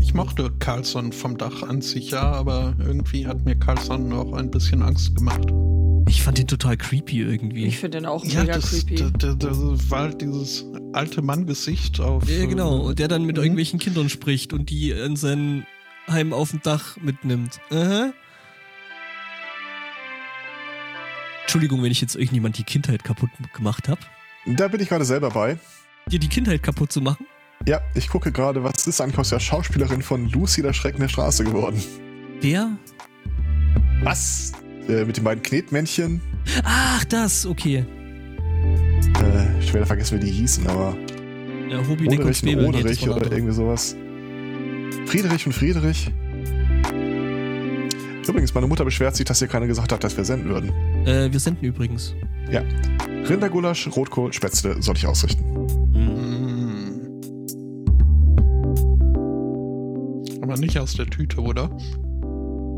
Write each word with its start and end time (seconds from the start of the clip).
Ich 0.00 0.14
mochte 0.14 0.50
Carlson 0.58 1.12
vom 1.12 1.36
Dach 1.36 1.62
an 1.62 1.80
sich, 1.82 2.10
ja, 2.10 2.22
aber 2.32 2.74
irgendwie 2.78 3.26
hat 3.26 3.44
mir 3.44 3.56
Carlson 3.56 4.12
auch 4.12 4.32
ein 4.32 4.50
bisschen 4.50 4.82
Angst 4.82 5.14
gemacht. 5.14 5.46
Ich 6.08 6.22
fand 6.22 6.38
ihn 6.38 6.46
total 6.46 6.76
creepy 6.78 7.20
irgendwie. 7.20 7.66
Ich 7.66 7.78
finde 7.78 7.98
den 7.98 8.06
auch 8.06 8.24
Ja, 8.24 8.40
mega 8.40 8.54
das, 8.54 8.70
creepy. 8.70 8.94
das, 8.96 9.12
das, 9.18 9.38
das 9.38 9.90
war 9.90 10.00
halt 10.00 10.20
dieses 10.22 10.64
alte 10.94 11.20
Mann-Gesicht 11.20 12.00
auf. 12.00 12.28
ja, 12.28 12.46
genau. 12.46 12.78
Und 12.80 12.98
der 12.98 13.08
dann 13.08 13.24
mit 13.24 13.36
Mhm. 13.36 13.42
irgendwelchen 13.42 13.78
Kindern 13.78 14.08
spricht 14.08 14.52
und 14.54 14.70
die 14.70 14.90
in 14.90 15.16
sein 15.16 15.66
Heim 16.08 16.32
auf 16.32 16.50
dem 16.52 16.62
Dach 16.62 16.96
mitnimmt. 17.02 17.60
Aha. 17.70 18.12
Entschuldigung, 21.42 21.82
wenn 21.82 21.92
ich 21.92 22.00
jetzt 22.00 22.14
irgendjemand 22.14 22.56
die 22.58 22.64
Kindheit 22.64 23.04
kaputt 23.04 23.30
gemacht 23.54 23.88
habe. 23.88 24.00
Da 24.46 24.68
bin 24.68 24.80
ich 24.80 24.88
gerade 24.88 25.04
selber 25.04 25.30
bei. 25.30 25.58
Dir 26.10 26.18
die 26.18 26.28
Kindheit 26.28 26.62
kaputt 26.62 26.92
zu 26.92 27.00
machen? 27.00 27.26
Ja, 27.66 27.80
ich 27.94 28.08
gucke 28.08 28.32
gerade, 28.32 28.62
was 28.64 28.86
ist 28.86 29.00
eigentlich 29.00 29.18
aus 29.18 29.30
der 29.30 29.40
Schauspielerin 29.40 30.00
von 30.02 30.28
Lucy, 30.30 30.62
der 30.62 30.72
Schrecken 30.72 31.00
der 31.00 31.08
Straße 31.08 31.44
geworden? 31.44 31.82
Wer? 32.40 32.70
Was? 34.02 34.52
Äh, 34.88 35.04
mit 35.04 35.16
den 35.16 35.24
beiden 35.24 35.42
Knetmännchen. 35.42 36.20
Ach, 36.64 37.04
das, 37.04 37.44
okay. 37.44 37.84
Äh, 39.22 39.58
ich 39.60 39.74
werde 39.74 39.86
vergessen, 39.86 40.20
wie 40.20 40.24
die 40.24 40.30
hießen, 40.30 40.66
aber 40.66 40.96
Ja, 41.68 41.78
und 41.78 41.90
Oderich 41.90 42.42
und 42.42 42.64
Oderich 42.64 43.02
oder 43.02 43.16
andere. 43.16 43.34
irgendwie 43.34 43.54
sowas. 43.54 43.96
Friedrich 45.06 45.46
und 45.46 45.52
Friedrich. 45.52 46.10
Übrigens, 48.26 48.54
meine 48.54 48.66
Mutter 48.66 48.84
beschwert 48.84 49.16
sich, 49.16 49.24
dass 49.26 49.40
ihr 49.42 49.48
keiner 49.48 49.66
gesagt 49.66 49.90
habt, 49.92 50.04
dass 50.04 50.16
wir 50.16 50.24
senden 50.24 50.48
würden. 50.50 50.70
Äh, 51.06 51.32
wir 51.32 51.40
senden 51.40 51.64
übrigens. 51.64 52.14
Rindergulasch, 53.28 53.88
Rotkohl, 53.94 54.32
Spätzle 54.32 54.82
soll 54.82 54.96
ich 54.96 55.06
ausrichten. 55.06 55.44
Mm. 55.92 56.48
Aber 60.42 60.56
nicht 60.56 60.78
aus 60.78 60.94
der 60.94 61.06
Tüte, 61.06 61.40
oder? 61.40 61.70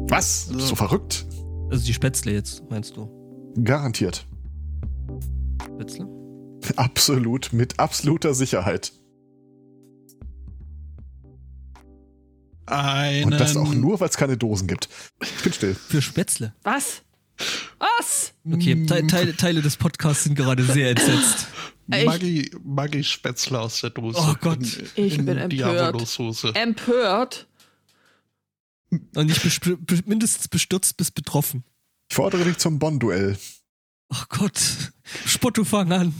Was? 0.08 0.46
So. 0.46 0.58
So 0.58 0.74
verrückt? 0.74 1.26
Also 1.70 1.86
die 1.86 1.94
Spätzle 1.94 2.32
jetzt, 2.32 2.68
meinst 2.68 2.96
du? 2.96 3.08
Garantiert. 3.62 4.26
Spätzle? 5.64 6.08
Absolut, 6.76 7.52
mit 7.52 7.78
absoluter 7.78 8.34
Sicherheit. 8.34 8.92
Einen. 12.66 13.32
Und 13.32 13.40
das 13.40 13.56
auch 13.56 13.72
nur, 13.72 14.00
weil 14.00 14.08
es 14.08 14.16
keine 14.16 14.36
Dosen 14.36 14.66
gibt. 14.66 14.88
Ich 15.20 15.42
bin 15.42 15.52
still. 15.52 15.74
Für 15.74 16.02
Spätzle. 16.02 16.54
Was? 16.62 17.02
Was? 17.80 18.34
Okay, 18.44 18.86
Te 18.86 19.06
Teile, 19.06 19.34
Teile 19.36 19.62
des 19.62 19.76
Podcasts 19.76 20.24
sind 20.24 20.34
gerade 20.34 20.62
sehr 20.64 20.90
entsetzt. 20.90 21.48
Ich- 21.92 22.04
Maggi, 22.06 22.50
Maggi 22.62 23.02
Spätzle 23.02 23.58
aus 23.60 23.80
der 23.80 23.90
Dose. 23.90 24.16
Oh 24.20 24.34
Gott. 24.40 24.58
In, 24.94 25.06
Ich 25.06 25.14
in 25.18 25.24
bin 25.24 25.38
empört. 25.38 25.94
Empört? 26.54 27.48
Und 28.90 29.32
besp- 29.32 29.76
be 29.76 30.00
mindestens 30.06 30.46
bestürzt 30.48 30.96
bis 30.96 31.10
betroffen. 31.10 31.64
Ich 32.10 32.16
fordere 32.16 32.44
dich 32.44 32.58
zum 32.58 32.78
Bonn-Duell. 32.78 33.36
Oh 34.12 34.22
Gott. 34.28 34.60
Spotto, 35.26 35.64
fang 35.64 35.90
an. 35.92 36.14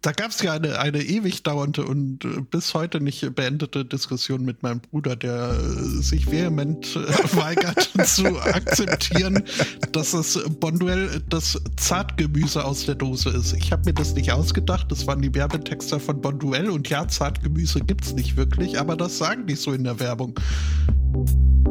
Da 0.00 0.12
gab 0.12 0.30
es 0.30 0.40
ja 0.42 0.52
eine, 0.52 0.78
eine 0.78 1.02
ewig 1.02 1.42
dauernde 1.42 1.84
und 1.84 2.24
äh, 2.24 2.40
bis 2.40 2.72
heute 2.74 3.00
nicht 3.00 3.34
beendete 3.34 3.84
Diskussion 3.84 4.44
mit 4.44 4.62
meinem 4.62 4.80
Bruder, 4.80 5.16
der 5.16 5.50
äh, 5.50 6.02
sich 6.02 6.30
vehement 6.30 6.94
äh, 6.94 7.36
weigert 7.36 7.90
zu 8.06 8.40
akzeptieren, 8.40 9.42
dass 9.90 10.12
das 10.12 10.38
Bonduell 10.60 11.20
das 11.28 11.60
Zartgemüse 11.76 12.64
aus 12.64 12.86
der 12.86 12.94
Dose 12.94 13.30
ist. 13.30 13.54
Ich 13.54 13.72
habe 13.72 13.82
mir 13.86 13.94
das 13.94 14.14
nicht 14.14 14.30
ausgedacht, 14.30 14.86
das 14.92 15.08
waren 15.08 15.20
die 15.20 15.34
Werbetexter 15.34 15.98
von 15.98 16.20
Bonduell 16.20 16.70
und 16.70 16.88
ja, 16.88 17.08
Zartgemüse 17.08 17.80
gibt's 17.80 18.12
nicht 18.12 18.36
wirklich, 18.36 18.78
aber 18.78 18.96
das 18.96 19.18
sagen 19.18 19.48
die 19.48 19.56
so 19.56 19.72
in 19.72 19.82
der 19.82 19.98
Werbung. 19.98 20.38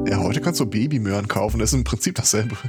Ja, 0.05 0.17
heute 0.17 0.41
kannst 0.41 0.59
du 0.59 0.65
Babymöhren 0.65 1.29
kaufen. 1.29 1.59
Das 1.59 1.69
ist 1.71 1.77
im 1.77 1.85
Prinzip 1.85 2.15
dasselbe. 2.15 2.57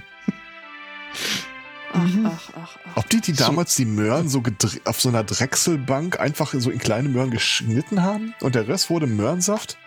Ach, 1.93 2.05
Mhm. 2.05 2.27
ach, 2.27 2.51
ach, 2.55 2.77
ach. 2.85 2.97
Ob 2.97 3.09
die, 3.11 3.21
die 3.21 3.33
So. 3.33 3.45
damals 3.45 3.75
die 3.77 3.85
Möhren 3.85 4.29
so 4.29 4.43
auf 4.85 5.01
so 5.01 5.09
einer 5.09 5.25
Drechselbank 5.25 6.21
einfach 6.21 6.53
so 6.57 6.71
in 6.71 6.79
kleine 6.79 7.09
Möhren 7.09 7.31
geschnitten 7.31 8.03
haben 8.03 8.35
und 8.41 8.55
der 8.55 8.69
Rest 8.69 8.91
wurde 8.91 9.07
Möhrensaft? 9.07 9.79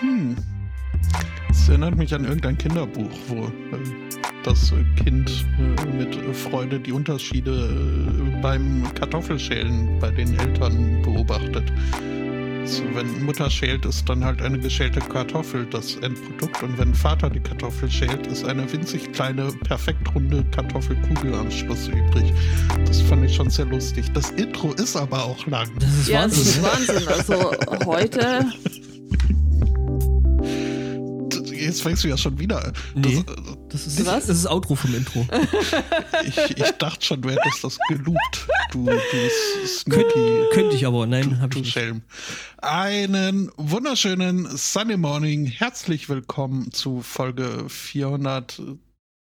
Hm. 0.00 0.36
Das 1.48 1.68
erinnert 1.68 1.96
mich 1.96 2.14
an 2.14 2.24
irgendein 2.24 2.58
Kinderbuch, 2.58 3.10
wo 3.28 3.46
äh, 3.46 3.50
das 4.44 4.72
Kind 4.96 5.44
äh, 5.58 5.86
mit 5.86 6.14
Freude 6.36 6.78
die 6.78 6.92
Unterschiede 6.92 7.50
äh, 7.50 8.40
beim 8.40 8.84
Kartoffelschälen 8.94 9.98
bei 9.98 10.10
den 10.10 10.38
Eltern 10.38 11.02
beobachtet. 11.02 11.72
So, 12.66 12.82
wenn 12.94 13.24
Mutter 13.24 13.48
schält, 13.48 13.84
ist 13.86 14.08
dann 14.08 14.24
halt 14.24 14.42
eine 14.42 14.58
geschälte 14.58 14.98
Kartoffel 14.98 15.66
das 15.66 15.94
Endprodukt 15.96 16.62
und 16.64 16.76
wenn 16.78 16.94
Vater 16.94 17.30
die 17.30 17.38
Kartoffel 17.38 17.88
schält, 17.88 18.26
ist 18.26 18.44
eine 18.44 18.70
winzig 18.72 19.12
kleine, 19.12 19.52
perfekt 19.64 20.12
runde 20.14 20.44
Kartoffelkugel 20.50 21.34
am 21.34 21.50
Schluss 21.50 21.86
übrig. 21.88 22.32
Das 22.84 23.00
fand 23.02 23.24
ich 23.24 23.36
schon 23.36 23.50
sehr 23.50 23.66
lustig. 23.66 24.06
Das 24.14 24.30
Intro 24.32 24.72
ist 24.72 24.96
aber 24.96 25.24
auch 25.24 25.46
lang. 25.46 25.70
Das 25.78 25.90
ist 25.90 26.08
Ja, 26.08 26.22
das 26.22 26.38
ist 26.38 26.62
Wahnsinn. 26.62 27.06
Wahnsinn. 27.06 27.08
Also 27.08 27.52
heute, 27.86 28.46
Jetzt 31.66 31.82
fängst 31.82 32.04
du 32.04 32.08
ja 32.08 32.16
schon 32.16 32.38
wieder. 32.38 32.64
an. 32.64 32.72
Nee. 32.94 33.24
Das, 33.68 33.84
Das 33.84 33.86
ist, 33.86 34.06
Was? 34.06 34.26
das 34.26 34.38
ist 34.38 34.46
Outro 34.46 34.74
vom 34.76 34.94
Intro. 34.94 35.26
Ich, 36.24 36.36
ich 36.38 36.70
dachte 36.78 37.04
schon, 37.04 37.20
du 37.22 37.30
hättest 37.30 37.62
das 37.64 37.78
gelobt. 37.88 38.48
Du, 38.72 38.84
du 38.84 38.90
S- 38.92 39.84
Könnt, 39.88 40.12
könnte 40.52 40.76
ich 40.76 40.86
aber, 40.86 41.06
nein, 41.06 41.40
habe 41.40 41.48
Du 41.50 41.58
ich 41.58 41.64
nicht. 41.64 41.72
Schelm. 41.72 42.02
Einen 42.58 43.50
wunderschönen 43.56 44.46
Sunday 44.56 44.96
Morning. 44.96 45.46
Herzlich 45.46 46.08
willkommen 46.08 46.70
zu 46.72 47.02
Folge 47.02 47.68
412? 47.68 48.78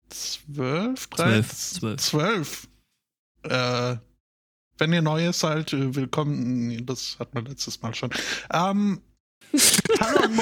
12, 0.09 1.09
12. 1.09 1.97
12. 1.97 2.67
Äh, 3.43 3.95
wenn 4.77 4.93
ihr 4.93 5.01
Neues 5.01 5.39
seid, 5.39 5.73
äh, 5.73 5.95
willkommen. 5.95 6.85
Das 6.85 7.17
hatten 7.19 7.35
wir 7.37 7.43
letztes 7.49 7.81
Mal 7.81 7.93
schon. 7.93 8.09
Ähm. 8.51 9.01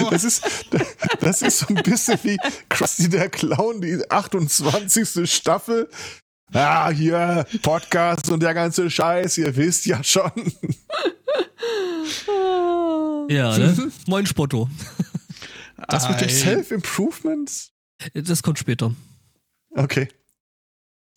Das 0.10 0.24
ist, 0.24 0.44
das 1.20 1.42
ist 1.42 1.60
so 1.60 1.68
ein 1.70 1.84
bisschen 1.84 2.20
wie 2.24 2.38
Krusty 2.70 3.10
der 3.10 3.30
Clown, 3.30 3.82
die 3.82 4.00
28. 4.10 5.32
Staffel. 5.32 5.90
Ah, 6.54 6.90
hier, 6.90 7.46
Podcast 7.62 8.30
und 8.30 8.42
der 8.42 8.54
ganze 8.54 8.90
Scheiß, 8.90 9.38
ihr 9.38 9.56
wisst 9.56 9.86
ja 9.86 10.04
schon. 10.04 10.32
Ja, 13.30 13.58
ne? 13.58 13.92
Moin 14.08 14.26
Spotto. 14.26 14.70
Das 15.88 16.10
mit 16.10 16.22
dem 16.22 16.30
Self-Improvement? 16.30 17.72
Das 18.14 18.42
kommt 18.42 18.60
später. 18.60 18.94
Okay. 19.76 20.08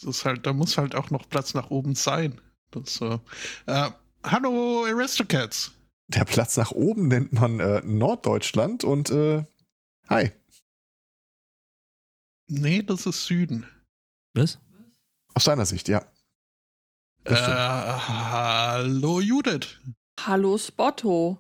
Das 0.00 0.16
ist 0.16 0.24
halt, 0.24 0.46
da 0.46 0.52
muss 0.52 0.76
halt 0.76 0.94
auch 0.94 1.10
noch 1.10 1.28
Platz 1.28 1.54
nach 1.54 1.70
oben 1.70 1.94
sein. 1.94 2.40
Das, 2.70 3.00
äh, 3.00 3.18
äh, 3.66 3.90
hallo 4.24 4.84
Aristocats. 4.86 5.72
Der 6.14 6.24
Platz 6.24 6.56
nach 6.56 6.72
oben 6.72 7.08
nennt 7.08 7.32
man 7.32 7.60
äh, 7.60 7.80
Norddeutschland 7.84 8.84
und 8.84 9.10
äh, 9.10 9.44
hi. 10.08 10.30
Nee, 12.48 12.82
das 12.82 13.06
ist 13.06 13.24
Süden. 13.26 13.66
Was? 14.34 14.58
Aus 15.34 15.44
deiner 15.44 15.64
Sicht, 15.64 15.88
ja. 15.88 16.04
Äh, 17.24 17.34
hallo 17.34 19.20
Judith. 19.20 19.80
hallo 20.20 20.58
Spotto. 20.58 21.38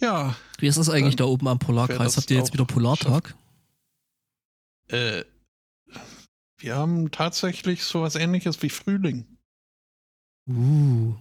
Ja, 0.00 0.34
Wie 0.58 0.66
ist 0.66 0.78
das 0.78 0.88
eigentlich 0.88 1.14
da 1.16 1.24
oben 1.24 1.46
am 1.46 1.60
Polarkreis? 1.60 2.16
Habt 2.16 2.30
ihr 2.30 2.38
jetzt 2.38 2.52
wieder 2.52 2.64
Polartag? 2.64 3.36
äh, 4.88 5.24
wir 6.58 6.76
haben 6.76 7.10
tatsächlich 7.12 7.84
sowas 7.84 8.16
ähnliches 8.16 8.62
wie 8.62 8.70
Frühling. 8.70 9.38
Uh. 10.48 11.14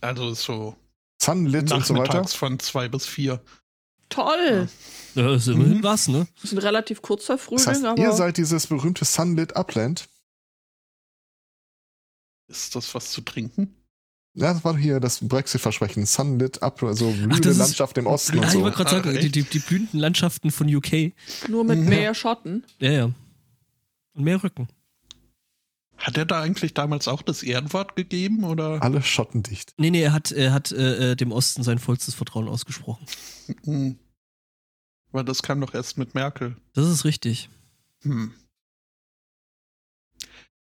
Also 0.00 0.32
so 0.34 0.76
Sunlit 1.20 1.72
und 1.72 1.84
so 1.84 1.94
weiter. 1.94 2.04
nachmittags 2.04 2.34
von 2.34 2.58
zwei 2.60 2.88
bis 2.88 3.06
vier. 3.06 3.42
Toll. 4.08 4.68
Ja, 5.14 5.34
ist 5.34 5.48
immerhin 5.48 5.78
Mhm. 5.78 5.82
was, 5.82 6.08
ne? 6.08 6.26
Das 6.36 6.44
ist 6.44 6.52
ein 6.52 6.58
relativ 6.58 7.02
kurzer 7.02 7.36
Frühling, 7.36 7.64
Das 7.64 7.74
heißt, 7.74 7.84
aber 7.84 8.00
ihr 8.00 8.12
seid 8.12 8.36
dieses 8.38 8.66
berühmte 8.66 9.04
Sunlit 9.04 9.54
Upland. 9.56 10.08
Ist 12.48 12.74
das 12.74 12.94
was 12.94 13.10
zu 13.10 13.20
trinken? 13.20 13.74
Ja, 14.34 14.52
das 14.54 14.64
war 14.64 14.76
hier 14.76 15.00
das 15.00 15.18
Brexit-Versprechen. 15.26 16.06
Sunlit 16.06 16.62
Up, 16.62 16.82
also 16.82 17.10
blühende 17.10 17.48
ist- 17.48 17.58
Landschaft 17.58 17.98
im 17.98 18.06
Osten 18.06 18.38
Ah, 18.38 18.42
und 18.42 18.46
ich 18.46 18.52
so. 18.52 18.60
wollte 18.62 18.76
gerade 18.76 18.90
Ah, 18.90 18.92
sagen, 19.02 19.10
die, 19.12 19.18
echt? 19.18 19.34
die, 19.34 19.42
die 19.42 19.58
blühenden 19.58 19.98
Landschaften 20.00 20.50
von 20.50 20.72
UK. 20.74 21.12
nur 21.48 21.64
mit 21.64 21.80
Mhm. 21.80 21.88
mehr 21.88 22.14
Schotten. 22.14 22.64
Ja, 22.78 22.90
ja. 22.92 23.04
Und 24.14 24.24
mehr 24.24 24.42
Rücken. 24.42 24.68
Hat 25.98 26.16
er 26.16 26.24
da 26.24 26.40
eigentlich 26.40 26.74
damals 26.74 27.08
auch 27.08 27.22
das 27.22 27.42
Ehrenwort 27.42 27.96
gegeben 27.96 28.44
oder? 28.44 28.80
Alle 28.82 29.02
schottendicht. 29.02 29.74
Nee, 29.78 29.90
nee, 29.90 30.02
er 30.02 30.12
hat, 30.12 30.30
er 30.30 30.52
hat 30.52 30.70
äh, 30.72 31.12
äh, 31.12 31.16
dem 31.16 31.32
Osten 31.32 31.62
sein 31.64 31.78
vollstes 31.78 32.14
Vertrauen 32.14 32.48
ausgesprochen. 32.48 33.04
Weil 35.10 35.24
das 35.24 35.42
kam 35.42 35.60
doch 35.60 35.74
erst 35.74 35.98
mit 35.98 36.14
Merkel. 36.14 36.56
Das 36.74 36.86
ist 36.86 37.04
richtig. 37.04 37.50
Hm. 38.02 38.32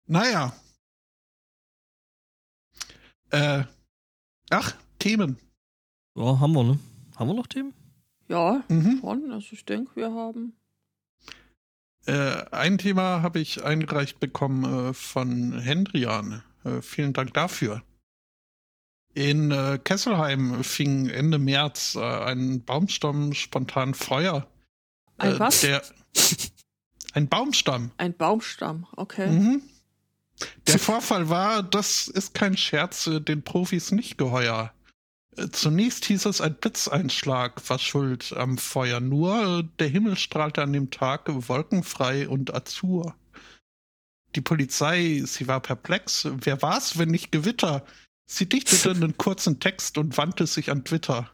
Naja. 0.08 0.54
Äh, 3.30 3.64
ach, 4.50 4.76
Themen. 4.98 5.38
Ja, 6.16 6.40
haben 6.40 6.54
wir, 6.54 6.64
ne? 6.64 6.80
Haben 7.18 7.28
wir 7.30 7.36
noch 7.36 7.48
Themen? 7.48 7.74
Ja, 8.28 8.64
Mhm. 8.68 9.00
schon. 9.02 9.32
Also 9.32 9.50
ich 9.52 9.64
denke, 9.66 9.96
wir 9.96 10.12
haben. 10.12 10.54
Äh, 12.10 12.46
ein 12.50 12.80
Thema 12.80 13.22
habe 13.22 13.40
ich 13.40 13.64
eingereicht 13.64 14.20
bekommen 14.20 14.90
äh, 14.90 14.94
von 14.96 15.60
Hendrian. 15.60 16.42
Äh, 16.64 16.82
vielen 16.82 17.14
Dank 17.14 17.36
dafür. 17.36 17.84
In 19.14 19.52
äh, 19.52 19.78
Kesselheim 19.84 20.64
fing 20.64 21.08
Ende 21.08 21.38
März 21.38 21.94
äh, 21.94 22.00
ein 22.00 22.66
Baumstamm 22.66 23.34
spontan 23.36 23.94
Feuer. 23.94 24.48
Ein 25.20 25.36
Äh, 25.36 25.40
was? 25.40 25.62
Der, 25.62 25.84
ein 27.14 27.28
Baumstamm. 27.28 27.92
Ein 27.98 28.18
Baumstamm, 28.18 28.88
okay. 28.96 29.28
Mhm. 29.28 29.62
Der 30.66 30.80
Vorfall 30.80 31.30
war, 31.30 31.62
das 31.62 32.08
ist 32.08 32.34
kein 32.34 32.58
Scherz, 32.58 33.08
den 33.08 33.44
Profis 33.44 33.92
nicht 33.92 34.18
geheuer. 34.18 34.74
Zunächst 35.52 36.06
hieß 36.06 36.26
es, 36.26 36.42
ein 36.42 36.56
Blitzeinschlag 36.56 37.70
war 37.70 37.80
schuld 37.80 38.34
am 38.36 38.58
Feuer. 38.58 39.00
Nur 39.00 39.60
äh, 39.60 39.64
der 39.80 39.88
Himmel 39.88 40.18
strahlte 40.18 40.62
an 40.62 40.74
dem 40.74 40.92
Tag 40.92 41.24
wolkenfrei 41.28 42.28
und 42.28 42.54
azur. 42.54 43.16
Die 44.36 44.42
Polizei, 44.42 45.24
sie 45.26 45.48
war 45.48 45.60
perplex. 45.60 46.28
Wer 46.30 46.62
war's, 46.62 46.98
wenn 46.98 47.10
nicht 47.10 47.32
Gewitter? 47.32 47.86
Sie 48.26 48.48
dichtete 48.48 48.92
einen 48.92 49.18
kurzen 49.18 49.60
Text 49.60 49.98
und 49.98 50.18
wandte 50.18 50.46
sich 50.46 50.70
an 50.70 50.86
Twitter. 50.86 51.32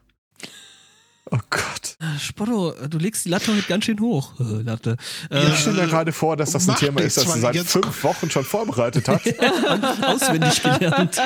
Oh 1.31 1.39
Gott. 1.49 1.97
Äh, 1.99 2.19
Spotto, 2.19 2.73
du 2.87 2.97
legst 2.99 3.25
die 3.25 3.29
Latte 3.29 3.51
heute 3.51 3.67
ganz 3.67 3.85
schön 3.85 3.99
hoch. 3.99 4.39
Äh, 4.39 4.61
Latte. 4.61 4.95
Ja, 5.31 5.47
ich 5.47 5.59
stelle 5.59 5.77
mir 5.77 5.83
äh, 5.83 5.87
gerade 5.87 6.11
vor, 6.11 6.37
dass 6.37 6.51
das 6.51 6.69
ein 6.69 6.75
Thema 6.75 7.01
ist, 7.01 7.17
das 7.17 7.25
er 7.25 7.37
seit 7.37 7.57
fünf 7.57 8.03
Wochen 8.03 8.29
schon 8.29 8.43
vorbereitet 8.43 9.07
hat. 9.07 9.21
Auswendig 10.03 10.61
gelernt. 10.61 11.17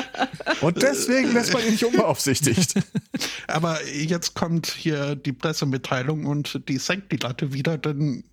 Und 0.62 0.80
deswegen 0.80 1.32
lässt 1.34 1.52
man 1.52 1.62
ihn 1.64 1.72
nicht 1.72 1.84
unbeaufsichtigt. 1.84 2.74
Aber 3.46 3.84
jetzt 3.86 4.34
kommt 4.34 4.68
hier 4.68 5.16
die 5.16 5.34
Pressemitteilung 5.34 6.24
und 6.24 6.66
die 6.68 6.78
senkt 6.78 7.12
die 7.12 7.18
Latte 7.18 7.52
wieder, 7.52 7.76
denn 7.76 8.24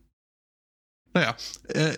naja, 1.14 1.36
äh, 1.69 1.98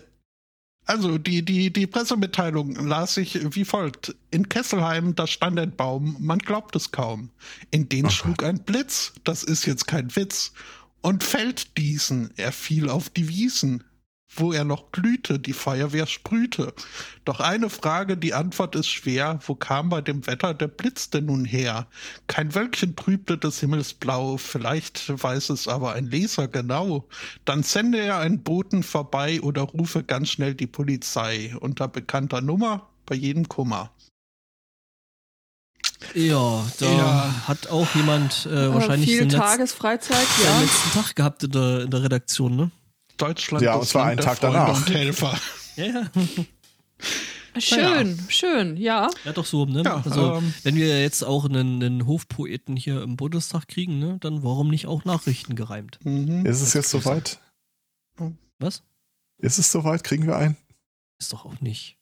also 0.90 1.18
die, 1.18 1.44
die, 1.44 1.72
die 1.72 1.86
Pressemitteilung 1.86 2.74
las 2.74 3.16
ich 3.16 3.38
wie 3.54 3.64
folgt. 3.64 4.16
In 4.32 4.48
Kesselheim, 4.48 5.14
da 5.14 5.28
stand 5.28 5.60
ein 5.60 5.76
Baum, 5.76 6.16
man 6.18 6.40
glaubt 6.40 6.74
es 6.74 6.90
kaum. 6.90 7.30
In 7.70 7.88
den 7.88 8.06
Oh 8.06 8.10
schlug 8.10 8.42
ein 8.42 8.58
Blitz, 8.58 9.12
das 9.22 9.44
ist 9.44 9.66
jetzt 9.66 9.86
kein 9.86 10.14
Witz. 10.16 10.52
Und 11.00 11.22
fällt 11.22 11.78
diesen, 11.78 12.32
er 12.36 12.50
fiel 12.50 12.90
auf 12.90 13.08
die 13.08 13.28
Wiesen, 13.28 13.84
wo 14.36 14.52
er 14.52 14.64
noch 14.64 14.92
glühte, 14.92 15.38
die 15.38 15.52
Feuerwehr 15.52 16.06
sprühte. 16.06 16.72
Doch 17.24 17.40
eine 17.40 17.68
Frage, 17.68 18.16
die 18.16 18.32
Antwort 18.34 18.76
ist 18.76 18.88
schwer, 18.88 19.40
wo 19.46 19.54
kam 19.54 19.88
bei 19.88 20.00
dem 20.00 20.26
Wetter 20.26 20.54
der 20.54 20.68
Blitz 20.68 21.10
denn 21.10 21.26
nun 21.26 21.44
her? 21.44 21.86
Kein 22.28 22.54
Wölkchen 22.54 22.94
trübte 22.96 23.36
des 23.38 23.60
Himmels 23.60 23.92
blau, 23.94 24.36
vielleicht 24.36 25.10
weiß 25.22 25.50
es 25.50 25.66
aber 25.68 25.94
ein 25.94 26.06
Leser 26.06 26.48
genau. 26.48 27.08
Dann 27.44 27.62
sende 27.62 27.98
er 27.98 28.18
einen 28.18 28.42
Boten 28.42 28.82
vorbei 28.82 29.40
oder 29.40 29.62
rufe 29.62 30.04
ganz 30.04 30.30
schnell 30.30 30.54
die 30.54 30.66
Polizei 30.68 31.54
unter 31.60 31.88
bekannter 31.88 32.40
Nummer 32.40 32.88
bei 33.06 33.16
jedem 33.16 33.48
Kummer. 33.48 33.90
Ja, 36.14 36.64
da 36.78 36.86
Ja. 36.86 37.48
hat 37.48 37.68
auch 37.68 37.94
jemand 37.94 38.46
äh, 38.46 38.66
Äh, 38.66 38.74
wahrscheinlich 38.74 39.10
viel 39.10 39.18
den 39.20 39.30
letzten, 39.30 39.40
Tagesfreizeit, 39.42 40.26
seinen 40.38 40.54
ja. 40.54 40.60
letzten 40.62 40.90
Tag 40.92 41.14
gehabt 41.16 41.42
in 41.44 41.50
der, 41.50 41.80
in 41.82 41.90
der 41.90 42.02
Redaktion, 42.02 42.56
ne? 42.56 42.70
Deutschland 43.20 43.62
Ja, 43.62 43.74
und 43.74 43.86
zwar 43.86 44.06
einen 44.06 44.20
Tag 44.20 44.38
Freunde 44.38 44.58
danach. 44.58 44.76
Und 44.76 44.94
Helfer. 44.94 45.38
Ja, 45.76 45.84
ja. 45.86 46.10
Schön, 47.58 48.16
schön, 48.28 48.76
ja. 48.76 49.10
Ja, 49.24 49.32
doch 49.32 49.44
so, 49.44 49.64
ne? 49.64 49.82
Ja, 49.84 49.96
also, 50.04 50.34
ähm, 50.36 50.54
wenn 50.62 50.76
wir 50.76 51.00
jetzt 51.00 51.24
auch 51.24 51.46
einen, 51.46 51.82
einen 51.82 52.06
Hofpoeten 52.06 52.76
hier 52.76 53.02
im 53.02 53.16
Bundestag 53.16 53.66
kriegen, 53.66 53.98
ne, 53.98 54.18
dann 54.20 54.44
warum 54.44 54.68
nicht 54.68 54.86
auch 54.86 55.04
Nachrichten 55.04 55.56
gereimt? 55.56 55.98
Mhm. 56.04 56.46
Ist 56.46 56.60
es 56.60 56.74
jetzt 56.74 56.90
soweit? 56.90 57.40
Was? 58.60 58.84
Ist 59.38 59.58
es 59.58 59.72
soweit? 59.72 60.04
Kriegen 60.04 60.26
wir 60.26 60.36
einen? 60.36 60.56
Ist 61.18 61.32
doch 61.32 61.44
auch 61.44 61.60
nicht. 61.60 61.98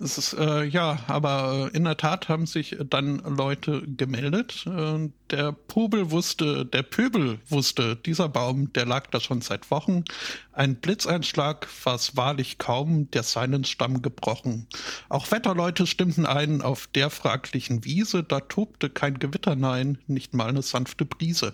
Es 0.00 0.16
ist, 0.16 0.32
äh, 0.34 0.62
ja, 0.62 1.00
aber 1.08 1.70
äh, 1.72 1.76
in 1.76 1.82
der 1.82 1.96
Tat 1.96 2.28
haben 2.28 2.46
sich 2.46 2.76
dann 2.88 3.18
Leute 3.18 3.82
gemeldet. 3.82 4.64
Äh, 4.64 5.10
der 5.30 5.50
Pubel 5.50 6.12
wusste, 6.12 6.64
der 6.64 6.84
Pöbel 6.84 7.40
wusste, 7.48 7.96
dieser 7.96 8.28
Baum, 8.28 8.72
der 8.72 8.86
lag 8.86 9.08
da 9.08 9.18
schon 9.18 9.40
seit 9.40 9.72
Wochen. 9.72 10.04
Ein 10.52 10.76
Blitzeinschlag 10.76 11.66
war 11.84 11.96
es 11.96 12.16
wahrlich 12.16 12.58
kaum, 12.58 13.10
der 13.10 13.24
seinen 13.24 13.64
Stamm 13.64 14.00
gebrochen. 14.00 14.68
Auch 15.08 15.28
Wetterleute 15.32 15.84
stimmten 15.88 16.26
ein, 16.26 16.62
auf 16.62 16.86
der 16.86 17.10
fraglichen 17.10 17.84
Wiese, 17.84 18.22
da 18.22 18.38
tobte 18.38 18.90
kein 18.90 19.18
Gewitter, 19.18 19.56
nein, 19.56 19.98
nicht 20.06 20.32
mal 20.32 20.48
eine 20.48 20.62
sanfte 20.62 21.06
Brise. 21.06 21.52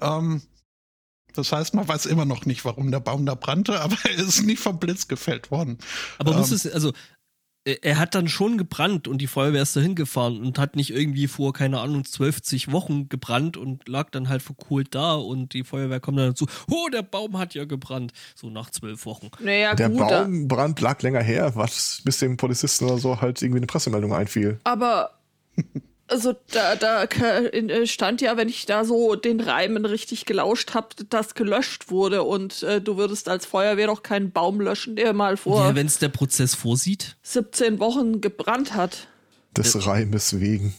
Ähm, 0.00 0.42
das 1.34 1.50
heißt, 1.50 1.74
man 1.74 1.88
weiß 1.88 2.06
immer 2.06 2.24
noch 2.24 2.46
nicht, 2.46 2.64
warum 2.64 2.92
der 2.92 3.00
Baum 3.00 3.26
da 3.26 3.34
brannte, 3.34 3.80
aber 3.80 3.96
er 4.04 4.14
ist 4.16 4.42
nicht 4.42 4.60
vom 4.60 4.78
Blitz 4.78 5.08
gefällt 5.08 5.50
worden. 5.50 5.78
Aber 6.18 6.34
muss 6.36 6.50
Ähm. 6.50 6.54
es, 6.54 6.66
also, 6.72 6.92
er 7.64 7.82
er 7.82 7.98
hat 7.98 8.14
dann 8.14 8.28
schon 8.28 8.58
gebrannt 8.58 9.08
und 9.08 9.18
die 9.18 9.26
Feuerwehr 9.26 9.62
ist 9.62 9.74
dahin 9.74 9.94
gefahren 9.94 10.42
und 10.44 10.58
hat 10.58 10.76
nicht 10.76 10.90
irgendwie 10.90 11.26
vor, 11.28 11.52
keine 11.52 11.80
Ahnung, 11.80 12.04
12 12.04 12.70
Wochen 12.72 13.08
gebrannt 13.08 13.56
und 13.56 13.88
lag 13.88 14.10
dann 14.10 14.28
halt 14.28 14.42
verkohlt 14.42 14.94
da 14.94 15.14
und 15.14 15.54
die 15.54 15.64
Feuerwehr 15.64 16.00
kommt 16.00 16.18
dann 16.18 16.28
dazu, 16.30 16.46
oh, 16.70 16.88
der 16.92 17.02
Baum 17.02 17.38
hat 17.38 17.54
ja 17.54 17.64
gebrannt. 17.64 18.12
So 18.34 18.50
nach 18.50 18.70
zwölf 18.70 19.06
Wochen. 19.06 19.30
Naja, 19.40 19.74
Der 19.74 19.88
gut, 19.88 20.00
da- 20.00 20.22
Baumbrand 20.24 20.80
lag 20.80 21.00
länger 21.02 21.22
her, 21.22 21.52
was 21.54 22.02
bis 22.04 22.18
dem 22.18 22.36
Polizisten 22.36 22.84
oder 22.84 22.98
so 22.98 23.20
halt 23.20 23.40
irgendwie 23.40 23.58
eine 23.60 23.66
Pressemeldung 23.66 24.12
einfiel. 24.12 24.60
aber 24.64 25.10
also 26.06 26.34
da, 26.52 26.76
da 26.76 27.02
in- 27.04 27.70
äh, 27.70 27.86
stand 27.86 28.20
ja, 28.20 28.36
wenn 28.36 28.48
ich 28.48 28.66
da 28.66 28.84
so 28.84 29.14
den 29.14 29.40
Reimen 29.40 29.84
richtig 29.86 30.26
gelauscht 30.26 30.74
habe, 30.74 30.88
dass 31.08 31.34
gelöscht 31.34 31.90
wurde 31.90 32.22
und 32.22 32.62
äh, 32.62 32.80
du 32.80 32.96
würdest 32.96 33.28
als 33.28 33.46
Feuerwehr 33.46 33.86
doch 33.86 34.02
keinen 34.02 34.30
Baum 34.30 34.60
löschen, 34.60 34.96
der 34.96 35.12
mal 35.12 35.36
vor 35.36 35.64
Ja, 35.64 35.74
wenn 35.74 35.86
es 35.86 35.98
der 35.98 36.08
Prozess 36.10 36.54
vorsieht. 36.54 37.16
17 37.22 37.78
Wochen 37.78 38.20
gebrannt 38.20 38.74
hat. 38.74 39.08
Des 39.56 39.86
Reimes 39.86 40.40
wegen. 40.40 40.74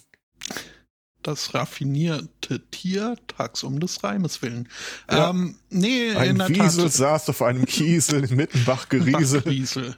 das 1.23 1.53
raffinierte 1.55 2.59
Tier 2.69 3.15
tags 3.27 3.63
um 3.63 3.79
des 3.79 4.03
Reimes 4.03 4.41
willen. 4.43 4.69
Ja. 5.09 5.31
Ähm, 5.31 5.55
nee, 5.69 6.09
in 6.09 6.17
Ein 6.17 6.37
der 6.37 6.49
Wiesel 6.49 6.83
Tat. 6.83 6.93
saß 6.93 7.29
auf 7.29 7.41
einem 7.41 7.65
Kiesel 7.65 8.25
in 8.29 8.35
Mittenbach 8.35 8.89
geriesel. 8.89 9.95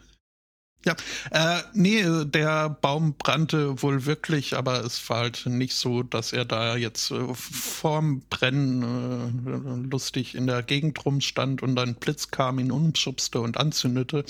Ja, 0.86 0.96
äh, 1.32 1.64
nee, 1.74 2.04
der 2.26 2.70
Baum 2.70 3.16
brannte 3.18 3.82
wohl 3.82 4.06
wirklich, 4.06 4.56
aber 4.56 4.86
es 4.86 5.10
war 5.10 5.18
halt 5.18 5.46
nicht 5.46 5.76
so, 5.76 6.04
dass 6.04 6.32
er 6.32 6.46
da 6.46 6.78
jetzt 6.78 7.12
äh, 7.12 7.34
vorm 7.34 8.22
Brennen 8.30 9.86
äh, 9.86 9.90
lustig 9.90 10.36
in 10.36 10.48
der 10.48 10.64
Gegend 10.64 11.04
rumstand 11.04 11.62
und 11.62 11.78
ein 11.80 11.96
Blitz 11.96 12.30
kam, 12.32 12.60
ihn 12.60 12.72
umschubste 12.72 13.42
und 13.42 13.58
anzündete, 13.58 14.24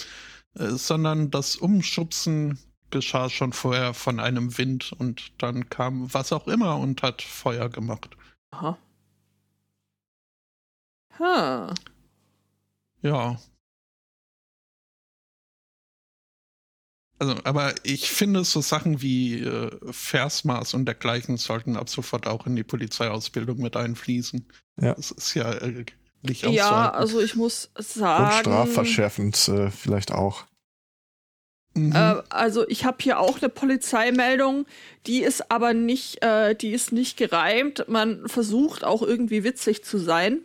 äh, 0.58 0.70
sondern 0.70 1.32
das 1.32 1.58
Umschubsen 1.58 2.58
geschah 2.90 3.30
schon 3.30 3.54
vorher 3.54 3.94
von 3.94 4.20
einem 4.20 4.58
Wind 4.58 4.94
und 4.98 5.34
dann 5.40 5.70
kam 5.70 6.14
was 6.14 6.32
auch 6.32 6.48
immer 6.48 6.78
und 6.78 7.04
hat 7.04 7.22
Feuer 7.22 7.70
gemacht. 7.70 8.16
Aha. 8.52 8.78
Ha. 11.20 11.74
Ja. 13.02 13.38
Also, 17.20 17.36
aber 17.44 17.74
ich 17.84 18.12
finde, 18.12 18.44
so 18.44 18.62
Sachen 18.62 19.02
wie 19.02 19.42
äh, 19.42 19.72
Versmaß 19.92 20.76
und 20.76 20.86
dergleichen 20.86 21.38
sollten 21.38 21.76
ab 21.76 21.90
sofort 21.90 22.28
auch 22.28 22.46
in 22.46 22.56
die 22.56 22.64
Polizeiausbildung 22.64 23.58
mit 23.58 23.76
einfließen. 23.76 24.46
Ja. 24.80 24.94
Das 24.94 25.12
ist 25.12 25.34
ja 25.34 25.52
äh, 25.54 25.86
nicht 26.22 26.44
Ja, 26.44 26.50
auszuhalten. 26.50 26.96
also 27.00 27.22
ich 27.22 27.36
muss 27.36 27.72
Und 27.76 27.88
sagen. 27.88 28.40
strafverschärfend 28.40 29.48
äh, 29.48 29.72
vielleicht 29.72 30.12
auch. 30.12 30.46
Mhm. 31.74 31.92
Äh, 31.96 32.22
also 32.30 32.68
ich 32.68 32.86
habe 32.86 32.98
hier 33.02 33.20
auch 33.20 33.38
eine 33.42 33.50
Polizeimeldung, 33.50 34.66
die 35.08 35.22
ist 35.24 35.50
aber 35.52 35.74
nicht, 35.74 36.22
äh, 36.24 36.56
die 36.56 36.70
ist 36.72 36.92
nicht 36.92 37.18
gereimt. 37.18 37.86
Man 37.88 38.28
versucht 38.28 38.84
auch 38.84 39.02
irgendwie 39.02 39.44
witzig 39.44 39.84
zu 39.84 39.98
sein. 39.98 40.42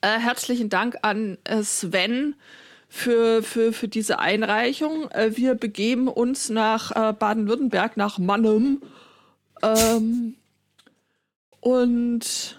Äh, 0.00 0.18
herzlichen 0.18 0.68
Dank 0.70 0.96
an 1.02 1.38
äh, 1.44 1.62
Sven 1.62 2.36
für, 2.88 3.42
für, 3.42 3.72
für 3.72 3.88
diese 3.88 4.18
Einreichung. 4.18 5.10
Äh, 5.10 5.36
wir 5.36 5.54
begeben 5.54 6.08
uns 6.08 6.48
nach 6.48 6.90
äh, 6.94 7.12
Baden-Württemberg, 7.12 7.96
nach 7.96 8.18
Mannheim. 8.18 8.82
Ähm, 9.62 10.34
und 11.60 12.58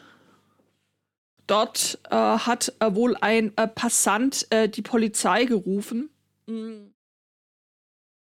dort 1.47 1.99
äh, 2.09 2.15
hat 2.15 2.73
äh, 2.79 2.93
wohl 2.93 3.15
ein 3.21 3.51
äh, 3.57 3.67
Passant 3.67 4.47
äh, 4.51 4.69
die 4.69 4.81
Polizei 4.81 5.45
gerufen. 5.45 6.09
Mm 6.45 6.89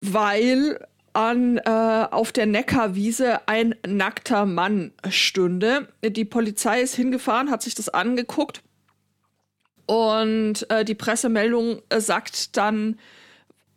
weil 0.01 0.79
an 1.13 1.57
äh, 1.57 2.07
auf 2.11 2.31
der 2.31 2.45
Neckarwiese 2.45 3.47
ein 3.47 3.75
nackter 3.85 4.45
Mann 4.45 4.93
stünde. 5.09 5.87
Die 6.03 6.25
Polizei 6.25 6.81
ist 6.81 6.95
hingefahren, 6.95 7.49
hat 7.49 7.63
sich 7.63 7.75
das 7.75 7.89
angeguckt 7.89 8.61
und 9.89 10.69
äh, 10.69 10.85
die 10.85 10.93
Pressemeldung 10.93 11.81
äh, 11.89 11.99
sagt 11.99 12.55
dann, 12.57 12.99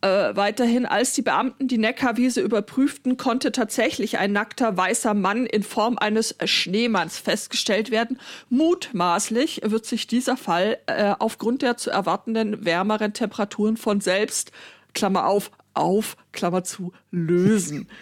Äh, 0.05 0.35
weiterhin, 0.35 0.85
als 0.85 1.13
die 1.13 1.23
Beamten 1.23 1.69
die 1.69 1.79
Neckarwiese 1.79 2.41
überprüften, 2.41 3.17
konnte 3.17 3.53
tatsächlich 3.53 4.19
ein 4.19 4.33
nackter 4.33 4.77
weißer 4.77 5.15
Mann 5.15 5.47
in 5.47 5.63
Form 5.63 5.97
eines 5.97 6.35
Schneemanns 6.45 7.19
festgestellt 7.19 7.93
werden. 7.93 8.19
Mutmaßlich 8.49 9.61
wird 9.65 9.87
sich 9.87 10.09
dieser 10.09 10.37
Fall 10.37 10.79
äh, 10.87 11.15
aufgrund 11.17 11.63
der 11.63 11.77
zu 11.77 11.91
erwartenden 11.91 12.65
wärmeren 12.65 13.13
Temperaturen 13.13 13.77
von 13.77 14.01
selbst, 14.01 14.51
Klammer 14.93 15.29
auf, 15.29 15.53
auf, 15.73 16.17
Klammer 16.33 16.65
zu, 16.65 16.93
lösen. 17.13 17.89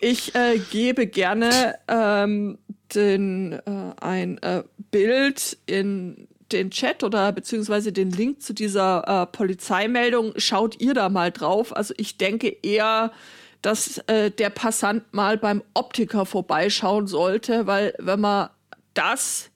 Ich 0.00 0.34
äh, 0.34 0.58
gebe 0.70 1.06
gerne 1.06 1.76
ähm, 1.88 2.58
den, 2.94 3.52
äh, 3.52 3.94
ein 4.02 4.36
äh, 4.42 4.64
Bild 4.90 5.56
in 5.64 6.28
den 6.52 6.70
Chat 6.70 7.02
oder 7.02 7.32
beziehungsweise 7.32 7.92
den 7.92 8.10
Link 8.10 8.42
zu 8.42 8.52
dieser 8.52 9.22
äh, 9.22 9.26
Polizeimeldung. 9.26 10.32
Schaut 10.36 10.80
ihr 10.80 10.94
da 10.94 11.08
mal 11.08 11.30
drauf. 11.30 11.74
Also 11.76 11.94
ich 11.96 12.16
denke 12.18 12.48
eher, 12.62 13.12
dass 13.62 13.98
äh, 14.08 14.30
der 14.30 14.50
Passant 14.50 15.12
mal 15.12 15.38
beim 15.38 15.62
Optiker 15.72 16.26
vorbeischauen 16.26 17.06
sollte, 17.06 17.66
weil 17.66 17.94
wenn 17.98 18.20
man 18.20 18.50
das 18.92 19.50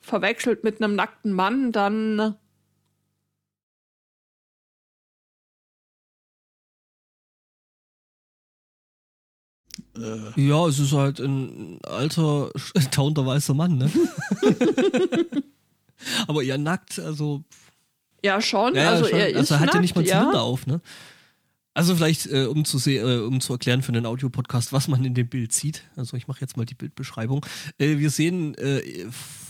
verwechselt 0.00 0.64
mit 0.64 0.82
einem 0.82 0.94
nackten 0.94 1.32
Mann, 1.32 1.72
dann 1.72 2.36
Äh. 9.96 10.40
Ja, 10.40 10.66
es 10.66 10.78
ist 10.78 10.92
halt 10.92 11.20
ein 11.20 11.78
alter, 11.84 12.50
taunter 12.90 13.26
weißer 13.26 13.54
Mann, 13.54 13.78
ne? 13.78 13.90
Aber 16.26 16.42
eher 16.42 16.58
nackt, 16.58 16.98
also. 16.98 17.42
Ja, 18.22 18.40
schon. 18.40 18.74
Ja, 18.74 18.90
also, 18.90 19.06
schon. 19.06 19.18
er 19.18 19.36
also 19.36 19.54
er 19.54 19.60
hat 19.60 19.66
nackt, 19.66 19.74
ja 19.74 19.80
nicht 19.80 19.96
mal 19.96 20.06
ja. 20.06 20.20
Zylinder 20.20 20.42
auf, 20.42 20.66
ne? 20.66 20.80
Also 21.74 21.96
vielleicht, 21.96 22.26
äh, 22.26 22.46
um, 22.46 22.64
zu 22.64 22.78
äh, 22.88 23.18
um 23.26 23.40
zu 23.40 23.52
erklären 23.52 23.82
für 23.82 23.92
den 23.92 24.06
Audiopodcast, 24.06 24.72
was 24.72 24.86
man 24.88 25.04
in 25.04 25.14
dem 25.14 25.28
Bild 25.28 25.52
sieht. 25.52 25.82
Also 25.96 26.16
ich 26.16 26.28
mache 26.28 26.40
jetzt 26.40 26.56
mal 26.56 26.64
die 26.64 26.74
Bildbeschreibung. 26.74 27.44
Äh, 27.78 27.98
wir 27.98 28.10
sehen 28.10 28.54
äh, 28.54 28.80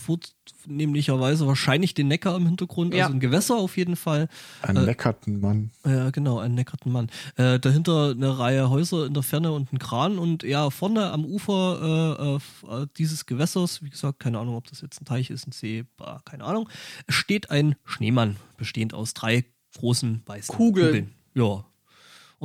vornehmlicherweise 0.05 1.47
wahrscheinlich 1.47 1.93
den 1.93 2.07
Neckar 2.07 2.35
im 2.35 2.45
Hintergrund, 2.45 2.93
Ja. 2.93 3.05
also 3.05 3.15
ein 3.15 3.19
Gewässer 3.19 3.55
auf 3.55 3.77
jeden 3.77 3.95
Fall. 3.95 4.27
Ein 4.61 4.77
Äh, 4.77 4.81
leckerten 4.85 5.39
Mann. 5.39 5.71
Ja, 5.85 6.09
genau, 6.11 6.39
einen 6.39 6.55
neckarten 6.55 6.91
Mann. 6.91 7.09
Äh, 7.35 7.59
dahinter 7.59 8.11
eine 8.11 8.37
Reihe 8.37 8.69
Häuser 8.69 9.05
in 9.05 9.13
der 9.13 9.23
Ferne 9.23 9.51
und 9.51 9.71
ein 9.73 9.79
Kran 9.79 10.17
und 10.17 10.43
ja, 10.43 10.69
vorne 10.69 11.11
am 11.11 11.25
Ufer 11.25 12.39
äh, 12.65 12.67
äh, 12.83 12.87
dieses 12.97 13.25
Gewässers, 13.25 13.83
wie 13.83 13.89
gesagt, 13.89 14.19
keine 14.19 14.39
Ahnung, 14.39 14.55
ob 14.55 14.67
das 14.67 14.81
jetzt 14.81 15.01
ein 15.01 15.05
Teich 15.05 15.29
ist, 15.29 15.47
ein 15.47 15.51
See, 15.51 15.85
bah, 15.97 16.21
keine 16.25 16.43
Ahnung, 16.43 16.69
steht 17.09 17.51
ein 17.51 17.75
Schneemann, 17.85 18.37
bestehend 18.57 18.93
aus 18.93 19.13
drei 19.13 19.45
großen 19.77 20.21
weißen 20.25 20.55
Kugeln. 20.55 21.11
Ja. 21.33 21.65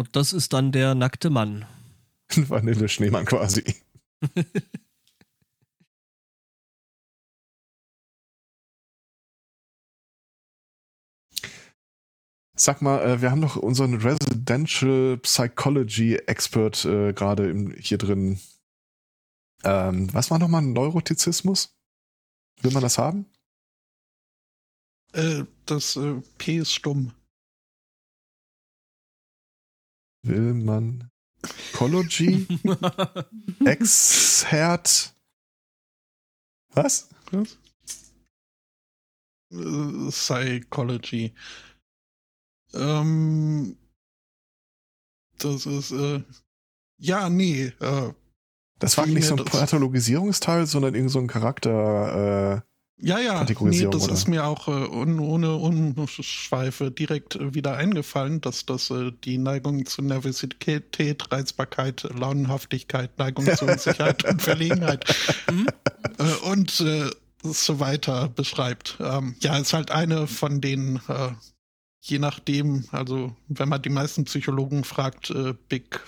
Und 0.01 0.17
das 0.17 0.33
ist 0.33 0.55
dann 0.55 0.73
der 0.73 0.95
nackte 0.95 1.29
Mann. 1.29 1.67
Ein 2.35 2.49
Vanille-Schneemann 2.49 3.27
quasi. 3.27 3.63
Sag 12.57 12.81
mal, 12.81 13.03
äh, 13.03 13.21
wir 13.21 13.31
haben 13.31 13.43
doch 13.43 13.57
unseren 13.57 13.97
Residential 13.97 15.19
Psychology 15.19 16.17
Expert 16.17 16.87
äh, 16.87 17.13
gerade 17.13 17.55
hier 17.79 17.99
drin. 17.99 18.41
Ähm, 19.65 20.09
was 20.15 20.31
war 20.31 20.39
nochmal 20.39 20.63
Neurotizismus? 20.63 21.77
Will 22.63 22.73
man 22.73 22.81
das 22.83 22.97
haben? 22.97 23.27
Äh, 25.13 25.45
das 25.67 25.97
äh, 25.97 26.23
P 26.39 26.57
ist 26.57 26.73
stumm. 26.73 27.13
Will 30.23 30.55
man 30.55 31.11
Psychology 31.43 32.47
Exert? 33.65 35.15
Was? 36.75 37.09
Was? 37.31 37.59
Äh, 39.53 40.11
Psychology. 40.11 41.35
Ähm, 42.75 43.77
das 45.39 45.67
ist, 45.67 45.91
äh, 45.93 46.23
ja, 46.99 47.31
nee, 47.31 47.73
äh, 47.81 48.13
Das 48.79 48.99
war 48.99 49.07
nicht 49.07 49.27
so 49.27 49.37
ein 49.37 49.45
Pathologisierungsteil, 49.45 50.67
sondern 50.67 50.95
irgend 50.95 51.11
so 51.11 51.19
ein 51.19 51.27
Charakter. 51.27 52.63
Ja, 53.03 53.19
ja, 53.19 53.47
nee, 53.61 53.87
das 53.91 54.05
oder? 54.05 54.13
ist 54.13 54.29
mir 54.29 54.45
auch 54.45 54.69
äh, 54.69 54.71
un, 54.71 55.21
ohne 55.21 55.55
Umschweife 55.55 56.91
direkt 56.91 57.35
äh, 57.37 57.55
wieder 57.55 57.77
eingefallen, 57.77 58.41
dass 58.41 58.67
das 58.67 58.91
äh, 58.91 59.13
die 59.25 59.39
Neigung 59.39 59.87
zu 59.87 60.03
Nervosität, 60.03 61.33
Reizbarkeit, 61.33 62.07
Launenhaftigkeit, 62.15 63.19
Neigung 63.19 63.47
zu 63.57 63.65
Unsicherheit 63.71 64.25
und 64.25 64.43
Verlegenheit 64.43 65.05
äh, 66.19 66.49
und 66.51 66.81
äh, 66.81 67.11
so 67.43 67.81
weiter 67.81 68.29
beschreibt. 68.29 68.99
Ähm, 69.01 69.35
ja, 69.41 69.57
ist 69.57 69.73
halt 69.73 69.91
eine 69.91 70.27
von 70.27 70.61
den, 70.61 71.01
äh, 71.09 71.31
je 72.03 72.19
nachdem, 72.19 72.85
also 72.93 73.35
wenn 73.49 73.69
man 73.69 73.81
die 73.81 73.89
meisten 73.89 74.25
Psychologen 74.25 74.85
fragt, 74.85 75.31
äh, 75.31 75.55
Big 75.69 76.01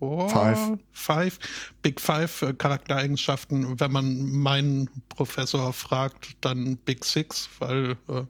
Four, 0.00 0.28
Five. 0.30 0.58
Five, 0.92 1.38
Big 1.82 2.00
Five 2.00 2.42
äh, 2.42 2.52
Charaktereigenschaften. 2.54 3.78
Wenn 3.78 3.92
man 3.92 4.30
meinen 4.32 4.88
Professor 5.10 5.72
fragt, 5.72 6.36
dann 6.40 6.76
Big 6.78 7.04
Six, 7.04 7.48
weil 7.60 7.96
äh, 8.08 8.22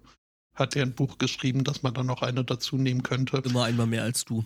hat 0.55 0.77
er 0.77 0.83
ein 0.83 0.93
Buch 0.93 1.17
geschrieben, 1.19 1.65
dass 1.65 1.83
man 1.83 1.95
dann 1.95 2.07
noch 2.07 2.23
eine 2.23 2.45
dazu 2.45 2.77
nehmen 2.77 3.03
könnte. 3.03 3.39
Immer 3.45 3.65
einmal 3.65 3.87
mehr 3.87 4.03
als 4.03 4.25
du. 4.25 4.45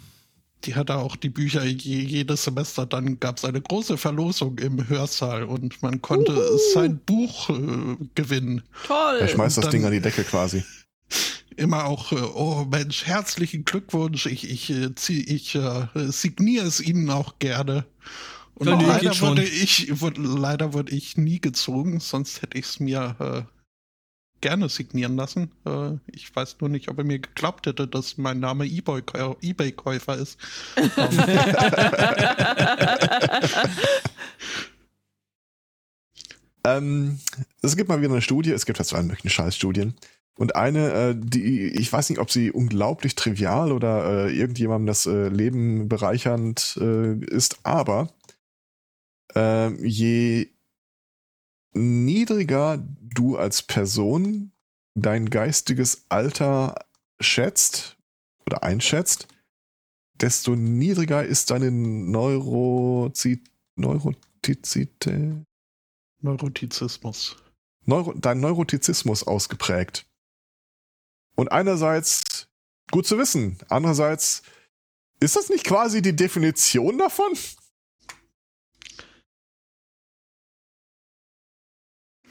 Die 0.64 0.74
hatte 0.76 0.96
auch 0.96 1.16
die 1.16 1.28
Bücher 1.30 1.64
je, 1.64 2.00
jedes 2.00 2.44
Semester. 2.44 2.86
Dann 2.86 3.18
gab 3.20 3.38
es 3.38 3.44
eine 3.44 3.60
große 3.60 3.96
Verlosung 3.96 4.58
im 4.58 4.88
Hörsaal 4.88 5.44
und 5.44 5.82
man 5.82 6.00
konnte 6.02 6.32
Uhu. 6.32 6.58
sein 6.72 6.98
Buch 7.04 7.50
äh, 7.50 7.96
gewinnen. 8.14 8.62
Toll. 8.86 9.16
er 9.20 9.28
schmeißt 9.28 9.56
das 9.58 9.64
dann- 9.64 9.72
Ding 9.72 9.84
an 9.84 9.92
die 9.92 10.00
Decke 10.00 10.24
quasi. 10.24 10.62
Immer 11.56 11.84
auch, 11.84 12.12
äh, 12.12 12.16
oh 12.16 12.64
Mensch, 12.70 13.04
herzlichen 13.06 13.64
Glückwunsch. 13.64 14.26
Ich, 14.26 14.48
ich, 14.50 14.70
äh, 14.70 14.94
zieh, 14.94 15.22
ich 15.22 15.54
äh, 15.54 15.86
signiere 15.94 16.66
es 16.66 16.80
Ihnen 16.80 17.10
auch 17.10 17.38
gerne. 17.38 17.84
Und 18.54 18.68
Ja, 18.68 18.76
nee, 18.76 18.86
leider, 18.86 19.00
geht 19.00 19.14
schon. 19.16 19.30
wurde 19.30 19.44
ich, 19.44 20.00
wurde, 20.00 20.20
leider 20.20 20.72
wurde 20.72 20.92
ich 20.92 21.16
nie 21.16 21.40
gezogen, 21.40 22.00
sonst 22.00 22.42
hätte 22.42 22.56
ich 22.58 22.66
es 22.66 22.80
mir 22.80 23.16
äh, 23.18 23.42
gerne 24.40 24.68
signieren 24.68 25.16
lassen. 25.16 25.50
Äh, 25.66 25.92
ich 26.06 26.34
weiß 26.34 26.56
nur 26.60 26.70
nicht, 26.70 26.88
ob 26.88 26.98
er 26.98 27.04
mir 27.04 27.18
geglaubt 27.18 27.66
hätte, 27.66 27.86
dass 27.88 28.16
mein 28.18 28.40
Name 28.40 28.64
eBay- 28.64 29.36
Ebay-Käufer 29.40 30.16
ist. 30.16 30.38
Ähm, 36.66 37.18
es 37.62 37.76
gibt 37.76 37.88
mal 37.88 38.00
wieder 38.00 38.10
eine 38.12 38.22
Studie, 38.22 38.50
es 38.52 38.64
gibt 38.66 38.78
ja 38.78 38.84
zu 38.84 38.96
allen 38.96 39.06
möglichen 39.06 39.30
Scheißstudien. 39.30 39.94
Und 40.36 40.56
eine, 40.56 40.92
äh, 40.92 41.14
die, 41.16 41.68
ich 41.68 41.92
weiß 41.92 42.10
nicht, 42.10 42.18
ob 42.18 42.30
sie 42.30 42.50
unglaublich 42.50 43.14
trivial 43.14 43.70
oder 43.70 44.26
äh, 44.26 44.36
irgendjemandem 44.36 44.86
das 44.86 45.06
äh, 45.06 45.28
Leben 45.28 45.88
bereichernd 45.88 46.76
äh, 46.80 47.14
ist, 47.26 47.58
aber 47.62 48.08
äh, 49.34 49.72
je 49.86 50.48
niedriger 51.72 52.84
du 53.00 53.36
als 53.36 53.62
Person 53.62 54.52
dein 54.94 55.30
geistiges 55.30 56.06
Alter 56.08 56.86
schätzt 57.20 57.96
oder 58.46 58.62
einschätzt, 58.62 59.28
desto 60.20 60.56
niedriger 60.56 61.24
ist 61.24 61.50
deine 61.50 61.70
Neurozi 61.70 63.42
Neurotizität. 63.76 65.44
Neurotizismus. 66.20 67.36
Neuro 67.86 68.14
dein 68.14 68.40
Neurotizismus 68.40 69.24
ausgeprägt. 69.24 70.06
Und 71.34 71.50
einerseits 71.50 72.48
gut 72.90 73.06
zu 73.06 73.18
wissen, 73.18 73.58
andererseits 73.68 74.42
ist 75.20 75.36
das 75.36 75.48
nicht 75.48 75.64
quasi 75.64 76.02
die 76.02 76.14
Definition 76.14 76.98
davon? 76.98 77.32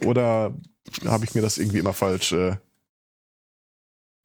Oder 0.01 0.55
habe 1.05 1.25
ich 1.25 1.33
mir 1.33 1.41
das 1.41 1.57
irgendwie 1.57 1.79
immer 1.79 1.93
falsch 1.93 2.33
äh, 2.33 2.57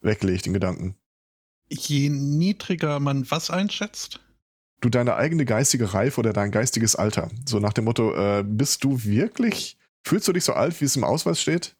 weggelegt, 0.00 0.46
den 0.46 0.52
Gedanken? 0.52 0.96
Je 1.68 2.08
niedriger 2.08 2.98
man 2.98 3.30
was 3.30 3.50
einschätzt, 3.50 4.20
Du 4.80 4.88
deine 4.88 5.16
eigene 5.16 5.44
geistige 5.44 5.92
Reife 5.92 6.20
oder 6.20 6.32
dein 6.32 6.52
geistiges 6.52 6.94
Alter. 6.94 7.30
So 7.46 7.58
nach 7.58 7.72
dem 7.72 7.84
Motto, 7.84 8.14
äh, 8.14 8.44
bist 8.44 8.84
du 8.84 9.02
wirklich, 9.02 9.76
fühlst 10.04 10.28
du 10.28 10.32
dich 10.32 10.44
so 10.44 10.52
alt, 10.52 10.80
wie 10.80 10.84
es 10.84 10.94
im 10.94 11.02
Ausweis 11.02 11.40
steht? 11.40 11.74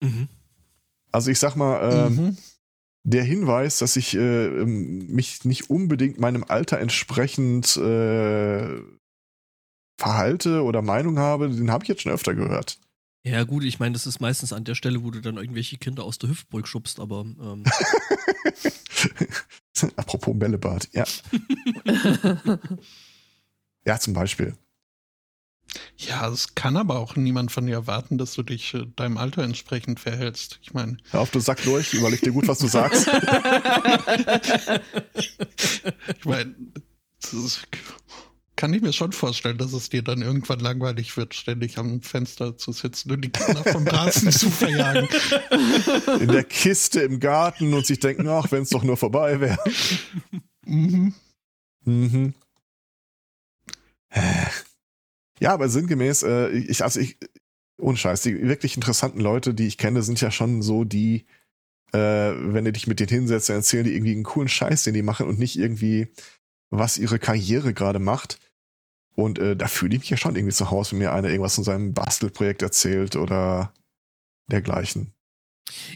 Mhm. 0.00 0.28
Also 1.12 1.30
ich 1.30 1.38
sag 1.38 1.56
mal, 1.56 1.92
ähm, 1.92 2.16
mhm. 2.16 2.36
der 3.04 3.24
Hinweis, 3.24 3.78
dass 3.78 3.96
ich 3.96 4.14
äh, 4.14 4.46
ähm, 4.46 5.06
mich 5.06 5.44
nicht 5.44 5.70
unbedingt 5.70 6.20
meinem 6.20 6.44
Alter 6.46 6.78
entsprechend 6.78 7.76
äh, 7.76 8.80
verhalte 9.98 10.62
oder 10.62 10.82
Meinung 10.82 11.18
habe, 11.18 11.48
den 11.48 11.70
habe 11.70 11.84
ich 11.84 11.88
jetzt 11.88 12.02
schon 12.02 12.12
öfter 12.12 12.34
gehört. 12.34 12.78
Ja, 13.24 13.44
gut, 13.44 13.64
ich 13.64 13.80
meine, 13.80 13.92
das 13.92 14.06
ist 14.06 14.20
meistens 14.20 14.52
an 14.52 14.64
der 14.64 14.74
Stelle, 14.74 15.02
wo 15.02 15.10
du 15.10 15.20
dann 15.20 15.36
irgendwelche 15.36 15.76
Kinder 15.76 16.04
aus 16.04 16.18
der 16.18 16.30
Hüftburg 16.30 16.68
schubst, 16.68 17.00
aber. 17.00 17.22
Ähm. 17.22 17.64
Apropos 19.96 20.38
Bällebad, 20.38 20.88
ja. 20.92 21.04
ja, 23.84 23.98
zum 23.98 24.14
Beispiel. 24.14 24.56
Ja, 25.96 26.28
es 26.28 26.54
kann 26.54 26.76
aber 26.76 26.98
auch 26.98 27.16
niemand 27.16 27.50
von 27.52 27.66
dir 27.66 27.74
erwarten, 27.74 28.18
dass 28.18 28.34
du 28.34 28.42
dich 28.42 28.74
äh, 28.74 28.86
deinem 28.96 29.18
Alter 29.18 29.42
entsprechend 29.42 30.00
verhältst. 30.00 30.58
Ich 30.62 30.72
meine. 30.74 30.96
Hör 31.10 31.20
auf, 31.20 31.30
du 31.30 31.40
Sack 31.40 31.62
durch, 31.64 31.94
überleg 31.94 32.20
dir 32.20 32.32
gut, 32.32 32.48
was 32.48 32.58
du 32.58 32.68
sagst. 32.68 33.06
ich 36.18 36.24
meine, 36.24 36.54
kann 38.58 38.74
ich 38.74 38.82
mir 38.82 38.92
schon 38.92 39.12
vorstellen, 39.12 39.56
dass 39.56 39.72
es 39.72 39.88
dir 39.88 40.02
dann 40.02 40.20
irgendwann 40.20 40.58
langweilig 40.58 41.16
wird, 41.16 41.34
ständig 41.34 41.78
am 41.78 42.02
Fenster 42.02 42.56
zu 42.56 42.72
sitzen 42.72 43.12
und 43.12 43.20
die 43.20 43.30
Kinder 43.30 43.62
vom 43.62 43.86
Rasen 43.86 44.32
zu 44.32 44.50
verjagen. 44.50 45.08
In 46.20 46.26
der 46.28 46.42
Kiste 46.42 47.00
im 47.02 47.20
Garten 47.20 47.72
und 47.72 47.86
sich 47.86 48.00
denken, 48.00 48.26
ach, 48.28 48.50
wenn 48.50 48.62
es 48.62 48.70
doch 48.70 48.82
nur 48.82 48.96
vorbei 48.96 49.38
wäre. 49.40 49.58
Mhm. 50.64 51.14
Mhm. 51.84 52.34
Ja, 55.40 55.52
aber 55.52 55.68
sinngemäß, 55.68 56.22
äh, 56.22 56.48
ich, 56.50 56.82
also 56.82 57.00
ich, 57.00 57.18
ohne 57.80 57.96
Scheiß, 57.96 58.22
die 58.22 58.42
wirklich 58.42 58.76
interessanten 58.76 59.20
Leute, 59.20 59.54
die 59.54 59.66
ich 59.66 59.78
kenne, 59.78 60.02
sind 60.02 60.20
ja 60.20 60.30
schon 60.30 60.62
so 60.62 60.84
die, 60.84 61.26
äh, 61.92 61.98
wenn 62.36 62.64
du 62.64 62.72
dich 62.72 62.86
mit 62.86 63.00
denen 63.00 63.08
hinsetzt, 63.08 63.48
dann 63.48 63.56
erzählen 63.56 63.84
die 63.84 63.94
irgendwie 63.94 64.12
einen 64.12 64.24
coolen 64.24 64.48
Scheiß, 64.48 64.82
den 64.84 64.94
die 64.94 65.02
machen 65.02 65.26
und 65.26 65.38
nicht 65.38 65.58
irgendwie, 65.58 66.08
was 66.70 66.98
ihre 66.98 67.18
Karriere 67.18 67.72
gerade 67.72 67.98
macht. 67.98 68.38
Und 69.14 69.38
äh, 69.38 69.56
da 69.56 69.66
fühle 69.66 69.94
ich 69.94 70.00
mich 70.00 70.10
ja 70.10 70.16
schon 70.16 70.36
irgendwie 70.36 70.54
zu 70.54 70.70
Hause, 70.70 70.92
wenn 70.92 70.98
mir 70.98 71.12
einer 71.12 71.28
irgendwas 71.28 71.56
von 71.56 71.64
seinem 71.64 71.92
Bastelprojekt 71.92 72.62
erzählt 72.62 73.16
oder 73.16 73.72
dergleichen. 74.50 75.12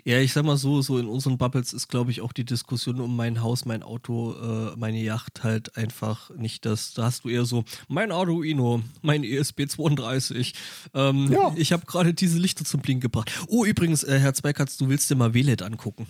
Ja, 0.05 0.19
ich 0.19 0.33
sag 0.33 0.45
mal 0.45 0.57
so, 0.57 0.83
so 0.83 0.99
in 0.99 1.07
unseren 1.07 1.38
Bubbles 1.38 1.73
ist, 1.73 1.88
glaube 1.88 2.11
ich, 2.11 2.21
auch 2.21 2.33
die 2.33 2.45
Diskussion 2.45 3.00
um 3.00 3.17
mein 3.17 3.43
Haus, 3.43 3.64
mein 3.64 3.83
Auto, 3.83 4.35
äh, 4.35 4.76
meine 4.76 5.00
Yacht 5.00 5.43
halt 5.45 5.76
einfach 5.76 6.31
nicht 6.31 6.64
das. 6.67 6.95
Da 6.95 7.05
hast 7.05 7.25
du 7.25 7.29
eher 7.29 7.45
so, 7.45 7.64
mein 7.88 8.12
Arduino, 8.12 8.83
mein 9.00 9.25
ESP 9.25 9.69
32. 9.69 10.55
Ähm, 10.95 11.33
ja. 11.33 11.52
Ich 11.57 11.73
habe 11.73 11.87
gerade 11.87 12.14
diese 12.14 12.38
Lichter 12.38 12.64
zum 12.64 12.81
Blinken 12.81 13.02
gebracht. 13.02 13.33
Oh, 13.49 13.64
übrigens, 13.64 14.02
äh, 14.05 14.19
Herr 14.19 14.35
Zweikatz, 14.35 14.76
du 14.76 14.88
willst 14.88 15.11
dir 15.11 15.17
mal 15.17 15.35
WLED 15.35 15.62
angucken 15.62 16.07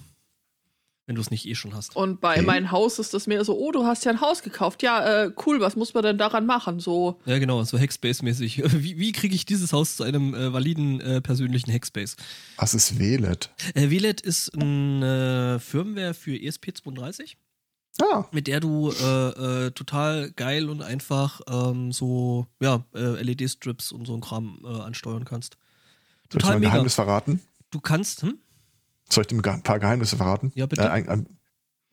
wenn 1.06 1.16
du 1.16 1.20
es 1.20 1.30
nicht 1.30 1.46
eh 1.46 1.54
schon 1.54 1.74
hast. 1.74 1.96
Und 1.96 2.20
bei 2.20 2.36
okay. 2.36 2.42
meinem 2.42 2.70
Haus 2.70 2.98
ist 2.98 3.12
das 3.12 3.26
mehr 3.26 3.44
so, 3.44 3.58
oh, 3.58 3.72
du 3.72 3.84
hast 3.84 4.04
ja 4.04 4.12
ein 4.12 4.20
Haus 4.20 4.42
gekauft. 4.42 4.82
Ja, 4.82 5.24
äh, 5.24 5.30
cool, 5.46 5.60
was 5.60 5.74
muss 5.74 5.94
man 5.94 6.04
denn 6.04 6.18
daran 6.18 6.46
machen? 6.46 6.78
So. 6.78 7.20
Ja, 7.26 7.38
genau, 7.38 7.62
so 7.64 7.76
Hackspace-mäßig. 7.78 8.62
Wie, 8.82 8.98
wie 8.98 9.12
kriege 9.12 9.34
ich 9.34 9.44
dieses 9.44 9.72
Haus 9.72 9.96
zu 9.96 10.04
einem 10.04 10.34
äh, 10.34 10.52
validen 10.52 11.00
äh, 11.00 11.20
persönlichen 11.20 11.72
Hackspace? 11.72 12.16
Was 12.56 12.74
ist 12.74 12.98
WLED? 12.98 13.50
Äh, 13.74 13.90
WLED 13.90 14.20
ist 14.20 14.54
eine 14.54 15.58
Firmware 15.60 16.14
für 16.14 16.32
ESP32. 16.32 17.34
Ah. 18.00 18.24
Mit 18.32 18.46
der 18.46 18.60
du 18.60 18.90
äh, 18.90 19.66
äh, 19.66 19.70
total 19.72 20.30
geil 20.32 20.70
und 20.70 20.82
einfach 20.82 21.40
ähm, 21.48 21.92
so 21.92 22.46
ja, 22.60 22.84
LED-Strips 22.94 23.92
und 23.92 24.06
so 24.06 24.14
ein 24.14 24.20
Kram 24.20 24.64
ansteuern 24.64 25.24
kannst. 25.24 25.56
Total 26.30 26.30
Soll 26.30 26.38
ich 26.38 26.54
mein 26.54 26.60
mega. 26.60 26.70
Geheimnis 26.72 26.94
verraten? 26.94 27.42
Du 27.70 27.80
kannst, 27.80 28.22
hm? 28.22 28.38
Soll 29.12 29.22
ich 29.22 29.28
dir 29.28 29.36
ein 29.36 29.62
paar 29.62 29.78
Geheimnisse 29.78 30.16
verraten? 30.16 30.52
Ja, 30.54 30.66
bitte. 30.66 30.82
Äh, 30.82 30.88
ein, 30.88 31.08
ein, 31.08 31.26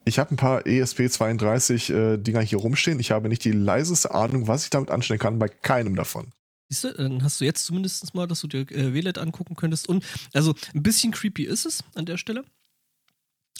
ich 0.04 0.18
habe 0.18 0.34
ein 0.34 0.36
paar 0.36 0.62
ESP32 0.62 1.92
äh, 1.92 2.46
hier 2.46 2.58
rumstehen. 2.58 2.98
Ich 3.00 3.10
habe 3.10 3.28
nicht 3.28 3.44
die 3.44 3.52
leiseste 3.52 4.14
Ahnung, 4.14 4.48
was 4.48 4.64
ich 4.64 4.70
damit 4.70 4.90
anstellen 4.90 5.20
kann, 5.20 5.38
bei 5.38 5.48
keinem 5.48 5.94
davon. 5.94 6.32
Siehst 6.68 6.84
du, 6.84 6.94
dann 6.94 7.22
hast 7.22 7.40
du 7.40 7.44
jetzt 7.44 7.64
zumindest 7.66 8.14
mal, 8.14 8.26
dass 8.26 8.40
du 8.40 8.46
dir 8.46 8.60
äh, 8.70 8.94
WLED 8.94 9.18
angucken 9.18 9.56
könntest. 9.56 9.88
Und 9.88 10.04
also 10.32 10.54
ein 10.74 10.82
bisschen 10.82 11.12
creepy 11.12 11.44
ist 11.44 11.66
es 11.66 11.84
an 11.94 12.06
der 12.06 12.16
Stelle. 12.16 12.44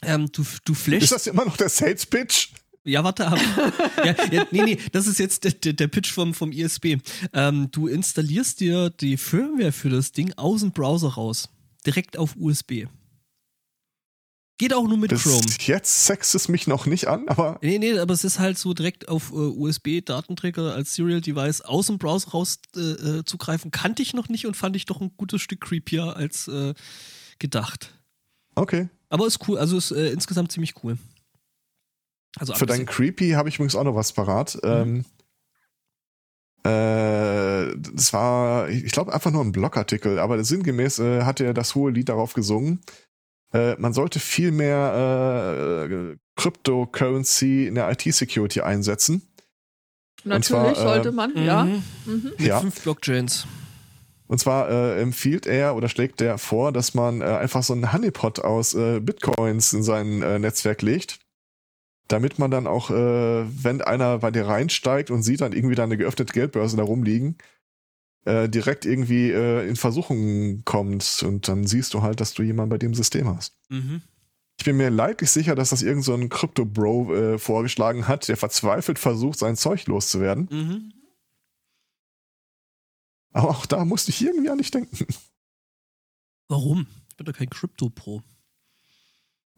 Ähm, 0.02 0.30
du, 0.32 0.44
du 0.64 0.74
flashst. 0.74 1.04
Ist 1.04 1.12
das 1.12 1.26
immer 1.26 1.44
noch 1.44 1.56
der 1.56 1.68
Sales 1.68 2.06
Pitch? 2.06 2.50
Ja, 2.84 3.04
warte 3.04 3.26
ab. 3.26 3.38
ja, 4.04 4.14
ja, 4.30 4.46
nee, 4.50 4.62
nee, 4.62 4.78
das 4.92 5.06
ist 5.06 5.18
jetzt 5.18 5.44
der, 5.44 5.52
der, 5.52 5.74
der 5.74 5.88
Pitch 5.88 6.10
vom, 6.10 6.32
vom 6.32 6.50
ISB. 6.50 6.96
Ähm, 7.34 7.68
du 7.70 7.88
installierst 7.88 8.60
dir 8.60 8.88
die 8.88 9.18
Firmware 9.18 9.72
für 9.72 9.90
das 9.90 10.12
Ding 10.12 10.32
aus 10.36 10.60
dem 10.60 10.72
Browser 10.72 11.10
raus. 11.10 11.50
Direkt 11.84 12.16
auf 12.16 12.36
USB. 12.36 12.86
Geht 14.60 14.74
auch 14.74 14.86
nur 14.86 14.98
mit 14.98 15.08
Bis 15.08 15.22
Chrome. 15.22 15.46
Jetzt 15.60 16.04
sext 16.04 16.34
es 16.34 16.48
mich 16.48 16.66
noch 16.66 16.84
nicht 16.84 17.06
an, 17.06 17.28
aber. 17.28 17.58
Nee, 17.62 17.78
nee, 17.78 17.98
aber 17.98 18.12
es 18.12 18.24
ist 18.24 18.38
halt 18.38 18.58
so 18.58 18.74
direkt 18.74 19.08
auf 19.08 19.30
äh, 19.30 19.34
USB-Datenträger 19.34 20.74
als 20.74 20.94
Serial-Device 20.96 21.62
aus 21.62 21.86
dem 21.86 21.96
Browser 21.96 22.32
raus 22.32 22.58
äh, 22.76 22.80
äh, 22.80 23.24
zugreifen. 23.24 23.70
Kannte 23.70 24.02
ich 24.02 24.12
noch 24.12 24.28
nicht 24.28 24.46
und 24.46 24.58
fand 24.58 24.76
ich 24.76 24.84
doch 24.84 25.00
ein 25.00 25.12
gutes 25.16 25.40
Stück 25.40 25.62
creepier 25.62 26.14
als 26.14 26.46
äh, 26.48 26.74
gedacht. 27.38 27.94
Okay. 28.54 28.90
Aber 29.08 29.26
ist 29.26 29.48
cool, 29.48 29.56
also 29.56 29.78
ist 29.78 29.92
äh, 29.92 30.10
insgesamt 30.10 30.52
ziemlich 30.52 30.74
cool. 30.84 30.98
Also 32.36 32.52
Für 32.52 32.66
deinen 32.66 32.84
Creepy 32.84 33.30
habe 33.30 33.48
ich 33.48 33.54
übrigens 33.54 33.76
auch 33.76 33.84
noch 33.84 33.94
was 33.94 34.12
parat. 34.12 34.58
Mhm. 34.62 35.04
Ähm, 36.64 36.70
äh, 36.70 37.78
das 37.78 38.12
war, 38.12 38.68
ich 38.68 38.92
glaube, 38.92 39.14
einfach 39.14 39.30
nur 39.30 39.42
ein 39.42 39.52
Blogartikel, 39.52 40.18
aber 40.18 40.44
sinngemäß 40.44 40.98
hat 40.98 41.40
er 41.40 41.54
das 41.54 41.74
hohe 41.74 41.90
Lied 41.90 42.10
darauf 42.10 42.34
gesungen. 42.34 42.82
Äh, 43.52 43.74
man 43.78 43.92
sollte 43.92 44.20
viel 44.20 44.52
mehr 44.52 45.88
äh, 45.90 46.16
Cryptocurrency 46.36 47.66
in 47.66 47.74
der 47.74 47.90
IT-Security 47.90 48.60
einsetzen. 48.60 49.22
Natürlich 50.24 50.74
zwar, 50.74 50.94
sollte 50.94 51.08
äh, 51.08 51.12
man, 51.12 51.36
ja. 51.36 51.64
Mhm. 51.64 51.82
Mhm. 52.06 52.32
Ja. 52.38 52.60
Fünf 52.60 52.82
Blockchains. 52.82 53.46
Und 54.26 54.38
zwar 54.38 54.70
äh, 54.70 55.00
empfiehlt 55.00 55.46
er 55.46 55.74
oder 55.74 55.88
schlägt 55.88 56.20
er 56.20 56.38
vor, 56.38 56.70
dass 56.70 56.94
man 56.94 57.20
äh, 57.20 57.24
einfach 57.24 57.64
so 57.64 57.72
einen 57.72 57.92
Honeypot 57.92 58.38
aus 58.38 58.74
äh, 58.74 59.00
Bitcoins 59.00 59.72
in 59.72 59.82
sein 59.82 60.22
äh, 60.22 60.38
Netzwerk 60.38 60.82
legt, 60.82 61.18
damit 62.06 62.38
man 62.38 62.52
dann 62.52 62.68
auch, 62.68 62.90
äh, 62.90 62.94
wenn 62.94 63.82
einer 63.82 64.18
bei 64.18 64.30
dir 64.30 64.46
reinsteigt 64.46 65.10
und 65.10 65.24
sieht 65.24 65.40
dann 65.40 65.52
irgendwie 65.52 65.74
da 65.74 65.82
eine 65.82 65.96
geöffnete 65.96 66.32
Geldbörse 66.32 66.76
da 66.76 66.84
rumliegen, 66.84 67.38
äh, 68.24 68.48
direkt 68.48 68.84
irgendwie 68.84 69.30
äh, 69.30 69.68
in 69.68 69.76
Versuchung 69.76 70.62
kommt 70.64 71.22
und 71.26 71.48
dann 71.48 71.66
siehst 71.66 71.94
du 71.94 72.02
halt, 72.02 72.20
dass 72.20 72.34
du 72.34 72.42
jemanden 72.42 72.70
bei 72.70 72.78
dem 72.78 72.94
System 72.94 73.28
hast. 73.28 73.56
Mhm. 73.68 74.02
Ich 74.58 74.64
bin 74.64 74.76
mir 74.76 74.90
leidlich 74.90 75.30
sicher, 75.30 75.54
dass 75.54 75.70
das 75.70 75.80
irgendein 75.80 76.02
so 76.02 76.14
ein 76.14 76.28
Crypto-Bro 76.28 77.14
äh, 77.14 77.38
vorgeschlagen 77.38 78.08
hat, 78.08 78.28
der 78.28 78.36
verzweifelt 78.36 78.98
versucht, 78.98 79.38
sein 79.38 79.56
Zeug 79.56 79.86
loszuwerden. 79.86 80.48
Mhm. 80.50 80.92
Aber 83.32 83.50
auch 83.50 83.64
da 83.64 83.84
musste 83.84 84.10
ich 84.10 84.22
irgendwie 84.22 84.50
an 84.50 84.58
dich 84.58 84.70
denken. 84.70 85.06
Warum? 86.48 86.86
Ich 87.08 87.16
bin 87.16 87.26
doch 87.26 87.32
kein 87.32 87.48
Crypto-Pro. 87.48 88.22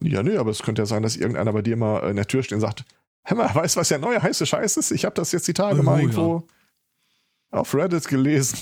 Ja, 0.01 0.23
nee, 0.23 0.37
aber 0.37 0.51
es 0.51 0.61
könnte 0.63 0.83
ja 0.83 0.85
sein, 0.85 1.03
dass 1.03 1.17
irgendeiner 1.17 1.51
bei 1.51 1.61
dir 1.61 1.75
mal 1.75 2.09
in 2.09 2.15
der 2.15 2.27
Tür 2.27 2.43
steht 2.43 2.55
und 2.55 2.61
sagt, 2.61 2.85
Hör 3.25 3.37
mal, 3.37 3.55
weißt 3.55 3.75
du, 3.75 3.79
was 3.79 3.87
der 3.87 3.99
neue 3.99 4.21
heiße 4.21 4.45
Scheiß 4.45 4.77
ist? 4.77 4.91
Ich 4.91 5.05
habe 5.05 5.15
das 5.15 5.31
jetzt 5.31 5.47
die 5.47 5.53
Tage 5.53 5.79
oh, 5.79 5.83
mal 5.83 5.99
irgendwo. 5.99 6.45
Ja 6.47 6.53
auf 7.53 7.73
Reddit 7.73 8.07
gelesen. 8.07 8.57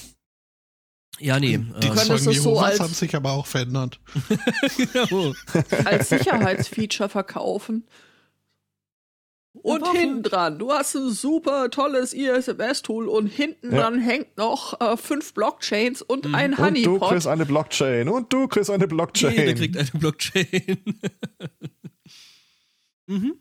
Ja, 1.20 1.40
nee. 1.40 1.58
Die 1.58 1.88
äh, 1.88 1.96
Zeugen 1.96 2.26
das 2.26 2.44
so 2.44 2.60
als, 2.60 2.80
haben 2.80 2.94
sich 2.94 3.16
aber 3.16 3.32
auch 3.32 3.46
verändert. 3.46 4.00
genau. 4.78 5.34
als 5.86 6.10
Sicherheitsfeature 6.10 7.10
verkaufen. 7.10 7.88
Und 9.54 9.86
hinten 9.92 10.24
dran, 10.24 10.58
du 10.60 10.72
hast 10.72 10.96
ein 10.96 11.12
super 11.12 11.70
tolles 11.70 12.14
ISMS-Tool 12.14 13.08
und 13.08 13.28
hinten 13.28 13.72
ja. 13.74 13.82
dran 13.82 14.00
hängt 14.00 14.38
noch 14.38 14.80
äh, 14.80 14.96
fünf 14.96 15.34
Blockchains 15.34 16.02
und 16.02 16.26
mhm. 16.26 16.36
ein 16.36 16.58
Honeypot. 16.58 16.94
Und 16.94 17.02
du 17.02 17.08
kriegst 17.10 17.28
eine 17.28 17.46
Blockchain 17.46 18.10
und 18.10 18.34
du 18.34 18.48
kriegst 18.48 18.70
eine 18.70 18.88
Blockchain. 18.88 19.36
Jeder 19.36 19.54
kriegt 19.54 19.78
eine 19.78 19.90
Blockchain. 19.94 20.78
mhm. 23.08 23.34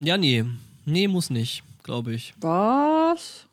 Ja, 0.00 0.16
nee. 0.16 0.44
Nee, 0.86 1.06
muss 1.06 1.30
nicht 1.30 1.62
glaube 1.86 2.12
ich. 2.12 2.34
Was? 2.40 3.46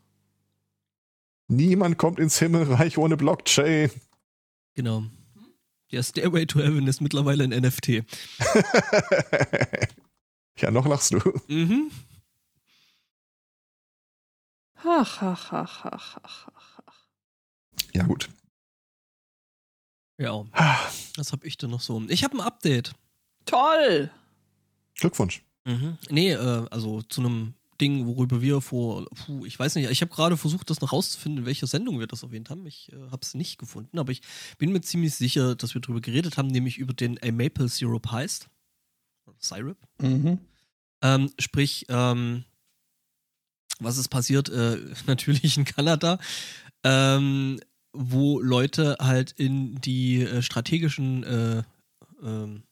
Niemand 1.47 1.97
kommt 1.99 2.19
ins 2.19 2.39
Himmelreich 2.39 2.97
ohne 2.97 3.15
Blockchain. 3.15 3.91
Genau. 4.73 5.05
Der 5.91 6.01
Stairway 6.01 6.47
to 6.47 6.59
Heaven 6.59 6.87
ist 6.87 6.99
mittlerweile 6.99 7.43
ein 7.43 7.51
NFT. 7.51 7.87
ja, 10.57 10.71
noch 10.71 10.87
lachst 10.87 11.13
du. 11.13 11.19
Mhm. 11.47 11.91
Ach, 14.77 15.21
ach, 15.21 15.53
ach, 15.53 15.85
ach, 15.85 16.17
ach, 16.23 16.49
ach. 16.55 17.05
Ja, 17.93 18.03
gut. 18.03 18.29
Ja. 20.17 20.43
Was 21.17 21.31
hab 21.31 21.43
ich 21.43 21.57
denn 21.57 21.69
noch 21.69 21.81
so? 21.81 22.01
Ich 22.07 22.23
habe 22.23 22.35
ein 22.37 22.41
Update. 22.41 22.95
Toll! 23.45 24.09
Glückwunsch. 24.95 25.43
Mhm. 25.65 25.99
Nee, 26.09 26.31
äh, 26.31 26.65
also 26.71 27.03
zu 27.03 27.21
einem 27.21 27.53
Ding, 27.79 28.05
worüber 28.05 28.41
wir 28.41 28.61
vor, 28.61 29.05
puh, 29.25 29.45
ich 29.45 29.57
weiß 29.57 29.75
nicht, 29.75 29.89
ich 29.89 30.01
habe 30.01 30.13
gerade 30.13 30.37
versucht, 30.37 30.69
das 30.69 30.81
noch 30.81 30.93
rauszufinden, 30.93 31.39
in 31.39 31.45
welcher 31.45 31.67
Sendung 31.67 31.99
wir 31.99 32.07
das 32.07 32.23
erwähnt 32.23 32.49
haben. 32.49 32.65
Ich 32.65 32.91
äh, 32.91 33.09
habe 33.11 33.21
es 33.21 33.33
nicht 33.33 33.57
gefunden, 33.57 33.99
aber 33.99 34.11
ich 34.11 34.21
bin 34.57 34.71
mir 34.71 34.81
ziemlich 34.81 35.15
sicher, 35.15 35.55
dass 35.55 35.73
wir 35.73 35.81
darüber 35.81 36.01
geredet 36.01 36.37
haben, 36.37 36.47
nämlich 36.47 36.77
über 36.77 36.93
den 36.93 37.21
A 37.23 37.31
Maple 37.31 37.67
Syrup 37.67 38.11
heißt. 38.11 38.49
Syrup. 39.39 39.77
Mhm. 40.01 40.39
Ähm, 41.01 41.31
sprich, 41.39 41.85
ähm, 41.89 42.45
was 43.79 43.97
ist 43.97 44.09
passiert? 44.09 44.49
Äh, 44.49 44.77
natürlich 45.07 45.57
in 45.57 45.65
Kanada. 45.65 46.19
Ähm, 46.83 47.59
wo 47.93 48.39
Leute 48.39 48.97
halt 48.99 49.31
in 49.31 49.75
die 49.75 50.23
äh, 50.23 50.41
strategischen, 50.41 51.23
äh, 51.23 51.63
ähm, 52.23 52.63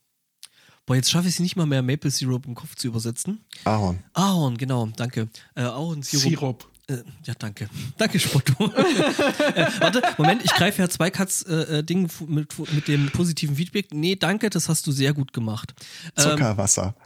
boah, 0.86 0.96
jetzt 0.96 1.10
schaffe 1.10 1.28
ich 1.28 1.34
es 1.34 1.40
nicht 1.40 1.56
mal 1.56 1.66
mehr, 1.66 1.82
Maple 1.82 2.10
Syrup 2.10 2.46
im 2.46 2.54
Kopf 2.54 2.74
zu 2.74 2.88
übersetzen. 2.88 3.44
Ahorn. 3.64 4.02
Ahorn, 4.14 4.56
genau, 4.56 4.86
danke. 4.96 5.28
Äh, 5.54 5.62
Ahornsirup. 5.62 6.22
Sirup. 6.22 6.72
Äh, 6.88 7.04
ja, 7.24 7.34
danke. 7.38 7.68
Danke, 7.96 8.18
Spotto. 8.18 8.64
äh, 8.64 9.66
warte, 9.78 10.02
Moment, 10.18 10.44
ich 10.44 10.50
greife 10.52 10.82
ja 10.82 10.88
zwei 10.88 11.10
Katz 11.10 11.44
äh, 11.48 11.78
äh, 11.78 11.82
Ding 11.84 12.10
mit, 12.26 12.58
mit 12.72 12.88
dem 12.88 13.08
positiven 13.10 13.54
Feedback. 13.54 13.94
Nee, 13.94 14.16
danke, 14.16 14.50
das 14.50 14.68
hast 14.68 14.86
du 14.88 14.92
sehr 14.92 15.14
gut 15.14 15.32
gemacht. 15.32 15.74
Ähm, 16.16 16.30
Zuckerwasser. 16.30 16.96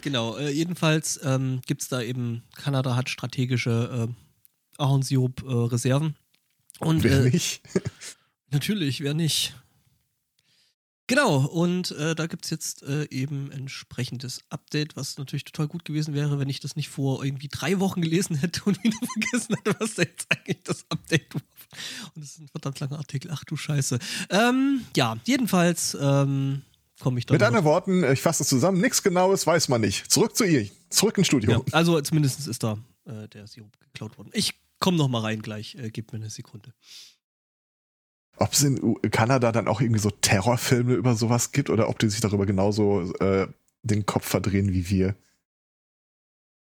Genau, 0.00 0.36
äh, 0.38 0.50
jedenfalls 0.50 1.20
ähm, 1.22 1.60
gibt 1.66 1.82
es 1.82 1.88
da 1.88 2.00
eben, 2.00 2.44
Kanada 2.56 2.96
hat 2.96 3.10
strategische 3.10 4.08
äh, 4.08 4.82
Ahornsirup-Reserven. 4.82 6.16
Und 6.78 7.04
Wer 7.04 7.20
äh, 7.20 7.30
nicht? 7.30 7.62
natürlich, 8.50 9.02
wer 9.02 9.12
nicht? 9.12 9.54
Genau, 11.08 11.36
und 11.36 11.92
äh, 11.92 12.16
da 12.16 12.26
gibt 12.26 12.44
es 12.44 12.50
jetzt 12.50 12.82
äh, 12.82 13.08
eben 13.10 13.52
entsprechendes 13.52 14.40
Update, 14.48 14.96
was 14.96 15.18
natürlich 15.18 15.44
total 15.44 15.68
gut 15.68 15.84
gewesen 15.84 16.14
wäre, 16.14 16.40
wenn 16.40 16.48
ich 16.48 16.58
das 16.58 16.74
nicht 16.74 16.88
vor 16.88 17.24
irgendwie 17.24 17.48
drei 17.48 17.78
Wochen 17.78 18.02
gelesen 18.02 18.34
hätte 18.36 18.64
und 18.64 18.82
wieder 18.82 18.96
vergessen 19.12 19.54
hätte, 19.56 19.76
was 19.78 19.94
da 19.94 20.02
jetzt 20.02 20.26
eigentlich 20.30 20.62
das 20.64 20.84
Update 20.88 21.34
war. 21.34 21.42
Und 22.14 22.24
das 22.24 22.32
ist 22.32 22.40
ein 22.40 22.48
verdammt 22.48 22.80
langer 22.80 22.98
Artikel. 22.98 23.30
Ach 23.32 23.44
du 23.44 23.56
Scheiße. 23.56 23.98
Ähm, 24.30 24.80
ja, 24.96 25.16
jedenfalls 25.24 25.96
ähm, 26.00 26.62
komme 26.98 27.20
ich 27.20 27.26
dann. 27.26 27.36
Mit 27.36 27.42
anderen 27.42 27.64
Worten, 27.64 28.02
ich 28.04 28.20
fasse 28.20 28.42
es 28.42 28.48
zusammen, 28.48 28.80
nichts 28.80 29.02
Genaues 29.02 29.46
weiß 29.46 29.68
man 29.68 29.80
nicht. 29.82 30.10
Zurück 30.10 30.36
zu 30.36 30.44
ihr, 30.44 30.68
zurück 30.90 31.18
ins 31.18 31.28
Studio. 31.28 31.50
Ja, 31.50 31.60
also 31.72 32.00
zumindest 32.00 32.46
ist 32.48 32.62
da 32.62 32.78
äh, 33.04 33.28
der 33.28 33.46
Sirup 33.46 33.78
geklaut 33.78 34.18
worden. 34.18 34.30
Ich 34.32 34.54
komme 34.80 34.96
noch 34.96 35.08
mal 35.08 35.20
rein 35.20 35.40
gleich, 35.40 35.76
äh, 35.76 35.90
gib 35.90 36.12
mir 36.12 36.18
eine 36.18 36.30
Sekunde. 36.30 36.72
Ob 38.38 38.52
es 38.52 38.62
in 38.62 39.00
Kanada 39.10 39.50
dann 39.52 39.68
auch 39.68 39.80
irgendwie 39.80 40.00
so 40.00 40.10
Terrorfilme 40.10 40.94
über 40.94 41.14
sowas 41.14 41.52
gibt 41.52 41.70
oder 41.70 41.88
ob 41.88 41.98
die 41.98 42.08
sich 42.08 42.20
darüber 42.20 42.46
genauso 42.46 43.12
äh, 43.14 43.48
den 43.82 44.04
Kopf 44.04 44.26
verdrehen 44.26 44.72
wie 44.72 44.90
wir. 44.90 45.16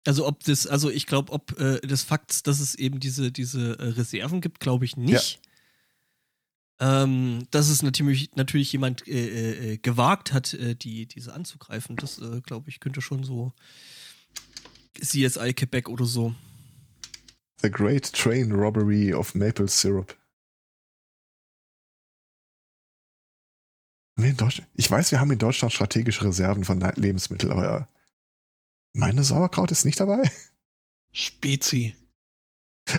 Also 0.06 0.28
ob 0.28 0.44
das, 0.44 0.66
also 0.66 0.90
ich 0.90 1.06
glaube, 1.06 1.32
ob 1.32 1.60
äh, 1.60 1.80
des 1.82 2.04
Fakts, 2.04 2.44
dass 2.44 2.60
es 2.60 2.76
eben 2.76 3.00
diese, 3.00 3.32
diese 3.32 3.78
äh, 3.80 3.90
Reserven 3.90 4.42
gibt, 4.42 4.60
glaube 4.60 4.86
ich 4.86 4.98
nicht. 4.98 5.40
Ähm, 6.80 7.46
dass 7.52 7.70
es 7.70 7.84
natürlich, 7.84 8.32
natürlich 8.36 8.72
jemand 8.72 9.08
äh, 9.08 9.74
äh, 9.74 9.78
gewagt 9.78 10.34
hat, 10.34 10.56
äh, 10.56 10.76
die, 10.76 11.06
diese 11.06 11.32
anzugreifen, 11.34 11.96
das 11.96 12.18
äh, 12.18 12.42
glaube 12.42 12.70
ich, 12.70 12.80
könnte 12.80 13.02
schon 13.02 13.24
so 13.24 13.54
CSI 15.00 15.54
Quebec 15.54 15.88
oder 15.88 16.06
so. 16.06 16.34
The 17.62 17.70
Great 17.70 18.12
Train 18.12 18.52
Robbery 18.52 19.14
of 19.14 19.36
Maple 19.36 19.68
Syrup. 19.68 20.18
In 24.24 24.38
Deutschland, 24.38 24.70
ich 24.76 24.90
weiß, 24.90 25.12
wir 25.12 25.20
haben 25.20 25.32
in 25.32 25.40
Deutschland 25.40 25.74
strategische 25.74 26.24
Reserven 26.26 26.64
von 26.64 26.80
Le- 26.80 26.94
Lebensmitteln, 26.96 27.52
aber 27.52 27.82
äh, 27.82 27.84
meine 28.94 29.24
Sauerkraut 29.24 29.72
ist 29.72 29.86
nicht 29.86 30.00
dabei. 30.00 30.30
Spezi. 31.12 31.96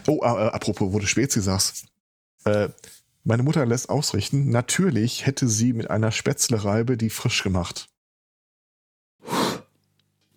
Oh, 0.07 0.21
äh, 0.23 0.27
apropos, 0.27 0.93
wo 0.93 0.99
du 0.99 1.07
Spezi 1.07 1.41
sagst. 1.41 1.87
Äh, 2.45 2.69
meine 3.25 3.43
Mutter 3.43 3.65
lässt 3.67 3.89
ausrichten, 3.89 4.51
natürlich 4.51 5.27
hätte 5.27 5.49
sie 5.49 5.73
mit 5.73 5.91
einer 5.91 6.11
Spätzlereibe 6.13 6.97
die 6.97 7.11
frisch 7.11 7.43
gemacht. 7.43 7.89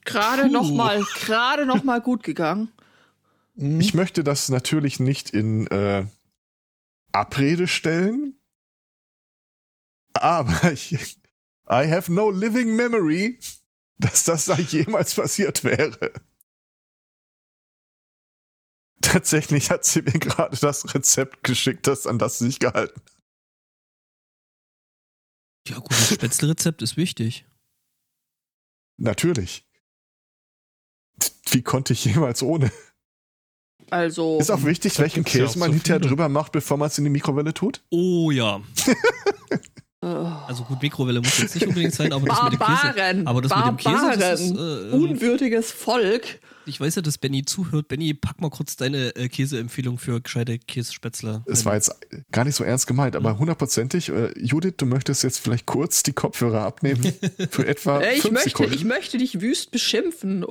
Gerade 0.04 0.44
Puh. 0.44 0.50
noch 0.50 0.72
mal, 0.72 1.04
gerade 1.16 1.66
noch 1.66 1.84
mal 1.84 2.00
gut 2.00 2.22
gegangen. 2.24 2.72
Mhm. 3.56 3.80
Ich 3.80 3.94
möchte 3.94 4.24
das 4.24 4.50
natürlich 4.50 5.00
nicht 5.00 5.32
in 5.32 5.66
äh, 5.68 6.06
Abrede 7.12 7.68
stellen, 7.68 8.38
aber 10.22 10.72
ich, 10.72 10.94
I 11.70 11.88
have 11.90 12.12
no 12.12 12.30
living 12.30 12.76
memory, 12.76 13.40
dass 13.98 14.24
das 14.24 14.46
da 14.46 14.56
jemals 14.58 15.16
passiert 15.16 15.64
wäre. 15.64 16.12
Tatsächlich 19.02 19.70
hat 19.70 19.86
sie 19.86 20.02
mir 20.02 20.14
gerade 20.14 20.58
das 20.58 20.94
Rezept 20.94 21.44
geschickt, 21.44 21.88
das 21.88 22.08
an 22.08 22.18
das 22.20 22.40
sie 22.40 22.46
sich 22.46 22.60
gehalten. 22.60 23.00
hat. 23.00 23.12
Ja, 25.68 25.80
gut, 25.80 25.92
das 25.92 26.14
Spätzlerezept 26.14 26.82
ist 26.82 26.96
wichtig. 26.98 27.46
Natürlich. 28.98 29.68
Wie 31.50 31.62
konnte 31.64 31.94
ich 31.94 32.06
jemals 32.06 32.42
ohne? 32.44 32.72
Also, 33.92 34.40
Ist 34.40 34.50
auch 34.52 34.64
wichtig, 34.64 34.98
welchen 35.00 35.24
ja 35.24 35.30
Käse 35.30 35.46
auch 35.46 35.56
man 35.58 35.70
so 35.70 35.74
hinterher 35.76 36.00
viele. 36.00 36.10
drüber 36.10 36.30
macht, 36.30 36.52
bevor 36.52 36.78
man 36.78 36.88
es 36.88 36.98
in 36.98 37.04
die 37.04 37.10
Mikrowelle 37.10 37.54
tut. 37.54 37.84
Oh 37.90 38.32
ja. 38.32 38.62
äh, 40.06 40.48
Also 40.48 40.64
gut, 40.64 40.82
Mikrowelle 40.82 41.20
muss 41.22 41.38
jetzt 41.40 41.56
nicht 41.56 41.68
unbedingt 41.68 41.94
sein, 41.94 42.14
aber 42.14 42.28
das 42.28 42.44
mit 42.44 42.54
dem 42.54 42.60
Käse. 42.60 42.72
Barbaren, 42.94 43.28
Aber 43.28 43.42
das 43.42 43.56
mit 43.56 43.66
dem 43.66 43.78
Käse, 43.78 43.96
Barbaren, 43.96 44.20
das 44.20 44.42
ist, 44.42 44.52
äh, 44.52 44.92
unwürdiges 44.96 45.72
Volk. 45.72 46.40
Ich 46.68 46.80
weiß 46.82 46.96
ja, 46.96 47.02
dass 47.04 47.20
Benny 47.20 47.46
zuhört. 47.46 47.88
Benny, 47.90 48.16
pack 48.16 48.42
mal 48.42 48.50
kurz 48.50 48.76
deine 48.76 49.16
äh, 49.16 49.30
Käseempfehlung 49.30 50.00
für 50.00 50.20
gescheite 50.20 50.58
Käsespätzle. 50.58 51.44
Es 51.46 51.64
war 51.64 51.76
jetzt 51.76 51.96
gar 52.32 52.44
nicht 52.44 52.56
so 52.56 52.64
ernst 52.64 52.88
gemeint, 52.88 53.16
aber 53.16 53.38
hundertprozentig. 53.38 54.10
Äh, 54.10 54.32
Judith, 54.40 54.74
du 54.78 54.86
möchtest 54.88 55.24
jetzt 55.24 55.40
vielleicht 55.40 55.68
kurz 55.68 56.02
die 56.02 56.14
Kopfhörer 56.14 56.62
abnehmen 56.62 57.14
für 57.52 57.68
etwa 57.68 58.00
Äh, 58.02 58.16
ich, 58.16 58.22
fünf 58.24 58.34
möchte, 58.34 58.50
Sekunden. 58.50 58.74
ich 58.74 58.84
möchte 58.84 59.18
dich 59.20 59.42
wüst 59.42 59.70
beschimpfen. 59.72 60.44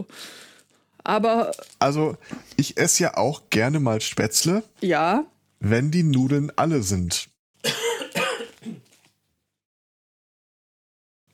Aber 1.03 1.51
also, 1.81 2.17
ich 2.57 2.77
esse 2.79 3.03
ja 3.03 3.17
auch 3.17 3.43
gerne 3.51 3.81
mal 3.81 4.01
Spätzle, 4.01 4.62
ja, 4.81 5.25
wenn 5.61 5.90
die 5.90 6.03
Nudeln 6.05 6.53
alle 6.57 6.83
sind. 6.83 7.29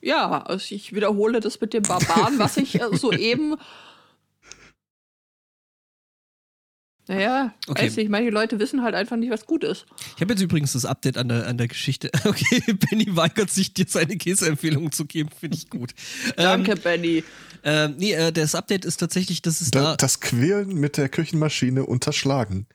ja, 0.01 0.43
also 0.43 0.73
ich 0.75 0.93
wiederhole 0.93 1.39
das 1.39 1.59
mit 1.61 1.73
dem 1.73 1.83
Barbaren, 1.83 2.39
was 2.39 2.57
ich 2.57 2.81
äh, 2.81 2.95
soeben. 2.95 3.55
Naja, 7.07 7.53
Okay. 7.67 7.85
weiß 7.85 7.95
nicht, 7.97 8.09
manche 8.09 8.29
Leute 8.29 8.59
wissen 8.59 8.83
halt 8.83 8.95
einfach 8.95 9.17
nicht, 9.17 9.31
was 9.31 9.45
gut 9.45 9.63
ist. 9.63 9.85
Ich 10.15 10.21
habe 10.21 10.33
jetzt 10.33 10.41
übrigens 10.41 10.73
das 10.73 10.85
Update 10.85 11.17
an 11.17 11.27
der, 11.27 11.47
an 11.47 11.57
der 11.57 11.67
Geschichte. 11.67 12.09
Okay, 12.25 12.61
Benny 12.73 13.15
weigert 13.17 13.49
sich, 13.49 13.73
dir 13.73 13.85
seine 13.87 14.15
Käseempfehlung 14.17 14.91
zu 14.91 15.05
geben. 15.05 15.29
Finde 15.37 15.57
ich 15.57 15.69
gut. 15.69 15.91
Danke, 16.37 16.75
Benny. 16.75 17.23
Ähm, 17.63 17.95
nee, 17.97 18.13
äh, 18.13 18.31
das 18.31 18.55
Update 18.55 18.85
ist 18.85 18.97
tatsächlich, 18.97 19.41
dass 19.41 19.59
es 19.61 19.71
Da, 19.71 19.81
da, 19.81 19.95
das 19.97 20.19
Quälen 20.21 20.75
mit 20.75 20.95
der 20.97 21.09
Küchenmaschine 21.09 21.85
unterschlagen. 21.85 22.67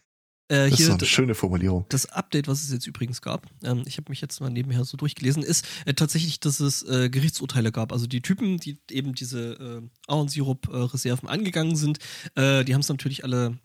Äh, 0.49 0.71
Das 0.71 0.79
ist 0.81 0.91
eine 0.91 1.05
schöne 1.07 1.35
Formulierung. 1.35 1.85
das 1.89 2.07
Update, 2.07 2.47
was 2.49 2.63
es 2.63 2.71
jetzt 2.73 2.87
übrigens 2.87 3.21
gab, 3.23 3.47
ähm, 3.65 3.83
ich 3.87 3.97
habe 3.97 4.11
mich 4.11 4.21
jetzt 4.21 4.41
mal 4.41 4.51
nebenher 4.51 4.85
so 4.85 4.97
durchgelesen, 4.97 5.43
ist 5.43 5.67
äh, 5.87 5.95
tatsächlich, 5.95 6.39
dass 6.41 6.61
es 6.61 6.83
äh, 6.85 7.11
Gerichtsurteile 7.11 7.73
gab. 7.73 7.93
Also 7.93 8.07
die 8.07 8.23
Typen, 8.23 8.59
die 8.59 8.79
eben 8.91 9.15
diese 9.15 9.53
äh, 9.55 9.83
Ahornsirup-Reserven 10.09 11.29
angegangen 11.29 11.77
sind, 11.77 11.99
äh, 12.35 12.65
die 12.65 12.75
haben 12.75 12.81
es 12.83 12.89
natürlich 12.89 13.25
alle, 13.25 13.59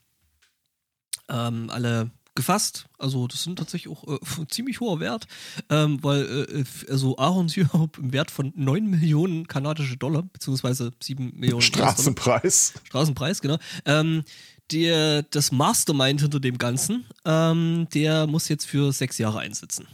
ähm, 1.30 1.70
alle 1.70 2.12
gefasst. 2.34 2.86
Also 2.98 3.28
das 3.28 3.44
sind 3.44 3.58
tatsächlich 3.60 3.92
auch 3.94 4.08
äh, 4.08 4.18
ziemlich 4.48 4.80
hoher 4.80 5.00
Wert, 5.02 5.28
ähm, 5.70 6.02
weil 6.02 6.22
äh, 6.50 6.60
f- 6.62 6.86
also 6.90 7.18
Ahornsirup 7.18 7.98
im 7.98 8.14
Wert 8.14 8.32
von 8.32 8.54
9 8.56 8.86
Millionen 8.90 9.48
kanadische 9.48 9.98
Dollar, 9.98 10.24
beziehungsweise 10.24 10.92
7 11.04 11.34
Millionen. 11.36 11.62
Straßenpreis. 11.62 12.74
Straßenpreis, 12.86 13.42
genau. 13.42 13.58
Ähm, 13.86 14.24
der, 14.72 15.24
das 15.24 15.52
Mastermind 15.52 16.22
hinter 16.22 16.40
dem 16.40 16.58
Ganzen, 16.58 17.06
ähm, 17.26 17.88
der 17.94 18.28
muss 18.28 18.50
jetzt 18.50 18.66
für 18.66 18.92
sechs 18.92 19.18
Jahre 19.18 19.40
einsitzen. 19.40 19.88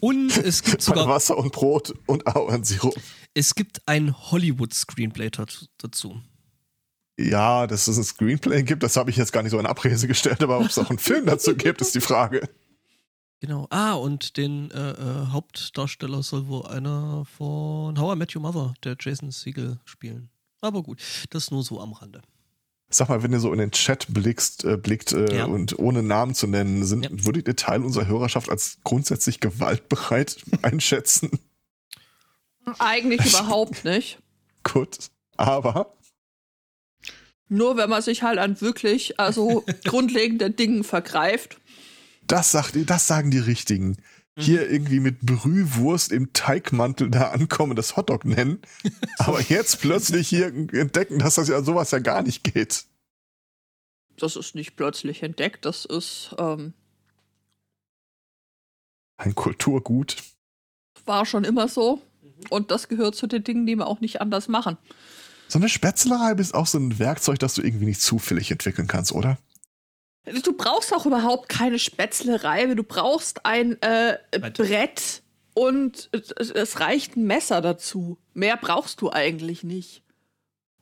Und 0.00 0.36
es 0.36 0.62
gibt 0.62 0.82
sogar, 0.82 1.08
Wasser 1.08 1.36
und 1.36 1.52
Brot 1.52 1.94
und 2.06 2.26
Ahornsirup. 2.26 2.94
es 3.34 3.54
gibt 3.54 3.82
ein 3.86 4.16
Hollywood-Screenplay 4.30 5.30
dazu. 5.78 6.20
Ja, 7.18 7.66
dass 7.66 7.88
es 7.88 7.96
ein 7.96 8.04
Screenplay 8.04 8.62
gibt, 8.62 8.82
das 8.82 8.96
habe 8.96 9.10
ich 9.10 9.16
jetzt 9.16 9.32
gar 9.32 9.42
nicht 9.42 9.52
so 9.52 9.58
in 9.58 9.66
Abrede 9.66 10.06
gestellt, 10.06 10.42
aber 10.42 10.58
ob 10.58 10.66
es 10.66 10.78
auch 10.78 10.90
einen 10.90 10.98
Film 10.98 11.26
dazu 11.26 11.56
gibt, 11.56 11.80
ist 11.80 11.94
die 11.94 12.00
Frage. 12.00 12.48
Genau. 13.40 13.66
Ah, 13.70 13.94
und 13.94 14.36
den 14.36 14.70
äh, 14.70 14.92
äh, 14.92 15.26
Hauptdarsteller 15.28 16.22
soll 16.22 16.46
wohl 16.46 16.66
einer 16.66 17.24
von 17.24 17.98
How 17.98 18.14
I 18.14 18.18
Met 18.18 18.34
Your 18.34 18.42
Mother, 18.42 18.74
der 18.82 18.96
Jason 18.98 19.30
Segel, 19.30 19.78
spielen. 19.84 20.30
Aber 20.60 20.82
gut, 20.82 21.00
das 21.30 21.50
nur 21.50 21.62
so 21.62 21.80
am 21.80 21.92
Rande. 21.92 22.22
Sag 22.88 23.08
mal, 23.08 23.22
wenn 23.22 23.32
ihr 23.32 23.40
so 23.40 23.52
in 23.52 23.58
den 23.58 23.72
Chat 23.72 24.06
blickst, 24.08 24.64
äh, 24.64 24.76
blickt 24.76 25.12
äh, 25.12 25.38
Ja. 25.38 25.44
und 25.46 25.78
ohne 25.78 26.02
Namen 26.02 26.34
zu 26.34 26.46
nennen, 26.46 26.84
sind, 26.84 27.04
Ja. 27.04 27.10
würdet 27.12 27.48
ihr 27.48 27.56
Teil 27.56 27.82
unserer 27.82 28.06
Hörerschaft 28.06 28.48
als 28.48 28.78
grundsätzlich 28.84 29.40
gewaltbereit 29.40 30.36
einschätzen? 30.62 31.30
Eigentlich 32.78 33.24
überhaupt 33.26 33.84
nicht. 33.84 34.18
Gut. 34.62 34.98
Aber 35.36 35.94
Nur 37.48 37.76
wenn 37.76 37.90
man 37.90 38.02
sich 38.02 38.22
halt 38.22 38.38
an 38.38 38.60
wirklich, 38.60 39.20
also 39.20 39.64
grundlegenden 39.84 40.56
Dingen 40.56 40.82
vergreift. 40.84 41.58
das 42.26 42.50
sagt 42.52 42.72
das 42.88 43.06
sagen 43.06 43.30
die 43.30 43.38
Richtigen. 43.38 43.98
Hier 44.38 44.70
irgendwie 44.70 45.00
mit 45.00 45.20
Brühwurst 45.20 46.12
im 46.12 46.32
Teigmantel 46.34 47.10
da 47.10 47.30
ankommen, 47.30 47.74
das 47.74 47.96
Hotdog 47.96 48.26
nennen. 48.26 48.60
Aber 49.18 49.40
jetzt 49.40 49.80
plötzlich 49.80 50.28
hier 50.28 50.46
entdecken, 50.48 51.18
dass 51.18 51.36
das 51.36 51.48
ja 51.48 51.62
sowas 51.62 51.90
ja 51.90 52.00
gar 52.00 52.22
nicht 52.22 52.44
geht. 52.44 52.84
das 54.18 54.36
ist 54.36 54.54
nicht 54.54 54.76
plötzlich 54.76 55.22
entdeckt, 55.22 55.64
das 55.64 55.86
ist, 55.86 56.34
ähm, 56.38 56.74
Ein 59.16 59.34
Kulturgut. 59.34 60.16
war 61.06 61.24
schon 61.24 61.44
immer 61.44 61.68
so. 61.68 62.02
Und 62.50 62.70
das 62.70 62.88
gehört 62.88 63.14
zu 63.14 63.26
den 63.26 63.42
Dingen, 63.44 63.64
die 63.66 63.76
wir 63.76 63.86
auch 63.86 64.00
nicht 64.00 64.20
anders 64.20 64.48
machen. 64.48 64.76
So 65.48 65.58
eine 65.58 65.70
Spätzlerei 65.70 66.32
ist 66.32 66.54
auch 66.54 66.66
so 66.66 66.76
ein 66.76 66.98
Werkzeug, 66.98 67.38
das 67.38 67.54
du 67.54 67.62
irgendwie 67.62 67.86
nicht 67.86 68.02
zufällig 68.02 68.50
entwickeln 68.50 68.88
kannst, 68.88 69.12
oder? 69.12 69.38
Du 70.44 70.52
brauchst 70.52 70.92
auch 70.92 71.06
überhaupt 71.06 71.48
keine 71.48 71.78
Spätzlerei, 71.78 72.66
du 72.74 72.82
brauchst 72.82 73.46
ein 73.46 73.80
äh, 73.82 74.18
Brett. 74.52 75.22
Und 75.54 76.10
es, 76.12 76.80
reicht 76.80 77.16
ein 77.16 77.26
Messer 77.26 77.62
dazu. 77.62 78.18
Mehr 78.34 78.58
brauchst 78.58 79.00
du 79.00 79.10
eigentlich 79.10 79.64
nicht. 79.64 80.02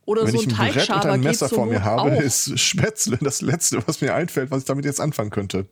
Oder 0.05 0.27
Wenn 0.27 0.33
so 0.33 0.43
ich 0.43 0.49
ein 0.49 0.59
ein 0.59 0.73
Brett 0.73 0.91
und 0.91 1.07
ein 1.07 1.21
Messer 1.21 1.49
vor 1.49 1.67
mir 1.67 1.85
habe, 1.85 2.13
auch. 2.13 2.21
ist 2.21 2.59
Spätzle 2.59 3.17
das 3.21 3.41
Letzte, 3.41 3.87
was 3.87 4.01
mir 4.01 4.15
einfällt, 4.15 4.51
was 4.51 4.61
ich 4.61 4.65
damit 4.65 4.85
jetzt 4.85 5.01
anfangen 5.01 5.31
könnte. 5.31 5.69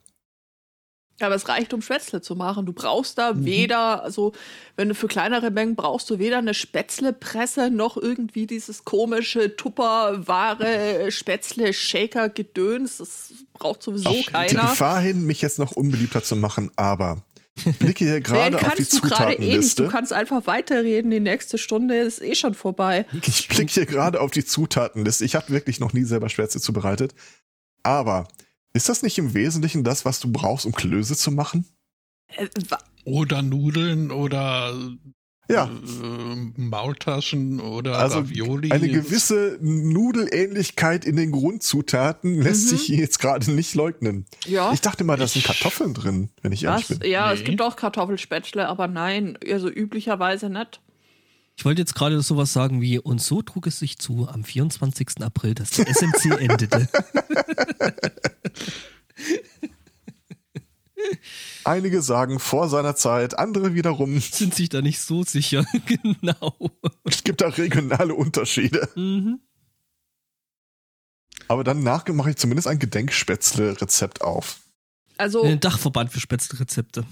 Aber 1.21 1.35
es 1.37 1.47
reicht, 1.49 1.73
um 1.73 1.83
Spätzle 1.83 2.21
zu 2.21 2.35
machen. 2.35 2.67
Du 2.67 2.73
brauchst 2.73 3.19
da 3.19 3.33
Mhm. 3.35 3.45
weder, 3.45 4.03
also 4.03 4.33
wenn 4.77 4.89
du 4.89 4.95
für 4.95 5.07
kleinere 5.09 5.51
Mengen 5.51 5.77
brauchst 5.77 6.11
du 6.11 6.19
weder 6.19 6.39
eine 6.39 6.55
Spätzlepresse 6.55 7.71
noch 7.71 7.97
irgendwie 7.97 8.47
dieses 8.47 8.85
komische 8.85 9.55
Tupperware 9.57 11.11
Spätzle-Shaker-Gedöns. 11.93 12.99
Das 12.99 13.33
braucht 13.53 13.83
sowieso 13.83 14.11
Die 14.13 14.25
keiner. 14.25 14.63
Gefahr 14.63 15.01
hin, 15.01 15.25
mich 15.27 15.43
jetzt 15.43 15.59
noch 15.59 15.73
unbeliebter 15.73 16.23
zu 16.23 16.37
machen, 16.37 16.71
aber 16.77 17.23
ich 17.65 17.79
blicke 17.79 18.05
hier 18.05 18.21
gerade 18.23 18.57
auf 18.57 18.63
die 18.63 18.67
kannst 18.85 18.93
du 18.95 19.01
gerade 19.03 19.33
eh 19.35 19.39
nicht. 19.39 19.79
Du 19.79 19.85
Zutatenliste. 19.85 19.89
kannst 19.89 20.13
einfach 20.13 20.47
weiterreden. 20.47 21.11
Die 21.11 21.21
nächste 21.21 21.59
Stunde 21.59 21.99
ist 21.99 22.23
eh 22.23 22.35
schon 22.35 22.55
vorbei. 22.55 23.07
Ich 23.27 23.49
blicke 23.49 23.73
hier 23.73 23.87
gerade 23.87 24.21
auf 24.21 24.31
die 24.31 24.45
Zutatenliste. 24.45 25.25
Ich 25.25 25.35
habe 25.35 25.51
wirklich 25.51 25.79
noch 25.79 25.93
nie 25.93 26.05
selber 26.05 26.29
Spätzle 26.31 26.61
zubereitet. 26.61 27.15
Aber 27.83 28.27
ist 28.73 28.89
das 28.89 29.03
nicht 29.03 29.19
im 29.19 29.35
Wesentlichen 29.35 29.85
das, 29.85 30.05
was 30.05 30.21
du 30.21 30.31
brauchst, 30.33 30.67
um 30.67 30.73
Klöße 30.73 31.17
zu 31.17 31.31
machen? 31.31 31.67
Äh, 32.29 32.49
Oder 33.05 33.43
Nudeln 33.43 34.11
oder 34.11 34.73
Ja, 35.49 35.65
äh, 35.67 36.61
Maultaschen 36.61 37.61
oder 37.61 37.99
also 37.99 38.19
Ravioli. 38.21 38.71
eine 38.73 38.89
gewisse 38.89 39.59
Nudelähnlichkeit 39.61 41.05
in 41.05 41.17
den 41.17 41.33
Grundzutaten 41.33 42.41
lässt 42.41 42.65
Mhm. 42.67 42.69
sich 42.77 42.83
hier 42.83 42.99
jetzt 42.99 43.19
gerade 43.19 43.51
nicht 43.51 43.75
leugnen. 43.75 44.25
ja. 44.47 44.73
Ich 44.73 44.81
dachte 44.81 45.05
mal, 45.05 45.17
da 45.17 45.27
sind 45.27 45.45
Kartoffeln 45.45 45.95
drin, 45.95 46.31
wenn 46.43 46.53
ich 46.53 46.63
ehrlich 46.65 46.89
Was? 46.89 46.99
bin. 47.01 47.11
Ja, 47.11 47.33
es 47.33 47.41
Nee. 47.41 47.47
gibt 47.47 47.61
auch 47.63 47.77
Kartoffelspätzle, 47.77 48.67
aber 48.69 48.87
nein, 48.89 49.37
also 49.51 49.69
üblicherweise 49.69 50.49
nicht. 50.49 50.81
Ich 51.57 51.67
wollte 51.67 51.83
jetzt 51.83 51.95
gerade 51.95 52.23
sowas 52.23 52.53
sagen 52.55 52.81
wie, 52.81 52.99
und 52.99 53.21
so 53.21 53.43
trug 53.43 53.67
es 53.67 53.79
sich 53.79 53.99
zu 53.99 54.27
am 54.29 54.43
24. 54.45 55.23
April, 55.23 55.55
dass 55.55 55.71
der 55.73 55.87
SMC 55.87 56.31
endete. 56.39 56.89
Einige 61.73 62.03
sagen 62.03 62.39
vor 62.39 62.69
seiner 62.69 62.97
Zeit, 62.97 63.39
andere 63.39 63.73
wiederum, 63.73 64.21
Sind 64.33 64.55
sich 64.55 64.69
da 64.69 64.83
nicht 64.83 65.01
so 65.01 65.25
sicher. 65.25 65.65
genau. 65.87 66.55
es 67.05 67.25
gibt 67.25 67.41
da 67.41 67.49
regionale 67.49 68.15
Unterschiede. 68.15 68.91
Mhm. 68.95 69.41
Aber 71.49 71.65
danach 71.65 72.07
mache 72.09 72.31
ich 72.31 72.37
zumindest 72.37 72.69
ein 72.69 72.79
Gedenkspätzle-Rezept 72.79 74.21
auf. 74.21 74.61
Also 75.17 75.45
Ein 75.45 75.61
Dachverband 75.61 76.13
für 76.13 76.21
Spätzle-Rezepte. 76.21 77.07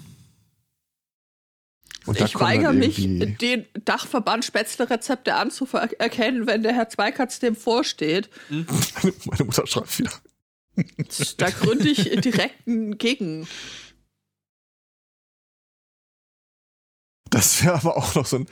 Ich 2.15 2.39
weigere 2.39 2.75
mich, 2.75 2.97
den 2.97 3.65
Dachverband 3.87 4.45
Spätzle-Rezepte 4.45 5.37
anzuerkennen, 5.37 6.47
wenn 6.47 6.63
der 6.63 6.75
Herr 6.75 6.91
Zweikatz 6.91 7.39
dem 7.39 7.57
vorsteht. 7.57 8.29
Meine 8.51 9.45
Mutter 9.45 9.67
schreibt 9.67 9.99
wieder. 9.99 10.13
Da 11.39 11.49
gründe 11.49 11.89
ich 11.89 12.05
direkt 12.21 12.67
ein 12.67 12.99
Gegen. 12.99 13.47
Das 17.31 17.65
wäre 17.65 17.75
aber 17.75 17.97
auch 17.97 18.15
noch 18.15 18.27
so 18.27 18.37
ein 18.37 18.47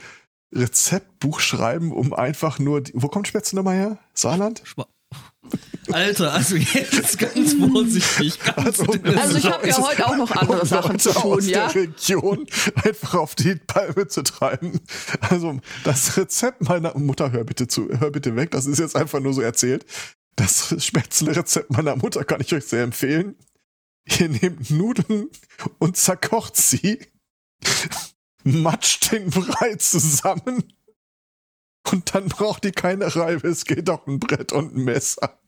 Rezeptbuch 0.53 1.39
schreiben, 1.39 1.91
um 1.91 2.13
einfach 2.13 2.59
nur. 2.59 2.81
Die, 2.81 2.93
wo 2.95 3.07
kommt 3.07 3.27
Spätzle 3.27 3.57
nochmal 3.57 3.75
her? 3.75 3.99
Saarland? 4.13 4.61
Schwa 4.63 4.87
Alter, 5.91 6.33
also 6.33 6.55
jetzt 6.55 7.17
ganz 7.17 7.53
vorsichtig. 7.53 8.39
Ganz 8.39 8.79
Also, 8.79 8.93
Also 9.17 9.37
ich 9.37 9.45
habe 9.45 9.67
ja 9.67 9.77
heute 9.77 10.05
auch 10.05 10.15
noch 10.15 10.31
andere 10.31 10.61
um 10.61 10.67
Sachen 10.67 10.99
zu 10.99 11.11
tun, 11.11 11.33
aus 11.33 11.47
ja. 11.47 11.67
der 11.67 11.83
Region 11.83 12.45
einfach 12.75 13.15
auf 13.15 13.33
die 13.33 13.55
Palme 13.55 14.07
zu 14.07 14.21
treiben. 14.21 14.79
Also 15.21 15.59
das 15.83 16.15
Rezept 16.15 16.61
meiner 16.61 16.95
Mutter, 16.97 17.31
hör 17.31 17.43
bitte 17.43 17.67
zu, 17.67 17.89
hör 17.89 18.11
bitte 18.11 18.35
weg, 18.35 18.51
das 18.51 18.67
ist 18.67 18.77
jetzt 18.77 18.95
einfach 18.95 19.19
nur 19.19 19.33
so 19.33 19.41
erzählt. 19.41 19.85
Das 20.35 20.75
Spätzle-Rezept 20.77 21.71
meiner 21.71 21.95
Mutter 21.95 22.23
kann 22.23 22.41
ich 22.41 22.53
euch 22.53 22.65
sehr 22.65 22.83
empfehlen. 22.83 23.35
Ihr 24.19 24.29
nehmt 24.29 24.69
Nudeln 24.69 25.29
und 25.79 25.97
zerkocht 25.97 26.55
sie, 26.55 26.99
matscht 28.51 29.11
den 29.11 29.29
Brei 29.29 29.75
zusammen 29.75 30.73
und 31.91 32.13
dann 32.15 32.27
braucht 32.29 32.65
ihr 32.65 32.71
keine 32.71 33.15
Reibe, 33.15 33.47
es 33.47 33.65
geht 33.65 33.89
auch 33.89 34.05
ein 34.07 34.19
Brett 34.19 34.51
und 34.51 34.75
ein 34.75 34.83
Messer. 34.83 35.39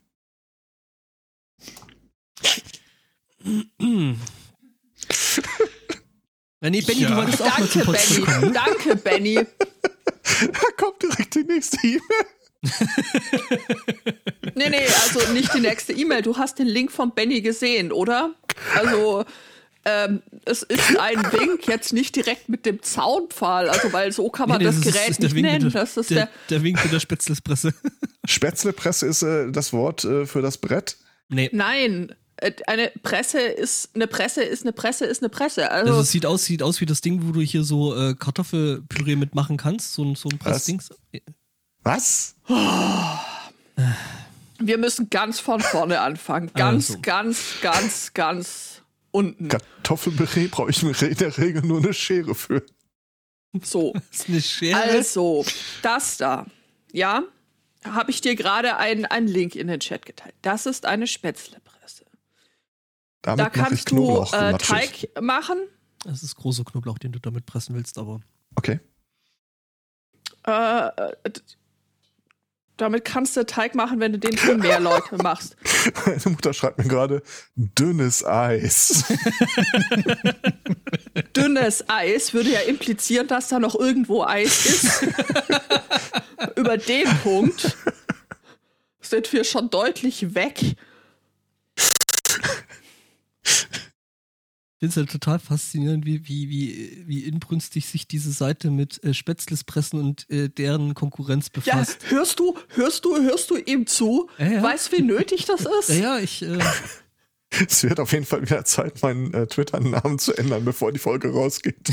Nee, 6.64 6.82
Benny, 6.82 7.02
Ja. 7.02 7.10
du 7.10 7.16
wolltest 7.18 7.42
auch 7.42 7.58
mal 7.58 7.68
zu 7.68 7.80
Danke, 7.80 7.92
Potsdam 7.92 8.26
kommen. 8.26 8.42
Benny. 8.42 8.54
Danke, 8.54 8.96
Benny. 8.96 9.36
Da 9.36 10.62
kommt 10.78 11.02
direkt 11.02 11.36
die 11.36 11.44
nächste 11.44 11.78
E-Mail. 11.86 12.02
Nee, 14.56 14.70
nee, 14.70 14.86
also 15.04 15.34
nicht 15.34 15.54
die 15.54 15.60
nächste 15.60 15.94
E-Mail. 15.94 16.22
Du 16.22 16.38
hast 16.38 16.60
den 16.60 16.68
Link 16.68 16.92
von 16.92 17.14
Benny 17.16 17.42
gesehen, 17.42 17.92
oder? 17.92 18.36
Also, 18.76 19.26
ähm, 19.86 20.22
es 20.46 20.64
ist 20.64 20.98
ein 21.00 21.18
Wink, 21.32 21.68
jetzt 21.68 21.92
nicht 21.94 22.16
direkt 22.16 22.50
mit 22.50 22.66
dem 22.66 22.82
Zaunpfahl, 22.84 23.70
also 23.70 23.92
weil 23.94 24.12
so 24.12 24.30
kann 24.30 24.48
man 24.50 24.60
Nee, 24.60 24.66
nee, 24.66 24.70
das, 24.72 24.86
ist- 24.86 24.94
Gerät 24.94 25.20
nicht 25.20 25.36
Wink 25.36 25.46
nennen. 25.46 25.66
mit 25.66 25.74
der, 25.74 25.82
Das 25.82 25.98
ist 25.98 26.10
der, 26.12 26.18
der, 26.26 26.30
der 26.50 26.64
Wink 26.64 26.84
mit 26.84 26.94
der 26.94 27.00
Spätzlespresse. 27.00 27.74
Spätzlepresse 28.26 29.08
ist 29.08 29.24
äh, 29.24 29.52
das 29.52 29.74
Wort 29.74 30.04
äh, 30.06 30.26
für 30.26 30.42
das 30.42 30.58
Brett. 30.60 30.98
Nee. 31.30 31.50
Nein, 31.54 32.14
äh, 32.38 32.52
eine 32.68 32.92
Presse 33.04 33.40
ist 33.40 33.90
eine 33.96 34.06
Presse 34.08 34.44
ist 34.44 34.64
eine 34.64 34.74
Presse 34.74 35.06
ist 35.06 35.22
eine 35.24 35.30
Presse. 35.30 35.72
Also, 35.72 35.90
Also 35.92 36.02
es 36.04 36.12
sieht 36.12 36.26
aus, 36.26 36.46
sieht 36.46 36.62
aus 36.62 36.80
wie 36.82 36.86
das 36.86 37.02
Ding, 37.02 37.28
wo 37.28 37.32
du 37.32 37.42
hier 37.42 37.64
so 37.64 37.96
äh, 37.96 38.14
Kartoffelpüree 38.14 39.16
mitmachen 39.16 39.58
kannst. 39.58 39.94
So, 39.94 40.04
ein- 40.04 40.16
so 40.16 40.30
ein 40.30 40.38
Was? 40.44 40.52
Pressdings. 40.54 40.90
Was? 41.84 42.36
wir 44.60 44.78
müssen 44.78 45.10
ganz 45.10 45.40
von 45.40 45.60
vorne 45.62 46.00
anfangen. 46.02 46.52
Ganz, 46.54 46.90
Also. 46.92 47.02
ganz, 47.02 47.40
ganz, 47.62 48.14
ganz 48.14 48.81
unten. 49.12 49.48
Kartoffelpüree 49.48 50.48
brauche 50.48 50.70
ich 50.70 50.84
in 50.84 51.16
der 51.16 51.38
Regel 51.38 51.62
nur 51.64 51.80
eine 51.80 51.94
Schere 51.94 52.36
für. 52.36 52.64
So. 53.62 53.94
Das 54.12 54.20
ist 54.20 54.30
eine 54.30 54.42
Schere. 54.42 54.82
Also, 54.82 55.46
das 55.82 56.18
da, 56.18 56.46
ja, 56.92 57.24
habe 57.84 58.12
ich 58.12 58.22
dir 58.22 58.36
gerade 58.36 58.78
einen, 58.78 59.06
einen 59.06 59.28
Link 59.28 59.56
in 59.56 59.68
den 59.68 59.80
Chat 59.80 60.06
geteilt. 60.06 60.36
Das 60.42 60.66
ist 60.66 60.86
eine 60.86 61.08
Spätzlepresse. 61.08 62.06
Damit 63.22 63.46
Da 63.46 63.50
kannst 63.50 63.92
du 63.92 64.24
äh. 64.32 64.58
Teig 64.58 65.10
machen. 65.22 65.58
Das 66.04 66.24
ist 66.24 66.36
großer 66.36 66.64
Knoblauch, 66.64 66.98
den 66.98 67.12
du 67.12 67.20
damit 67.20 67.46
pressen 67.46 67.76
willst, 67.76 67.98
aber. 67.98 68.22
Okay. 68.56 68.80
Äh, 70.48 70.88
äh, 70.88 71.14
damit 72.82 73.06
kannst 73.06 73.38
du 73.38 73.46
Teig 73.46 73.76
machen, 73.76 74.00
wenn 74.00 74.12
du 74.12 74.20
den 74.20 74.36
für 74.36 74.58
mehr 74.58 74.80
Leute 74.80 75.18
machst. 75.18 75.56
Meine 76.06 76.22
Mutter 76.26 76.54
schreibt 76.54 76.80
mir 76.80 76.86
gerade 76.86 77.22
dünnes 77.56 78.26
Eis. 78.26 79.04
Dünnes 81.36 81.88
Eis 81.88 82.34
würde 82.34 82.50
ja 82.50 82.62
implizieren, 82.62 83.28
dass 83.28 83.50
da 83.50 83.60
noch 83.60 83.76
irgendwo 83.76 84.24
Eis 84.24 84.66
ist. 84.66 85.04
Über 86.56 86.78
den 86.78 87.08
Punkt 87.22 87.78
sind 89.02 89.32
wir 89.32 89.44
schon 89.44 89.70
deutlich 89.70 90.34
weg. 90.34 90.76
Ich 94.84 94.86
finde 94.88 94.94
es 94.94 94.98
halt 94.98 95.12
total 95.12 95.38
faszinierend, 95.38 96.08
wie, 96.08 96.28
wie, 96.28 96.50
wie, 96.50 97.04
wie 97.06 97.20
inbrünstig 97.26 97.86
sich 97.86 98.08
diese 98.08 98.32
Seite 98.32 98.72
mit 98.72 99.04
äh, 99.04 99.14
Spätzlespressen 99.14 100.00
und 100.00 100.28
äh, 100.32 100.50
deren 100.50 100.96
Konkurrenz 100.96 101.52
Ja, 101.66 101.76
befasst. 101.76 102.00
hörst 102.10 102.40
du, 102.40 102.58
hörst 102.70 103.06
du, 103.06 103.16
hörst 103.16 103.52
du 103.52 103.58
ihm 103.58 103.86
zu? 103.86 104.28
Ja, 104.40 104.48
ja. 104.54 104.64
Weißt 104.64 104.92
du, 104.92 104.98
wie 104.98 105.02
nötig 105.04 105.46
das 105.46 105.68
ist? 105.82 105.90
Ja, 105.90 106.18
ja, 106.18 106.20
ich. 106.20 106.42
Äh, 106.42 106.58
es 107.70 107.84
wird 107.84 108.00
auf 108.00 108.12
jeden 108.12 108.26
Fall 108.26 108.42
wieder 108.42 108.66
Zeit, 108.66 109.04
meinen 109.04 109.32
äh, 109.36 109.46
Twitter-Namen 109.46 110.18
zu 110.18 110.34
ändern, 110.36 110.66
bevor 110.66 110.92
die 110.92 110.98
Folge 110.98 111.32
rausgeht. 111.32 111.78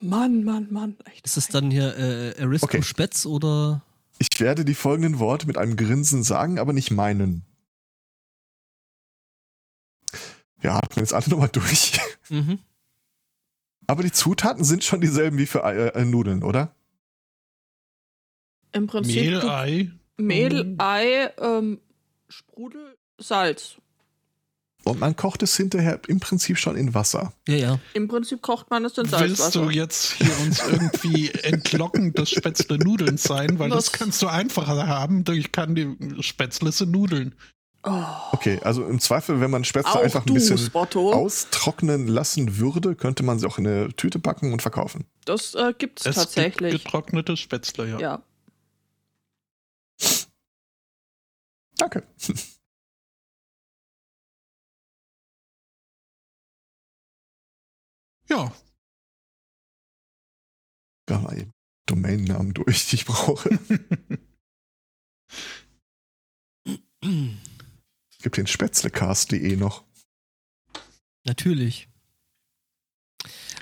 Mann, 0.00 0.42
Mann, 0.42 0.66
Mann. 0.72 0.96
Echt. 1.12 1.26
ist 1.26 1.36
das 1.36 1.46
dann 1.46 1.70
hier 1.70 1.96
äh, 1.96 2.42
Arisco 2.42 2.64
Okay. 2.66 2.82
Spätz 2.82 3.24
oder. 3.24 3.82
Ich 4.18 4.40
werde 4.40 4.64
die 4.64 4.74
folgenden 4.74 5.20
Worte 5.20 5.46
mit 5.46 5.56
einem 5.58 5.76
Grinsen 5.76 6.24
sagen, 6.24 6.58
aber 6.58 6.72
nicht 6.72 6.90
meinen. 6.90 7.44
Wir 10.62 10.72
atmen 10.72 11.00
jetzt 11.04 11.12
alle 11.12 11.28
nochmal 11.28 11.48
durch. 11.50 12.00
Mhm. 12.30 12.58
Aber 13.86 14.02
die 14.02 14.12
Zutaten 14.12 14.64
sind 14.64 14.84
schon 14.84 15.00
dieselben 15.00 15.36
wie 15.38 15.46
für 15.46 15.64
Ei- 15.64 15.88
äh, 15.88 16.04
Nudeln, 16.04 16.42
oder? 16.42 16.74
Im 18.72 18.86
Prinzip, 18.86 19.16
Mehl, 19.16 19.40
du, 19.40 19.48
Ei, 19.52 19.90
Mehl, 20.16 20.64
Mhm. 20.64 20.74
Ei, 20.78 21.30
ähm, 21.38 21.80
Sprudel, 22.28 22.96
Salz. 23.18 23.76
Und 24.84 24.98
man 24.98 25.14
kocht 25.14 25.42
es 25.44 25.56
hinterher 25.56 26.00
im 26.08 26.18
Prinzip 26.18 26.58
schon 26.58 26.76
in 26.76 26.92
Wasser. 26.94 27.32
Ja, 27.46 27.54
ja. 27.56 27.78
Im 27.94 28.08
Prinzip 28.08 28.42
kocht 28.42 28.70
man 28.70 28.84
es 28.84 28.96
in 28.98 29.04
Willst 29.12 29.36
Salzwasser. 29.36 29.62
du 29.66 29.70
jetzt 29.70 30.12
hier 30.14 30.36
uns 30.40 30.60
irgendwie 30.66 31.30
entlocken 31.30 32.12
des 32.14 32.30
Spätzle 32.30 32.78
Nudeln 32.78 33.16
sein? 33.16 33.58
Weil 33.60 33.70
das, 33.70 33.90
Das- 33.90 33.92
kannst 33.92 34.22
du 34.22 34.26
einfacher 34.28 34.86
haben 34.88 35.22
durch 35.24 35.52
kann 35.52 35.74
die 35.76 35.96
Spätzle 36.22 36.72
sind 36.72 36.90
Nudeln. 36.90 37.34
Oh, 37.84 38.04
Okay, 38.32 38.60
also 38.62 38.84
im 38.84 38.98
Zweifel, 39.00 39.40
wenn 39.40 39.50
man 39.50 39.64
Spätzle 39.64 39.92
auch 39.92 40.02
einfach 40.02 40.22
ein 40.22 40.26
du, 40.26 40.34
bisschen 40.34 40.58
Spotto. 40.58 41.12
austrocknen 41.12 42.06
lassen 42.08 42.56
würde, 42.58 42.94
könnte 42.96 43.22
man 43.22 43.38
sie 43.38 43.46
auch 43.46 43.58
in 43.58 43.66
eine 43.66 43.88
Tüte 43.94 44.18
packen 44.18 44.52
und 44.52 44.62
verkaufen. 44.62 45.06
Das 45.24 45.54
äh, 45.54 45.72
gibt's 45.76 46.06
Es 46.06 46.16
tatsächlich. 46.16 46.72
gibt 46.72 46.84
getrocknete 46.84 47.36
Spätzle, 47.36 47.88
ja. 47.88 47.98
ja. 48.00 48.22
Danke. 51.76 52.02
Ja, 58.28 58.52
Ja, 61.10 61.18
mal 61.18 61.36
eben 61.38 61.52
Domainnamen 61.86 62.54
durch, 62.54 62.86
die 62.88 62.96
ich 62.96 63.04
brauche. 63.04 63.50
Gibt 68.22 68.36
den 68.36 68.46
spätzlecast.de 68.46 69.56
noch. 69.56 69.82
Natürlich. 71.24 71.88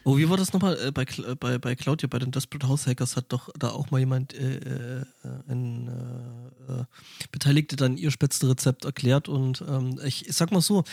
Oh, 0.05 0.17
wie 0.17 0.29
war 0.31 0.37
das 0.37 0.53
nochmal 0.53 0.79
äh, 0.83 0.93
bei, 0.93 1.03
äh, 1.03 1.35
bei, 1.35 1.59
bei 1.59 1.75
Claudia, 1.75 2.09
bei 2.09 2.19
den 2.19 2.31
Desperate 2.31 2.69
House 2.69 2.87
Hackers 2.87 3.17
hat 3.17 3.27
doch 3.29 3.51
da 3.59 3.71
auch 3.71 3.91
mal 3.91 3.99
jemand, 3.99 4.33
äh, 4.35 5.01
äh, 5.01 5.05
ein 5.49 5.89
äh, 5.89 6.73
äh, 6.73 6.85
Beteiligte 7.33 7.77
dann 7.77 7.99
ihr 7.99 8.11
Spätzle-Rezept 8.11 8.85
erklärt 8.85 9.29
und 9.29 9.63
ähm, 9.69 10.01
ich, 10.05 10.27
ich 10.27 10.35
sag 10.35 10.53
mal 10.53 10.63
so, 10.63 10.85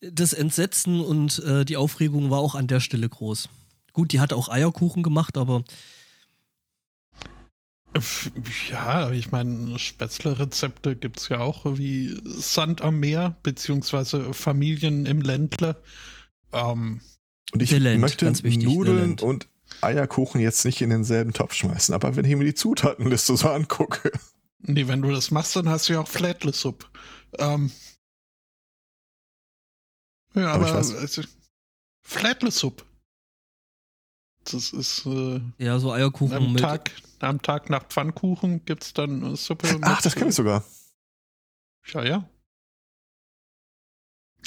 das 0.00 0.32
Entsetzen 0.32 1.00
und 1.00 1.42
die 1.66 1.78
Aufregung 1.78 2.28
war 2.28 2.38
auch 2.38 2.54
an 2.54 2.66
der 2.66 2.80
Stelle 2.80 3.08
groß. 3.08 3.48
Gut, 3.94 4.12
die 4.12 4.20
hat 4.20 4.34
auch 4.34 4.50
Eierkuchen 4.50 5.02
gemacht, 5.02 5.38
aber 5.38 5.64
Ja, 8.70 9.10
ich 9.12 9.30
meine, 9.30 9.78
Spätzle-Rezepte 9.78 10.96
gibt 10.96 11.20
es 11.20 11.28
ja 11.28 11.38
auch 11.40 11.64
wie 11.78 12.20
Sand 12.24 12.82
am 12.82 12.98
Meer, 12.98 13.36
beziehungsweise 13.42 14.34
Familien 14.34 15.06
im 15.06 15.20
Ländle. 15.20 15.80
Ähm, 16.52 17.00
Und 17.52 17.62
ich 17.62 17.70
Land, 17.70 18.00
möchte 18.00 18.24
ganz 18.24 18.42
wichtig, 18.42 18.64
Nudeln 18.64 19.18
und 19.20 19.48
Eierkuchen 19.80 20.40
jetzt 20.40 20.64
nicht 20.64 20.80
in 20.82 20.90
denselben 20.90 21.32
Topf 21.32 21.54
schmeißen. 21.54 21.94
Aber 21.94 22.16
wenn 22.16 22.24
ich 22.24 22.34
mir 22.36 22.44
die 22.44 22.54
Zutatenliste 22.54 23.36
so 23.36 23.48
angucke, 23.48 24.10
nee, 24.58 24.88
wenn 24.88 25.02
du 25.02 25.10
das 25.12 25.30
machst, 25.30 25.54
dann 25.56 25.68
hast 25.68 25.88
du 25.88 25.92
ja 25.92 26.00
auch 26.00 26.08
Flätle-Suppe. 26.08 26.86
Ähm, 27.38 27.70
ja, 30.34 30.52
Aber 30.52 30.64
ich 30.64 30.70
aber, 30.70 30.80
weiß- 30.80 30.96
also, 30.96 31.22
Flätle-Suppe. 32.02 32.84
Das 34.44 34.72
ist 34.72 35.06
äh, 35.06 35.40
ja, 35.58 35.78
so 35.78 35.92
Eierkuchen 35.92 36.36
am, 36.36 36.52
mit. 36.52 36.62
Tag, 36.62 36.90
am 37.20 37.40
Tag 37.40 37.70
nach 37.70 37.84
Pfannkuchen 37.84 38.64
gibt 38.64 38.84
es 38.84 38.92
dann 38.92 39.34
äh, 39.34 39.36
Suppe. 39.36 39.78
ach, 39.82 40.02
das 40.02 40.14
kenne 40.14 40.30
ich 40.30 40.36
sogar. 40.36 40.64
Ja, 41.92 42.04
ja. 42.04 42.28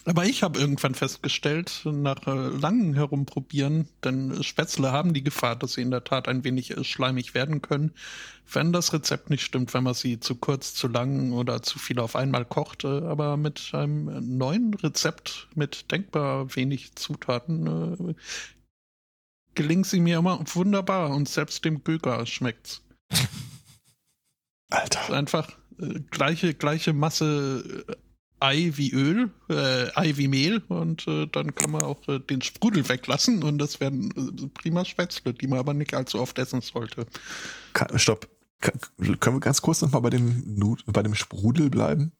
Aber 0.07 0.23
ich 0.23 0.41
habe 0.41 0.57
irgendwann 0.57 0.95
festgestellt, 0.95 1.81
nach 1.83 2.27
äh, 2.27 2.31
langem 2.31 2.93
Herumprobieren, 2.93 3.89
denn 4.05 4.41
Spätzle 4.41 4.93
haben 4.93 5.13
die 5.13 5.23
Gefahr, 5.23 5.57
dass 5.57 5.73
sie 5.73 5.81
in 5.81 5.91
der 5.91 6.05
Tat 6.05 6.29
ein 6.29 6.45
wenig 6.45 6.77
äh, 6.77 6.83
schleimig 6.85 7.33
werden 7.33 7.61
können, 7.61 7.91
wenn 8.49 8.71
das 8.71 8.93
Rezept 8.93 9.29
nicht 9.29 9.43
stimmt, 9.43 9.73
wenn 9.73 9.83
man 9.83 9.95
sie 9.95 10.21
zu 10.21 10.35
kurz, 10.35 10.73
zu 10.73 10.87
lang 10.87 11.33
oder 11.33 11.61
zu 11.61 11.77
viel 11.77 11.99
auf 11.99 12.15
einmal 12.15 12.45
kocht. 12.45 12.85
Äh, 12.85 12.87
aber 12.87 13.35
mit 13.35 13.71
einem 13.73 14.37
neuen 14.37 14.73
Rezept 14.75 15.49
mit 15.55 15.91
denkbar 15.91 16.55
wenig 16.55 16.95
Zutaten 16.95 18.15
gelingt 19.57 19.87
sie 19.87 19.99
mir 19.99 20.19
immer 20.19 20.39
wunderbar 20.53 21.09
und 21.09 21.27
selbst 21.27 21.65
dem 21.65 21.81
Böger 21.81 22.25
schmeckt's. 22.25 22.81
Alter. 24.69 25.13
Einfach 25.13 25.49
äh, 25.79 25.99
gleiche, 26.11 26.53
gleiche 26.53 26.93
Masse 26.93 27.85
äh, 27.87 27.93
Ei 28.39 28.71
wie 28.75 28.91
Öl, 28.91 29.31
äh, 29.49 29.89
Ei 29.95 30.15
wie 30.17 30.27
Mehl 30.27 30.59
und 30.67 31.07
äh, 31.07 31.25
dann 31.25 31.55
kann 31.55 31.71
man 31.71 31.81
auch 31.81 32.07
äh, 32.07 32.19
den 32.19 32.43
Sprudel 32.43 32.87
weglassen 32.87 33.43
und 33.43 33.57
das 33.57 33.79
werden 33.79 34.11
äh, 34.11 34.47
prima 34.49 34.85
Spätzle, 34.85 35.33
die 35.33 35.47
man 35.47 35.59
aber 35.59 35.73
nicht 35.73 35.95
allzu 35.95 36.19
oft 36.19 36.37
essen 36.37 36.61
sollte. 36.61 37.07
Stopp. 37.95 38.29
Können 38.59 39.35
wir 39.35 39.39
ganz 39.39 39.61
kurz 39.61 39.81
nochmal 39.81 40.01
bei 40.01 40.09
dem, 40.11 40.79
bei 40.85 41.03
dem 41.03 41.15
Sprudel 41.15 41.69
bleiben? 41.69 42.11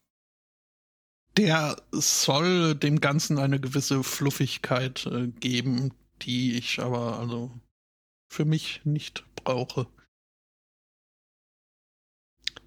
Der 1.36 1.76
soll 1.92 2.74
dem 2.74 3.00
Ganzen 3.00 3.38
eine 3.38 3.60
gewisse 3.60 4.02
Fluffigkeit 4.02 5.06
äh, 5.06 5.28
geben, 5.28 5.92
die 6.22 6.56
ich 6.56 6.80
aber 6.80 7.18
also 7.18 7.50
für 8.30 8.44
mich 8.44 8.84
nicht 8.84 9.24
brauche. 9.34 9.86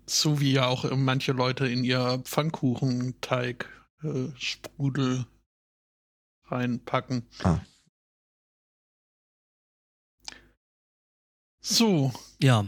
So 0.05 0.39
wie 0.39 0.53
ja 0.53 0.67
auch 0.67 0.89
manche 0.95 1.31
Leute 1.31 1.67
in 1.67 1.83
ihr 1.83 2.19
Pfannkuchenteig 2.25 3.69
äh, 4.03 4.29
Sprudel 4.35 5.25
reinpacken. 6.45 7.27
Ah. 7.43 7.61
So, 11.63 12.11
Ja, 12.41 12.65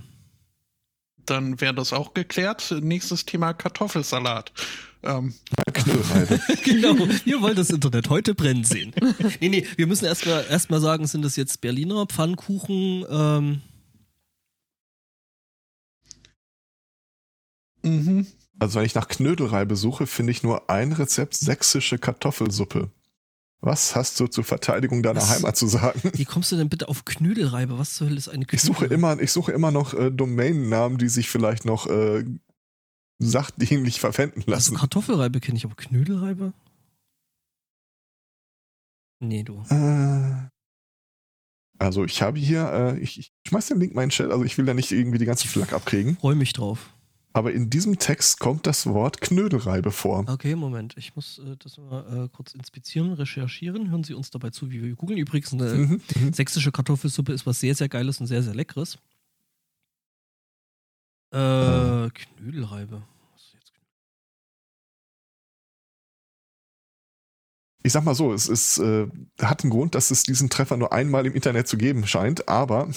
dann 1.25 1.61
wäre 1.61 1.73
das 1.73 1.93
auch 1.93 2.13
geklärt. 2.13 2.75
Nächstes 2.81 3.25
Thema 3.25 3.53
Kartoffelsalat. 3.53 4.51
Ähm, 5.03 5.33
genau. 6.63 6.95
Wir 7.25 7.41
wollen 7.41 7.55
das 7.55 7.69
Internet 7.69 8.09
heute 8.09 8.33
brennen 8.33 8.63
sehen. 8.63 8.93
nee, 9.41 9.49
nee, 9.49 9.67
wir 9.75 9.87
müssen 9.87 10.05
erstmal 10.05 10.45
erst 10.49 10.69
mal 10.69 10.79
sagen, 10.79 11.07
sind 11.07 11.23
das 11.23 11.35
jetzt 11.35 11.59
Berliner 11.61 12.05
Pfannkuchen? 12.05 13.05
Ähm, 13.09 13.61
mhm. 17.83 18.27
Also 18.59 18.79
wenn 18.79 18.85
ich 18.85 18.95
nach 18.95 19.09
Knödelreibe 19.09 19.75
suche, 19.75 20.07
finde 20.07 20.31
ich 20.31 20.43
nur 20.43 20.69
ein 20.69 20.93
Rezept 20.93 21.35
sächsische 21.35 21.97
Kartoffelsuppe. 21.97 22.89
Was 23.65 23.95
hast 23.95 24.19
du 24.19 24.27
zur 24.27 24.43
Verteidigung 24.43 25.01
deiner 25.01 25.21
Was? 25.21 25.29
Heimat 25.29 25.55
zu 25.55 25.67
sagen? 25.67 26.01
wie 26.15 26.25
kommst 26.25 26.51
du 26.51 26.57
denn 26.57 26.67
bitte 26.67 26.89
auf 26.89 27.05
Knödelreibe? 27.05 27.79
Was 27.79 27.93
zur 27.93 28.07
Hölle 28.07 28.17
ist 28.17 28.27
eine 28.27 28.45
Ich 28.51 28.61
suche 28.61 28.87
immer, 28.87 29.17
ich 29.21 29.31
suche 29.31 29.53
immer 29.53 29.71
noch 29.71 29.93
äh, 29.93 30.11
Domainnamen, 30.11 30.97
die 30.97 31.07
sich 31.07 31.29
vielleicht 31.29 31.63
noch 31.63 31.87
äh, 31.87 32.25
sachdienlich 33.19 34.01
verwenden 34.01 34.41
Also 34.41 34.51
lassen. 34.51 34.75
Kartoffelreibe 34.75 35.39
kenne 35.39 35.57
ich, 35.57 35.63
aber 35.63 35.75
Knödelreibe? 35.75 36.51
Nee, 39.21 39.43
du. 39.43 39.63
Äh, 39.69 40.49
also 41.79 42.03
ich 42.03 42.21
habe 42.21 42.37
hier, 42.37 42.69
äh, 42.69 42.99
ich, 42.99 43.17
ich 43.17 43.33
schmeiß 43.47 43.67
den 43.67 43.79
Link 43.79 43.95
mal 43.95 44.03
in 44.03 44.09
den 44.09 44.13
Chat, 44.13 44.29
also 44.29 44.43
ich 44.43 44.57
will 44.57 44.65
da 44.65 44.73
nicht 44.73 44.91
irgendwie 44.91 45.19
die 45.19 45.25
ganze 45.25 45.47
Flak 45.47 45.71
abkriegen, 45.71 46.17
Freue 46.17 46.35
mich 46.35 46.51
drauf. 46.51 46.92
Aber 47.33 47.51
in 47.51 47.69
diesem 47.69 47.97
Text 47.97 48.39
kommt 48.39 48.67
das 48.67 48.85
Wort 48.85 49.19
Knödelreibe 49.19 49.91
vor. 49.91 50.23
Okay, 50.27 50.55
Moment. 50.55 50.95
Ich 50.97 51.15
muss 51.15 51.39
äh, 51.39 51.57
das 51.57 51.77
mal 51.77 52.25
äh, 52.25 52.29
kurz 52.31 52.53
inspizieren, 52.53 53.13
recherchieren. 53.13 53.89
Hören 53.89 54.03
Sie 54.03 54.13
uns 54.13 54.29
dabei 54.29 54.51
zu, 54.51 54.69
wie 54.71 54.83
wir 54.83 54.95
googeln. 54.95 55.17
Übrigens, 55.19 55.51
eine 55.51 55.73
Mhm, 55.73 56.01
mhm. 56.15 56.33
sächsische 56.33 56.71
Kartoffelsuppe 56.71 57.33
ist 57.33 57.45
was 57.47 57.59
sehr, 57.59 57.73
sehr 57.73 57.89
Geiles 57.89 58.19
und 58.19 58.27
sehr, 58.27 58.43
sehr 58.43 58.53
Leckeres. 58.53 58.99
Äh, 61.31 62.09
Knödelreibe. 62.11 63.01
Was 63.33 63.41
ist 63.41 63.53
jetzt 63.55 63.71
Ich 67.81 67.91
sag 67.91 68.03
mal 68.03 68.13
so, 68.13 68.31
es 68.31 68.47
ist, 68.47 68.77
äh, 68.77 69.07
hat 69.41 69.63
einen 69.63 69.71
Grund, 69.71 69.95
dass 69.95 70.11
es 70.11 70.21
diesen 70.21 70.51
Treffer 70.51 70.77
nur 70.77 70.93
einmal 70.93 71.25
im 71.25 71.33
Internet 71.33 71.67
zu 71.67 71.77
geben 71.77 72.05
scheint, 72.05 72.47
aber 72.47 72.89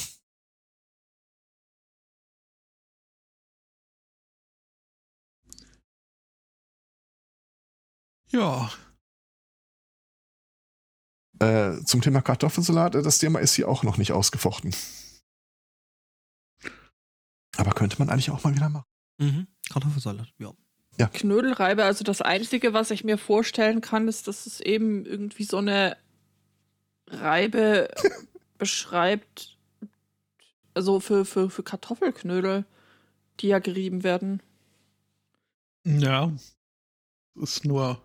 Ja, 8.31 8.70
äh, 11.38 11.83
zum 11.85 12.00
Thema 12.00 12.22
Kartoffelsalat, 12.22 12.94
äh, 12.94 13.02
das 13.02 13.18
Thema 13.18 13.40
ist 13.40 13.54
hier 13.54 13.68
auch 13.68 13.83
noch 13.83 13.98
nicht 13.98 14.12
ausgefochten. 14.12 14.74
Aber 17.56 17.72
könnte 17.72 17.96
man 17.98 18.08
eigentlich 18.10 18.31
auch 18.31 18.42
mal 18.44 18.54
wieder 18.54 18.68
machen. 18.68 18.87
Mhm. 19.18 19.46
Kartoffelsalat, 19.70 20.33
ja. 20.38 21.08
Knödelreibe, 21.08 21.85
also 21.85 22.04
das 22.04 22.22
Einzige, 22.22 22.72
was 22.72 22.90
ich 22.90 23.04
mir 23.04 23.18
vorstellen 23.18 23.83
kann, 23.83 24.08
ist, 24.08 24.29
dass 24.29 24.46
es 24.46 24.60
eben 24.60 25.04
irgendwie 25.04 25.44
so 25.44 25.58
eine 25.58 25.98
Reibe 27.06 27.90
beschreibt, 28.58 29.58
also 30.72 31.00
für, 31.00 31.27
für, 31.27 31.50
für 31.50 31.62
Kartoffelknödel, 31.62 32.64
die 33.40 33.48
ja 33.48 33.58
gerieben 33.58 34.04
werden. 34.04 34.42
ja. 35.85 36.33
Ist 37.38 37.66
nur 37.66 38.00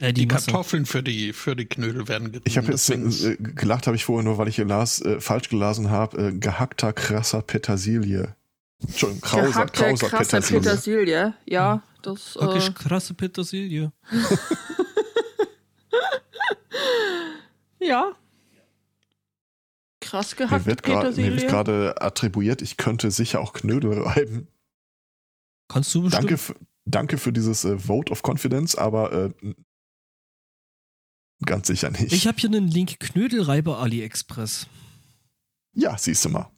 die, 0.00 0.12
die 0.14 0.26
Masse. 0.26 0.46
Kartoffeln 0.46 0.86
für 0.86 1.02
die, 1.02 1.32
für 1.32 1.54
die 1.56 1.66
Knödel 1.66 2.08
werden 2.08 2.28
gerieben. 2.32 2.44
Ich 2.46 2.56
habe 2.56 2.68
jetzt 2.72 2.88
ist- 2.90 3.24
äh, 3.24 3.36
gelacht, 3.38 3.86
habe 3.86 3.96
ich 3.96 4.04
vorher 4.04 4.24
nur, 4.24 4.38
weil 4.38 4.48
ich 4.48 4.56
las, 4.58 5.00
äh, 5.02 5.20
falsch 5.20 5.48
gelesen 5.48 5.90
habe, 5.90 6.28
äh, 6.28 6.32
gehackter 6.32 6.92
krasser 6.92 7.42
Petersilie. 7.42 8.34
Entschuldigung, 8.82 9.20
krauser, 9.20 9.46
Gehackte, 9.48 9.82
krauser 9.84 10.08
krasse 10.08 10.24
Petersilie. 10.30 10.60
Petersilie. 10.62 11.34
Ja, 11.44 11.82
das. 12.02 12.36
Wirklich 12.36 12.68
Äh, 12.68 12.72
krasse 12.72 13.14
Petersilie. 13.14 13.92
ja. 17.78 18.12
Krass 20.00 20.32
Mir 20.32 20.36
gehackte 20.46 20.60
mir 20.60 20.66
wird 20.66 20.82
Petersilie. 20.82 21.46
gerade 21.46 22.00
attribuiert, 22.00 22.62
ich 22.62 22.76
könnte 22.78 23.10
sicher 23.10 23.40
auch 23.40 23.52
Knödel 23.52 24.00
reiben. 24.02 24.48
Kannst 25.68 25.94
du 25.94 26.02
bestimmt. 26.02 26.24
Danke, 26.24 26.38
für, 26.38 26.54
danke 26.84 27.18
für 27.18 27.32
dieses 27.32 27.64
äh, 27.64 27.78
Vote 27.78 28.10
of 28.10 28.22
Confidence, 28.24 28.76
aber 28.76 29.12
äh, 29.12 29.30
ganz 31.46 31.66
sicher 31.68 31.90
nicht. 31.90 32.12
Ich 32.12 32.26
habe 32.26 32.38
hier 32.38 32.50
einen 32.50 32.68
Link 32.68 33.00
Knödelreiber 33.00 33.78
AliExpress. 33.78 34.66
ja, 35.72 35.96
siehst 35.98 36.24
du 36.24 36.28
mal. 36.30 36.50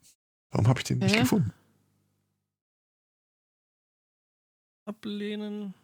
Warum 0.51 0.68
habe 0.68 0.80
ich 0.80 0.85
den 0.85 0.99
nicht 0.99 1.14
Hä? 1.14 1.20
gefunden? 1.20 1.53
Ablehnen. 4.85 5.74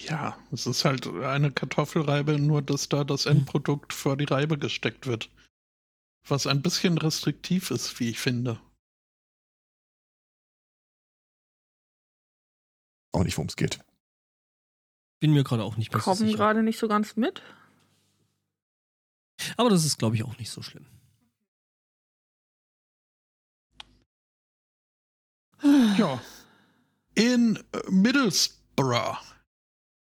Ja, 0.00 0.36
es 0.50 0.66
ist 0.66 0.84
halt 0.84 1.06
eine 1.06 1.52
Kartoffelreibe, 1.52 2.38
nur 2.38 2.62
dass 2.62 2.88
da 2.88 3.04
das 3.04 3.26
Endprodukt 3.26 3.92
vor 3.92 4.16
die 4.16 4.24
Reibe 4.24 4.58
gesteckt 4.58 5.06
wird. 5.06 5.30
Was 6.28 6.46
ein 6.46 6.60
bisschen 6.62 6.98
restriktiv 6.98 7.70
ist, 7.70 8.00
wie 8.00 8.08
ich 8.10 8.18
finde. 8.18 8.58
Auch 13.12 13.22
nicht, 13.24 13.36
worum 13.36 13.48
es 13.48 13.56
geht. 13.56 13.78
Bin 15.20 15.32
mir 15.32 15.44
gerade 15.44 15.62
auch 15.62 15.76
nicht 15.76 15.92
mehr 15.92 16.00
so 16.00 16.04
Kommen 16.10 16.18
sicher. 16.26 16.36
gerade 16.36 16.62
nicht 16.62 16.78
so 16.78 16.88
ganz 16.88 17.16
mit. 17.16 17.42
Aber 19.56 19.70
das 19.70 19.84
ist, 19.84 19.98
glaube 19.98 20.16
ich, 20.16 20.24
auch 20.24 20.36
nicht 20.38 20.50
so 20.50 20.62
schlimm. 20.62 20.86
Ja. 25.98 26.20
In 27.14 27.56
äh, 27.72 27.90
Middlesbrough. 27.90 29.18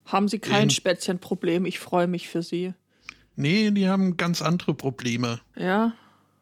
Haben 0.05 0.28
Sie 0.28 0.39
kein 0.39 0.63
In- 0.63 0.69
Spätzchenproblem? 0.69 1.65
Ich 1.65 1.80
freue 1.80 2.07
mich 2.07 2.30
für 2.30 2.41
Sie. 2.41 2.74
Nee, 3.36 3.71
die 3.71 3.88
haben 3.88 4.15
ganz 4.17 4.41
andere 4.41 4.74
Probleme. 4.74 5.41
Ja. 5.55 5.93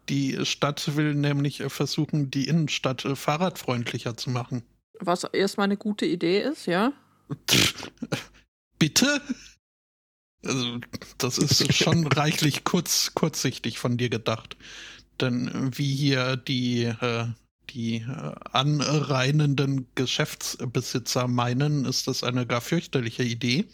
Die 0.09 0.45
Stadt 0.45 0.95
will 0.95 1.15
nämlich 1.15 1.61
äh, 1.61 1.69
versuchen, 1.69 2.29
die 2.31 2.47
Innenstadt 2.47 3.05
äh, 3.05 3.15
fahrradfreundlicher 3.15 4.17
zu 4.17 4.29
machen. 4.29 4.63
Was 4.99 5.23
erstmal 5.23 5.65
eine 5.65 5.77
gute 5.77 6.05
Idee 6.05 6.41
ist, 6.41 6.67
ja. 6.67 6.93
Bitte? 8.79 9.21
Also, 10.45 10.79
das 11.17 11.37
ist 11.37 11.73
schon 11.73 12.07
reichlich 12.07 12.63
kurz, 12.63 13.11
kurzsichtig 13.13 13.79
von 13.79 13.97
dir 13.97 14.09
gedacht. 14.09 14.57
Denn 15.19 15.47
äh, 15.47 15.77
wie 15.77 15.95
hier 15.95 16.37
die, 16.37 16.83
äh, 16.83 17.27
die 17.69 17.97
äh, 17.97 18.33
anreinenden 18.51 19.87
Geschäftsbesitzer 19.95 21.27
meinen, 21.27 21.85
ist 21.85 22.07
das 22.07 22.23
eine 22.23 22.45
gar 22.45 22.61
fürchterliche 22.61 23.23
Idee. 23.23 23.65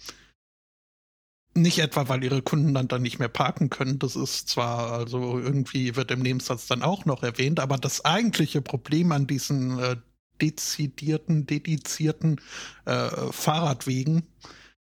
Nicht 1.54 1.80
etwa, 1.80 2.08
weil 2.08 2.24
ihre 2.24 2.44
Kunden 2.44 2.76
dann, 2.76 2.88
dann 2.88 3.02
nicht 3.02 3.18
mehr 3.18 3.30
parken 3.30 3.72
können. 3.72 3.98
Das 3.98 4.16
ist 4.16 4.48
zwar, 4.48 4.92
also 4.92 5.40
irgendwie 5.40 5.96
wird 5.96 6.12
im 6.12 6.20
Nebensatz 6.20 6.68
dann 6.68 6.84
auch 6.84 7.06
noch 7.06 7.24
erwähnt, 7.24 7.60
aber 7.60 7.78
das 7.78 8.06
eigentliche 8.06 8.62
Problem 8.62 9.12
an 9.12 9.26
diesen 9.26 9.80
äh, 9.80 9.96
dezidierten, 10.40 11.48
dedizierten 11.48 12.40
äh, 12.86 13.10
Fahrradwegen 13.32 14.28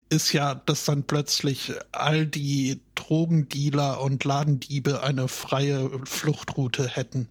ist 0.10 0.34
ja, 0.34 0.56
dass 0.56 0.86
dann 0.86 1.04
plötzlich 1.04 1.74
all 1.92 2.26
die 2.26 2.80
Drogendealer 2.96 4.02
und 4.02 4.24
Ladendiebe 4.24 5.04
eine 5.04 5.28
freie 5.28 5.90
Fluchtroute 6.06 6.88
hätten. 6.88 7.30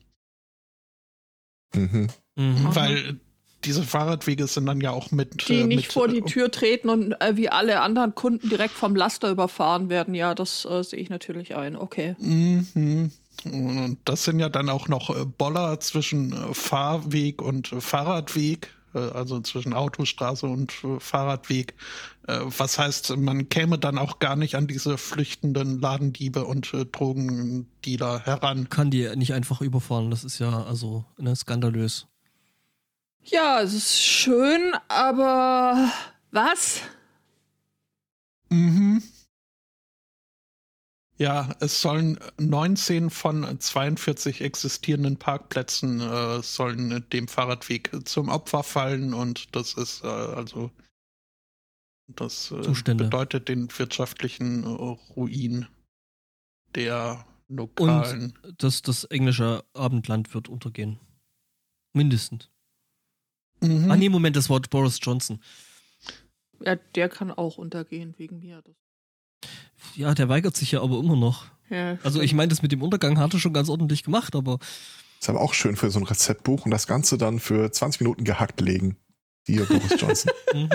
Mhm. 1.74 2.08
Mhm. 2.36 2.74
Weil 2.74 3.20
diese 3.64 3.82
Fahrradwege 3.82 4.46
sind 4.46 4.66
dann 4.66 4.80
ja 4.80 4.90
auch 4.90 5.10
mit. 5.10 5.48
Die 5.48 5.60
äh, 5.60 5.64
nicht 5.64 5.76
mit, 5.76 5.92
vor 5.92 6.08
die 6.08 6.18
äh, 6.18 6.24
Tür 6.24 6.50
treten 6.50 6.88
und 6.88 7.12
äh, 7.20 7.36
wie 7.36 7.48
alle 7.48 7.80
anderen 7.80 8.14
Kunden 8.14 8.48
direkt 8.48 8.74
vom 8.74 8.94
Laster 8.94 9.30
überfahren 9.30 9.88
werden. 9.88 10.14
Ja, 10.14 10.34
das 10.34 10.64
äh, 10.64 10.82
sehe 10.82 11.00
ich 11.00 11.10
natürlich 11.10 11.56
ein. 11.56 11.76
Okay. 11.76 12.14
Mhm. 12.18 13.10
Und 13.44 13.98
das 14.04 14.24
sind 14.24 14.38
ja 14.38 14.48
dann 14.48 14.68
auch 14.68 14.88
noch 14.88 15.10
äh, 15.10 15.24
Boller 15.24 15.78
zwischen 15.80 16.32
äh, 16.32 16.54
Fahrweg 16.54 17.42
und 17.42 17.72
äh, 17.72 17.80
Fahrradweg, 17.80 18.70
also 18.96 19.40
zwischen 19.40 19.72
Autostraße 19.72 20.46
und 20.46 20.72
äh, 20.84 21.00
Fahrradweg. 21.00 21.74
Äh, 22.26 22.40
Was 22.44 22.78
heißt, 22.78 23.16
man 23.16 23.48
käme 23.48 23.78
dann 23.78 23.98
auch 23.98 24.18
gar 24.18 24.36
nicht 24.36 24.54
an 24.54 24.66
diese 24.66 24.98
flüchtenden 24.98 25.80
Ladendiebe 25.80 26.44
und 26.44 26.72
äh, 26.74 26.84
Drogendealer 26.86 28.20
heran. 28.20 28.68
Kann 28.68 28.90
die 28.90 29.14
nicht 29.16 29.34
einfach 29.34 29.60
überfahren. 29.60 30.10
Das 30.10 30.24
ist 30.24 30.38
ja 30.38 30.64
also 30.64 31.04
ne, 31.18 31.34
skandalös. 31.34 32.06
Ja, 33.22 33.60
es 33.60 33.74
ist 33.74 34.00
schön, 34.00 34.72
aber 34.88 35.90
was? 36.30 36.80
Mhm. 38.50 39.02
Ja, 41.18 41.54
es 41.60 41.80
sollen 41.80 42.18
19 42.38 43.08
von 43.08 43.58
42 43.58 44.42
existierenden 44.42 45.16
Parkplätzen 45.16 46.00
äh, 46.00 46.42
sollen 46.42 47.04
dem 47.10 47.26
Fahrradweg 47.26 47.90
zum 48.06 48.28
Opfer 48.28 48.62
fallen 48.62 49.14
und 49.14 49.56
das 49.56 49.74
ist 49.74 50.04
äh, 50.04 50.08
also 50.08 50.70
das 52.08 52.50
äh, 52.52 52.94
bedeutet 52.94 53.48
den 53.48 53.68
wirtschaftlichen 53.78 54.64
äh, 54.64 54.66
Ruin 55.16 55.66
der 56.74 57.24
lokalen. 57.48 58.38
Das, 58.58 58.82
das 58.82 59.04
englische 59.04 59.64
Abendland 59.72 60.34
wird 60.34 60.48
untergehen. 60.48 60.98
Mindestens. 61.92 62.50
Mhm. 63.60 63.90
Ah, 63.90 63.96
nee, 63.96 64.08
Moment, 64.08 64.36
das 64.36 64.50
war 64.50 64.60
Boris 64.60 64.98
Johnson. 65.00 65.40
Ja, 66.60 66.76
der 66.76 67.08
kann 67.08 67.30
auch 67.30 67.58
untergehen 67.58 68.14
wegen 68.18 68.38
mir. 68.38 68.62
Das, 68.62 68.76
Ja, 69.94 70.14
der 70.14 70.28
weigert 70.28 70.56
sich 70.56 70.72
ja 70.72 70.82
aber 70.82 70.98
immer 70.98 71.16
noch. 71.16 71.46
ja, 71.70 71.98
Also 72.02 72.20
ich 72.20 72.34
meine, 72.34 72.48
das 72.48 72.62
mit 72.62 72.72
dem 72.72 72.82
Untergang 72.82 73.18
hat 73.18 73.32
er 73.34 73.40
schon 73.40 73.52
ganz 73.52 73.68
ordentlich 73.68 74.02
gemacht, 74.04 74.34
aber 74.34 74.58
Ist 75.20 75.28
aber 75.28 75.40
auch 75.40 75.54
schön 75.54 75.76
für 75.76 75.90
so 75.90 75.98
ein 75.98 76.04
Rezeptbuch 76.04 76.64
und 76.64 76.70
das 76.70 76.86
Ganze 76.86 77.18
dann 77.18 77.38
für 77.40 77.70
20 77.70 78.00
Minuten 78.00 78.24
gehackt 78.24 78.60
legen. 78.60 78.96
Hier, 79.46 79.64
Boris 79.64 80.00
Johnson. 80.00 80.32
mhm. 80.54 80.70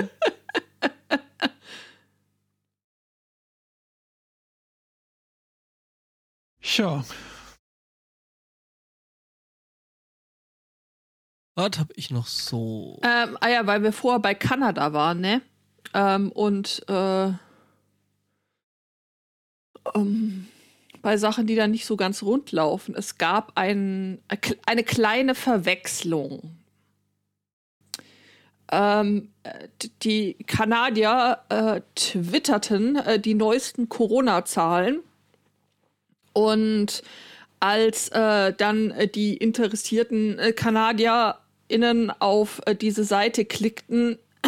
Ja, 6.78 7.04
was 11.56 11.78
habe 11.80 11.94
ich 11.96 12.10
noch 12.12 12.28
so? 12.28 13.00
Ähm, 13.04 13.38
ah 13.42 13.50
ja, 13.50 13.68
weil 13.68 13.84
wir 13.84 13.94
vorher 13.94 14.20
bei 14.20 14.34
Kanada 14.34 14.94
waren, 14.94 15.20
ne? 15.20 15.42
Ähm, 15.94 16.32
und 16.32 16.82
äh, 16.88 17.32
ähm, 19.96 20.48
bei 21.02 21.18
Sachen, 21.18 21.48
die 21.48 21.56
da 21.56 21.68
nicht 21.68 21.86
so 21.86 21.98
ganz 21.98 22.24
rund 22.24 22.52
laufen. 22.52 22.96
Es 22.96 23.18
gab 23.18 23.54
ein, 23.56 24.20
eine 24.66 24.84
kleine 24.84 25.36
Verwechslung. 25.36 26.56
Ähm, 28.72 29.30
äh, 29.44 29.68
die 30.04 30.36
Kanadier 30.48 31.40
äh, 31.50 31.82
twitterten 31.96 32.96
äh, 32.96 33.20
die 33.20 33.34
neuesten 33.34 33.90
Corona-Zahlen 33.90 35.02
und 36.34 37.04
als 37.60 38.10
äh, 38.10 38.54
dann 38.54 38.92
äh, 38.92 39.08
die 39.08 39.36
interessierten 39.36 40.40
äh, 40.40 40.54
KanadierInnen 40.54 42.12
auf 42.20 42.62
äh, 42.66 42.76
diese 42.76 43.04
Seite 43.04 43.44
klickten, 43.44 44.18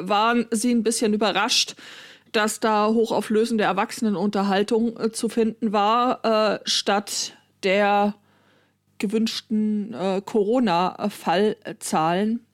waren 0.00 0.46
sie 0.50 0.72
ein 0.72 0.82
bisschen 0.82 1.14
überrascht, 1.14 1.76
dass 2.32 2.60
da 2.60 2.88
hochauflösende 2.88 3.64
Erwachsenenunterhaltung 3.64 4.98
äh, 4.98 5.12
zu 5.12 5.28
finden 5.28 5.72
war, 5.72 6.24
äh, 6.24 6.60
statt 6.64 7.36
der 7.62 8.14
gewünschten 8.98 9.94
äh, 9.94 10.20
Corona-Fallzahlen. 10.24 12.44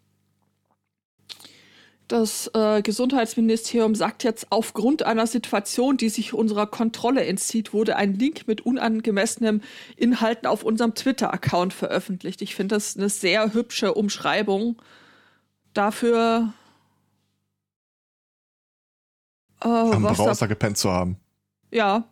Das 2.08 2.50
äh, 2.54 2.80
Gesundheitsministerium 2.80 3.94
sagt 3.94 4.24
jetzt, 4.24 4.46
aufgrund 4.48 5.02
einer 5.02 5.26
Situation, 5.26 5.98
die 5.98 6.08
sich 6.08 6.32
unserer 6.32 6.66
Kontrolle 6.66 7.26
entzieht, 7.26 7.74
wurde 7.74 7.96
ein 7.96 8.14
Link 8.14 8.48
mit 8.48 8.62
unangemessenen 8.62 9.62
Inhalten 9.94 10.46
auf 10.46 10.64
unserem 10.64 10.94
Twitter-Account 10.94 11.74
veröffentlicht. 11.74 12.40
Ich 12.40 12.54
finde 12.54 12.76
das 12.76 12.96
eine 12.96 13.10
sehr 13.10 13.52
hübsche 13.52 13.92
Umschreibung 13.92 14.80
dafür, 15.74 16.54
äh, 19.62 19.68
Am 19.68 20.02
was 20.02 20.16
da 20.16 20.24
Browser 20.24 20.48
gepennt 20.48 20.78
zu 20.78 20.90
haben. 20.90 21.16
ja. 21.70 22.04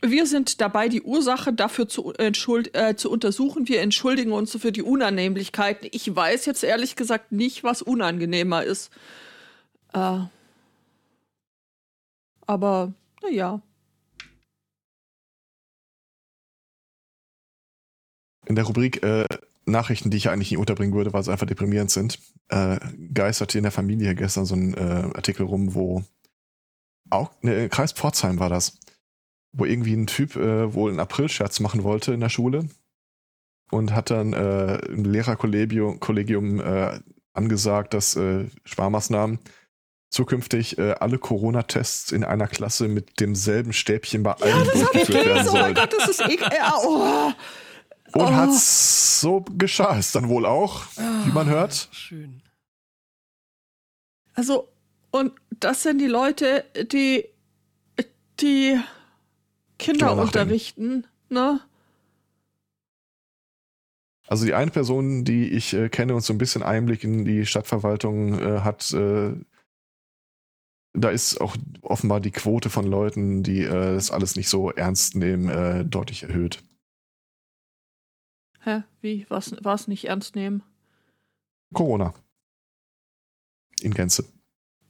Wir 0.00 0.26
sind 0.26 0.60
dabei, 0.60 0.88
die 0.88 1.02
Ursache 1.02 1.52
dafür 1.52 1.88
zu, 1.88 2.12
entschuld 2.12 2.72
äh, 2.76 2.94
zu 2.94 3.10
untersuchen. 3.10 3.66
Wir 3.66 3.80
entschuldigen 3.80 4.30
uns 4.30 4.56
für 4.56 4.70
die 4.70 4.82
Unannehmlichkeiten. 4.82 5.88
Ich 5.90 6.14
weiß 6.14 6.46
jetzt 6.46 6.62
ehrlich 6.62 6.94
gesagt 6.94 7.32
nicht, 7.32 7.64
was 7.64 7.82
unangenehmer 7.82 8.62
ist. 8.62 8.92
Äh, 9.92 10.20
aber, 12.46 12.92
naja. 13.22 13.60
In 18.46 18.54
der 18.54 18.64
Rubrik 18.66 19.02
äh, 19.02 19.26
Nachrichten, 19.66 20.10
die 20.10 20.16
ich 20.16 20.30
eigentlich 20.30 20.52
nicht 20.52 20.58
unterbringen 20.58 20.94
würde, 20.94 21.12
weil 21.12 21.22
sie 21.22 21.32
einfach 21.32 21.46
deprimierend 21.46 21.90
sind, 21.90 22.18
äh, 22.48 22.78
geisterte 23.12 23.58
in 23.58 23.64
der 23.64 23.72
Familie 23.72 24.14
gestern 24.14 24.46
so 24.46 24.54
ein 24.54 24.74
äh, 24.74 25.10
Artikel 25.14 25.44
rum, 25.44 25.74
wo 25.74 26.04
auch, 27.10 27.30
ne, 27.42 27.68
Kreis 27.68 27.92
Pforzheim 27.92 28.38
war 28.38 28.48
das, 28.48 28.78
wo 29.52 29.64
irgendwie 29.64 29.94
ein 29.94 30.06
Typ 30.06 30.36
äh, 30.36 30.72
wohl 30.74 30.90
einen 30.90 31.00
Aprilscherz 31.00 31.60
machen 31.60 31.82
wollte 31.84 32.12
in 32.12 32.20
der 32.20 32.28
Schule 32.28 32.68
und 33.70 33.94
hat 33.94 34.10
dann 34.10 34.32
äh, 34.32 34.76
im 34.86 35.04
Lehrerkollegium 35.04 36.00
Kollegium, 36.00 36.60
äh, 36.60 37.00
angesagt, 37.34 37.94
dass 37.94 38.16
äh, 38.16 38.46
Sparmaßnahmen 38.64 39.38
zukünftig 40.10 40.78
äh, 40.78 40.92
alle 40.92 41.18
Corona-Tests 41.18 42.12
in 42.12 42.24
einer 42.24 42.48
Klasse 42.48 42.88
mit 42.88 43.20
demselben 43.20 43.72
Stäbchen 43.72 44.22
bei 44.22 44.32
allen 44.32 44.64
ich 44.64 44.72
durchgeführt 44.72 45.26
werden 45.26 45.28
gelesen. 45.28 45.48
Oh 45.48 45.52
mein 45.52 45.62
sollen. 45.62 45.74
Gott, 45.74 45.92
das 45.92 46.08
ist 46.08 46.20
ekel. 46.28 46.48
Ja, 46.56 46.74
oh. 46.82 47.32
Und 48.14 48.22
Oh. 48.22 48.32
hat's 48.34 49.20
so 49.20 49.44
geschah 49.58 49.98
es 49.98 50.12
dann 50.12 50.30
wohl 50.30 50.46
auch, 50.46 50.84
wie 51.24 51.32
man 51.32 51.46
hört. 51.46 51.88
Schön. 51.92 52.42
Also, 54.34 54.68
und 55.10 55.32
das 55.60 55.82
sind 55.82 55.98
die 55.98 56.06
Leute, 56.06 56.64
die, 56.92 57.24
die 58.40 58.80
Kinder 59.78 60.16
unterrichten, 60.16 61.06
ne? 61.28 61.60
Also 64.26 64.44
die 64.44 64.52
eine 64.54 64.70
Person, 64.70 65.24
die 65.24 65.48
ich 65.48 65.72
äh, 65.72 65.88
kenne 65.88 66.14
und 66.14 66.20
so 66.20 66.34
ein 66.34 66.38
bisschen 66.38 66.62
Einblick 66.62 67.02
in 67.02 67.24
die 67.24 67.46
Stadtverwaltung 67.46 68.38
äh, 68.38 68.60
hat, 68.60 68.92
äh, 68.92 69.34
da 70.92 71.10
ist 71.10 71.40
auch 71.40 71.56
offenbar 71.80 72.20
die 72.20 72.30
Quote 72.30 72.68
von 72.68 72.86
Leuten, 72.86 73.42
die 73.42 73.62
äh, 73.62 73.94
das 73.94 74.10
alles 74.10 74.36
nicht 74.36 74.48
so 74.48 74.70
ernst 74.70 75.14
nehmen, 75.14 75.48
äh, 75.48 75.84
deutlich 75.84 76.24
erhöht. 76.24 76.62
Hä? 78.60 78.82
Wie? 79.00 79.24
Was, 79.30 79.56
was 79.62 79.88
nicht 79.88 80.06
ernst 80.06 80.34
nehmen? 80.34 80.62
Corona. 81.72 82.12
In 83.80 83.94
Gänze. 83.94 84.24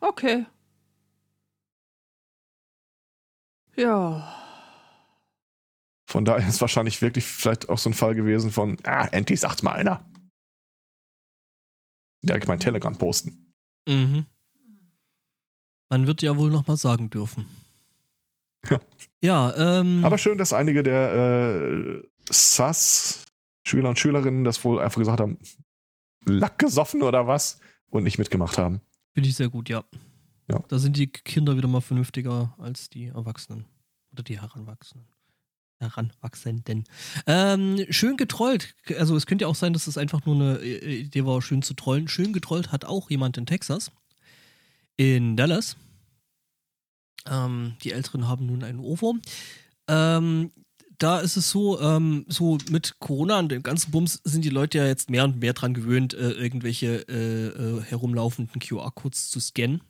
Okay. 0.01 0.47
Ja. 3.79 4.35
Von 6.11 6.25
daher 6.25 6.49
ist 6.49 6.61
wahrscheinlich 6.61 7.01
wirklich 7.01 7.25
vielleicht 7.25 7.69
auch 7.69 7.79
so 7.79 7.91
ein 7.91 7.95
Fall 7.95 8.15
gewesen 8.15 8.51
von, 8.51 8.77
ah, 8.85 9.07
endlich 9.13 9.41
sagt's 9.41 9.63
mal 9.63 9.73
einer. 9.73 10.05
Direkt 12.23 12.49
mein 12.49 12.59
Telegram 12.59 12.97
posten. 12.97 13.55
Mhm. 13.87 14.27
Man 15.91 16.07
wird 16.07 16.23
ja 16.23 16.37
wohl 16.37 16.51
noch 16.51 16.67
mal 16.67 16.77
sagen 16.77 17.09
dürfen. 17.11 17.47
Ja. 18.69 18.81
Ja, 19.21 19.81
ähm. 19.81 20.05
Aber 20.05 20.17
schön, 20.17 20.39
dass 20.39 20.53
einige 20.53 20.85
der 20.85 21.13
äh, 21.13 22.03
SAS, 22.31 23.25
Schüler 23.67 23.89
und 23.89 23.99
Schülerinnen, 23.99 24.45
das 24.45 24.63
wohl 24.63 24.79
einfach 24.81 25.01
gesagt 25.01 25.19
haben, 25.19 25.39
Lack 26.25 26.61
gesoffen 26.61 27.03
oder 27.03 27.27
was 27.27 27.59
und 27.91 28.05
nicht 28.05 28.19
mitgemacht 28.19 28.59
haben. 28.59 28.81
Finde 29.15 29.29
ich 29.29 29.35
sehr 29.35 29.49
gut, 29.49 29.69
ja. 29.69 29.83
Ja. 30.51 30.63
Da 30.69 30.79
sind 30.79 30.97
die 30.97 31.09
Kinder 31.09 31.57
wieder 31.57 31.69
mal 31.69 31.81
vernünftiger 31.81 32.55
als 32.59 32.89
die 32.89 33.07
Erwachsenen. 33.07 33.67
Oder 34.13 34.23
die 34.23 34.41
Heranwachsenden. 34.41 35.09
Heranwachsenden. 35.81 36.85
Ähm, 37.27 37.85
schön 37.91 38.17
getrollt. 38.17 38.75
Also 38.99 39.15
es 39.17 39.27
könnte 39.27 39.43
ja 39.45 39.49
auch 39.49 39.55
sein, 39.55 39.73
dass 39.73 39.85
das 39.85 39.99
einfach 39.99 40.25
nur 40.27 40.35
eine 40.35 40.59
äh, 40.59 41.01
Idee 41.01 41.25
war, 41.25 41.41
schön 41.41 41.63
zu 41.63 41.75
trollen. 41.75 42.09
Schön 42.09 42.33
getrollt 42.33 42.73
hat 42.73 42.85
auch 42.85 43.11
jemand 43.11 43.37
in 43.37 43.47
Texas. 43.47 43.93
In 44.97 45.37
Dallas. 45.37 45.77
Ähm, 47.27 47.77
die 47.85 47.93
Älteren 47.93 48.27
haben 48.27 48.47
nun 48.47 48.65
einen 48.65 48.81
Ohrwurm. 48.81 49.21
Ähm, 49.87 50.51
da 50.99 51.21
ist 51.21 51.37
es 51.37 51.51
so, 51.51 51.81
ähm, 51.81 52.27
so 52.29 52.59
mit 52.71 52.99
Corona 52.99 53.39
und 53.39 53.51
dem 53.51 53.63
ganzen 53.63 53.93
Bums 53.93 54.21
sind 54.25 54.45
die 54.45 54.51
Leute 54.51 54.79
ja 54.79 54.87
jetzt 54.87 55.11
mehr 55.11 55.25
und 55.25 55.39
mehr 55.39 55.53
dran 55.53 55.75
gewöhnt, 55.75 56.13
äh, 56.15 56.33
irgendwelche 56.33 57.09
äh, 57.09 57.47
äh, 57.47 57.83
herumlaufenden 57.83 58.61
QR-Codes 58.61 59.31
zu 59.31 59.39
scannen. 59.39 59.81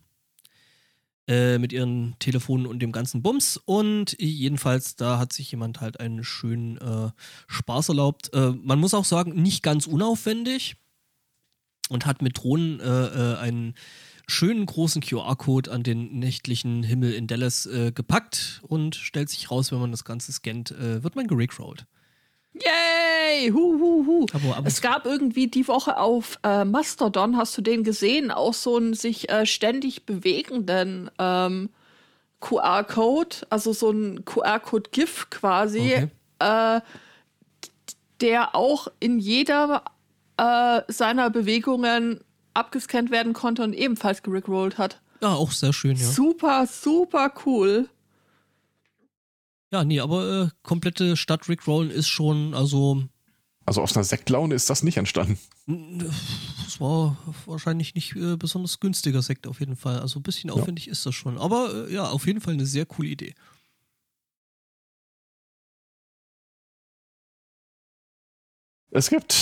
Äh, 1.29 1.59
mit 1.59 1.71
ihren 1.71 2.15
Telefonen 2.17 2.65
und 2.65 2.79
dem 2.79 2.91
ganzen 2.91 3.21
Bums. 3.21 3.61
Und 3.63 4.15
jedenfalls, 4.19 4.95
da 4.95 5.19
hat 5.19 5.31
sich 5.31 5.51
jemand 5.51 5.79
halt 5.79 5.99
einen 5.99 6.23
schönen 6.23 6.77
äh, 6.77 7.11
Spaß 7.45 7.89
erlaubt. 7.89 8.33
Äh, 8.33 8.53
man 8.63 8.79
muss 8.79 8.95
auch 8.95 9.05
sagen, 9.05 9.39
nicht 9.39 9.61
ganz 9.61 9.85
unaufwendig. 9.85 10.77
Und 11.89 12.07
hat 12.07 12.23
mit 12.23 12.39
Drohnen 12.39 12.79
äh, 12.79 13.33
äh, 13.33 13.37
einen 13.37 13.75
schönen 14.25 14.65
großen 14.65 15.03
QR-Code 15.03 15.71
an 15.71 15.83
den 15.83 16.17
nächtlichen 16.17 16.81
Himmel 16.81 17.13
in 17.13 17.27
Dallas 17.27 17.67
gepackt 17.95 18.61
und 18.67 18.95
stellt 18.95 19.29
sich 19.29 19.49
raus, 19.49 19.71
wenn 19.71 19.79
man 19.79 19.89
das 19.89 20.05
Ganze 20.05 20.31
scannt, 20.31 20.71
wird 20.77 21.15
man 21.15 21.25
gerickrollt. 21.25 21.87
Yay! 22.53 23.51
Hu, 23.51 23.79
hu, 23.79 24.05
hu. 24.05 24.25
Aber, 24.33 24.57
aber 24.57 24.67
Es 24.67 24.81
gab 24.81 25.05
irgendwie 25.05 25.47
die 25.47 25.67
Woche 25.67 25.97
auf 25.97 26.39
äh, 26.43 26.65
Mastodon, 26.65 27.37
hast 27.37 27.57
du 27.57 27.61
den 27.61 27.83
gesehen, 27.83 28.31
auch 28.31 28.53
so 28.53 28.77
einen 28.77 28.93
sich 28.93 29.29
äh, 29.29 29.45
ständig 29.45 30.05
bewegenden 30.05 31.09
ähm, 31.19 31.69
QR-Code, 32.41 33.35
also 33.49 33.73
so 33.73 33.91
ein 33.91 34.25
QR-Code-GIF 34.25 35.29
quasi, 35.29 35.79
Okay. 35.79 36.07
äh, 36.39 36.81
der 38.21 38.55
auch 38.55 38.87
in 38.99 39.19
jeder 39.19 39.83
äh, 40.37 40.81
seiner 40.87 41.29
Bewegungen 41.29 42.21
abgescannt 42.53 43.11
werden 43.11 43.33
konnte 43.33 43.63
und 43.63 43.73
ebenfalls 43.73 44.23
gerickrollt 44.23 44.77
hat. 44.77 44.99
ja, 45.21 45.33
auch 45.33 45.51
sehr 45.51 45.71
schön, 45.73 45.95
ja. 45.97 46.05
Super, 46.05 46.65
super 46.67 47.31
cool. 47.45 47.87
Ja, 49.71 49.83
nee, 49.83 49.99
aber 49.99 50.43
äh, 50.43 50.49
komplette 50.63 51.15
Stadt 51.15 51.47
Rickrollen 51.47 51.91
ist 51.91 52.07
schon, 52.07 52.53
also 52.55 53.03
Also 53.65 53.81
aus 53.81 53.95
einer 53.95 54.03
Sektlaune 54.03 54.55
ist 54.55 54.69
das 54.69 54.81
nicht 54.81 54.97
entstanden. 54.97 55.37
es 56.65 56.79
war 56.81 57.17
wahrscheinlich 57.45 57.93
nicht 57.93 58.15
äh, 58.15 58.35
besonders 58.35 58.79
günstiger 58.79 59.21
Sekt 59.21 59.45
auf 59.45 59.59
jeden 59.59 59.75
Fall. 59.75 59.99
Also 59.99 60.19
ein 60.19 60.23
bisschen 60.23 60.49
aufwendig 60.49 60.87
ist 60.87 61.05
das 61.05 61.13
schon. 61.13 61.37
Aber 61.37 61.87
äh, 61.87 61.93
ja, 61.93 62.05
auf 62.09 62.25
jeden 62.25 62.41
Fall 62.41 62.53
eine 62.55 62.65
sehr 62.65 62.85
coole 62.87 63.09
Idee. 63.09 63.35
Es 68.91 69.09
gibt, 69.09 69.35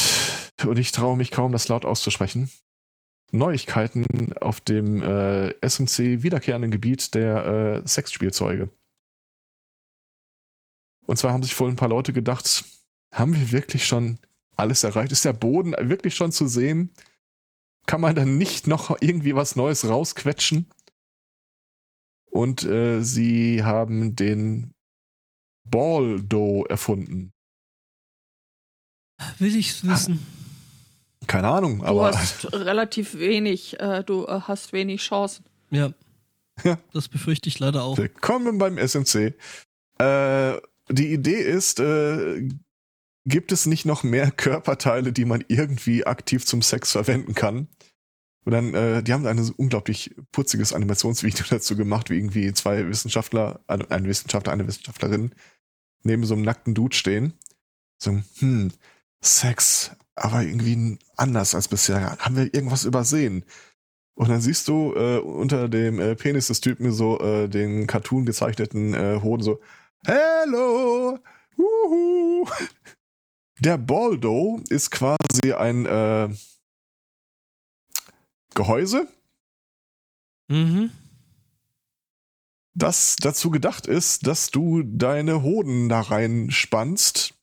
und 0.66 0.78
ich 0.78 0.92
traue 0.92 1.16
mich 1.16 1.32
kaum, 1.32 1.54
das 1.54 1.70
laut 1.70 1.86
auszusprechen, 1.86 2.52
Neuigkeiten 3.32 4.34
auf 4.40 4.60
dem 4.60 5.02
äh, 5.02 5.52
SMC 5.66 6.22
wiederkehrenden 6.24 6.72
Gebiet 6.72 7.14
der 7.14 7.82
äh, 7.84 7.88
Sexspielzeuge. 7.88 8.70
Und 11.08 11.18
zwar 11.18 11.32
haben 11.32 11.41
sich 11.41 11.58
wohl 11.60 11.70
ein 11.70 11.78
paar 11.78 11.89
Leute 11.89 12.14
gedacht, 12.14 12.66
haben 13.14 13.34
wir 13.34 13.51
wirklich 13.51 13.88
schon 13.88 14.20
alles 14.55 14.84
erreicht? 14.84 15.12
Ist 15.12 15.26
der 15.26 15.34
Boden 15.34 15.74
wirklich 15.80 16.16
schon 16.16 16.32
zu 16.32 16.47
sehen? 16.47 16.91
Kann 17.86 18.01
man 18.01 18.16
dann 18.16 18.38
nicht 18.38 18.68
noch 18.68 18.95
irgendwie 19.01 19.34
was 19.34 19.55
Neues 19.55 19.88
rausquetschen? 19.88 20.70
Und 22.30 22.64
äh, 22.66 23.01
sie 23.01 23.64
haben 23.64 24.16
den 24.18 24.74
Baldo 25.64 26.66
erfunden. 26.66 27.32
Will 29.39 29.55
ich's 29.55 29.88
wissen? 29.88 30.26
Keine 31.26 31.47
Ahnung, 31.47 31.80
Du 31.80 31.86
aber 31.86 32.12
hast 32.12 32.53
relativ 32.53 33.16
wenig, 33.18 33.80
äh, 33.80 34.03
du 34.03 34.26
äh, 34.26 34.41
hast 34.41 34.74
wenig 34.74 35.01
Chancen. 35.01 35.45
Ja. 35.72 35.93
Ja. 36.64 36.78
Das 36.91 37.08
befürchte 37.08 37.49
ich 37.49 37.60
leider 37.60 37.84
auch. 37.84 37.97
Willkommen 37.97 38.58
beim 38.58 38.78
SMC. 38.78 39.34
Äh, 39.99 40.58
die 40.90 41.14
Idee 41.14 41.42
ist, 41.42 41.80
äh, 41.80 42.48
gibt 43.26 43.52
es 43.52 43.66
nicht 43.66 43.86
noch 43.86 44.04
mehr 44.04 44.32
Körperteile, 44.32 45.12
die 45.12 45.26
man 45.26 45.44
irgendwie 45.48 46.06
aktiv 46.06 46.46
zum 46.46 46.62
Sex 46.62 46.92
verwenden 46.94 47.36
kann? 47.36 47.68
Und 48.46 48.54
dann, 48.54 48.74
äh, 48.74 49.04
die 49.04 49.12
haben 49.12 49.26
ein 49.26 49.52
unglaublich 49.58 50.16
putziges 50.32 50.72
Animationsvideo 50.72 51.46
dazu 51.50 51.76
gemacht, 51.76 52.10
wie 52.10 52.18
irgendwie 52.18 52.54
zwei 52.54 52.88
Wissenschaftler, 52.88 53.60
ein 53.68 54.06
Wissenschaftler, 54.06 54.54
eine 54.54 54.68
Wissenschaftlerin 54.68 55.36
neben 56.04 56.24
so 56.24 56.34
einem 56.34 56.44
nackten 56.44 56.74
Dude 56.74 56.96
stehen. 56.96 57.34
So, 57.98 58.22
hm, 58.40 58.72
Sex, 59.22 59.92
aber 60.16 60.44
irgendwie 60.44 60.98
anders 61.18 61.56
als 61.56 61.68
bisher. 61.68 62.18
Haben 62.20 62.38
wir 62.38 62.54
irgendwas 62.54 62.86
übersehen? 62.86 63.44
Und 64.16 64.30
dann 64.30 64.42
siehst 64.42 64.68
du 64.68 64.94
äh, 64.96 65.20
unter 65.20 65.68
dem 65.68 66.00
äh, 66.00 66.16
Penis 66.16 66.48
des 66.48 66.62
Typen 66.62 66.92
so 66.92 67.20
äh, 67.20 67.48
den 67.48 67.86
Cartoon 67.86 68.26
gezeichneten 68.26 68.94
äh, 68.94 69.20
Hoden 69.22 69.44
so, 69.44 69.60
Hello! 70.06 71.20
Wuhu! 71.56 72.48
Der 73.60 73.78
Baldo 73.78 74.62
ist 74.70 74.91
quasi 74.91 75.54
ein 75.58 75.86
äh, 75.86 76.30
Gehäuse, 78.54 79.08
Mhm. 80.50 80.91
das 82.74 83.18
dazu 83.18 83.50
gedacht 83.50 83.86
ist, 83.88 84.26
dass 84.28 84.50
du 84.50 84.84
deine 84.84 85.41
Hoden 85.43 85.89
da 85.89 86.00
rein 86.00 86.52
spannst 86.52 87.34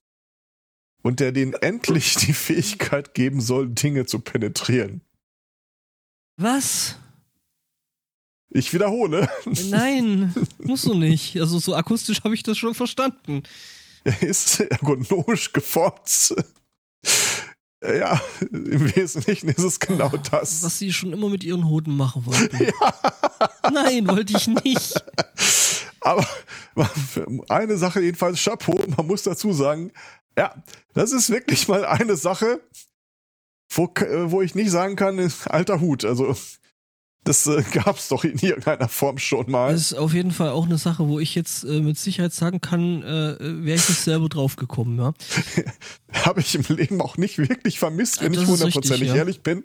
und 1.02 1.20
der 1.20 1.32
denen 1.32 1.52
endlich 1.52 2.14
die 2.14 2.32
Fähigkeit 2.32 3.12
geben 3.12 3.42
soll, 3.42 3.68
Dinge 3.68 4.06
zu 4.06 4.20
penetrieren. 4.20 5.02
Was? 6.40 6.98
Ich 8.56 8.72
wiederhole, 8.72 9.28
Nein, 9.68 10.32
musst 10.58 10.86
du 10.86 10.94
nicht. 10.94 11.38
Also 11.40 11.58
so 11.58 11.74
akustisch 11.74 12.22
habe 12.22 12.34
ich 12.34 12.44
das 12.44 12.56
schon 12.56 12.72
verstanden. 12.74 13.42
er 14.04 14.22
ist 14.22 14.60
ergonomisch 14.60 15.52
geformt. 15.52 16.34
Ja, 17.82 18.20
im 18.40 18.94
Wesentlichen 18.94 19.48
ist 19.48 19.58
es 19.62 19.80
genau 19.80 20.08
das. 20.30 20.62
Was 20.62 20.78
sie 20.78 20.92
schon 20.92 21.12
immer 21.12 21.28
mit 21.28 21.42
ihren 21.42 21.68
Hoden 21.68 21.96
machen 21.96 22.24
wollten. 22.26 22.56
Ja. 22.80 23.70
Nein, 23.72 24.06
wollte 24.06 24.36
ich 24.36 24.46
nicht. 24.46 25.04
Aber 26.00 26.26
eine 27.48 27.76
Sache 27.76 28.00
jedenfalls, 28.00 28.42
Chapeau, 28.42 28.78
man 28.96 29.06
muss 29.06 29.24
dazu 29.24 29.52
sagen, 29.52 29.90
ja, 30.38 30.54
das 30.92 31.12
ist 31.12 31.28
wirklich 31.30 31.66
mal 31.66 31.84
eine 31.84 32.16
Sache, 32.16 32.60
wo, 33.70 33.88
wo 34.26 34.42
ich 34.42 34.54
nicht 34.54 34.70
sagen 34.70 34.96
kann, 34.96 35.32
alter 35.46 35.80
Hut. 35.80 36.04
Also 36.04 36.36
das 37.24 37.46
äh, 37.46 37.62
gab 37.72 37.96
es 37.96 38.08
doch 38.08 38.24
in 38.24 38.38
irgendeiner 38.38 38.88
Form 38.88 39.18
schon 39.18 39.50
mal. 39.50 39.72
Das 39.72 39.92
ist 39.92 39.94
auf 39.94 40.14
jeden 40.14 40.30
Fall 40.30 40.50
auch 40.50 40.66
eine 40.66 40.78
Sache, 40.78 41.08
wo 41.08 41.18
ich 41.18 41.34
jetzt 41.34 41.64
äh, 41.64 41.80
mit 41.80 41.98
Sicherheit 41.98 42.32
sagen 42.32 42.60
kann, 42.60 43.02
äh, 43.02 43.36
wäre 43.40 43.76
ich 43.76 43.88
nicht 43.88 44.00
selber 44.00 44.28
drauf 44.28 44.56
gekommen, 44.56 44.98
ja. 44.98 45.14
Habe 46.24 46.40
ich 46.40 46.54
im 46.54 46.64
Leben 46.76 47.00
auch 47.00 47.16
nicht 47.16 47.38
wirklich 47.38 47.78
vermisst, 47.78 48.22
wenn 48.22 48.32
ja, 48.32 48.42
ich 48.42 48.46
hundertprozentig 48.46 49.08
ja. 49.08 49.16
ehrlich 49.16 49.42
bin. 49.42 49.64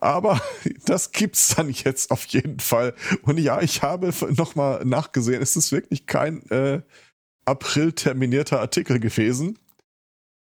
Aber 0.00 0.40
das 0.86 1.12
gibt's 1.12 1.54
dann 1.54 1.70
jetzt 1.70 2.10
auf 2.10 2.24
jeden 2.26 2.60
Fall. 2.60 2.94
Und 3.22 3.38
ja, 3.38 3.60
ich 3.60 3.82
habe 3.82 4.12
nochmal 4.34 4.84
nachgesehen, 4.84 5.42
es 5.42 5.56
ist 5.56 5.72
wirklich 5.72 6.06
kein 6.06 6.48
äh, 6.50 6.80
April 7.44 7.92
terminierter 7.92 8.60
Artikel 8.60 9.00
gewesen. 9.00 9.58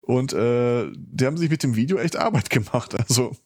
Und 0.00 0.32
äh, 0.32 0.90
die 0.96 1.26
haben 1.26 1.36
sich 1.36 1.50
mit 1.50 1.62
dem 1.62 1.76
Video 1.76 1.98
echt 1.98 2.16
Arbeit 2.16 2.50
gemacht. 2.50 2.98
Also 2.98 3.36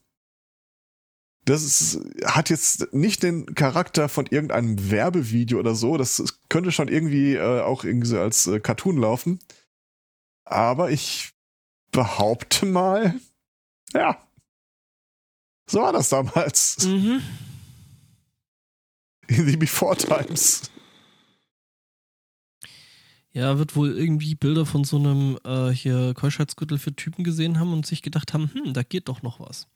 das 1.45 1.65
ist, 1.65 2.01
hat 2.25 2.51
jetzt 2.51 2.93
nicht 2.93 3.23
den 3.23 3.55
Charakter 3.55 4.09
von 4.09 4.27
irgendeinem 4.27 4.91
Werbevideo 4.91 5.59
oder 5.59 5.75
so. 5.75 5.97
Das 5.97 6.39
könnte 6.49 6.71
schon 6.71 6.89
irgendwie 6.89 7.35
äh, 7.35 7.61
auch 7.61 7.85
irgendwie 7.85 8.17
als 8.17 8.47
äh, 8.47 8.61
Cartoon 8.61 8.97
laufen. 8.97 9.41
Aber 10.45 10.91
ich 10.91 11.33
behaupte 11.91 12.67
mal, 12.67 13.15
ja, 13.93 14.19
so 15.69 15.81
war 15.81 15.93
das 15.93 16.11
damals. 16.11 16.85
Mhm. 16.85 17.23
In 19.29 19.47
the 19.47 19.57
Before 19.57 19.97
Times. 19.97 20.71
Ja, 23.33 23.59
wird 23.59 23.77
wohl 23.77 23.97
irgendwie 23.97 24.35
Bilder 24.35 24.67
von 24.67 24.85
so 24.85 24.99
einem 24.99 25.39
äh, 25.45 25.71
hier 25.71 26.13
Keuschheitsgürtel 26.13 26.79
für 26.79 26.95
Typen 26.95 27.25
gesehen 27.25 27.59
haben 27.59 27.73
und 27.73 27.87
sich 27.87 28.03
gedacht 28.03 28.35
haben, 28.35 28.51
hm, 28.53 28.75
da 28.75 28.83
geht 28.83 29.09
doch 29.09 29.23
noch 29.23 29.41
was. 29.41 29.69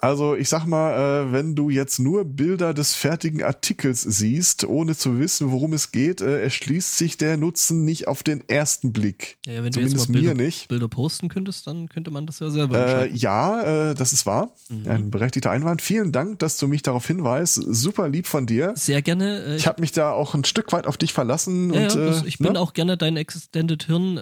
Also 0.00 0.34
ich 0.34 0.48
sag 0.48 0.66
mal, 0.66 1.26
äh, 1.28 1.32
wenn 1.32 1.54
du 1.54 1.70
jetzt 1.70 1.98
nur 1.98 2.24
Bilder 2.24 2.74
des 2.74 2.94
fertigen 2.94 3.42
Artikels 3.42 4.02
siehst, 4.02 4.64
ohne 4.64 4.96
zu 4.96 5.18
wissen, 5.18 5.50
worum 5.50 5.72
es 5.72 5.92
geht, 5.92 6.20
äh, 6.20 6.42
erschließt 6.42 6.96
sich 6.96 7.16
der 7.16 7.36
Nutzen 7.36 7.84
nicht 7.84 8.08
auf 8.08 8.22
den 8.22 8.48
ersten 8.48 8.92
Blick. 8.92 9.38
Ja, 9.46 9.62
wenn 9.64 9.72
Zumindest 9.72 9.96
du 9.96 10.00
jetzt 10.00 10.12
Bilder, 10.12 10.34
mir 10.34 10.44
nicht. 10.44 10.68
Bilder 10.68 10.88
posten 10.88 11.28
könntest, 11.28 11.66
dann 11.66 11.88
könnte 11.88 12.10
man 12.10 12.26
das 12.26 12.38
ja 12.40 12.50
selber 12.50 13.04
äh, 13.04 13.12
Ja, 13.12 13.90
äh, 13.90 13.94
das 13.94 14.12
ist 14.12 14.26
wahr. 14.26 14.52
Mhm. 14.68 14.88
Ein 14.88 15.10
berechtigter 15.10 15.50
Einwand. 15.50 15.82
Vielen 15.82 16.12
Dank, 16.12 16.38
dass 16.38 16.56
du 16.56 16.68
mich 16.68 16.82
darauf 16.82 17.06
hinweist. 17.06 17.54
Super 17.54 18.08
lieb 18.08 18.26
von 18.26 18.46
dir. 18.46 18.72
Sehr 18.76 19.02
gerne. 19.02 19.44
Äh, 19.44 19.56
ich 19.56 19.66
habe 19.66 19.80
mich 19.80 19.92
da 19.92 20.12
auch 20.12 20.34
ein 20.34 20.44
Stück 20.44 20.72
weit 20.72 20.86
auf 20.86 20.96
dich 20.96 21.12
verlassen. 21.12 21.72
Ja, 21.72 21.82
und, 21.82 21.94
ja, 21.94 22.06
das, 22.06 22.24
ich 22.24 22.38
bin 22.38 22.52
ne? 22.52 22.60
auch 22.60 22.72
gerne 22.72 22.96
dein 22.96 23.16
Extended 23.16 23.84
Hirn, 23.84 24.16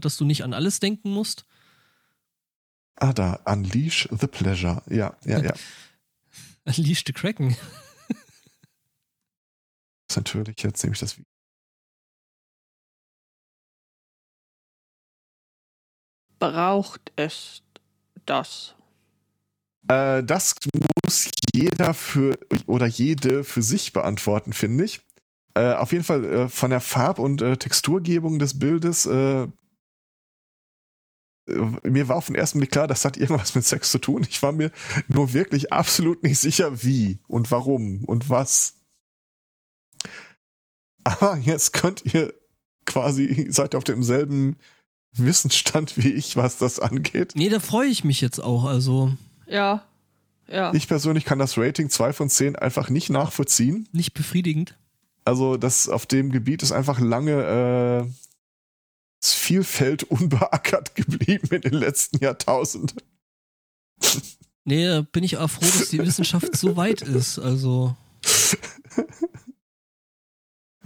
dass 0.00 0.16
du 0.16 0.24
nicht 0.24 0.44
an 0.44 0.52
alles 0.52 0.80
denken 0.80 1.10
musst. 1.10 1.44
Ah, 3.00 3.12
da, 3.12 3.40
Unleash 3.44 4.08
the 4.10 4.26
Pleasure. 4.26 4.82
Ja, 4.88 5.16
ja, 5.24 5.38
ja. 5.40 5.52
Unleash 6.64 7.04
the 7.06 7.12
Kraken. 7.12 7.56
das 8.08 8.16
ist 10.10 10.16
natürlich, 10.16 10.60
jetzt 10.62 10.82
nehme 10.82 10.94
ich 10.94 11.00
das 11.00 11.16
Video. 11.16 11.28
Braucht 16.40 17.12
es 17.16 17.62
das? 18.26 18.74
Äh, 19.88 20.22
das 20.22 20.54
muss 21.04 21.30
jeder 21.54 21.94
für 21.94 22.38
oder 22.66 22.86
jede 22.86 23.44
für 23.44 23.62
sich 23.62 23.92
beantworten, 23.92 24.52
finde 24.52 24.84
ich. 24.84 25.00
Äh, 25.54 25.74
auf 25.74 25.92
jeden 25.92 26.04
Fall 26.04 26.24
äh, 26.24 26.48
von 26.48 26.70
der 26.70 26.80
Farb- 26.80 27.18
und 27.18 27.42
äh, 27.42 27.56
Texturgebung 27.56 28.38
des 28.38 28.58
Bildes 28.58 29.06
äh, 29.06 29.48
mir 31.82 32.08
war 32.08 32.16
auf 32.16 32.26
den 32.26 32.34
ersten 32.34 32.58
Blick 32.58 32.70
klar, 32.70 32.86
das 32.86 33.04
hat 33.04 33.16
irgendwas 33.16 33.54
mit 33.54 33.64
Sex 33.64 33.90
zu 33.90 33.98
tun. 33.98 34.26
Ich 34.28 34.42
war 34.42 34.52
mir 34.52 34.70
nur 35.08 35.32
wirklich 35.32 35.72
absolut 35.72 36.22
nicht 36.22 36.38
sicher, 36.38 36.82
wie 36.82 37.18
und 37.26 37.50
warum 37.50 38.04
und 38.04 38.28
was. 38.28 38.74
Aber 41.04 41.38
jetzt 41.38 41.72
könnt 41.72 42.04
ihr 42.04 42.34
quasi, 42.84 43.46
seid 43.50 43.74
ihr 43.74 43.78
auf 43.78 43.84
demselben 43.84 44.56
Wissensstand 45.12 45.96
wie 45.96 46.12
ich, 46.12 46.36
was 46.36 46.58
das 46.58 46.78
angeht. 46.80 47.32
Nee, 47.34 47.48
da 47.48 47.60
freue 47.60 47.88
ich 47.88 48.04
mich 48.04 48.20
jetzt 48.20 48.40
auch, 48.40 48.64
also. 48.64 49.12
Ja. 49.46 49.84
Ja. 50.50 50.72
Ich 50.74 50.88
persönlich 50.88 51.24
kann 51.24 51.38
das 51.38 51.58
Rating 51.58 51.90
2 51.90 52.12
von 52.12 52.30
10 52.30 52.56
einfach 52.56 52.88
nicht 52.88 53.10
nachvollziehen. 53.10 53.88
Nicht 53.92 54.14
befriedigend. 54.14 54.74
Also, 55.24 55.56
das 55.58 55.88
auf 55.88 56.06
dem 56.06 56.30
Gebiet 56.30 56.62
ist 56.62 56.72
einfach 56.72 57.00
lange 57.00 58.06
äh, 58.06 58.10
das 59.20 59.34
Vielfeld 59.34 60.04
unbeackert 60.04 60.94
geblieben 60.94 61.48
in 61.50 61.60
den 61.62 61.74
letzten 61.74 62.18
Jahrtausenden. 62.18 63.00
Nee, 64.64 65.02
bin 65.12 65.24
ich 65.24 65.38
auch 65.38 65.48
froh, 65.48 65.64
dass 65.64 65.88
die 65.88 65.98
Wissenschaft 65.98 66.56
so 66.56 66.76
weit 66.76 67.02
ist. 67.02 67.38
Also. 67.38 67.96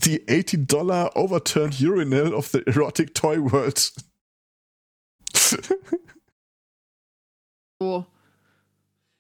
Die 0.04 0.22
80 0.28 0.66
Dollar 0.68 1.16
Overturned 1.16 1.80
Urinal 1.80 2.32
of 2.32 2.48
the 2.48 2.62
Erotic 2.66 3.14
Toy 3.14 3.38
World. 3.38 3.92
so. 7.80 8.06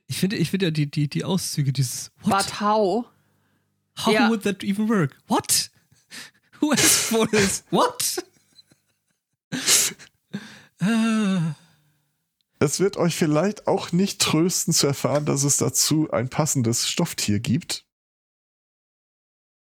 Ich 0.08 0.18
finde, 0.18 0.36
ich 0.36 0.50
finde 0.50 0.66
ja 0.66 0.70
die, 0.70 0.90
die, 0.90 1.08
die 1.08 1.24
Auszüge 1.24 1.72
dieses 1.72 2.10
What? 2.22 2.46
But 2.46 2.60
how? 2.60 3.06
How 3.98 4.12
ja. 4.12 4.28
would 4.28 4.42
that 4.42 4.62
even 4.64 4.88
work? 4.88 5.16
What? 5.26 5.70
Who 6.60 6.72
asked 6.72 7.08
for 7.10 7.26
this? 7.28 7.64
What? 7.70 8.24
Es 12.58 12.80
wird 12.80 12.96
euch 12.96 13.14
vielleicht 13.14 13.66
auch 13.66 13.92
nicht 13.92 14.20
trösten 14.20 14.74
zu 14.74 14.86
erfahren, 14.86 15.26
dass 15.26 15.44
es 15.44 15.56
dazu 15.56 16.10
ein 16.10 16.28
passendes 16.28 16.88
Stofftier 16.88 17.38
gibt. 17.40 17.86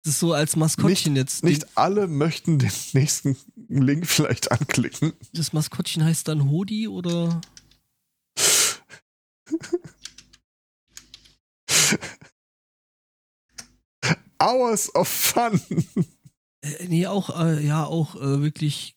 Das 0.03 0.13
ist 0.13 0.19
so 0.19 0.33
als 0.33 0.55
Maskottchen 0.55 1.13
nicht, 1.13 1.21
jetzt. 1.21 1.43
Nicht 1.43 1.77
alle 1.77 2.07
möchten 2.07 2.59
den 2.59 2.71
nächsten 2.93 3.35
Link 3.67 4.07
vielleicht 4.07 4.51
anklicken. 4.51 5.13
Das 5.33 5.53
Maskottchen 5.53 6.03
heißt 6.03 6.27
dann 6.27 6.49
Hodi 6.49 6.87
oder? 6.87 7.41
Hours 14.39 14.93
of 14.95 15.07
Fun. 15.07 15.61
Äh, 16.61 16.87
nee, 16.87 17.07
auch, 17.07 17.37
äh, 17.39 17.65
ja, 17.65 17.85
auch 17.85 18.15
äh, 18.15 18.41
wirklich 18.41 18.95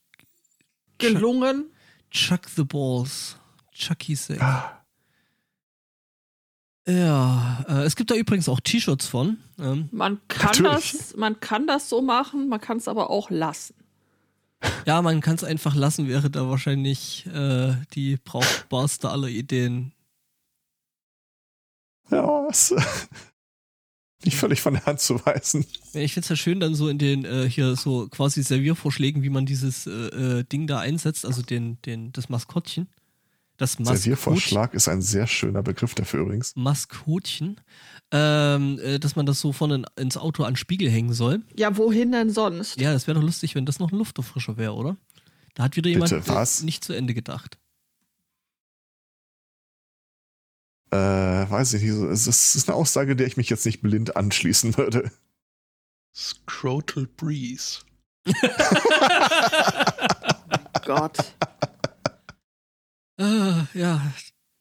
gelungen. 0.98 1.72
Chuck, 2.10 2.48
the 2.48 2.64
Balls. 2.64 3.36
Chucky 3.72 4.14
Safe. 4.14 4.40
Ah. 4.40 4.80
Ja, 6.86 7.64
äh, 7.68 7.82
es 7.84 7.94
gibt 7.94 8.10
da 8.10 8.14
übrigens 8.14 8.48
auch 8.48 8.60
T-Shirts 8.60 9.06
von. 9.06 9.38
Ähm, 9.58 9.88
man, 9.92 10.20
kann 10.28 10.64
das, 10.64 11.14
man 11.16 11.38
kann 11.40 11.66
das 11.66 11.88
so 11.88 12.02
machen, 12.02 12.48
man 12.48 12.60
kann 12.60 12.78
es 12.78 12.88
aber 12.88 13.10
auch 13.10 13.30
lassen. 13.30 13.74
Ja, 14.86 15.00
man 15.00 15.20
kann 15.20 15.36
es 15.36 15.44
einfach 15.44 15.74
lassen, 15.74 16.08
wäre 16.08 16.30
da 16.30 16.48
wahrscheinlich 16.48 17.26
äh, 17.26 17.74
die 17.94 18.16
brauchbarste 18.16 19.08
aller 19.08 19.28
Ideen. 19.28 19.92
Ja, 22.10 22.24
was? 22.24 22.74
Nicht 24.24 24.36
völlig 24.36 24.60
von 24.60 24.74
der 24.74 24.86
Hand 24.86 25.00
zu 25.00 25.24
weisen. 25.24 25.64
Ja, 25.92 26.00
ich 26.00 26.12
finde 26.14 26.24
es 26.24 26.28
ja 26.30 26.36
schön 26.36 26.60
dann 26.60 26.74
so 26.74 26.88
in 26.88 26.98
den 26.98 27.24
äh, 27.24 27.48
hier 27.48 27.76
so 27.76 28.08
quasi 28.08 28.42
Serviervorschlägen, 28.42 29.22
wie 29.22 29.30
man 29.30 29.46
dieses 29.46 29.86
äh, 29.86 29.90
äh, 29.90 30.44
Ding 30.44 30.66
da 30.66 30.78
einsetzt, 30.80 31.24
also 31.24 31.42
den, 31.42 31.80
den, 31.82 32.12
das 32.12 32.28
Maskottchen. 32.28 32.88
Das 33.56 33.72
Serviervorschlag 33.72 34.72
ist 34.72 34.88
ein 34.88 35.02
sehr 35.02 35.26
schöner 35.26 35.62
Begriff 35.62 35.94
dafür 35.94 36.20
übrigens. 36.20 36.56
Maskotchen. 36.56 37.60
Ähm, 38.10 38.78
äh, 38.78 38.98
dass 38.98 39.16
man 39.16 39.26
das 39.26 39.38
so 39.38 39.52
vorne 39.52 39.82
ins 39.96 40.16
Auto 40.16 40.44
an 40.44 40.56
Spiegel 40.56 40.90
hängen 40.90 41.12
soll. 41.12 41.42
Ja, 41.56 41.76
wohin 41.76 42.10
denn 42.10 42.30
sonst? 42.30 42.80
Ja, 42.80 42.92
das 42.94 43.06
wäre 43.06 43.20
doch 43.20 43.24
lustig, 43.24 43.54
wenn 43.54 43.66
das 43.66 43.78
noch 43.78 43.92
ein 43.92 43.98
Lufterfrischer 43.98 44.56
wäre, 44.56 44.72
oder? 44.72 44.96
Da 45.54 45.64
hat 45.64 45.76
wieder 45.76 45.90
Bitte, 45.90 46.22
jemand 46.24 46.64
nicht 46.64 46.82
zu 46.82 46.94
Ende 46.94 47.12
gedacht. 47.12 47.58
Äh, 50.92 50.96
weiß 50.96 51.74
ich 51.74 51.82
nicht. 51.82 51.94
Es 51.94 52.26
ist 52.26 52.68
eine 52.68 52.76
Aussage, 52.76 53.14
der 53.14 53.26
ich 53.26 53.36
mich 53.36 53.48
jetzt 53.48 53.64
nicht 53.66 53.80
blind 53.80 54.16
anschließen 54.16 54.76
würde. 54.76 55.10
Scrotal 56.14 57.06
Breeze. 57.06 57.80
Gott. 60.84 61.18
Ah, 63.18 63.66
ja, 63.74 64.00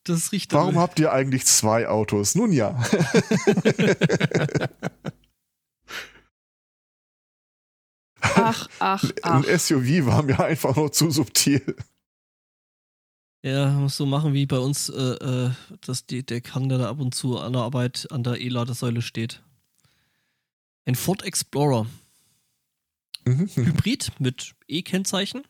das 0.04 0.32
riecht. 0.32 0.54
Warum 0.54 0.76
aber. 0.76 0.82
habt 0.82 1.00
ihr 1.00 1.12
eigentlich 1.12 1.46
zwei 1.46 1.88
Autos? 1.88 2.36
Nun 2.36 2.52
ja. 2.52 2.80
ach, 8.22 8.68
ach, 8.80 9.04
ach. 9.24 9.46
Ein 9.48 9.60
SUV 9.60 10.06
war 10.06 10.24
mir 10.24 10.40
einfach 10.40 10.76
nur 10.76 10.92
zu 10.92 11.10
subtil. 11.10 11.76
Ja, 13.42 13.70
muss 13.72 13.96
so 13.96 14.06
machen 14.06 14.34
wie 14.34 14.46
bei 14.46 14.60
uns, 14.60 14.90
äh, 14.90 15.02
äh, 15.02 15.52
dass 15.82 16.06
die, 16.06 16.26
der 16.26 16.42
Kern, 16.42 16.68
der 16.68 16.78
da 16.78 16.90
ab 16.90 17.00
und 17.00 17.16
zu 17.16 17.40
an 17.40 17.54
der 17.54 17.62
Arbeit 17.62 18.08
an 18.12 18.24
der 18.24 18.40
E-Ladesäule 18.40 19.02
steht. 19.02 19.42
Ein 20.86 20.96
Ford 20.96 21.24
Explorer. 21.24 21.86
Mhm. 23.26 23.48
Hybrid 23.48 24.12
mit 24.20 24.56
E-Kennzeichen. 24.68 25.44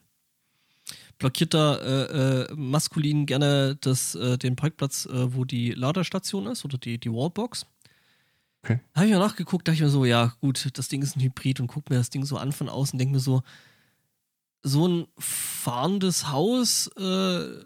Blockiert 1.18 1.54
da 1.54 1.76
äh, 1.78 2.44
äh, 2.44 2.56
maskulin 2.56 3.26
gerne 3.26 3.76
das, 3.82 4.16
äh, 4.16 4.38
den 4.38 4.56
Parkplatz, 4.56 5.06
äh, 5.06 5.34
wo 5.34 5.44
die 5.44 5.72
Ladestation 5.72 6.48
ist 6.48 6.64
oder 6.66 6.78
die, 6.78 7.00
die 7.00 7.12
Wallbox. 7.12 7.66
Okay. 8.64 8.80
Habe 8.94 9.08
ich 9.08 9.14
mal 9.14 9.20
nachgeguckt, 9.20 9.68
dachte 9.68 9.76
ich 9.76 9.82
mir 9.82 9.90
so, 9.90 10.06
ja, 10.06 10.34
gut, 10.42 10.70
das 10.78 10.90
Ding 10.90 11.02
ist 11.02 11.16
ein 11.16 11.22
Hybrid 11.22 11.60
und 11.60 11.68
guck 11.68 11.90
mir 11.90 11.98
das 11.98 12.10
Ding 12.10 12.26
so 12.26 12.38
an 12.38 12.52
von 12.52 12.70
außen, 12.70 13.00
denke 13.00 13.14
mir 13.14 13.20
so, 13.20 13.42
so 14.62 14.88
ein 14.88 15.08
fahrendes 15.18 16.30
Haus 16.30 16.88
äh, 16.98 17.64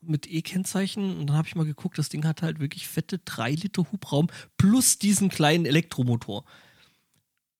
mit 0.00 0.30
E-Kennzeichen 0.30 1.18
und 1.18 1.26
dann 1.28 1.36
habe 1.36 1.48
ich 1.48 1.54
mal 1.54 1.64
geguckt, 1.64 1.98
das 1.98 2.08
Ding 2.08 2.24
hat 2.24 2.42
halt 2.42 2.60
wirklich 2.60 2.88
fette 2.88 3.18
3 3.18 3.52
Liter 3.52 3.90
Hubraum 3.90 4.28
plus 4.58 4.98
diesen 4.98 5.28
kleinen 5.28 5.66
Elektromotor 5.66 6.44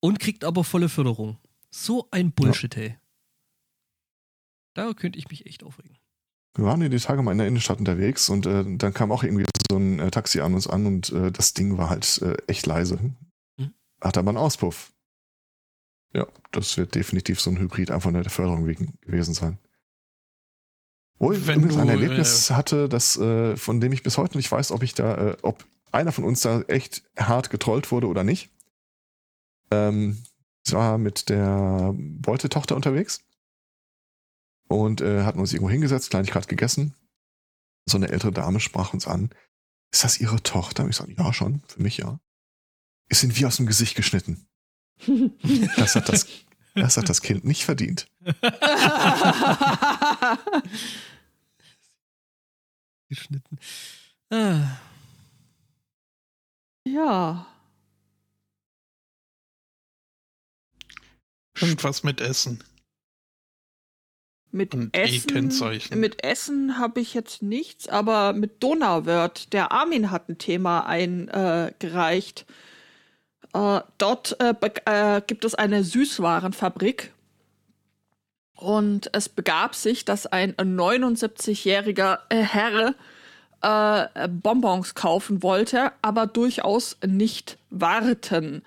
und 0.01 0.19
kriegt 0.19 0.45
aber 0.45 0.65
volle 0.65 0.89
Förderung. 0.89 1.39
So 1.71 2.09
ein 2.11 2.33
Bullshit, 2.33 2.77
hey. 2.77 2.97
Da 4.75 4.93
könnte 4.93 5.19
ich 5.19 5.29
mich 5.29 5.47
echt 5.47 5.63
aufregen. 5.63 5.97
Wir 6.57 6.67
waren 6.67 6.89
die 6.89 6.99
Tage 6.99 7.23
mal 7.23 7.33
in 7.33 7.39
der 7.39 7.49
Innenstadt 7.49 7.79
unterwegs 7.79 8.29
und 8.29 8.47
äh, 8.47 8.65
dann 8.77 8.95
kam 8.95 9.11
auch 9.11 9.25
irgendwie 9.25 9.45
so 9.71 9.77
ein 9.77 9.99
äh, 9.99 10.11
Taxi 10.11 10.41
an 10.41 10.55
uns 10.55 10.69
an 10.69 10.87
und 10.87 11.11
äh, 11.11 11.33
das 11.33 11.55
Ding 11.55 11.79
war 11.79 11.91
halt 11.91 12.21
äh, 12.23 12.37
echt 12.47 12.67
leise. 12.67 12.99
Mhm. 13.57 13.75
Hat 14.01 14.17
aber 14.17 14.29
einen 14.29 14.39
Auspuff. 14.39 14.93
Ja, 16.13 16.29
das 16.53 16.77
wird 16.77 16.95
definitiv 16.95 17.41
so 17.41 17.51
ein 17.51 17.59
Hybrid 17.59 17.91
einfach 17.91 18.13
nur 18.13 18.23
der 18.23 18.31
Förderung 18.31 18.69
wegen 18.69 18.99
gewesen 19.01 19.35
sein. 19.35 19.59
Wo 21.19 21.33
ich 21.33 21.47
Wenn 21.47 21.61
übrigens 21.61 21.77
ein 21.79 21.87
du, 21.87 21.93
Erlebnis 21.93 22.51
hatte, 22.51 22.89
das, 22.89 23.17
äh, 23.17 23.57
von 23.57 23.81
dem 23.81 23.93
ich 23.93 24.03
bis 24.03 24.19
heute 24.19 24.37
nicht 24.37 24.51
weiß, 24.51 24.73
ob 24.73 24.83
ich 24.83 24.95
da, 24.95 25.31
äh, 25.31 25.37
ob 25.43 25.65
einer 25.93 26.13
von 26.13 26.25
uns 26.25 26.41
da 26.41 26.63
echt 26.63 27.05
hart 27.17 27.51
getrollt 27.51 27.93
wurde 27.93 28.09
oder 28.09 28.25
nicht. 28.25 28.51
Ähm, 29.71 30.23
ich 30.67 30.73
war 30.73 30.99
mit 30.99 31.29
der 31.29 31.95
Beutetochter 31.97 32.75
unterwegs 32.75 33.23
und 34.69 35.01
äh, 35.01 35.23
hatten 35.23 35.41
uns 35.41 35.53
irgendwo 35.53 35.71
hingesetzt, 35.71 36.11
Kleinigkeit 36.11 36.49
gegessen. 36.49 36.95
So 37.87 37.99
eine 37.99 38.09
ältere 38.09 38.33
Dame 38.33 38.61
sprach 38.61 38.93
uns 38.93 39.07
an. 39.07 39.31
Ist 39.93 40.05
das 40.05 40.19
ihre 40.19 40.43
Tochter? 40.43 40.89
Ich 40.89 40.97
sage, 40.97 41.15
ja, 41.17 41.33
schon, 41.33 41.63
für 41.69 41.83
mich 41.83 41.99
ja. 41.99 42.19
Ist 43.09 43.23
ihnen 43.23 43.37
wie 43.37 43.47
aus 43.47 43.57
dem 43.57 43.67
Gesicht 43.67 43.95
geschnitten. 43.95 44.47
Das 45.77 45.95
hat 45.97 46.09
das, 46.09 46.27
das 46.75 46.97
hat 46.97 47.09
das 47.09 47.23
Kind 47.23 47.45
nicht 47.45 47.65
verdient. 47.65 48.07
Geschnitten. 53.09 53.59
Ah. 54.31 54.79
ja. 56.85 57.47
Irgendwas 61.61 62.03
mit 62.03 62.21
Essen. 62.21 62.65
Mit 64.51 64.75
Und 64.75 64.97
Essen, 64.97 65.15
E-Kennzeichen. 65.15 65.99
mit 66.01 66.23
Essen 66.25 66.79
habe 66.79 67.01
ich 67.01 67.15
jetzt 67.15 67.43
nichts, 67.43 67.89
aber 67.89 68.33
mit 68.33 68.63
Donauwörth, 68.63 69.53
der 69.53 69.73
Armin 69.73 70.11
hat 70.13 70.29
ein 70.29 70.39
Thema 70.39 70.87
eingereicht. 70.87 72.47
Äh, 72.49 72.53
äh, 73.55 74.55
be- 74.55 74.87
äh, 74.87 75.21
gibt 75.27 75.45
es 75.45 75.55
eine 75.55 75.85
Süßwarenfabrik. 75.85 77.13
Und 78.57 79.11
es 79.13 79.29
begab 79.29 79.75
sich, 79.75 80.05
dass 80.05 80.27
ein 80.27 80.55
79-jähriger 80.55 82.19
äh, 82.29 82.37
Herr 82.43 82.95
äh, 83.63 84.29
Bonbons 84.29 84.95
kaufen 84.95 85.43
wollte, 85.43 85.93
aber 86.03 86.27
durchaus 86.27 86.97
nicht 87.05 87.59
warten. 87.71 88.63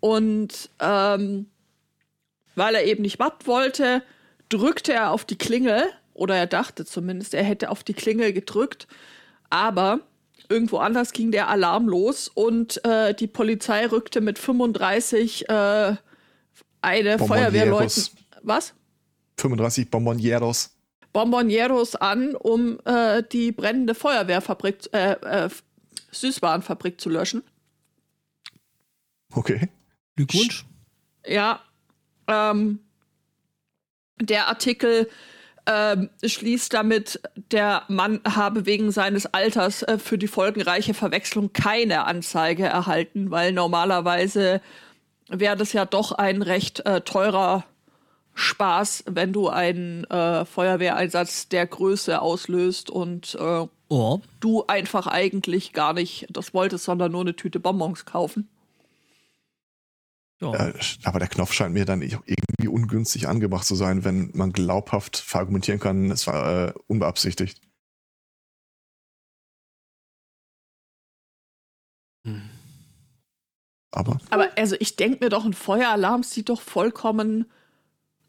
Und 0.00 0.68
ähm, 0.80 1.46
weil 2.54 2.74
er 2.74 2.84
eben 2.84 3.02
nicht 3.02 3.18
warten 3.18 3.46
wollte, 3.46 4.02
drückte 4.48 4.92
er 4.92 5.10
auf 5.12 5.24
die 5.24 5.38
Klingel, 5.38 5.84
oder 6.14 6.36
er 6.36 6.46
dachte 6.46 6.84
zumindest, 6.84 7.32
er 7.32 7.44
hätte 7.44 7.70
auf 7.70 7.82
die 7.84 7.94
Klingel 7.94 8.32
gedrückt, 8.34 8.86
aber 9.48 10.00
irgendwo 10.48 10.78
anders 10.78 11.12
ging 11.12 11.30
der 11.30 11.48
Alarm 11.48 11.88
los 11.88 12.28
und 12.28 12.84
äh, 12.84 13.14
die 13.14 13.26
Polizei 13.26 13.86
rückte 13.86 14.20
mit 14.20 14.38
35 14.38 15.48
äh, 15.48 15.96
eine. 16.80 17.18
Feuerwehrleuten. 17.18 18.04
Was? 18.42 18.74
35 19.38 19.90
Bonbonieros. 19.90 20.70
Bonbonieros 21.12 21.94
an, 21.96 22.34
um 22.34 22.78
äh, 22.84 23.22
die 23.22 23.52
brennende 23.52 23.94
Feuerwehrfabrik, 23.94 24.88
äh, 24.92 25.12
äh, 25.12 25.50
Süßwarenfabrik 26.10 27.00
zu 27.00 27.10
löschen. 27.10 27.42
Okay. 29.34 29.68
Glückwunsch. 30.16 30.64
Ja, 31.26 31.60
ähm, 32.26 32.80
der 34.20 34.48
Artikel 34.48 35.08
ähm, 35.66 36.10
schließt 36.24 36.72
damit, 36.74 37.20
der 37.50 37.84
Mann 37.88 38.20
habe 38.26 38.66
wegen 38.66 38.90
seines 38.90 39.26
Alters 39.26 39.82
äh, 39.82 39.98
für 39.98 40.18
die 40.18 40.28
folgenreiche 40.28 40.94
Verwechslung 40.94 41.52
keine 41.52 42.04
Anzeige 42.06 42.64
erhalten, 42.64 43.30
weil 43.30 43.52
normalerweise 43.52 44.60
wäre 45.28 45.56
das 45.56 45.72
ja 45.72 45.84
doch 45.84 46.12
ein 46.12 46.42
recht 46.42 46.84
äh, 46.86 47.00
teurer 47.02 47.64
Spaß, 48.34 49.04
wenn 49.10 49.32
du 49.32 49.48
einen 49.48 50.04
äh, 50.04 50.44
Feuerwehreinsatz 50.44 51.48
der 51.48 51.66
Größe 51.66 52.20
auslöst 52.20 52.90
und 52.90 53.36
Oh. 53.94 54.20
du 54.40 54.64
einfach 54.68 55.06
eigentlich 55.06 55.74
gar 55.74 55.92
nicht 55.92 56.26
das 56.30 56.54
wolltest, 56.54 56.84
sondern 56.84 57.12
nur 57.12 57.20
eine 57.20 57.36
Tüte 57.36 57.60
Bonbons 57.60 58.06
kaufen. 58.06 58.48
Ja. 60.42 60.52
Äh, 60.54 60.74
aber 61.04 61.20
der 61.20 61.28
Knopf 61.28 61.52
scheint 61.52 61.72
mir 61.72 61.84
dann 61.84 62.02
irgendwie 62.02 62.68
ungünstig 62.68 63.28
angebracht 63.28 63.64
zu 63.64 63.76
sein, 63.76 64.04
wenn 64.04 64.30
man 64.34 64.52
glaubhaft 64.52 65.16
verargumentieren 65.16 65.80
kann, 65.80 66.10
es 66.10 66.26
war 66.26 66.68
äh, 66.68 66.72
unbeabsichtigt. 66.88 67.60
Hm. 72.26 72.50
Aber 73.92 74.18
Aber 74.30 74.50
also 74.56 74.74
ich 74.80 74.96
denke 74.96 75.22
mir 75.22 75.30
doch, 75.30 75.44
ein 75.44 75.54
Feueralarm 75.54 76.22
sieht 76.22 76.48
doch 76.48 76.60
vollkommen 76.60 77.50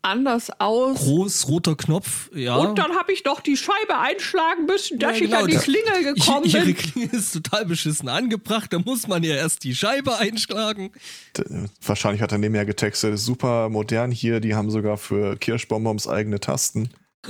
anders 0.04 0.50
aus. 0.60 1.00
Groß 1.00 1.48
roter 1.48 1.76
Knopf, 1.76 2.30
ja. 2.36 2.56
Und 2.58 2.78
dann 2.78 2.92
habe 2.96 3.12
ich 3.14 3.24
doch 3.24 3.40
die 3.42 3.58
Scheibe 3.58 3.98
einschlagen 3.98 4.66
müssen, 4.66 5.00
dass 5.00 5.18
Ja, 5.20 5.26
ich 5.26 5.34
an 5.36 5.48
die 5.48 5.52
genau. 5.54 5.64
Klingel 5.64 6.14
gekommen 6.14 6.46
Ihre 6.46 6.66
bin. 6.66 6.76
Klinge 6.76 7.12
ist 7.14 7.32
total 7.34 7.66
beschissen 7.66 8.10
angebracht, 8.10 8.72
da 8.74 8.80
muss 8.80 9.08
man 9.08 9.24
ja 9.24 9.36
erst 9.36 9.64
die 9.64 9.74
Scheibe 9.76 10.18
einschlagen. 10.18 10.92
d- 11.38 11.44
wahrscheinlich 11.86 12.22
hat 12.22 12.32
er 12.32 12.38
nebenher 12.38 12.66
getextet, 12.66 13.14
ist 13.14 13.26
super 13.26 13.70
modern 13.70 14.12
hier, 14.12 14.40
die 14.40 14.54
haben 14.56 14.70
sogar 14.70 14.98
für 14.98 15.36
Kirschbonbons 15.38 16.08
eigene 16.08 16.40
Tasten. 16.40 16.90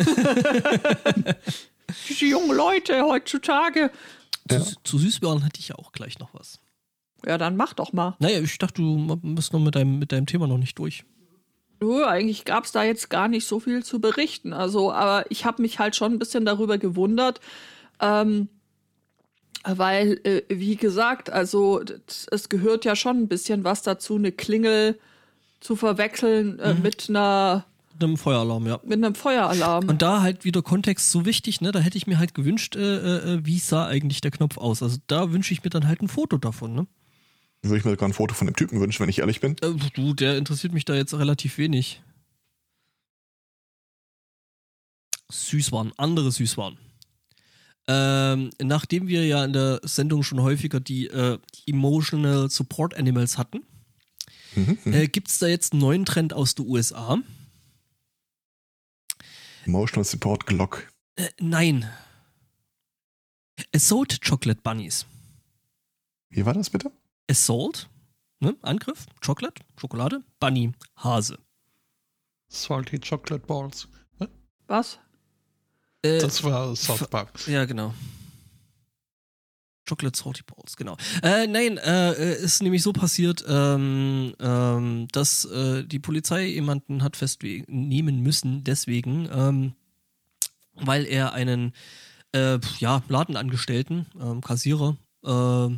Diese 2.10 2.26
jungen 2.26 2.56
Leute 2.56 3.04
heutzutage. 3.04 3.92
Zu, 4.50 4.56
Ja. 4.56 4.66
zu 4.84 4.98
Süßwaren 5.00 5.46
hatte 5.46 5.60
ich 5.60 5.70
ja 5.70 5.76
auch 5.76 5.92
gleich 5.92 6.20
noch 6.20 6.34
was. 6.34 6.60
Ja, 7.26 7.38
dann 7.38 7.56
mach 7.56 7.74
doch 7.74 7.94
mal. 7.94 8.16
Naja, 8.20 8.40
ich 8.42 8.58
dachte, 8.58 8.82
du 8.82 9.16
bist 9.22 9.54
noch 9.54 9.60
mit 9.62 9.76
deinem, 9.76 10.00
mit 10.00 10.12
deinem 10.12 10.26
Thema 10.26 10.48
noch 10.48 10.58
nicht 10.58 10.78
durch. 10.80 11.06
Nö, 11.80 12.06
eigentlich 12.06 12.46
gab 12.46 12.66
es 12.66 12.72
da 12.72 12.84
jetzt 12.84 13.10
gar 13.10 13.28
nicht 13.28 13.46
so 13.46 13.60
viel 13.60 13.84
zu 13.84 14.00
berichten. 14.00 14.54
Also, 14.54 14.92
aber 14.92 15.26
ich 15.30 15.46
habe 15.46 15.62
mich 15.62 15.80
halt 15.80 15.96
schon 15.96 16.14
ein 16.14 16.20
bisschen 16.20 16.46
darüber 16.46 16.78
gewundert, 16.78 17.42
ähm, 18.00 18.48
weil, 19.66 20.20
äh, 20.24 20.44
wie 20.50 20.76
gesagt, 20.76 21.30
also 21.30 21.82
es 22.32 22.50
gehört 22.50 22.86
ja 22.86 22.96
schon 22.96 23.18
ein 23.18 23.28
bisschen 23.28 23.64
was 23.64 23.82
dazu, 23.82 24.16
eine 24.16 24.32
Klingel 24.32 25.00
zu 25.60 25.76
verwechseln 25.76 26.60
äh, 26.60 26.74
mit 26.74 27.10
einer 27.10 27.66
Mit 27.94 28.04
einem 28.04 28.18
Feueralarm, 28.18 28.68
ja. 28.68 28.80
mit 28.84 28.94
einem 29.04 29.16
Feueralarm. 29.16 29.88
Und 29.88 30.02
da 30.02 30.22
halt 30.22 30.44
wieder 30.44 30.62
Kontext 30.62 31.12
so 31.12 31.26
wichtig, 31.26 31.62
ne? 31.62 31.72
Da 31.72 31.80
hätte 31.80 31.98
ich 31.98 32.08
mir 32.08 32.18
halt 32.18 32.34
gewünscht, 32.34 32.76
äh, 32.76 33.36
äh, 33.36 33.46
wie 33.46 33.60
sah 33.60 33.88
eigentlich 33.88 34.20
der 34.20 34.32
Knopf 34.32 34.58
aus. 34.58 34.84
Also 34.84 34.98
da 35.08 35.32
wünsche 35.32 35.54
ich 35.54 35.64
mir 35.64 35.70
dann 35.70 35.88
halt 35.88 36.02
ein 36.02 36.08
Foto 36.08 36.38
davon, 36.38 36.74
ne? 36.74 36.88
Würde 37.64 37.78
ich 37.78 37.86
mir 37.86 37.92
sogar 37.92 38.10
ein 38.10 38.14
Foto 38.14 38.34
von 38.36 38.48
dem 38.48 38.56
Typen 38.56 38.80
wünschen, 38.80 39.02
wenn 39.02 39.10
ich 39.10 39.20
ehrlich 39.20 39.40
bin. 39.40 39.56
Äh, 39.62 39.74
du, 39.94 40.14
der 40.14 40.38
interessiert 40.38 40.74
mich 40.74 40.86
da 40.86 40.94
jetzt 40.94 41.14
relativ 41.14 41.58
wenig. 41.58 42.02
Süßwaren, 45.32 45.94
andere 45.98 46.32
Süßwaren. 46.32 46.78
Ähm, 47.88 48.52
nachdem 48.62 49.08
wir 49.08 49.26
ja 49.26 49.44
in 49.44 49.54
der 49.54 49.82
Sendung 49.84 50.24
schon 50.24 50.42
häufiger 50.42 50.80
die 50.80 51.08
äh, 51.08 51.40
Emotional 51.66 52.50
Support 52.50 52.94
Animals 52.96 53.38
hatten, 53.38 53.66
Mhm, 54.56 54.78
mhm. 54.84 54.94
äh, 54.94 55.08
gibt 55.08 55.30
es 55.30 55.40
da 55.40 55.48
jetzt 55.48 55.74
einen 55.74 55.82
neuen 55.82 56.06
Trend 56.06 56.34
aus 56.34 56.56
den 56.56 56.68
USA. 56.68 57.20
Emotional 59.66 60.04
Support 60.04 60.46
Glock. 60.46 60.92
Äh, 61.16 61.30
nein. 61.40 61.90
Assault 63.74 64.22
Chocolate 64.22 64.62
Bunnies. 64.62 65.06
Wie 66.30 66.46
war 66.46 66.54
das 66.54 66.70
bitte? 66.70 66.92
Assault, 67.30 67.90
ne? 68.40 68.56
Angriff, 68.62 69.06
Chocolate, 69.22 69.62
Schokolade, 69.80 70.24
Bunny, 70.40 70.72
Hase. 70.98 71.38
Salty 72.50 73.00
Chocolate 73.00 73.46
Balls. 73.46 73.88
Was? 74.68 75.00
Äh, 76.04 76.20
Das 76.20 76.44
war 76.44 76.76
South 76.76 77.10
Park. 77.10 77.48
Ja, 77.48 77.66
genau. 77.66 77.94
Chocolate 79.88 80.18
Salty 80.18 80.44
Balls, 80.44 80.78
genau. 80.78 80.96
Äh, 81.22 81.48
nein, 81.48 81.78
äh, 81.78 82.36
ist 82.36 82.62
nämlich 82.64 82.82
so 82.84 82.94
passiert, 82.94 83.44
ähm, 83.48 84.34
ähm, 84.40 85.08
dass 85.12 85.44
äh, 85.46 85.84
die 85.84 86.00
Polizei 86.00 86.46
jemanden 86.48 87.04
hat 87.04 87.18
festnehmen 87.18 88.22
müssen, 88.22 88.64
deswegen, 88.64 89.28
ähm, 89.34 89.74
weil 90.76 91.06
er 91.06 91.34
einen 91.34 91.74
äh, 92.34 92.60
ja, 92.80 93.04
Ladenangestellten, 93.10 94.06
ähm, 94.20 94.40
Kassierer, 94.42 94.98
äh, 95.24 95.70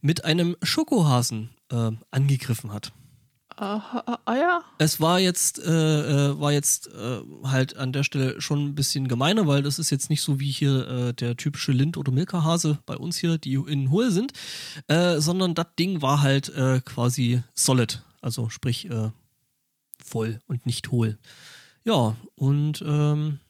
mit 0.00 0.24
einem 0.24 0.56
Schokohasen 0.62 1.50
äh, 1.70 1.90
angegriffen 2.10 2.72
hat. 2.72 2.92
Ah, 3.56 4.18
ah, 4.24 4.36
ja. 4.36 4.62
Es 4.78 5.00
war 5.00 5.20
jetzt, 5.20 5.58
äh, 5.58 6.30
äh, 6.30 6.40
war 6.40 6.50
jetzt 6.50 6.86
äh, 6.94 7.20
halt 7.44 7.76
an 7.76 7.92
der 7.92 8.04
Stelle 8.04 8.40
schon 8.40 8.68
ein 8.68 8.74
bisschen 8.74 9.06
gemeiner, 9.06 9.46
weil 9.46 9.62
das 9.62 9.78
ist 9.78 9.90
jetzt 9.90 10.08
nicht 10.08 10.22
so 10.22 10.40
wie 10.40 10.50
hier 10.50 10.88
äh, 10.88 11.12
der 11.12 11.36
typische 11.36 11.72
Lind- 11.72 11.98
oder 11.98 12.10
Milka-Hase 12.10 12.78
bei 12.86 12.96
uns 12.96 13.18
hier, 13.18 13.36
die 13.36 13.54
in 13.54 13.90
Hohl 13.90 14.12
sind, 14.12 14.32
äh, 14.86 15.20
sondern 15.20 15.54
das 15.54 15.66
Ding 15.78 16.00
war 16.00 16.22
halt 16.22 16.50
quasi 16.86 17.42
solid, 17.54 18.02
also 18.22 18.48
sprich 18.48 18.88
äh, 18.88 19.10
voll 20.02 20.40
und 20.46 20.64
nicht 20.64 20.90
hohl. 20.90 21.18
Ja, 21.84 22.16
und 22.36 22.82
ähm, 22.86 23.40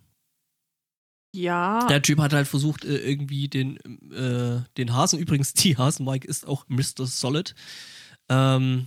Ja. 1.33 1.87
der 1.87 2.03
Typ 2.03 2.19
hat 2.19 2.33
halt 2.33 2.49
versucht, 2.49 2.85
äh, 2.85 2.97
irgendwie 2.97 3.49
den, 3.49 3.77
äh, 4.11 4.63
den 4.77 4.93
Hasen, 4.93 5.19
übrigens 5.19 5.55
die 5.55 5.77
Hasenmike 5.77 6.27
ist 6.27 6.47
auch 6.47 6.65
Mr. 6.69 7.07
Solid, 7.07 7.55
ähm, 8.29 8.87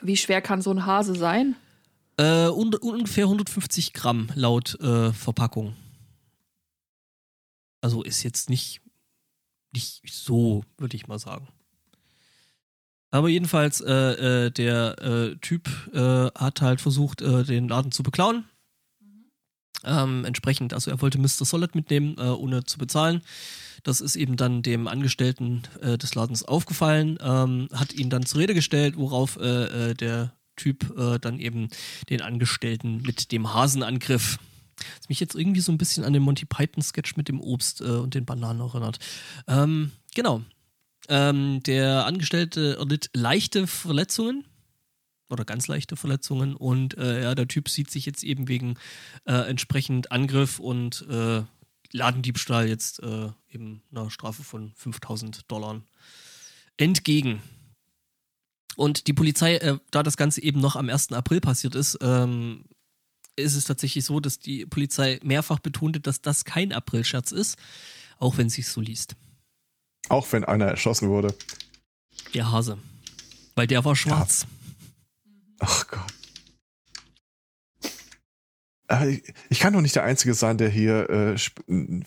Wie 0.00 0.16
schwer 0.16 0.40
kann 0.40 0.62
so 0.62 0.70
ein 0.70 0.86
Hase 0.86 1.14
sein? 1.14 1.56
Äh, 2.16 2.48
un 2.48 2.74
ungefähr 2.74 3.24
150 3.24 3.92
Gramm 3.92 4.28
laut 4.34 4.80
äh, 4.80 5.12
Verpackung. 5.12 5.76
Also 7.80 8.02
ist 8.02 8.22
jetzt 8.22 8.50
nicht, 8.50 8.80
nicht 9.72 10.02
so, 10.12 10.64
würde 10.78 10.96
ich 10.96 11.06
mal 11.06 11.18
sagen. 11.18 11.48
Aber 13.10 13.28
jedenfalls, 13.28 13.80
äh, 13.80 14.46
äh, 14.46 14.50
der 14.50 15.38
Typ 15.40 15.68
hat 15.94 16.60
halt 16.60 16.80
versucht, 16.80 17.20
den 17.20 17.68
Laden 17.68 17.92
zu 17.92 18.02
beklauen. 18.02 18.44
Ähm, 19.88 20.24
entsprechend, 20.24 20.74
also 20.74 20.90
er 20.90 21.00
wollte 21.00 21.18
Mr. 21.18 21.44
Solid 21.44 21.74
mitnehmen, 21.74 22.16
äh, 22.18 22.22
ohne 22.22 22.64
zu 22.64 22.78
bezahlen. 22.78 23.22
Das 23.82 24.00
ist 24.00 24.16
eben 24.16 24.36
dann 24.36 24.62
dem 24.62 24.86
Angestellten 24.86 25.62
äh, 25.80 25.96
des 25.96 26.14
Ladens 26.14 26.44
aufgefallen, 26.44 27.18
ähm, 27.22 27.68
hat 27.72 27.94
ihn 27.94 28.10
dann 28.10 28.26
zur 28.26 28.40
Rede 28.40 28.54
gestellt, 28.54 28.96
worauf 28.96 29.38
äh, 29.40 29.90
äh, 29.90 29.94
der 29.94 30.32
Typ 30.56 30.96
äh, 30.98 31.18
dann 31.18 31.38
eben 31.38 31.68
den 32.10 32.20
Angestellten 32.20 33.02
mit 33.02 33.32
dem 33.32 33.54
Hasen 33.54 33.82
angriff. 33.82 34.38
Das 34.98 35.08
mich 35.08 35.20
jetzt 35.20 35.34
irgendwie 35.34 35.60
so 35.60 35.72
ein 35.72 35.78
bisschen 35.78 36.04
an 36.04 36.12
den 36.12 36.22
Monty 36.22 36.44
Python-Sketch 36.44 37.16
mit 37.16 37.28
dem 37.28 37.40
Obst 37.40 37.80
äh, 37.80 37.84
und 37.84 38.14
den 38.14 38.24
Bananen 38.24 38.60
erinnert. 38.60 38.98
Ähm, 39.46 39.92
genau. 40.14 40.42
Ähm, 41.08 41.62
der 41.64 42.04
Angestellte 42.06 42.76
erlitt 42.78 43.10
leichte 43.14 43.66
Verletzungen 43.66 44.44
oder 45.30 45.44
ganz 45.44 45.68
leichte 45.68 45.96
Verletzungen 45.96 46.54
und 46.54 46.96
äh, 46.96 47.22
ja, 47.22 47.34
der 47.34 47.48
Typ 47.48 47.68
sieht 47.68 47.90
sich 47.90 48.06
jetzt 48.06 48.24
eben 48.24 48.48
wegen 48.48 48.76
äh, 49.26 49.48
entsprechend 49.48 50.10
Angriff 50.12 50.58
und 50.58 51.06
äh, 51.08 51.42
Ladendiebstahl 51.92 52.68
jetzt 52.68 53.02
äh, 53.02 53.30
eben 53.50 53.82
einer 53.90 54.10
Strafe 54.10 54.42
von 54.42 54.72
5000 54.76 55.50
Dollar 55.50 55.80
entgegen. 56.76 57.42
Und 58.76 59.06
die 59.06 59.12
Polizei, 59.12 59.56
äh, 59.56 59.78
da 59.90 60.02
das 60.02 60.16
Ganze 60.16 60.42
eben 60.42 60.60
noch 60.60 60.76
am 60.76 60.88
1. 60.88 61.12
April 61.12 61.40
passiert 61.40 61.74
ist, 61.74 61.98
ähm, 62.00 62.64
ist 63.36 63.54
es 63.54 63.64
tatsächlich 63.64 64.04
so, 64.04 64.20
dass 64.20 64.38
die 64.38 64.66
Polizei 64.66 65.18
mehrfach 65.22 65.60
betonte, 65.60 66.00
dass 66.00 66.20
das 66.20 66.44
kein 66.44 66.72
Aprilscherz 66.72 67.32
ist, 67.32 67.56
auch 68.18 68.36
wenn 68.36 68.48
es 68.48 68.54
sich 68.54 68.68
so 68.68 68.80
liest. 68.80 69.16
Auch 70.08 70.30
wenn 70.32 70.44
einer 70.44 70.66
erschossen 70.66 71.08
wurde. 71.08 71.34
Der 72.34 72.50
Hase. 72.50 72.78
Weil 73.54 73.66
der 73.66 73.84
war 73.84 73.96
schwarz. 73.96 74.46
Ach 75.58 75.86
Gott. 75.88 76.00
Äh, 78.88 79.20
Ich 79.50 79.60
kann 79.60 79.72
doch 79.72 79.80
nicht 79.80 79.94
der 79.96 80.04
Einzige 80.04 80.34
sein, 80.34 80.58
der 80.58 80.68
hier 80.70 81.10
äh, 81.10 81.36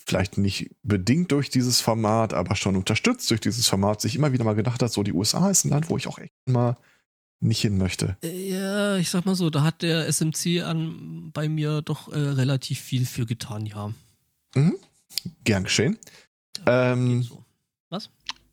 vielleicht 0.06 0.38
nicht 0.38 0.72
bedingt 0.84 1.32
durch 1.32 1.49
dieses 1.49 1.80
Format, 1.82 2.34
aber 2.34 2.56
schon 2.56 2.76
unterstützt 2.76 3.30
durch 3.30 3.41
dieses 3.41 3.68
Format, 3.68 4.02
sich 4.02 4.16
immer 4.16 4.34
wieder 4.34 4.43
mal 4.43 4.56
gedacht 4.56 4.82
hat, 4.82 4.91
so 4.91 5.04
die 5.04 5.14
USA 5.14 5.49
ist 5.49 5.66
ein 5.66 5.70
Land, 5.70 5.89
wo 5.89 5.97
ich 5.97 6.08
auch 6.08 6.18
echt 6.18 6.34
mal 6.47 6.78
nicht 7.39 7.62
hin 7.62 7.78
möchte. 7.78 8.18
Äh, 8.24 8.49
Ja, 8.52 8.97
ich 8.97 9.10
sag 9.10 9.26
mal 9.26 9.36
so, 9.36 9.49
da 9.49 9.64
hat 9.64 9.82
der 9.82 10.08
SMC 10.08 10.62
an, 10.64 11.32
bei 11.34 11.49
mir 11.49 11.82
doch 11.82 12.12
äh, 12.12 12.18
relativ 12.18 12.80
viel 12.80 13.06
für 13.06 13.26
getan, 13.26 13.66
ja. 13.66 13.93
Gern 15.43 15.64
geschehen. 15.64 15.97
Ja, 16.66 16.93
Ähm, 16.93 17.24
so. 17.24 17.43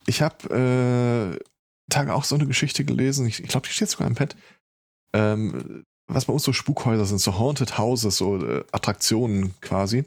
Ich 0.06 0.22
habe 0.22 1.36
äh, 1.38 1.44
Tage 1.90 2.14
auch 2.14 2.24
so 2.24 2.34
eine 2.34 2.46
Geschichte 2.46 2.84
gelesen, 2.84 3.26
ich, 3.26 3.42
ich 3.42 3.48
glaube, 3.48 3.66
die 3.66 3.72
steht 3.74 3.90
sogar 3.90 4.06
im 4.06 4.14
Pad, 4.14 4.36
ähm, 5.12 5.84
was 6.06 6.24
bei 6.24 6.32
uns 6.32 6.42
so 6.44 6.52
Spukhäuser 6.52 7.04
sind, 7.04 7.20
so 7.20 7.38
Haunted 7.38 7.78
Houses, 7.78 8.16
so 8.16 8.36
äh, 8.44 8.64
Attraktionen 8.72 9.54
quasi. 9.60 10.04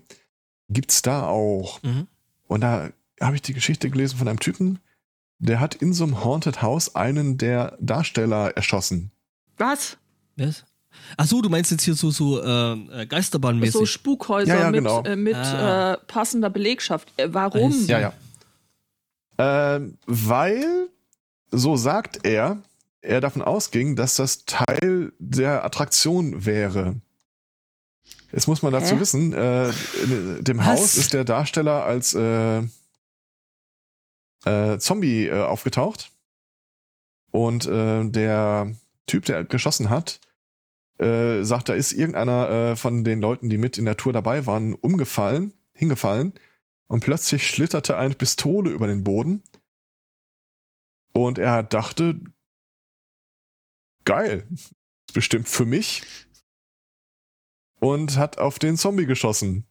Gibt's 0.69 1.01
da 1.01 1.27
auch. 1.27 1.81
Mhm. 1.83 2.07
Und 2.47 2.61
da 2.61 2.89
habe 3.19 3.35
ich 3.35 3.41
die 3.41 3.53
Geschichte 3.53 3.89
gelesen 3.89 4.17
von 4.17 4.27
einem 4.27 4.39
Typen, 4.39 4.79
der 5.39 5.59
hat 5.59 5.75
in 5.75 5.93
so 5.93 6.03
einem 6.03 6.23
Haunted 6.23 6.61
House 6.61 6.95
einen 6.95 7.37
der 7.37 7.77
Darsteller 7.79 8.55
erschossen. 8.55 9.11
Was? 9.57 9.97
Was? 10.37 10.65
Ach 11.17 11.25
so, 11.25 11.41
du 11.41 11.49
meinst 11.49 11.71
jetzt 11.71 11.83
hier 11.83 11.93
so, 11.95 12.11
so 12.11 12.41
äh, 12.43 12.73
äh, 12.73 13.05
Geisterbahnmäßig. 13.05 13.73
So 13.73 13.85
Spukhäuser 13.85 14.53
Ja, 14.55 14.61
ja, 14.63 14.71
mit, 14.71 14.79
genau. 14.79 15.03
äh, 15.03 15.15
mit 15.15 15.35
Ah. 15.35 15.93
äh, 15.93 15.97
passender 16.07 16.49
Belegschaft. 16.49 17.11
Äh, 17.17 17.29
warum? 17.33 17.73
Ja, 17.87 17.99
ja. 17.99 18.13
Ähm, 19.37 19.97
weil, 20.05 20.89
so 21.51 21.75
sagt 21.75 22.19
er, 22.25 22.57
er 23.01 23.21
davon 23.21 23.41
ausging, 23.41 23.95
dass 23.95 24.15
das 24.15 24.45
Teil 24.45 25.11
der 25.19 25.65
Attraktion 25.65 26.45
wäre. 26.45 27.01
Jetzt 28.31 28.47
muss 28.47 28.61
man 28.61 28.71
dazu 28.71 28.95
Hä? 28.95 28.99
wissen, 28.99 29.33
äh, 29.33 29.69
in 30.03 30.43
dem 30.43 30.59
Was? 30.59 30.67
Haus 30.67 30.95
ist 30.95 31.13
der 31.13 31.25
Darsteller 31.25 31.83
als 31.83 32.13
äh, 32.13 32.61
äh, 34.45 34.77
Zombie 34.77 35.27
äh, 35.27 35.41
aufgetaucht. 35.41 36.11
Und 37.31 37.65
äh, 37.65 38.05
der 38.09 38.73
Typ, 39.05 39.25
der 39.25 39.43
geschossen 39.43 39.89
hat, 39.89 40.19
äh, 40.97 41.43
sagt, 41.43 41.69
da 41.69 41.73
ist 41.73 41.93
irgendeiner 41.93 42.49
äh, 42.49 42.75
von 42.75 43.03
den 43.03 43.21
Leuten, 43.21 43.49
die 43.49 43.57
mit 43.57 43.77
in 43.77 43.85
der 43.85 43.97
Tour 43.97 44.13
dabei 44.13 44.45
waren, 44.45 44.73
umgefallen, 44.75 45.53
hingefallen. 45.73 46.33
Und 46.87 47.03
plötzlich 47.03 47.47
schlitterte 47.47 47.97
eine 47.97 48.15
Pistole 48.15 48.69
über 48.69 48.87
den 48.87 49.03
Boden. 49.03 49.43
Und 51.13 51.37
er 51.37 51.63
dachte, 51.63 52.19
geil, 54.11 54.45
bestimmt 55.13 55.47
für 55.47 55.65
mich. 55.65 56.03
Und 57.79 58.17
hat 58.17 58.37
auf 58.37 58.59
den 58.59 58.77
Zombie 58.77 59.05
geschossen 59.05 59.65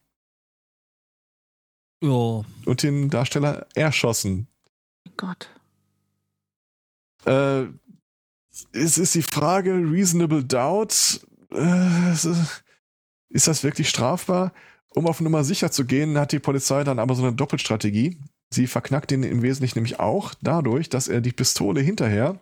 ja. 2.01 2.41
und 2.65 2.83
den 2.83 3.09
Darsteller 3.09 3.67
erschossen. 3.75 4.47
Gott. 5.15 5.49
Äh, 7.25 7.65
es 8.73 8.97
ist 8.97 9.15
die 9.15 9.21
Frage, 9.21 9.73
reasonable 9.73 10.43
doubt, 10.43 11.25
äh, 11.51 12.11
ist 12.11 13.47
das 13.47 13.63
wirklich 13.63 13.89
strafbar? 13.89 14.53
Um 14.93 15.07
auf 15.07 15.21
Nummer 15.21 15.43
sicher 15.45 15.71
zu 15.71 15.85
gehen, 15.85 16.17
hat 16.17 16.33
die 16.33 16.39
Polizei 16.39 16.83
dann 16.83 16.99
aber 16.99 17.15
so 17.15 17.23
eine 17.23 17.33
Doppelstrategie. 17.33 18.17
Sie 18.49 18.67
verknackt 18.67 19.13
ihn 19.13 19.23
im 19.23 19.41
Wesentlichen 19.41 19.77
nämlich 19.77 19.99
auch 19.99 20.33
dadurch, 20.41 20.89
dass 20.89 21.07
er 21.07 21.21
die 21.21 21.31
Pistole 21.31 21.79
hinterher 21.79 22.41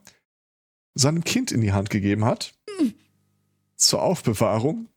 seinem 0.96 1.24
Kind 1.24 1.52
in 1.52 1.62
die 1.62 1.74
Hand 1.74 1.90
gegeben 1.90 2.26
hat. 2.26 2.54
Zur 3.76 4.02
Aufbewahrung. 4.02 4.88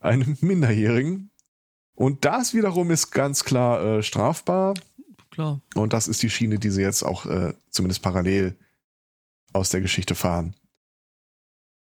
Einem 0.00 0.36
Minderjährigen. 0.40 1.30
Und 1.94 2.24
das 2.24 2.54
wiederum 2.54 2.90
ist 2.90 3.10
ganz 3.10 3.44
klar 3.44 3.82
äh, 3.98 4.02
strafbar. 4.02 4.74
Klar. 5.30 5.60
Und 5.74 5.92
das 5.92 6.08
ist 6.08 6.22
die 6.22 6.30
Schiene, 6.30 6.58
die 6.58 6.70
sie 6.70 6.82
jetzt 6.82 7.02
auch 7.02 7.26
äh, 7.26 7.54
zumindest 7.70 8.02
parallel 8.02 8.56
aus 9.52 9.70
der 9.70 9.80
Geschichte 9.80 10.14
fahren. 10.14 10.54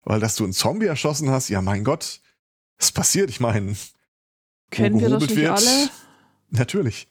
Weil, 0.03 0.21
dass 0.21 0.37
du 0.37 0.45
einen 0.45 0.53
Zombie 0.53 0.87
erschossen 0.87 1.31
hast, 1.31 1.49
ja 1.49 1.61
mein 1.61 1.85
Gott, 1.85 2.21
es 2.79 2.93
passiert, 2.93 3.29
ich 3.29 3.41
meine, 3.41 3.75
Kennen 4.71 5.01
wir 5.01 5.09
das 5.09 5.23
nicht 5.23 5.37
wird. 5.37 5.51
alle? 5.51 5.91
natürlich. 6.51 7.09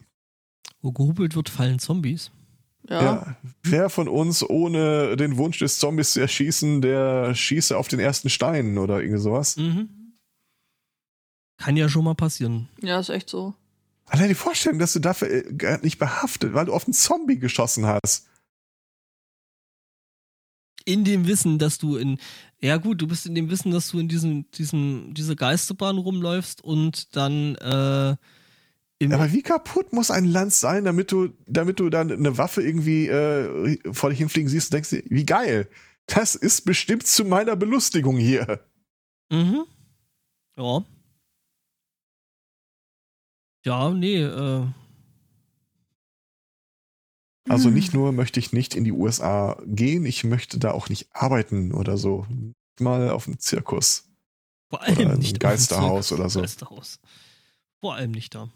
Wo 0.81 0.91
gehubelt 0.91 1.35
wird, 1.35 1.49
fallen 1.49 1.79
Zombies. 1.79 2.31
Ja. 2.89 3.01
Ja. 3.01 3.35
Wer 3.63 3.89
von 3.89 4.07
uns 4.07 4.47
ohne 4.47 5.17
den 5.17 5.37
Wunsch 5.37 5.59
des 5.59 5.79
Zombies 5.79 6.13
zu 6.13 6.21
erschießen, 6.21 6.81
der 6.81 7.33
schieße 7.33 7.75
auf 7.77 7.87
den 7.87 7.99
ersten 7.99 8.29
Stein 8.29 8.77
oder 8.77 9.01
irgendwie 9.01 9.21
sowas? 9.21 9.57
Mhm. 9.57 9.89
Kann 11.57 11.77
ja 11.77 11.89
schon 11.89 12.03
mal 12.03 12.15
passieren. 12.15 12.69
ja, 12.81 12.99
ist 12.99 13.09
echt 13.09 13.29
so. 13.29 13.53
Allein 14.07 14.29
die 14.29 14.35
Vorstellung, 14.35 14.77
dass 14.77 14.93
du 14.93 14.99
dafür 14.99 15.29
äh, 15.29 15.53
gar 15.53 15.81
nicht 15.81 15.97
behaftet, 15.97 16.53
weil 16.53 16.65
du 16.65 16.73
auf 16.73 16.85
einen 16.85 16.93
Zombie 16.93 17.39
geschossen 17.39 17.85
hast. 17.87 18.27
In 20.85 21.03
dem 21.03 21.25
Wissen, 21.25 21.57
dass 21.57 21.79
du 21.79 21.95
in. 21.97 22.19
Ja, 22.61 22.77
gut, 22.77 23.01
du 23.01 23.07
bist 23.07 23.25
in 23.25 23.33
dem 23.33 23.49
Wissen, 23.49 23.71
dass 23.71 23.89
du 23.89 23.99
in 23.99 24.07
diesem, 24.07 24.49
diesem, 24.51 25.13
dieser 25.15 25.35
Geisterbahn 25.35 25.97
rumläufst 25.97 26.63
und 26.63 27.15
dann 27.15 27.55
äh, 27.55 28.15
Im, 28.97 29.11
Aber 29.11 29.31
wie 29.33 29.41
kaputt 29.41 29.91
muss 29.91 30.09
ein 30.09 30.25
Land 30.25 30.53
sein, 30.53 30.85
damit 30.85 31.11
du, 31.11 31.33
damit 31.45 31.79
du 31.79 31.89
dann 31.89 32.11
eine 32.11 32.37
Waffe 32.37 32.61
irgendwie 32.61 33.07
äh, 33.07 33.77
vor 33.93 34.09
dich 34.09 34.19
hinfliegen 34.19 34.49
siehst 34.49 34.67
und 34.67 34.75
denkst, 34.75 34.89
dir, 34.89 35.03
wie 35.07 35.25
geil. 35.25 35.69
Das 36.07 36.35
ist 36.35 36.61
bestimmt 36.61 37.05
zu 37.05 37.25
meiner 37.25 37.55
Belustigung 37.55 38.17
hier. 38.17 38.63
Mhm. 39.29 39.65
Ja. 40.57 40.85
Ja, 43.65 43.89
nee, 43.89 44.21
äh. 44.21 44.67
Also 47.49 47.69
nicht 47.69 47.93
nur 47.93 48.11
möchte 48.11 48.39
ich 48.39 48.53
nicht 48.53 48.75
in 48.75 48.83
die 48.83 48.91
USA 48.91 49.61
gehen, 49.65 50.05
ich 50.05 50.23
möchte 50.23 50.57
da 50.57 50.71
auch 50.71 50.89
nicht 50.89 51.09
arbeiten 51.11 51.73
oder 51.73 51.97
so. 51.97 52.25
Mal 52.79 53.09
auf 53.09 53.25
dem 53.25 53.39
Zirkus. 53.39 54.09
Vor 54.69 54.81
allem 54.81 54.97
Oder 54.97 55.17
nicht. 55.17 55.39
Geisterhaus 55.39 56.11
oder 56.11 56.29
so. 56.29 56.41
Geisterhaus. 56.41 56.99
Vor 57.81 57.95
allem 57.95 58.11
nicht 58.11 58.33
da. 58.33 58.49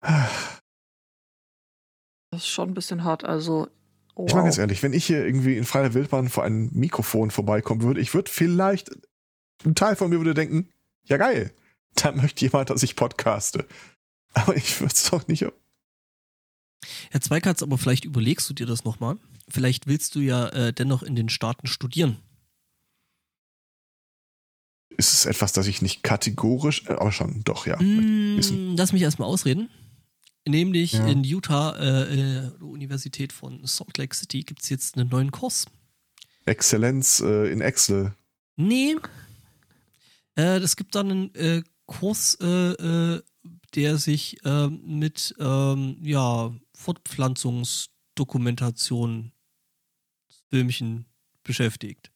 Das 0.00 2.42
ist 2.42 2.48
schon 2.48 2.70
ein 2.70 2.74
bisschen 2.74 3.04
hart. 3.04 3.24
Also, 3.24 3.68
wow. 4.14 4.28
Ich 4.28 4.34
meine 4.34 4.44
ganz 4.44 4.58
ehrlich, 4.58 4.82
wenn 4.82 4.92
ich 4.92 5.04
hier 5.04 5.24
irgendwie 5.24 5.56
in 5.56 5.64
freier 5.64 5.94
Wildbahn 5.94 6.28
vor 6.28 6.44
einem 6.44 6.70
Mikrofon 6.72 7.30
vorbeikommen 7.30 7.82
würde, 7.82 8.00
ich 8.00 8.14
würde 8.14 8.30
vielleicht, 8.30 8.90
ein 9.64 9.74
Teil 9.74 9.96
von 9.96 10.10
mir 10.10 10.18
würde 10.18 10.34
denken, 10.34 10.70
ja 11.04 11.16
geil, 11.16 11.52
da 11.94 12.12
möchte 12.12 12.44
jemand, 12.44 12.70
dass 12.70 12.82
ich 12.82 12.96
podcaste. 12.96 13.66
Aber 14.32 14.56
ich 14.56 14.80
würde 14.80 14.94
es 14.94 15.10
doch 15.10 15.26
nicht. 15.26 15.44
Herr 17.10 17.20
Zweikatz, 17.20 17.62
aber 17.62 17.78
vielleicht 17.78 18.04
überlegst 18.04 18.48
du 18.48 18.54
dir 18.54 18.66
das 18.66 18.84
nochmal. 18.84 19.16
Vielleicht 19.48 19.86
willst 19.86 20.14
du 20.14 20.20
ja 20.20 20.48
äh, 20.48 20.72
dennoch 20.72 21.02
in 21.02 21.16
den 21.16 21.28
Staaten 21.28 21.66
studieren. 21.66 22.16
Ist 24.96 25.12
es 25.12 25.26
etwas, 25.26 25.52
das 25.52 25.66
ich 25.66 25.82
nicht 25.82 26.02
kategorisch, 26.02 26.86
äh, 26.86 26.92
aber 26.92 27.10
schon, 27.10 27.42
doch, 27.44 27.66
ja. 27.66 27.80
Mm, 27.80 28.76
lass 28.76 28.92
mich 28.92 29.02
erstmal 29.02 29.28
ausreden. 29.28 29.68
Nämlich 30.48 30.92
Ja. 30.94 31.06
in 31.06 31.22
Utah, 31.24 31.76
äh, 31.76 32.12
äh, 32.12 32.16
der 32.16 32.62
Universität 32.62 33.32
von 33.32 33.64
Salt 33.66 33.98
Lake 33.98 34.14
City, 34.16 34.42
gibt 34.42 34.62
es 34.62 34.70
jetzt 34.70 34.96
einen 34.96 35.08
neuen 35.08 35.30
Kurs. 35.30 35.66
Exzellenz 36.46 37.20
äh, 37.20 37.52
in 37.52 37.60
Excel. 37.60 38.14
Nee. 38.56 38.96
Äh, 40.36 40.58
es 40.58 40.76
gibt 40.76 40.94
dann 40.94 41.10
einen 41.10 41.34
äh, 41.34 41.62
Kurs, 41.86 42.38
der 42.38 43.22
sich 43.98 44.44
äh, 44.44 44.68
mit 44.68 45.34
ähm, 45.38 45.96
ja, 46.02 46.52
Fortpflanzungsdokumentation 46.74 49.32
Filmchen 50.48 51.04
beschäftigt. 51.42 52.10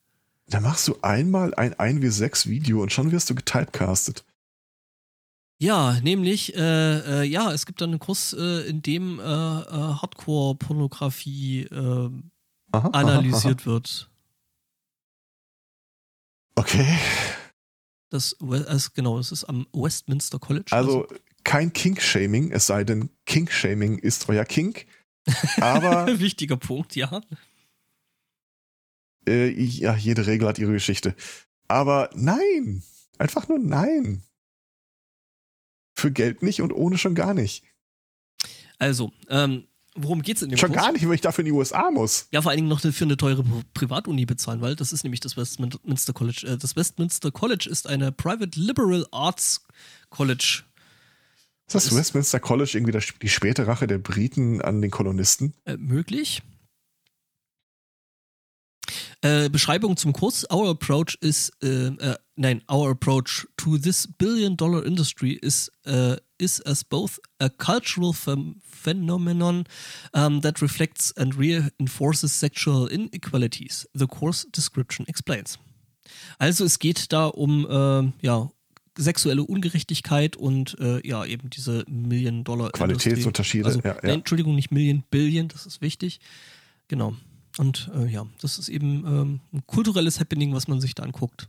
Da 0.48 0.60
machst 0.60 0.88
du 0.88 0.96
einmal 1.02 1.54
ein 1.54 1.74
1W6 1.74 2.48
Video 2.48 2.82
und 2.82 2.92
schon 2.92 3.10
wirst 3.12 3.30
du 3.30 3.34
getypecastet. 3.34 4.24
Ja, 5.58 6.00
nämlich, 6.00 6.54
äh, 6.56 7.22
äh, 7.22 7.24
ja, 7.24 7.52
es 7.52 7.64
gibt 7.64 7.80
dann 7.80 7.90
einen 7.90 7.98
Kurs, 7.98 8.32
äh, 8.32 8.68
in 8.68 8.82
dem 8.82 9.18
äh, 9.18 9.22
äh, 9.22 9.24
Hardcore-Pornografie 9.24 11.62
äh, 11.62 12.10
Aha, 12.72 12.88
analysiert 12.88 13.64
wird. 13.64 14.08
aha. 14.08 14.14
Okay. 16.56 16.98
Das, 18.10 18.36
also, 18.40 18.90
genau, 18.94 19.18
es 19.18 19.32
ist 19.32 19.44
am 19.44 19.66
Westminster 19.72 20.38
College. 20.38 20.70
Also 20.70 21.06
kein 21.44 21.72
Kink-Shaming, 21.72 22.52
es 22.52 22.66
sei 22.66 22.84
denn, 22.84 23.10
Kink-Shaming 23.26 23.98
ist 23.98 24.28
euer 24.28 24.44
Kink. 24.44 24.86
Aber 25.60 26.06
wichtiger 26.20 26.56
Punkt, 26.56 26.96
ja. 26.96 27.20
ja, 29.26 29.96
jede 29.96 30.26
Regel 30.26 30.48
hat 30.48 30.58
ihre 30.58 30.72
Geschichte. 30.72 31.14
Aber 31.68 32.10
nein, 32.14 32.82
einfach 33.18 33.48
nur 33.48 33.58
nein. 33.58 34.22
Für 36.04 36.12
Geld 36.12 36.42
nicht 36.42 36.60
und 36.62 36.72
ohne 36.72 36.98
schon 36.98 37.14
gar 37.14 37.34
nicht. 37.34 37.64
Also, 38.78 39.12
ähm, 39.28 39.64
worum 39.94 40.22
geht's 40.22 40.42
in 40.42 40.50
dem 40.50 40.58
Schon 40.58 40.72
Kurs? 40.72 40.82
gar 40.82 40.92
nicht, 40.92 41.04
wenn 41.06 41.12
ich 41.12 41.20
dafür 41.20 41.42
in 41.42 41.46
die 41.46 41.52
USA 41.52 41.90
muss. 41.90 42.26
Ja, 42.32 42.42
vor 42.42 42.50
allen 42.50 42.58
Dingen 42.58 42.68
noch 42.68 42.80
für 42.80 43.04
eine 43.04 43.16
teure 43.16 43.42
Pri- 43.42 43.62
Privatuni 43.72 44.26
bezahlen, 44.26 44.60
weil 44.60 44.76
das 44.76 44.92
ist 44.92 45.04
nämlich 45.04 45.20
das 45.20 45.36
Westminster 45.36 46.12
College. 46.12 46.46
Äh, 46.46 46.58
Das 46.58 46.76
Westminster 46.76 47.30
College 47.30 47.68
ist 47.70 47.86
eine 47.88 48.12
Private 48.12 48.58
Liberal 48.58 49.06
Arts 49.12 49.64
College. 50.10 50.62
Ist 51.66 51.74
das 51.74 51.86
Ist- 51.86 51.96
Westminster 51.96 52.40
College 52.40 52.72
irgendwie 52.74 52.92
das, 52.92 53.06
die 53.22 53.28
späte 53.28 53.66
Rache 53.66 53.86
der 53.86 53.98
Briten 53.98 54.60
an 54.60 54.82
den 54.82 54.90
Kolonisten? 54.90 55.54
Äh, 55.64 55.76
möglich. 55.78 56.42
Äh, 59.24 59.48
Beschreibung 59.48 59.96
zum 59.96 60.12
Kurs. 60.12 60.44
Our 60.52 60.68
approach 60.68 61.16
is, 61.22 61.50
äh, 61.62 61.86
äh, 61.86 62.16
nein, 62.36 62.60
our 62.70 62.90
approach 62.90 63.46
to 63.56 63.78
this 63.78 64.06
billion 64.06 64.54
dollar 64.54 64.84
industry 64.84 65.32
is, 65.32 65.72
äh, 65.86 66.18
is 66.36 66.60
as 66.60 66.84
both 66.84 67.18
a 67.38 67.48
cultural 67.48 68.12
phenomenon 68.12 69.64
um, 70.12 70.42
that 70.42 70.60
reflects 70.60 71.10
and 71.16 71.38
reinforces 71.38 72.38
sexual 72.38 72.86
inequalities. 72.86 73.88
The 73.94 74.06
course 74.06 74.46
description 74.54 75.06
explains. 75.08 75.58
Also 76.38 76.66
es 76.66 76.78
geht 76.78 77.10
da 77.10 77.28
um, 77.28 77.66
äh, 77.66 78.12
ja, 78.20 78.50
sexuelle 78.98 79.42
Ungerechtigkeit 79.42 80.36
und 80.36 80.78
äh, 80.80 81.00
ja, 81.02 81.24
eben 81.24 81.48
diese 81.48 81.86
Million 81.88 82.44
Dollar 82.44 82.72
Qualitätsunterschiede, 82.72 83.64
Also, 83.64 83.80
ja, 83.80 83.94
ja. 83.94 84.00
Nein, 84.02 84.18
Entschuldigung, 84.18 84.54
nicht 84.54 84.70
Million, 84.70 85.02
Billion, 85.10 85.48
das 85.48 85.64
ist 85.64 85.80
wichtig. 85.80 86.20
Genau. 86.88 87.16
Und 87.58 87.90
äh, 87.94 88.06
ja, 88.06 88.26
das 88.40 88.58
ist 88.58 88.68
eben 88.68 89.06
ähm, 89.06 89.40
ein 89.52 89.66
kulturelles 89.66 90.18
Happening, 90.18 90.54
was 90.54 90.66
man 90.68 90.80
sich 90.80 90.94
da 90.94 91.02
anguckt. 91.04 91.48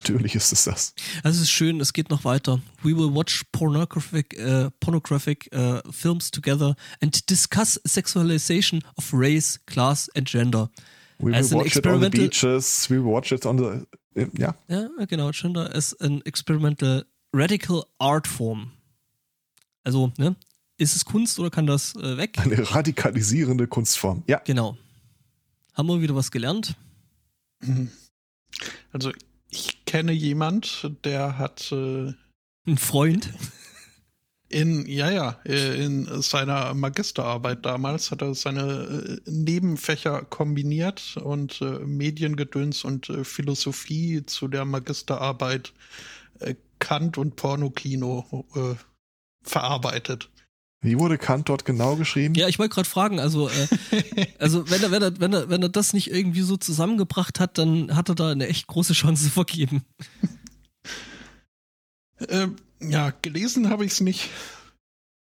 Natürlich 0.00 0.34
ist 0.36 0.52
es 0.52 0.64
das. 0.64 0.94
Also 1.24 1.38
es 1.38 1.42
ist 1.44 1.50
schön, 1.50 1.80
es 1.80 1.92
geht 1.92 2.08
noch 2.08 2.24
weiter. 2.24 2.60
We 2.82 2.96
will 2.96 3.12
watch 3.12 3.44
pornographic, 3.50 4.36
äh, 4.38 4.70
pornographic 4.80 5.52
äh, 5.52 5.80
films 5.90 6.30
together 6.30 6.76
and 7.00 7.28
discuss 7.28 7.80
sexualization 7.84 8.82
of 8.96 9.12
race, 9.12 9.58
class 9.66 10.08
and 10.14 10.28
gender. 10.28 10.70
We 11.18 11.32
will 11.32 11.50
watch 11.50 11.76
it 11.76 11.86
on 11.86 12.00
the 12.00 12.10
beaches, 12.10 12.88
we 12.88 12.96
will 12.96 13.12
watch 13.12 13.32
it 13.32 13.44
on 13.44 13.58
the. 13.58 13.86
äh, 14.14 14.28
Ja, 14.38 14.54
Ja, 14.68 14.88
genau, 15.06 15.30
gender 15.32 15.74
as 15.74 15.94
an 16.00 16.22
experimental 16.24 17.04
radical 17.32 17.84
art 17.98 18.28
form. 18.28 18.70
Also, 19.82 20.12
ne? 20.16 20.36
Ist 20.78 20.94
es 20.96 21.04
Kunst 21.04 21.38
oder 21.38 21.50
kann 21.50 21.66
das 21.66 21.94
äh, 21.96 22.16
weg? 22.16 22.38
eine 22.38 22.70
radikalisierende 22.70 23.66
Kunstform. 23.66 24.22
Ja, 24.26 24.40
Genau. 24.44 24.76
Haben 25.74 25.88
wir 25.88 26.00
wieder 26.00 26.14
was 26.16 26.30
gelernt? 26.32 26.74
Mhm. 27.60 27.90
Also 28.92 29.12
ich 29.50 29.84
kenne 29.84 30.12
jemand, 30.12 30.90
der 31.04 31.38
hat 31.38 31.70
äh, 31.72 32.12
Ein 32.66 32.78
Freund? 32.78 33.32
in, 34.48 34.86
ja, 34.86 35.10
ja, 35.10 35.40
äh, 35.44 35.84
in 35.84 36.22
seiner 36.22 36.74
Magisterarbeit 36.74 37.64
damals 37.64 38.10
hat 38.10 38.22
er 38.22 38.34
seine 38.34 39.20
äh, 39.26 39.30
Nebenfächer 39.30 40.22
kombiniert 40.24 41.16
und 41.16 41.60
äh, 41.60 41.78
Mediengedöns 41.80 42.84
und 42.84 43.08
äh, 43.10 43.24
Philosophie 43.24 44.24
zu 44.26 44.48
der 44.48 44.64
Magisterarbeit 44.64 45.72
äh, 46.40 46.54
Kant 46.78 47.18
und 47.18 47.36
Pornokino 47.36 48.46
äh, 48.54 48.74
verarbeitet. 49.42 50.30
Wie 50.80 50.98
wurde 50.98 51.18
Kant 51.18 51.48
dort 51.48 51.64
genau 51.64 51.96
geschrieben? 51.96 52.34
Ja, 52.34 52.48
ich 52.48 52.58
wollte 52.58 52.74
gerade 52.74 52.88
fragen, 52.88 53.18
also, 53.20 53.48
äh, 53.48 53.66
also 54.38 54.68
wenn 54.70 54.82
er, 54.82 54.90
wenn, 54.90 55.02
er, 55.02 55.20
wenn, 55.20 55.32
er, 55.32 55.48
wenn 55.48 55.62
er 55.62 55.68
das 55.68 55.92
nicht 55.92 56.10
irgendwie 56.10 56.42
so 56.42 56.56
zusammengebracht 56.56 57.40
hat, 57.40 57.58
dann 57.58 57.96
hat 57.96 58.08
er 58.08 58.14
da 58.14 58.30
eine 58.30 58.46
echt 58.48 58.66
große 58.66 58.92
Chance 58.94 59.30
vergeben. 59.30 59.84
Äh, 62.20 62.48
ja, 62.80 63.10
gelesen 63.22 63.70
habe 63.70 63.84
ich 63.84 63.92
es 63.92 64.00
nicht. 64.00 64.28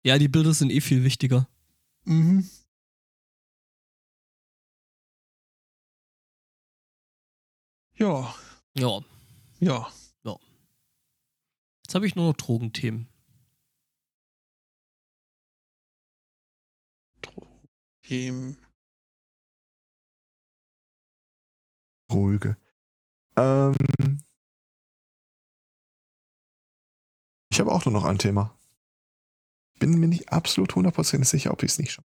Ja, 0.03 0.16
die 0.16 0.28
Bilder 0.28 0.55
sind 0.55 0.70
eh 0.70 0.80
viel 0.80 1.05
wichtiger. 1.05 1.47
Mhm. 2.05 2.49
Ja, 7.97 8.34
Ja, 8.74 9.01
ja. 9.61 9.86
jetzt 11.84 11.95
habe 11.95 12.07
ich 12.07 12.16
nur 12.16 12.28
noch 12.28 12.36
Drogenthemen. 12.38 13.10
Im 18.11 18.57
Ruhige. 22.13 22.57
Ähm, 23.37 23.77
ich 27.53 27.61
habe 27.61 27.71
auch 27.71 27.85
nur 27.85 27.93
noch 27.93 28.05
ein 28.05 28.19
Thema. 28.19 28.59
Bin 29.79 30.01
mir 30.01 30.09
nicht 30.09 30.33
absolut 30.33 30.75
hundertprozentig 30.75 31.29
sicher, 31.29 31.53
ob 31.53 31.63
ich 31.63 31.71
es 31.71 31.79
nicht 31.79 31.93
schon. 31.93 32.05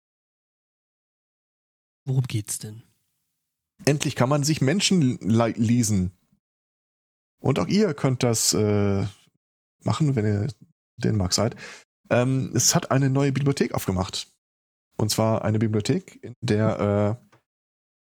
Worum 2.06 2.24
geht's 2.24 2.58
denn? 2.58 2.82
Endlich 3.84 4.16
kann 4.16 4.30
man 4.30 4.42
sich 4.42 4.62
Menschen 4.62 5.18
le- 5.18 5.52
lesen. 5.52 6.12
Und 7.40 7.58
auch 7.58 7.66
ihr 7.66 7.92
könnt 7.92 8.22
das 8.22 8.54
äh, 8.54 9.06
machen, 9.84 10.16
wenn 10.16 10.24
ihr 10.24 10.54
Dänemark 10.96 11.34
seid. 11.34 11.56
Ähm, 12.08 12.52
es 12.54 12.74
hat 12.74 12.90
eine 12.90 13.10
neue 13.10 13.32
Bibliothek 13.32 13.74
aufgemacht. 13.74 14.34
Und 15.00 15.08
zwar 15.08 15.46
eine 15.46 15.58
Bibliothek, 15.58 16.22
in 16.22 16.34
der 16.42 17.18
äh, 17.18 17.26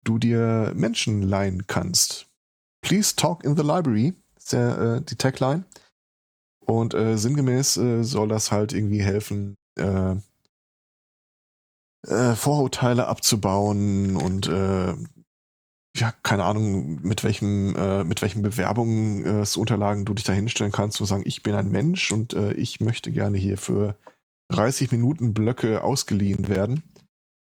du 0.05 0.19
dir 0.19 0.73
Menschen 0.77 1.23
leihen 1.23 1.67
kannst. 1.67 2.27
Please 2.83 3.17
talk 3.17 3.43
in 3.43 3.57
the 3.57 3.63
library, 3.63 4.13
ist 4.37 4.53
der, 4.53 4.79
äh, 4.79 5.01
die 5.01 5.17
Tagline. 5.17 5.65
Und 6.67 6.93
äh, 6.93 7.17
sinngemäß 7.17 7.79
äh, 7.79 8.03
soll 8.03 8.29
das 8.29 8.53
halt 8.53 8.75
irgendwie 8.75 9.03
helfen, 9.03 9.57
äh, 9.79 10.17
äh, 12.07 12.35
Vorurteile 12.35 13.07
abzubauen 13.07 14.17
und 14.17 14.47
ja, 15.97 16.13
keine 16.25 16.45
Ahnung, 16.45 17.01
mit 17.03 17.23
welchem, 17.23 17.75
äh, 17.77 18.03
mit 18.03 18.21
welchen 18.21 18.43
Bewerbungsunterlagen 18.43 20.03
äh, 20.03 20.05
du 20.05 20.15
dich 20.15 20.25
da 20.25 20.33
hinstellen 20.33 20.73
kannst, 20.73 20.97
zu 20.97 21.05
sagen, 21.05 21.23
ich 21.25 21.45
bin 21.45 21.55
ein 21.55 21.71
Mensch 21.71 22.11
und 22.11 22.35
äh, 22.35 22.53
ich 22.55 22.81
möchte 22.81 23.13
gerne 23.13 23.39
hier 23.39 23.57
für 23.59 23.97
30 24.49 24.93
Minuten 24.93 25.35
Blöcke 25.35 25.83
ausgeliehen 25.83 26.49
werden, 26.49 26.83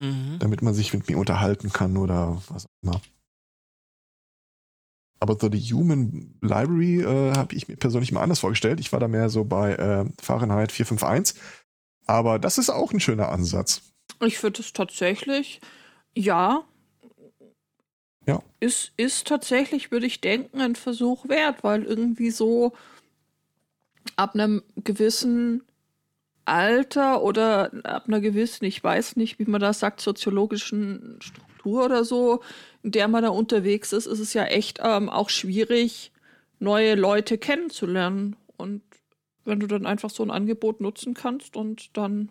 Mhm. 0.01 0.39
damit 0.39 0.61
man 0.61 0.73
sich 0.73 0.93
mit 0.93 1.09
mir 1.09 1.17
unterhalten 1.17 1.71
kann 1.73 1.97
oder 1.97 2.41
was 2.47 2.65
auch 2.65 2.69
immer. 2.83 3.01
Aber 5.19 5.37
so 5.37 5.49
die 5.49 5.59
Human 5.73 6.33
Library 6.41 7.01
äh, 7.01 7.33
habe 7.35 7.53
ich 7.53 7.67
mir 7.67 7.75
persönlich 7.75 8.11
mal 8.13 8.21
anders 8.21 8.39
vorgestellt. 8.39 8.79
Ich 8.79 8.93
war 8.93 9.01
da 9.01 9.09
mehr 9.09 9.29
so 9.29 9.43
bei 9.43 9.73
äh, 9.73 10.05
Fahrenheit 10.21 10.71
451. 10.71 11.39
Aber 12.07 12.39
das 12.39 12.57
ist 12.57 12.69
auch 12.69 12.93
ein 12.93 13.01
schöner 13.01 13.29
Ansatz. 13.29 13.81
Ich 14.21 14.39
finde 14.39 14.61
es 14.61 14.71
tatsächlich, 14.71 15.59
ja. 16.15 16.63
Ja. 18.25 18.41
Ist, 18.61 18.93
ist 18.95 19.27
tatsächlich, 19.27 19.91
würde 19.91 20.05
ich 20.05 20.21
denken, 20.21 20.61
ein 20.61 20.75
Versuch 20.75 21.27
wert, 21.27 21.63
weil 21.63 21.83
irgendwie 21.83 22.31
so 22.31 22.73
ab 24.15 24.35
einem 24.35 24.63
gewissen 24.77 25.63
Alter 26.49 27.21
oder 27.21 27.71
ab 27.83 28.05
einer 28.07 28.19
gewissen, 28.19 28.65
ich 28.65 28.83
weiß 28.83 29.15
nicht, 29.15 29.39
wie 29.39 29.45
man 29.45 29.61
das 29.61 29.79
sagt, 29.79 30.01
soziologischen 30.01 31.17
Struktur 31.21 31.85
oder 31.85 32.03
so, 32.03 32.41
in 32.83 32.91
der 32.91 33.07
man 33.07 33.23
da 33.23 33.29
unterwegs 33.29 33.93
ist, 33.93 34.05
ist 34.05 34.19
es 34.19 34.33
ja 34.33 34.45
echt 34.45 34.79
ähm, 34.83 35.09
auch 35.09 35.29
schwierig, 35.29 36.11
neue 36.59 36.95
Leute 36.95 37.37
kennenzulernen. 37.37 38.35
Und 38.57 38.81
wenn 39.45 39.59
du 39.59 39.67
dann 39.67 39.85
einfach 39.85 40.09
so 40.09 40.23
ein 40.23 40.31
Angebot 40.31 40.81
nutzen 40.81 41.13
kannst 41.13 41.55
und 41.55 41.95
dann 41.97 42.29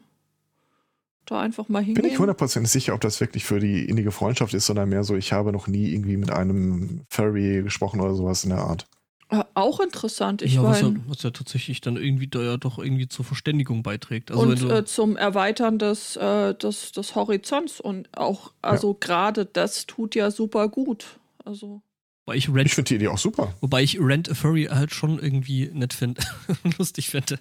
da 1.27 1.41
einfach 1.41 1.69
mal 1.69 1.81
Bin 1.81 1.95
hingehen. 1.95 2.13
ich 2.13 2.19
hundertprozentig 2.19 2.71
sicher, 2.71 2.95
ob 2.95 3.01
das 3.01 3.21
wirklich 3.21 3.45
für 3.45 3.61
die 3.61 3.85
innige 3.85 4.11
Freundschaft 4.11 4.55
ist, 4.55 4.67
sondern 4.67 4.89
mehr 4.89 5.05
so, 5.05 5.15
ich 5.15 5.33
habe 5.33 5.53
noch 5.53 5.67
nie 5.67 5.93
irgendwie 5.93 6.17
mit 6.17 6.31
einem 6.31 7.03
Furry 7.11 7.63
gesprochen 7.63 8.01
oder 8.01 8.15
sowas 8.15 8.45
in 8.45 8.51
der 8.51 8.61
Art. 8.61 8.87
Äh, 9.31 9.45
Auch 9.55 9.81
interessant. 9.81 10.41
Ich 10.41 10.55
ja, 10.55 10.63
was 10.63 10.81
ja, 10.81 10.89
meine, 10.89 11.03
was 11.07 11.23
ja 11.23 11.31
tatsächlich 11.31 11.83
dann 11.83 11.97
irgendwie 11.97 12.29
da 12.29 12.41
ja 12.41 12.57
doch 12.57 12.79
irgendwie 12.79 13.09
zur 13.09 13.27
Verständigung 13.27 13.83
beiträgt. 13.83 14.31
Also 14.31 14.43
und 14.43 14.63
äh, 14.71 14.85
zum 14.87 15.17
Erweitern 15.17 15.79
des, 15.79 16.17
äh, 16.17 16.55
des, 16.55 16.93
des 16.93 17.15
Horizonts 17.15 17.79
und 17.81 18.09
auch, 18.17 18.53
also 18.63 18.95
gerade 18.95 19.45
das 19.45 19.87
tut 19.87 20.15
ja 20.15 20.31
super 20.31 20.69
gut. 20.69 21.19
Also, 21.45 21.83
wobei 22.25 22.37
ich 22.37 22.49
Ich 22.49 22.75
finde 22.75 22.89
die 22.89 22.95
Idee 22.95 23.09
auch 23.09 23.19
super. 23.19 23.55
wobei 23.61 23.83
ich 23.83 24.01
Rent 24.01 24.31
a 24.31 24.35
Furry 24.35 24.65
halt 24.65 24.93
schon 24.93 25.19
irgendwie 25.19 25.71
nett 25.75 25.93
finde, 25.93 26.23
lustig 26.79 27.11
finde. 27.11 27.39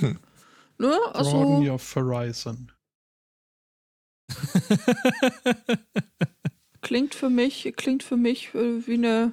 Mhm. 0.00 0.18
ne, 0.78 0.98
Broaden 1.12 1.14
also, 1.14 1.62
your 1.62 1.78
horizon. 1.94 2.72
klingt 6.80 7.14
für 7.14 7.30
mich, 7.30 7.72
klingt 7.76 8.02
für 8.02 8.16
mich 8.16 8.54
äh, 8.54 8.86
wie 8.86 8.94
eine 8.94 9.32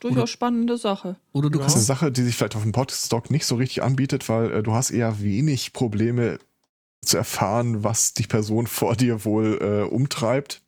durchaus 0.00 0.18
Oder- 0.18 0.26
spannende 0.26 0.78
Sache. 0.78 1.16
Oder 1.32 1.50
du 1.50 1.58
Ja. 1.58 1.64
Das 1.64 1.72
ist 1.72 1.78
eine 1.78 1.84
Sache, 1.86 2.12
die 2.12 2.22
sich 2.22 2.36
vielleicht 2.36 2.56
auf 2.56 2.62
dem 2.62 2.72
Podstock 2.72 3.30
nicht 3.30 3.46
so 3.46 3.56
richtig 3.56 3.82
anbietet, 3.82 4.28
weil 4.28 4.50
äh, 4.52 4.62
du 4.62 4.72
hast 4.72 4.90
eher 4.90 5.20
wenig 5.20 5.72
Probleme 5.72 6.38
zu 7.02 7.16
erfahren, 7.16 7.84
was 7.84 8.14
die 8.14 8.26
Person 8.26 8.66
vor 8.66 8.96
dir 8.96 9.24
wohl 9.24 9.58
äh, 9.60 9.88
umtreibt. 9.88 10.62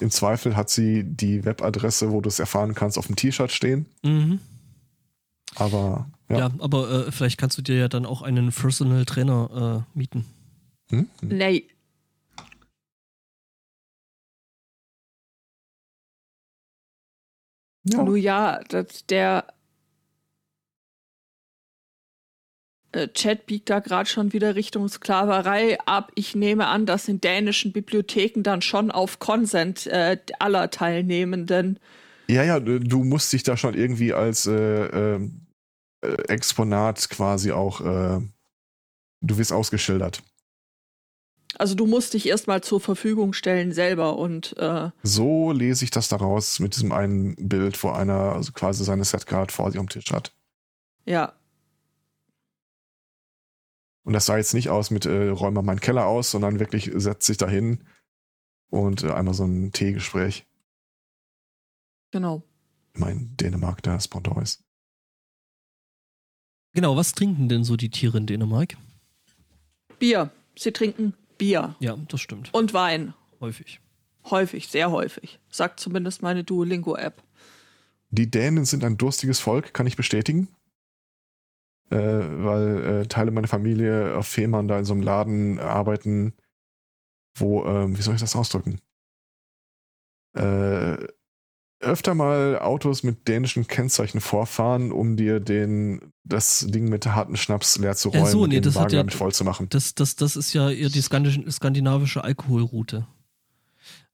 Im 0.00 0.10
Zweifel 0.10 0.56
hat 0.56 0.68
sie 0.68 1.04
die 1.04 1.44
Webadresse, 1.44 2.10
wo 2.10 2.20
du 2.20 2.28
es 2.28 2.38
erfahren 2.38 2.74
kannst, 2.74 2.98
auf 2.98 3.06
dem 3.06 3.16
T-Shirt 3.16 3.50
stehen. 3.52 3.86
mhm. 4.02 4.40
Aber 5.54 6.10
ja. 6.28 6.38
ja. 6.38 6.50
aber 6.58 7.06
äh, 7.06 7.12
vielleicht 7.12 7.38
kannst 7.38 7.56
du 7.56 7.62
dir 7.62 7.76
ja 7.76 7.88
dann 7.88 8.04
auch 8.04 8.20
einen 8.20 8.52
Personal 8.52 9.04
Trainer 9.06 9.84
äh, 9.94 9.98
mieten. 9.98 10.26
Hm? 10.90 11.08
Hm. 11.20 11.28
Nee. 11.28 11.64
Ja. 17.92 18.02
Nur 18.02 18.16
ja, 18.16 18.60
das, 18.68 19.06
der 19.06 19.46
äh, 22.92 23.08
Chat 23.08 23.46
biegt 23.46 23.70
da 23.70 23.80
gerade 23.80 24.08
schon 24.08 24.32
wieder 24.32 24.54
Richtung 24.54 24.88
Sklaverei 24.88 25.78
ab. 25.86 26.12
Ich 26.14 26.34
nehme 26.34 26.66
an, 26.66 26.86
dass 26.86 27.08
in 27.08 27.20
dänischen 27.20 27.72
Bibliotheken 27.72 28.42
dann 28.42 28.62
schon 28.62 28.90
auf 28.90 29.18
Consent 29.18 29.86
äh, 29.86 30.18
aller 30.38 30.70
Teilnehmenden. 30.70 31.78
Ja, 32.28 32.42
ja, 32.42 32.58
du 32.58 32.80
du 32.80 33.04
musst 33.04 33.32
dich 33.32 33.44
da 33.44 33.56
schon 33.56 33.74
irgendwie 33.74 34.12
als 34.12 34.46
äh, 34.46 34.54
ähm, 34.54 35.46
äh, 36.00 36.14
Exponat 36.28 37.08
quasi 37.08 37.52
auch, 37.52 37.80
äh, 37.80 38.20
du 39.20 39.38
wirst 39.38 39.52
ausgeschildert. 39.52 40.22
Also 41.58 41.74
du 41.74 41.86
musst 41.86 42.12
dich 42.14 42.28
erstmal 42.28 42.60
zur 42.62 42.80
Verfügung 42.80 43.32
stellen 43.32 43.72
selber 43.72 44.18
und 44.18 44.56
äh, 44.58 44.90
So 45.02 45.52
lese 45.52 45.84
ich 45.84 45.90
das 45.90 46.08
daraus 46.08 46.60
mit 46.60 46.76
diesem 46.76 46.92
einen 46.92 47.34
Bild, 47.36 47.82
wo 47.82 47.90
einer 47.90 48.34
also 48.34 48.52
quasi 48.52 48.84
seine 48.84 49.04
Setcard 49.04 49.52
vor 49.52 49.70
sich 49.70 49.80
am 49.80 49.88
Tisch 49.88 50.10
hat. 50.12 50.32
ja. 51.04 51.32
Und 54.04 54.12
das 54.12 54.26
sah 54.26 54.36
jetzt 54.36 54.54
nicht 54.54 54.68
aus 54.68 54.92
mit 54.92 55.04
äh, 55.04 55.30
räum 55.30 55.54
mal 55.54 55.62
meinen 55.62 55.80
Keller 55.80 56.06
aus, 56.06 56.30
sondern 56.30 56.60
wirklich 56.60 56.92
setzt 56.94 57.26
sich 57.26 57.38
dahin 57.38 57.82
und 58.70 59.02
äh, 59.02 59.10
einmal 59.10 59.34
so 59.34 59.44
ein 59.44 59.72
Teegespräch. 59.72 60.46
Genau. 62.12 62.44
Ich 62.94 63.00
meine, 63.00 63.26
Dänemark, 63.40 63.82
da 63.82 63.98
Pendant 64.08 64.40
ist. 64.40 64.62
Genau, 66.72 66.96
was 66.96 67.14
trinken 67.14 67.48
denn 67.48 67.64
so 67.64 67.76
die 67.76 67.90
Tiere 67.90 68.18
in 68.18 68.26
Dänemark? 68.26 68.76
Bier. 69.98 70.30
Sie 70.56 70.70
trinken 70.70 71.14
Bier 71.38 71.76
Ja, 71.80 71.96
das 72.08 72.20
stimmt. 72.20 72.52
und 72.52 72.74
Wein. 72.74 73.14
Häufig. 73.40 73.80
Häufig, 74.30 74.68
sehr 74.68 74.90
häufig. 74.90 75.38
Sagt 75.50 75.78
zumindest 75.80 76.22
meine 76.22 76.42
Duolingo-App. 76.44 77.22
Die 78.10 78.30
Dänen 78.30 78.64
sind 78.64 78.82
ein 78.84 78.96
durstiges 78.96 79.40
Volk, 79.40 79.74
kann 79.74 79.86
ich 79.86 79.96
bestätigen. 79.96 80.48
Äh, 81.90 81.96
weil 81.98 82.84
äh, 83.02 83.06
Teile 83.06 83.30
meiner 83.30 83.46
Familie 83.46 84.16
auf 84.16 84.26
Fehmarn 84.26 84.66
da 84.66 84.78
in 84.78 84.84
so 84.84 84.92
einem 84.94 85.02
Laden 85.02 85.60
arbeiten, 85.60 86.34
wo, 87.36 87.64
ähm, 87.64 87.96
wie 87.96 88.02
soll 88.02 88.14
ich 88.14 88.20
das 88.20 88.34
ausdrücken? 88.34 88.80
Äh, 91.80 91.86
öfter 91.86 92.14
mal 92.14 92.58
Autos 92.58 93.02
mit 93.02 93.28
dänischen 93.28 93.66
Kennzeichen 93.66 94.20
vorfahren, 94.20 94.92
um 94.92 95.16
dir 95.16 95.40
den, 95.40 96.12
das 96.24 96.66
Ding 96.68 96.88
mit 96.88 97.06
harten 97.06 97.36
Schnaps 97.36 97.78
leer 97.78 97.94
zu 97.96 98.10
Ja, 98.10 98.20
räumen 98.20 98.32
so, 98.32 98.42
und 98.42 98.48
nee, 98.50 98.56
den 98.56 98.62
das 98.64 98.74
hat 98.76 98.84
Wagen 98.84 98.94
ja- 98.94 99.00
damit 99.00 99.14
voll 99.14 99.32
zu 99.32 99.44
machen. 99.44 99.66
Das, 99.70 99.94
das, 99.94 100.16
das 100.16 100.36
ist 100.36 100.52
ja 100.52 100.70
eher 100.70 100.88
die 100.88 101.02
skandin- 101.02 101.50
skandinavische 101.50 102.22
Alkoholroute. 102.24 103.06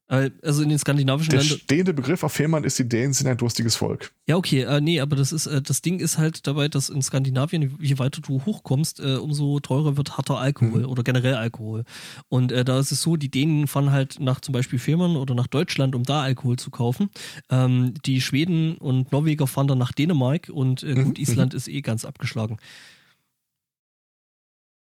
Äh, 0.09 0.31
Also 0.41 0.61
in 0.63 0.69
den 0.69 0.77
skandinavischen 0.77 1.31
Der 1.31 1.39
Ländern. 1.39 1.59
stehende 1.59 1.93
Begriff 1.93 2.23
auf 2.23 2.33
Fehmarn 2.33 2.65
ist, 2.65 2.77
die 2.77 2.87
Dänen 2.89 3.13
sind 3.13 3.27
ein 3.27 3.37
durstiges 3.37 3.77
Volk. 3.77 4.11
Ja, 4.27 4.35
okay, 4.35 4.63
äh, 4.63 4.81
nee, 4.81 4.99
aber 4.99 5.15
das 5.15 5.31
ist, 5.31 5.47
äh, 5.47 5.61
das 5.61 5.81
Ding 5.81 5.99
ist 5.99 6.17
halt 6.17 6.45
dabei, 6.45 6.67
dass 6.67 6.89
in 6.89 7.01
Skandinavien, 7.01 7.77
je 7.79 7.97
weiter 7.99 8.19
du 8.21 8.43
hochkommst, 8.45 8.99
äh, 8.99 9.15
umso 9.15 9.61
teurer 9.61 9.95
wird 9.95 10.17
harter 10.17 10.37
Alkohol 10.39 10.81
Mhm. 10.81 10.89
oder 10.89 11.03
generell 11.03 11.35
Alkohol. 11.35 11.85
Und 12.27 12.51
äh, 12.51 12.65
da 12.65 12.79
ist 12.79 12.91
es 12.91 13.01
so, 13.01 13.15
die 13.15 13.29
Dänen 13.31 13.67
fahren 13.67 13.91
halt 13.91 14.19
nach 14.19 14.41
zum 14.41 14.51
Beispiel 14.51 14.77
Fehmarn 14.77 15.15
oder 15.15 15.35
nach 15.35 15.47
Deutschland, 15.47 15.95
um 15.95 16.03
da 16.03 16.21
Alkohol 16.21 16.57
zu 16.59 16.69
kaufen. 16.69 17.09
Ähm, 17.49 17.93
die 18.05 18.19
Schweden 18.19 18.77
und 18.79 19.11
Norweger 19.13 19.47
fahren 19.47 19.67
dann 19.69 19.77
nach 19.77 19.93
Dänemark 19.93 20.49
und 20.49 20.83
äh, 20.83 20.95
Mhm, 20.95 21.03
gut, 21.05 21.17
Island 21.19 21.53
ist 21.53 21.69
eh 21.69 21.79
ganz 21.81 22.03
abgeschlagen. 22.03 22.57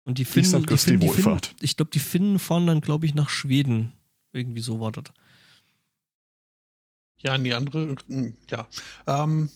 Und 0.05 0.19
die 0.19 0.25
Finnen, 0.25 0.53
die 0.63 0.67
die 0.67 0.77
Finnen, 0.77 1.01
die 1.01 1.09
Finnen 1.09 1.25
Wohlfahrt. 1.27 1.55
ich 1.61 1.77
glaube, 1.77 1.91
die 1.93 1.99
Finnen 1.99 2.39
fahren 2.39 2.67
dann, 2.67 2.81
glaube 2.81 3.07
ich, 3.07 3.15
nach 3.15 3.29
Schweden. 3.29 3.93
Irgendwie 4.37 4.61
so 4.61 4.81
war 4.81 4.93
das. 4.93 5.05
Ja, 7.19 7.35
in 7.35 7.45
die 7.45 7.55
andere, 7.55 7.97
hm, 8.07 8.37
ja. 8.51 8.69
Ähm, 9.07 9.51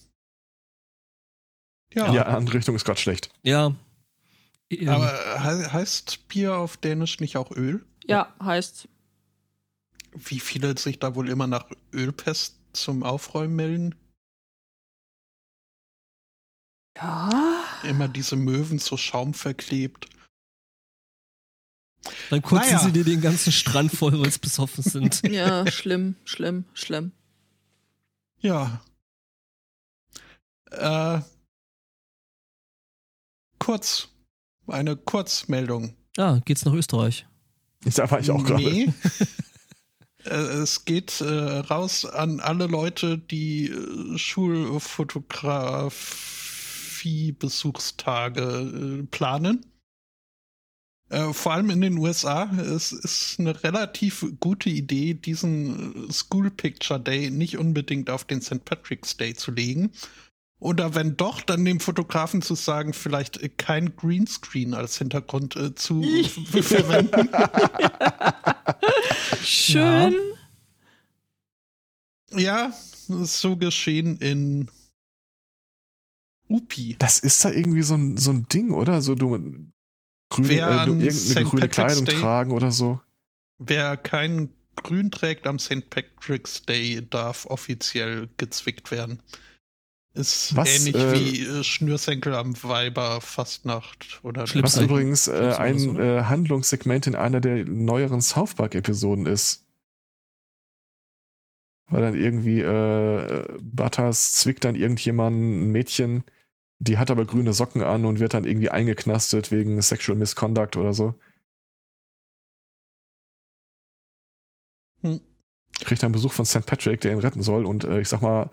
ja, 1.93 2.13
Ja, 2.13 2.23
andere 2.23 2.57
Richtung 2.57 2.75
ist 2.75 2.85
gerade 2.85 3.01
schlecht. 3.01 3.31
Ja. 3.43 3.75
Ähm, 4.71 4.89
aber 4.89 5.11
he 5.43 5.67
heißt 5.67 6.29
Bier 6.29 6.57
auf 6.57 6.77
Dänisch 6.77 7.21
nicht 7.21 7.37
auch 7.37 7.51
Öl? 7.51 7.85
Ja, 8.05 8.35
heißt. 8.43 8.89
Wie 10.13 10.41
viele 10.41 10.77
sich 10.79 10.99
da 10.99 11.15
wohl 11.15 11.29
immer 11.29 11.47
nach 11.47 11.67
Ölpest 11.93 12.57
zum 12.73 13.03
Aufräumen 13.03 13.57
melden? 13.57 13.95
Ja. 16.97 17.65
Immer 17.83 18.09
diese 18.09 18.37
Möwen 18.37 18.79
zu 18.79 18.97
Schaum 18.97 19.35
verklebt. 19.35 20.09
Dann 22.31 22.43
kotzen 22.43 22.67
Naja. 22.67 22.79
sie 22.79 22.93
dir 22.93 23.05
den 23.05 23.21
ganzen 23.21 23.53
Strand 23.53 23.93
voll, 23.93 24.19
weil 24.21 24.31
sie 24.31 24.39
besoffen 24.39 24.83
sind. 24.83 25.23
Ja, 25.31 25.71
schlimm, 25.71 26.17
schlimm, 26.25 26.65
schlimm. 26.73 27.13
Ja. 28.39 28.81
Äh, 30.71 31.21
kurz. 33.59 34.09
Eine 34.67 34.97
Kurzmeldung. 34.97 35.95
Ah, 36.17 36.41
geht's 36.45 36.65
nach 36.65 36.73
Österreich. 36.73 37.27
Da 37.85 38.11
war 38.11 38.21
ich 38.21 38.31
auch 38.31 38.45
gerade. 38.45 38.63
Nee. 38.63 38.93
Äh, 40.25 40.35
es 40.35 40.85
geht 40.85 41.23
äh, 41.23 41.25
raus 41.25 42.05
an 42.05 42.41
alle 42.41 42.67
Leute, 42.67 43.17
die 43.17 43.71
äh, 43.71 44.19
Viehbesuchstage 47.01 48.43
äh, 49.01 49.07
planen. 49.07 49.65
Äh, 51.11 51.33
vor 51.33 51.53
allem 51.53 51.71
in 51.71 51.81
den 51.81 51.99
USA. 51.99 52.45
Es 52.45 52.93
ist 52.93 53.37
eine 53.39 53.63
relativ 53.65 54.25
gute 54.39 54.71
Idee, 54.71 55.15
diesen 55.15 56.09
äh, 56.09 56.13
School 56.13 56.51
Picture 56.51 57.01
Day 57.01 57.31
nicht 57.31 57.59
unbedingt 57.59 58.09
auf 58.11 58.25
den 58.25 58.41
St. 58.41 58.65
Patrick's 58.65 59.17
Day 59.17 59.35
zu 59.35 59.51
legen. 59.51 59.91
Oder 60.61 60.95
wenn 60.95 61.17
doch, 61.17 61.41
dann 61.41 61.65
dem 61.65 61.81
Fotografen 61.81 62.43
zu 62.43 62.55
sagen, 62.55 62.93
vielleicht 62.93 63.59
kein 63.59 63.97
Greenscreen 63.97 64.75
als 64.75 64.99
Hintergrund 64.99 65.57
äh, 65.57 65.75
zu 65.75 66.03
verwenden. 66.45 67.29
Schön. 69.43 70.15
Ja, 72.37 72.73
so 73.09 73.57
geschehen 73.57 74.19
in 74.19 74.71
Upi. 76.49 76.95
Das 76.99 77.19
ist 77.19 77.45
da 77.45 77.51
irgendwie 77.51 77.83
so 77.83 77.95
ein, 77.95 78.17
so 78.17 78.31
ein 78.31 78.47
Ding, 78.49 78.71
oder? 78.71 79.03
So 79.03 79.17
du, 79.17 79.37
grüne, 80.31 80.49
Wer 80.49 80.69
äh, 80.71 80.87
du 80.87 80.93
an 80.93 81.01
irgendeine 81.01 81.47
grüne 81.47 81.69
Kleidung 81.69 82.05
Day- 82.07 82.15
tragen 82.21 82.51
oder 82.53 82.71
so. 82.71 83.01
Wer 83.59 83.97
kein 83.99 84.49
Grün 84.77 85.11
trägt 85.11 85.47
am 85.47 85.59
St. 85.59 85.91
Patrick's 85.91 86.63
Day, 86.63 87.07
darf 87.11 87.45
offiziell 87.47 88.29
gezwickt 88.39 88.91
werden. 88.91 89.21
Ist 90.15 90.57
Was, 90.57 90.69
ähnlich 90.87 90.95
äh, 90.97 91.13
wie 91.15 91.41
äh, 91.47 91.63
Schnürsenkel 91.63 92.35
am 92.35 92.61
Weiberfastnacht 92.63 94.21
oder 94.25 94.47
Schlips- 94.47 94.77
Was 94.77 94.81
übrigens 94.83 95.29
äh, 95.29 95.55
ein 95.59 95.79
so. 95.79 95.99
äh, 96.01 96.23
Handlungssegment 96.25 97.07
in 97.07 97.15
einer 97.15 97.41
der 97.41 97.65
neueren 97.67 98.21
South 98.23 98.55
Park-Episoden 98.55 99.27
ist. 99.27 99.67
Weil 101.89 102.03
dann 102.03 102.15
irgendwie 102.15 102.61
äh, 102.61 103.59
Butters 103.61 104.33
zwickt 104.33 104.65
dann 104.65 104.77
irgendjemanden, 104.77 105.63
ein 105.69 105.73
Mädchen, 105.73 106.25
die 106.81 106.99
hat 106.99 107.11
aber 107.11 107.27
grüne 107.27 107.53
Socken 107.53 107.83
an 107.83 108.05
und 108.07 108.21
wird 108.21 108.35
dann 108.35 108.45
irgendwie 108.45 108.71
eingeknastet 108.71 109.53
wegen 109.53 109.81
Sexual 109.83 110.19
Misconduct 110.19 110.77
oder 110.77 110.95
so. 110.95 111.15
Hm. 115.03 115.21
Kriegt 115.81 116.03
dann 116.03 116.13
Besuch 116.13 116.33
von 116.33 116.45
St. 116.47 116.67
Patrick, 116.67 117.01
der 117.03 117.13
ihn 117.13 117.19
retten 117.21 117.43
soll 117.43 117.67
und 117.67 117.85
äh, 117.85 118.01
ich 118.01 118.09
sag 118.09 118.23
mal, 118.23 118.51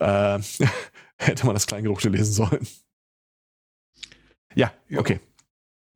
äh, 0.00 0.40
hätte 1.16 1.46
man 1.46 1.54
das 1.54 1.66
Kleingedruckte 1.66 2.08
lesen 2.08 2.32
sollen. 2.32 2.66
Ja, 4.54 4.72
Ja. 4.88 5.00
okay. 5.00 5.20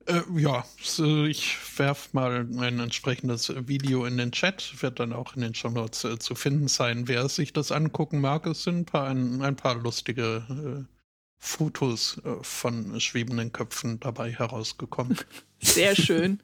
Äh, 0.07 0.23
ja, 0.36 0.65
so, 0.81 1.24
ich 1.24 1.57
werf 1.78 2.12
mal 2.15 2.47
ein 2.61 2.78
entsprechendes 2.78 3.53
Video 3.66 4.05
in 4.07 4.16
den 4.16 4.31
Chat, 4.31 4.81
wird 4.81 5.01
dann 5.01 5.12
auch 5.12 5.35
in 5.35 5.43
den 5.43 5.55
Shownotes 5.55 6.05
äh, 6.05 6.19
zu 6.19 6.36
finden 6.36 6.69
sein. 6.69 7.09
Wer 7.09 7.28
sich 7.28 7.53
das 7.53 7.73
angucken 7.73 8.20
mag, 8.20 8.47
es 8.47 8.62
sind 8.62 8.78
ein 8.78 8.85
paar, 8.85 9.09
ein, 9.09 9.43
ein 9.43 9.57
paar 9.57 9.74
lustige 9.74 10.86
äh, 10.89 10.95
Fotos 11.38 12.20
äh, 12.24 12.42
von 12.42 12.98
schwebenden 13.00 13.52
Köpfen 13.52 14.00
dabei 14.00 14.32
herausgekommen. 14.32 15.16
Sehr 15.60 15.94
schön. 15.94 16.40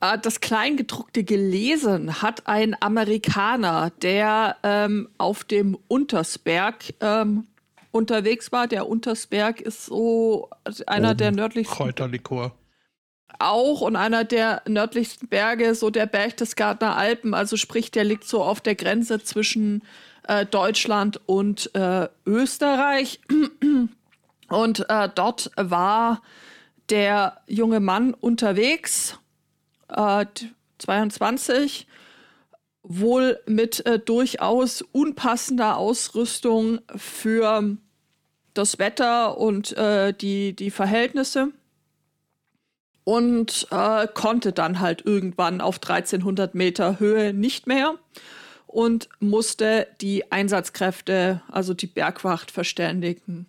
Äh, 0.00 0.18
Das 0.18 0.40
Kleingedruckte 0.40 1.24
gelesen 1.24 2.22
hat 2.22 2.46
ein 2.46 2.76
Amerikaner, 2.80 3.90
der 4.02 4.56
ähm, 4.62 5.08
auf 5.18 5.44
dem 5.44 5.76
Untersberg 5.88 6.94
ähm, 7.00 7.46
unterwegs 7.90 8.52
war. 8.52 8.66
Der 8.68 8.88
Untersberg 8.88 9.60
ist 9.60 9.86
so 9.86 10.48
einer 10.86 11.10
Oben. 11.10 11.18
der 11.18 11.32
nördlichsten 11.32 11.76
Kräuterlikor. 11.76 12.54
auch 13.38 13.80
und 13.82 13.96
einer 13.96 14.24
der 14.24 14.62
nördlichsten 14.66 15.28
Berge, 15.28 15.74
so 15.74 15.90
der 15.90 16.06
Berchtesgadener 16.06 16.96
Alpen. 16.96 17.34
Also 17.34 17.56
sprich, 17.56 17.90
der 17.90 18.04
liegt 18.04 18.24
so 18.24 18.42
auf 18.42 18.60
der 18.60 18.76
Grenze 18.76 19.22
zwischen 19.22 19.82
äh, 20.26 20.46
Deutschland 20.46 21.20
und 21.26 21.74
äh, 21.74 22.08
Österreich. 22.24 23.20
Und 24.52 24.88
äh, 24.90 25.08
dort 25.14 25.50
war 25.56 26.22
der 26.90 27.40
junge 27.46 27.80
Mann 27.80 28.12
unterwegs, 28.12 29.18
äh, 29.88 30.26
22, 30.78 31.86
wohl 32.82 33.40
mit 33.46 33.86
äh, 33.86 33.98
durchaus 33.98 34.82
unpassender 34.82 35.76
Ausrüstung 35.76 36.80
für 36.96 37.76
das 38.54 38.78
Wetter 38.78 39.38
und 39.38 39.76
äh, 39.76 40.12
die, 40.12 40.54
die 40.54 40.70
Verhältnisse 40.70 41.52
und 43.04 43.68
äh, 43.70 44.06
konnte 44.08 44.52
dann 44.52 44.80
halt 44.80 45.06
irgendwann 45.06 45.60
auf 45.60 45.76
1300 45.76 46.54
Meter 46.54 47.00
Höhe 47.00 47.32
nicht 47.32 47.66
mehr 47.66 47.94
und 48.66 49.08
musste 49.20 49.86
die 50.00 50.30
Einsatzkräfte, 50.30 51.42
also 51.48 51.74
die 51.74 51.86
Bergwacht, 51.86 52.50
verständigen. 52.50 53.46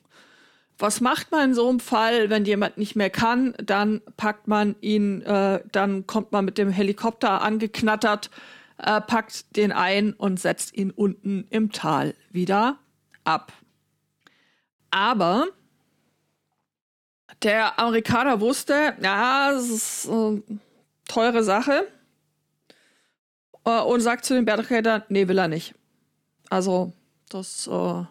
Was 0.78 1.02
macht 1.02 1.32
man 1.32 1.50
in 1.50 1.54
so 1.56 1.70
einem 1.70 1.80
Fall, 1.80 2.30
wenn 2.30 2.46
jemand 2.46 2.78
nicht 2.78 2.96
mehr 2.96 3.10
kann? 3.10 3.54
Dann 3.64 4.02
packt 4.18 4.48
man 4.48 4.76
ihn, 4.82 5.22
äh, 5.22 5.62
dann 5.72 6.08
kommt 6.08 6.32
man 6.32 6.46
mit 6.46 6.58
dem 6.58 6.70
Helikopter 6.70 7.42
angeknattert, 7.42 8.30
äh, 8.78 9.00
packt 9.02 9.56
den 9.56 9.72
ein 9.72 10.14
und 10.14 10.40
setzt 10.40 10.76
ihn 10.76 10.92
unten 10.92 11.48
im 11.50 11.72
Tal 11.72 12.16
wieder 12.32 12.78
ab. 13.24 13.54
Aber 14.90 15.48
der 17.44 17.80
Amerikaner 17.80 18.40
wusste, 18.40 18.96
ja, 19.02 19.52
das 19.52 19.70
ist 19.70 20.06
äh, 20.06 20.42
teure 21.08 21.44
Sache. 21.44 21.88
Äh, 23.66 23.82
und 23.82 24.02
sagt 24.02 24.26
zu 24.26 24.34
den 24.34 24.46
Bergrädern, 24.46 25.04
nee, 25.10 25.28
will 25.28 25.38
er 25.38 25.48
nicht. 25.48 25.74
Also, 26.50 26.94
das, 27.30 27.68
äh, 27.68 28.04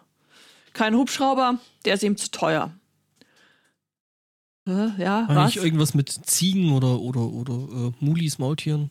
kein 0.73 0.95
Hubschrauber, 0.95 1.59
der 1.85 1.95
ist 1.95 2.03
ihm 2.03 2.17
zu 2.17 2.31
teuer. 2.31 2.71
Äh, 4.67 5.01
ja, 5.01 5.27
War 5.27 5.35
was? 5.35 5.55
nicht 5.55 5.63
irgendwas 5.63 5.93
mit 5.93 6.09
Ziegen 6.09 6.71
oder, 6.73 6.99
oder, 6.99 7.21
oder 7.21 7.53
äh, 7.53 7.91
Mulis, 7.99 8.39
Maultieren? 8.39 8.89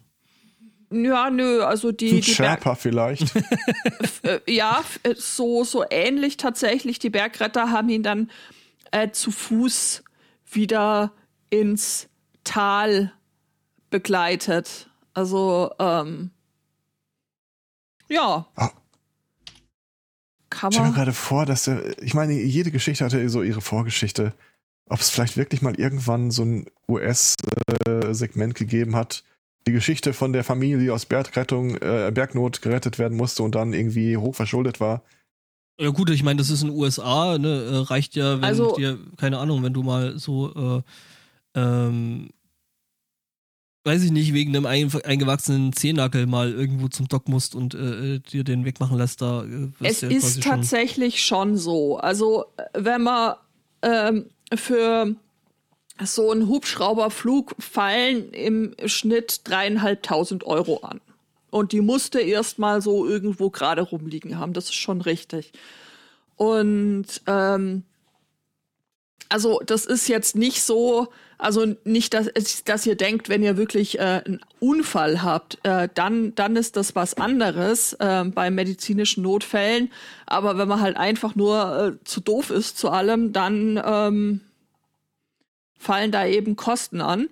Ja, 0.91 1.31
nö, 1.31 1.63
also 1.63 1.91
die, 1.91 2.11
Ein 2.11 2.21
die 2.21 2.21
Berg, 2.21 2.37
Sherpa 2.37 2.75
vielleicht. 2.75 3.35
äh, 4.23 4.41
ja, 4.47 4.85
so, 5.17 5.65
so 5.65 5.85
ähnlich 5.91 6.37
tatsächlich. 6.37 6.99
Die 6.99 7.09
Bergretter 7.09 7.71
haben 7.71 7.89
ihn 7.89 8.03
dann 8.03 8.31
äh, 8.91 9.11
zu 9.11 9.31
Fuß 9.31 10.05
wieder 10.51 11.13
ins 11.49 12.09
Tal 12.45 13.13
begleitet. 13.89 14.91
Also, 15.15 15.71
ähm, 15.79 16.31
ja. 18.09 18.47
Ah. 18.57 18.71
Kann 20.53 20.71
Ich 20.71 20.77
stelle 20.77 20.91
mir 20.91 20.95
gerade 20.95 21.13
vor, 21.13 21.47
dass 21.47 21.65
der, 21.65 22.03
ich 22.03 22.15
meine, 22.15 22.35
jede 22.35 22.71
Geschichte 22.71 23.05
hatte 23.05 23.29
so 23.29 23.43
ihre 23.43 23.61
Vorgeschichte. 23.63 24.35
Ob 24.89 25.01
es 25.01 25.09
vielleicht 25.11 25.37
wirklich 25.37 25.63
mal 25.63 25.75
irgendwann 25.81 26.31
so 26.31 26.45
ein 26.45 26.67
US-Segment 26.89 28.55
gegeben 28.55 28.95
hat, 28.95 29.25
die 29.67 29.73
Geschichte 29.73 30.13
von 30.13 30.33
der 30.33 30.45
Familie, 30.45 30.79
die 30.79 30.91
aus 30.91 31.07
Bergrettung, 31.07 31.77
äh, 31.77 32.11
Bergnot 32.13 32.63
gerettet 32.63 32.99
werden 32.99 33.17
musste 33.17 33.43
und 33.43 33.55
dann 33.55 33.73
irgendwie 33.73 34.17
hochverschuldet 34.17 34.81
war. 34.81 35.03
Ja 35.81 35.89
gut, 35.91 36.11
ich 36.11 36.23
meine, 36.23 36.39
das 36.39 36.51
ist 36.51 36.63
in 36.63 36.69
den 36.69 36.77
USA, 36.77 37.39
ne, 37.39 37.49
äh, 37.49 37.77
reicht 37.79 38.15
ja, 38.15 38.37
wenn 38.37 38.45
Also- 38.45 38.77
dir, 38.77 38.99
keine 39.17 39.39
Ahnung, 39.39 39.63
wenn 39.63 39.73
du 39.73 39.83
mal 39.83 40.19
so, 40.19 40.83
äh, 41.55 41.59
ähm, 41.59 42.31
weiß 43.85 44.05
ich 44.05 44.13
nicht, 44.13 44.33
wegen 44.33 44.55
einem 44.55 44.67
ein, 44.67 44.91
eingewachsenen 45.05 45.73
Zehennagel 45.73 46.27
mal 46.27 46.53
irgendwo 46.53 46.89
zum 46.89 47.09
Doc 47.09 47.29
musst 47.29 47.55
und 47.55 47.75
äh, 47.75 48.15
äh, 48.15 48.19
dir 48.21 48.45
den 48.45 48.65
wegmachen 48.65 48.97
lässt, 48.97 49.23
da 49.23 49.45
äh, 49.45 49.69
Es 49.81 50.03
ja 50.03 50.09
ist 50.09 50.43
tatsächlich 50.43 51.25
schon 51.25 51.57
so. 51.57 51.97
Also, 51.97 52.45
äh, 52.57 52.65
wenn 52.75 53.03
man 53.03 53.35
ähm, 53.83 54.27
für 54.55 55.15
so 56.03 56.31
einen 56.31 56.49
Hubschrauberflug 56.49 57.55
fallen 57.59 58.31
im 58.33 58.75
Schnitt 58.87 59.43
dreieinhalbtausend 59.45 60.45
Euro 60.45 60.79
an. 60.79 61.01
Und 61.51 61.73
die 61.73 61.83
musste 61.83 62.21
erst 62.21 62.59
mal 62.59 62.81
so 62.81 63.07
irgendwo 63.07 63.51
gerade 63.51 63.83
rumliegen 63.83 64.39
haben. 64.39 64.53
Das 64.55 64.65
ist 64.65 64.75
schon 64.75 65.03
richtig. 65.03 65.53
Und 66.37 67.07
ähm, 67.27 67.83
also 69.29 69.61
das 69.67 69.87
ist 69.87 70.09
jetzt 70.09 70.35
nicht 70.35 70.63
so, 70.63 71.09
also 71.43 71.75
nicht, 71.85 72.15
dass, 72.15 72.31
dass 72.65 72.87
ihr 72.87 72.95
denkt, 72.95 73.29
wenn 73.29 73.43
ihr 73.43 73.57
wirklich 73.57 73.99
äh, 73.99 74.23
einen 74.25 74.41
Unfall 74.61 75.23
habt, 75.23 75.59
äh, 75.65 75.89
dann, 75.93 76.37
dann 76.37 76.55
ist 76.55 76.77
das 76.77 76.95
was 76.95 77.15
anderes 77.15 77.95
äh, 77.95 78.25
bei 78.25 78.49
medizinischen 78.51 79.25
Notfällen. 79.25 79.91
Aber 80.25 80.57
wenn 80.57 80.69
man 80.69 80.81
halt 80.81 80.97
einfach 80.97 81.35
nur 81.35 81.99
äh, 82.01 82.05
zu 82.05 82.21
doof 82.21 82.51
ist 82.51 82.79
zu 82.79 82.91
allem, 82.91 83.33
dann 83.33 83.83
ähm, 83.85 84.41
fallen 85.77 86.13
da 86.13 86.27
eben 86.27 86.55
Kosten 86.55 87.01
an. 87.01 87.29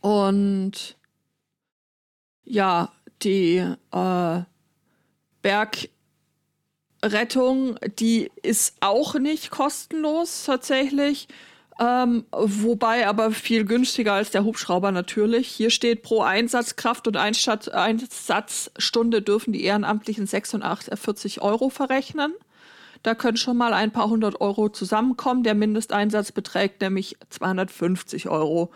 Und 0.00 0.96
ja, 2.44 2.90
die 3.22 3.64
äh, 3.92 4.42
Bergrettung, 7.00 7.78
die 8.00 8.28
ist 8.42 8.74
auch 8.80 9.14
nicht 9.14 9.50
kostenlos 9.52 10.42
tatsächlich. 10.46 11.28
Ähm, 11.80 12.26
wobei 12.30 13.08
aber 13.08 13.30
viel 13.30 13.64
günstiger 13.64 14.12
als 14.12 14.30
der 14.30 14.44
Hubschrauber 14.44 14.92
natürlich. 14.92 15.48
Hier 15.48 15.70
steht 15.70 16.02
pro 16.02 16.20
Einsatzkraft 16.20 17.08
und 17.08 17.16
Einstatt 17.16 17.72
Einsatzstunde 17.72 19.22
dürfen 19.22 19.54
die 19.54 19.64
Ehrenamtlichen 19.64 20.26
46 20.26 21.40
Euro 21.40 21.70
verrechnen. 21.70 22.34
Da 23.02 23.14
können 23.14 23.38
schon 23.38 23.56
mal 23.56 23.72
ein 23.72 23.92
paar 23.92 24.10
hundert 24.10 24.42
Euro 24.42 24.68
zusammenkommen. 24.68 25.42
Der 25.42 25.54
Mindesteinsatz 25.54 26.32
beträgt 26.32 26.82
nämlich 26.82 27.16
250 27.30 28.28
Euro. 28.28 28.70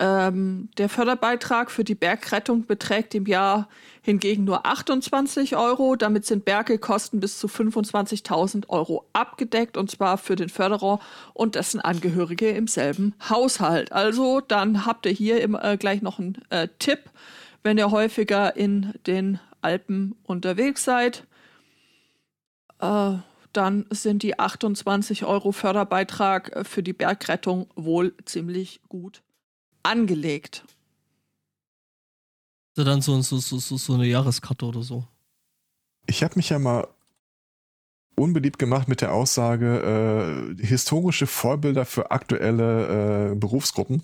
Ähm, 0.00 0.68
der 0.78 0.88
Förderbeitrag 0.88 1.72
für 1.72 1.82
die 1.82 1.96
Bergrettung 1.96 2.66
beträgt 2.66 3.16
im 3.16 3.26
Jahr 3.26 3.68
hingegen 4.00 4.44
nur 4.44 4.64
28 4.64 5.56
Euro. 5.56 5.96
Damit 5.96 6.24
sind 6.24 6.44
Bergekosten 6.44 7.18
bis 7.18 7.38
zu 7.38 7.48
25.000 7.48 8.68
Euro 8.68 9.08
abgedeckt 9.12 9.76
und 9.76 9.90
zwar 9.90 10.16
für 10.16 10.36
den 10.36 10.50
Förderer 10.50 11.00
und 11.34 11.56
dessen 11.56 11.80
Angehörige 11.80 12.48
im 12.50 12.68
selben 12.68 13.14
Haushalt. 13.28 13.90
Also 13.90 14.40
dann 14.40 14.86
habt 14.86 15.04
ihr 15.04 15.12
hier 15.12 15.40
im, 15.40 15.56
äh, 15.60 15.76
gleich 15.76 16.00
noch 16.00 16.20
einen 16.20 16.38
äh, 16.50 16.68
Tipp, 16.78 17.10
wenn 17.64 17.76
ihr 17.76 17.90
häufiger 17.90 18.54
in 18.56 18.94
den 19.08 19.40
Alpen 19.62 20.14
unterwegs 20.22 20.84
seid. 20.84 21.26
Äh, 22.78 23.14
dann 23.52 23.86
sind 23.90 24.22
die 24.22 24.38
28 24.38 25.24
Euro 25.24 25.50
Förderbeitrag 25.50 26.64
für 26.68 26.84
die 26.84 26.92
Bergrettung 26.92 27.66
wohl 27.74 28.14
ziemlich 28.24 28.80
gut 28.88 29.22
angelegt. 29.88 30.64
So 32.76 32.84
dann 32.84 33.00
so, 33.02 33.20
so, 33.22 33.38
so, 33.38 33.58
so 33.58 33.94
eine 33.94 34.06
Jahreskarte 34.06 34.64
oder 34.64 34.82
so. 34.82 35.04
Ich 36.06 36.22
habe 36.22 36.34
mich 36.36 36.50
ja 36.50 36.58
mal 36.58 36.86
unbeliebt 38.14 38.58
gemacht 38.58 38.88
mit 38.88 39.00
der 39.00 39.12
Aussage, 39.12 40.56
äh, 40.58 40.64
historische 40.64 41.26
Vorbilder 41.26 41.84
für 41.84 42.10
aktuelle 42.10 43.32
äh, 43.32 43.34
Berufsgruppen. 43.34 44.02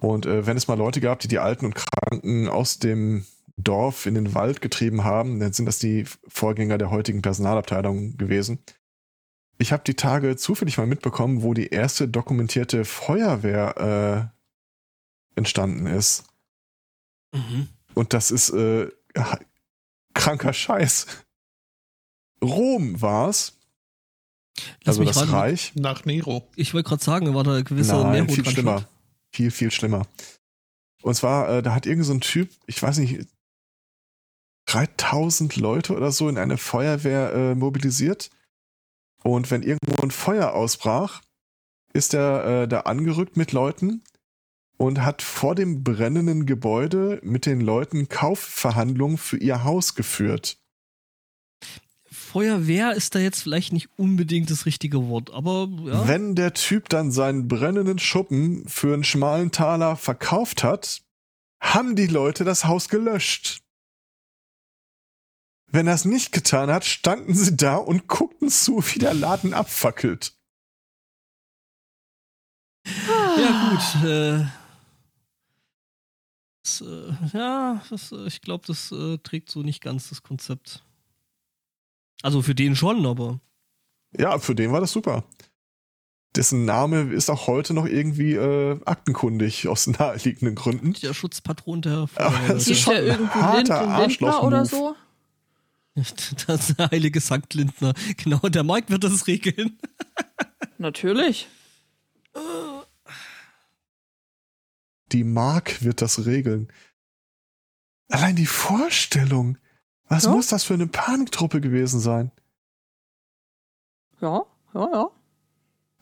Und 0.00 0.26
äh, 0.26 0.46
wenn 0.46 0.56
es 0.56 0.68
mal 0.68 0.76
Leute 0.76 1.00
gab, 1.00 1.20
die 1.20 1.28
die 1.28 1.38
Alten 1.38 1.66
und 1.66 1.74
Kranken 1.74 2.48
aus 2.48 2.78
dem 2.78 3.24
Dorf 3.56 4.06
in 4.06 4.14
den 4.14 4.34
Wald 4.34 4.60
getrieben 4.60 5.04
haben, 5.04 5.38
dann 5.38 5.52
sind 5.52 5.66
das 5.66 5.78
die 5.78 6.04
Vorgänger 6.26 6.76
der 6.76 6.90
heutigen 6.90 7.22
Personalabteilung 7.22 8.16
gewesen. 8.16 8.58
Ich 9.58 9.72
habe 9.72 9.84
die 9.84 9.94
Tage 9.94 10.36
zufällig 10.36 10.78
mal 10.78 10.86
mitbekommen, 10.86 11.42
wo 11.42 11.54
die 11.54 11.68
erste 11.68 12.08
dokumentierte 12.08 12.84
Feuerwehr 12.84 14.30
äh, 14.32 14.33
entstanden 15.36 15.86
ist. 15.86 16.24
Mhm. 17.32 17.68
Und 17.94 18.12
das 18.12 18.30
ist 18.30 18.50
äh, 18.50 18.90
kranker 20.14 20.52
Scheiß. 20.52 21.06
Rom 22.42 23.00
war's. 23.00 23.58
Lass 24.84 24.98
Also 24.98 25.00
mich 25.00 25.08
das 25.08 25.18
raten, 25.22 25.30
Reich. 25.32 25.72
Nach 25.74 26.04
Nero. 26.04 26.48
Ich 26.56 26.74
wollte 26.74 26.88
gerade 26.88 27.02
sagen, 27.02 27.34
war 27.34 27.44
da 27.44 27.56
ein 27.56 27.64
gewisser 27.64 28.02
Nein, 28.04 28.24
Nero 28.24 28.32
viel 28.34 28.44
schlimmer. 28.48 28.78
schuld? 28.78 28.88
Viel, 29.32 29.50
viel 29.50 29.70
schlimmer. 29.70 30.06
Und 31.02 31.14
zwar, 31.14 31.48
äh, 31.48 31.62
da 31.62 31.74
hat 31.74 31.86
irgend 31.86 32.06
so 32.06 32.12
ein 32.14 32.20
Typ, 32.20 32.50
ich 32.66 32.80
weiß 32.82 32.98
nicht, 32.98 33.26
3000 34.66 35.56
Leute 35.56 35.94
oder 35.94 36.12
so 36.12 36.28
in 36.28 36.38
eine 36.38 36.56
Feuerwehr 36.56 37.32
äh, 37.32 37.54
mobilisiert. 37.54 38.30
Und 39.22 39.50
wenn 39.50 39.62
irgendwo 39.62 40.02
ein 40.02 40.10
Feuer 40.10 40.52
ausbrach, 40.52 41.22
ist 41.92 42.14
er 42.14 42.62
äh, 42.62 42.68
da 42.68 42.80
angerückt 42.80 43.36
mit 43.36 43.52
Leuten 43.52 44.02
und 44.84 45.02
hat 45.02 45.22
vor 45.22 45.54
dem 45.54 45.82
brennenden 45.82 46.46
Gebäude 46.46 47.18
mit 47.22 47.46
den 47.46 47.60
Leuten 47.60 48.08
Kaufverhandlungen 48.08 49.18
für 49.18 49.38
ihr 49.38 49.64
Haus 49.64 49.94
geführt. 49.94 50.58
Feuerwehr 52.10 52.92
ist 52.92 53.14
da 53.14 53.18
jetzt 53.18 53.42
vielleicht 53.42 53.72
nicht 53.72 53.88
unbedingt 53.96 54.50
das 54.50 54.66
richtige 54.66 55.08
Wort, 55.08 55.32
aber 55.32 55.68
ja. 55.84 56.06
Wenn 56.06 56.34
der 56.34 56.52
Typ 56.52 56.88
dann 56.88 57.10
seinen 57.10 57.48
brennenden 57.48 57.98
Schuppen 57.98 58.68
für 58.68 58.92
einen 58.92 59.04
schmalen 59.04 59.52
Taler 59.52 59.96
verkauft 59.96 60.62
hat, 60.62 61.02
haben 61.60 61.96
die 61.96 62.06
Leute 62.06 62.44
das 62.44 62.66
Haus 62.66 62.88
gelöscht. 62.88 63.62
Wenn 65.66 65.86
er 65.86 65.94
es 65.94 66.04
nicht 66.04 66.30
getan 66.30 66.70
hat, 66.70 66.84
standen 66.84 67.34
sie 67.34 67.56
da 67.56 67.76
und 67.76 68.06
guckten 68.06 68.48
zu, 68.48 68.84
wie 68.92 68.98
der 68.98 69.14
Laden 69.14 69.54
abfackelt. 69.54 70.34
Ja, 72.86 73.70
gut. 73.70 74.04
Äh, 74.04 74.44
das, 76.64 76.80
äh, 76.80 77.36
ja, 77.36 77.82
das, 77.90 78.12
äh, 78.12 78.26
ich 78.26 78.40
glaube, 78.40 78.64
das 78.66 78.90
äh, 78.90 79.18
trägt 79.18 79.50
so 79.50 79.62
nicht 79.62 79.82
ganz 79.82 80.08
das 80.08 80.22
Konzept. 80.22 80.82
Also 82.22 82.42
für 82.42 82.54
den 82.54 82.74
schon, 82.74 83.04
aber. 83.06 83.40
Ja, 84.16 84.38
für 84.38 84.54
den 84.54 84.72
war 84.72 84.80
das 84.80 84.92
super. 84.92 85.24
Dessen 86.34 86.64
Name 86.64 87.12
ist 87.12 87.30
auch 87.30 87.46
heute 87.46 87.74
noch 87.74 87.86
irgendwie 87.86 88.34
äh, 88.34 88.80
aktenkundig 88.86 89.68
aus 89.68 89.86
naheliegenden 89.98 90.54
Gründen. 90.54 90.94
Der 90.94 91.14
Schutzpatron 91.14 91.82
der 91.82 92.06
Feuerwehr. 92.08 92.56
es 92.56 92.66
ist 92.66 92.80
schon 92.80 92.94
der 92.94 93.34
harter 93.34 93.98
Lind 93.98 94.20
Lindner 94.20 94.42
oder 94.42 94.64
so? 94.64 94.96
Das 95.94 96.70
ist 96.70 96.76
der 96.76 96.90
heilige 96.90 97.20
Sankt 97.20 97.54
Lindner. 97.54 97.94
Genau, 98.16 98.40
der 98.40 98.64
Markt 98.64 98.90
wird 98.90 99.04
das 99.04 99.28
regeln. 99.28 99.78
Natürlich. 100.76 101.46
Die 105.14 105.24
Mark 105.24 105.82
wird 105.84 106.02
das 106.02 106.26
regeln. 106.26 106.70
Allein 108.10 108.34
die 108.36 108.46
Vorstellung. 108.46 109.56
Was 110.08 110.24
Ja. 110.24 110.32
muss 110.32 110.48
das 110.48 110.64
für 110.64 110.74
eine 110.74 110.88
Paniktruppe 110.88 111.60
gewesen 111.60 112.00
sein? 112.00 112.32
Ja, 114.20 114.44
ja, 114.74 114.90
ja. 114.92 115.10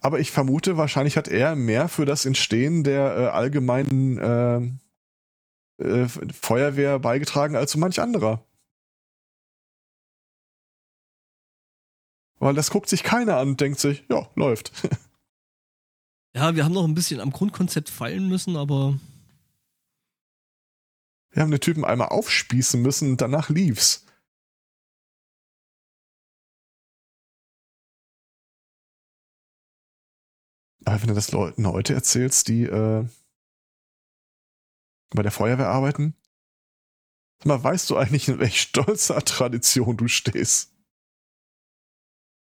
Aber 0.01 0.19
ich 0.19 0.31
vermute, 0.33 0.77
wahrscheinlich 0.79 1.17
hat 1.17 1.29
er 1.29 1.55
mehr 1.55 1.89
für 1.89 2.07
das 2.07 2.25
Entstehen 2.25 2.83
der 2.85 3.17
äh, 3.17 3.27
allgemeinen 3.29 4.19
äh, 5.79 5.85
äh, 5.85 6.09
Feuerwehr 6.09 6.99
beigetragen 6.99 7.55
als 7.55 7.73
so 7.73 7.79
manch 7.79 8.01
anderer. 8.01 8.45
Weil 12.39 12.55
das 12.55 12.71
guckt 12.71 12.89
sich 12.89 13.05
keiner 13.05 13.37
an 13.37 13.51
und 13.51 13.61
denkt 13.61 13.79
sich, 13.79 14.05
ja, 14.11 14.29
läuft. 14.35 14.73
Ja, 16.35 16.57
wir 16.57 16.65
haben 16.65 16.73
noch 16.73 16.85
ein 16.85 16.95
bisschen 16.95 17.21
am 17.21 17.31
Grundkonzept 17.31 17.91
feilen 17.91 18.29
müssen, 18.29 18.57
aber 18.57 18.99
Wir 21.31 21.43
haben 21.43 21.51
den 21.51 21.61
Typen 21.61 21.85
einmal 21.85 22.09
aufspießen 22.09 22.81
müssen 22.81 23.13
und 23.13 23.21
danach 23.21 23.49
lief's. 23.49 24.05
Aber 30.85 31.01
wenn 31.01 31.09
du 31.09 31.15
das 31.15 31.33
Leuten 31.33 31.67
heute 31.67 31.95
erzählst, 31.95 32.49
die 32.49 32.65
äh, 32.65 33.07
bei 35.11 35.23
der 35.23 35.33
Feuerwehr 35.33 35.69
arbeiten, 35.69 36.15
sag 37.39 37.47
mal, 37.47 37.63
weißt 37.65 37.89
du 37.91 37.97
eigentlich, 37.97 38.29
in 38.29 38.39
welch 38.39 38.61
stolzer 38.61 39.25
Tradition 39.25 39.97
du 39.97 40.09
stehst? 40.09 40.71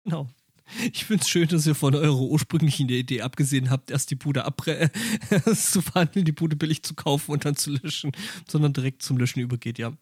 genau. 0.05 0.29
Ich 0.93 1.05
finde 1.05 1.23
es 1.23 1.29
schön, 1.29 1.49
dass 1.49 1.67
ihr 1.67 1.75
von 1.75 1.95
eurer 1.95 2.21
ursprünglichen 2.21 2.89
Idee 2.89 3.23
abgesehen 3.23 3.71
habt, 3.71 3.91
erst 3.91 4.11
die 4.11 4.17
Bude 4.17 4.45
abre 4.45 4.91
zu 5.55 5.83
verhandeln, 5.83 6.25
die 6.25 6.33
Bude 6.33 6.57
billig 6.57 6.83
zu 6.83 6.95
kaufen 6.95 7.33
und 7.33 7.45
dann 7.45 7.57
zu 7.57 7.71
löschen, 7.71 8.13
sondern 8.47 8.73
direkt 8.73 9.03
zum 9.03 9.17
Löschen 9.17 9.41
übergeht, 9.41 9.79
ja. 9.79 9.93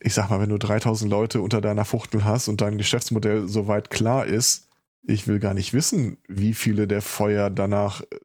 Ich 0.00 0.14
sag 0.14 0.30
mal, 0.30 0.40
wenn 0.40 0.50
du 0.50 0.58
3000 0.58 1.10
Leute 1.10 1.40
unter 1.40 1.60
deiner 1.60 1.84
Fuchtel 1.84 2.24
hast 2.24 2.48
und 2.48 2.60
dein 2.60 2.78
Geschäftsmodell 2.78 3.48
soweit 3.48 3.90
klar 3.90 4.26
ist, 4.26 4.68
ich 5.02 5.26
will 5.26 5.40
gar 5.40 5.54
nicht 5.54 5.72
wissen, 5.72 6.18
wie 6.28 6.54
viele 6.54 6.86
der 6.86 7.02
Feuer 7.02 7.50
danach, 7.50 8.02
äh, 8.02 8.18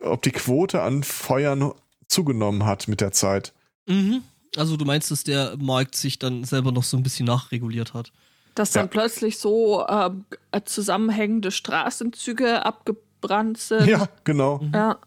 ob 0.00 0.22
die 0.22 0.32
Quote 0.32 0.82
an 0.82 1.02
Feuern 1.02 1.72
zugenommen 2.08 2.64
hat 2.64 2.88
mit 2.88 3.00
der 3.00 3.12
Zeit. 3.12 3.54
Mhm. 3.86 4.22
Also 4.56 4.76
du 4.76 4.84
meinst, 4.84 5.10
dass 5.10 5.24
der 5.24 5.56
Markt 5.56 5.96
sich 5.96 6.18
dann 6.18 6.44
selber 6.44 6.72
noch 6.72 6.84
so 6.84 6.96
ein 6.96 7.02
bisschen 7.02 7.26
nachreguliert 7.26 7.94
hat. 7.94 8.12
Dass 8.56 8.74
Ja. 8.74 8.80
dann 8.82 8.90
plötzlich 8.90 9.38
so 9.38 9.86
ähm, 9.86 10.24
zusammenhängende 10.64 11.52
Straßenzüge 11.52 12.66
abgebrannt 12.66 13.58
sind. 13.58 13.86
Ja, 13.86 14.08
genau. 14.24 14.60
Ja. 14.74 14.98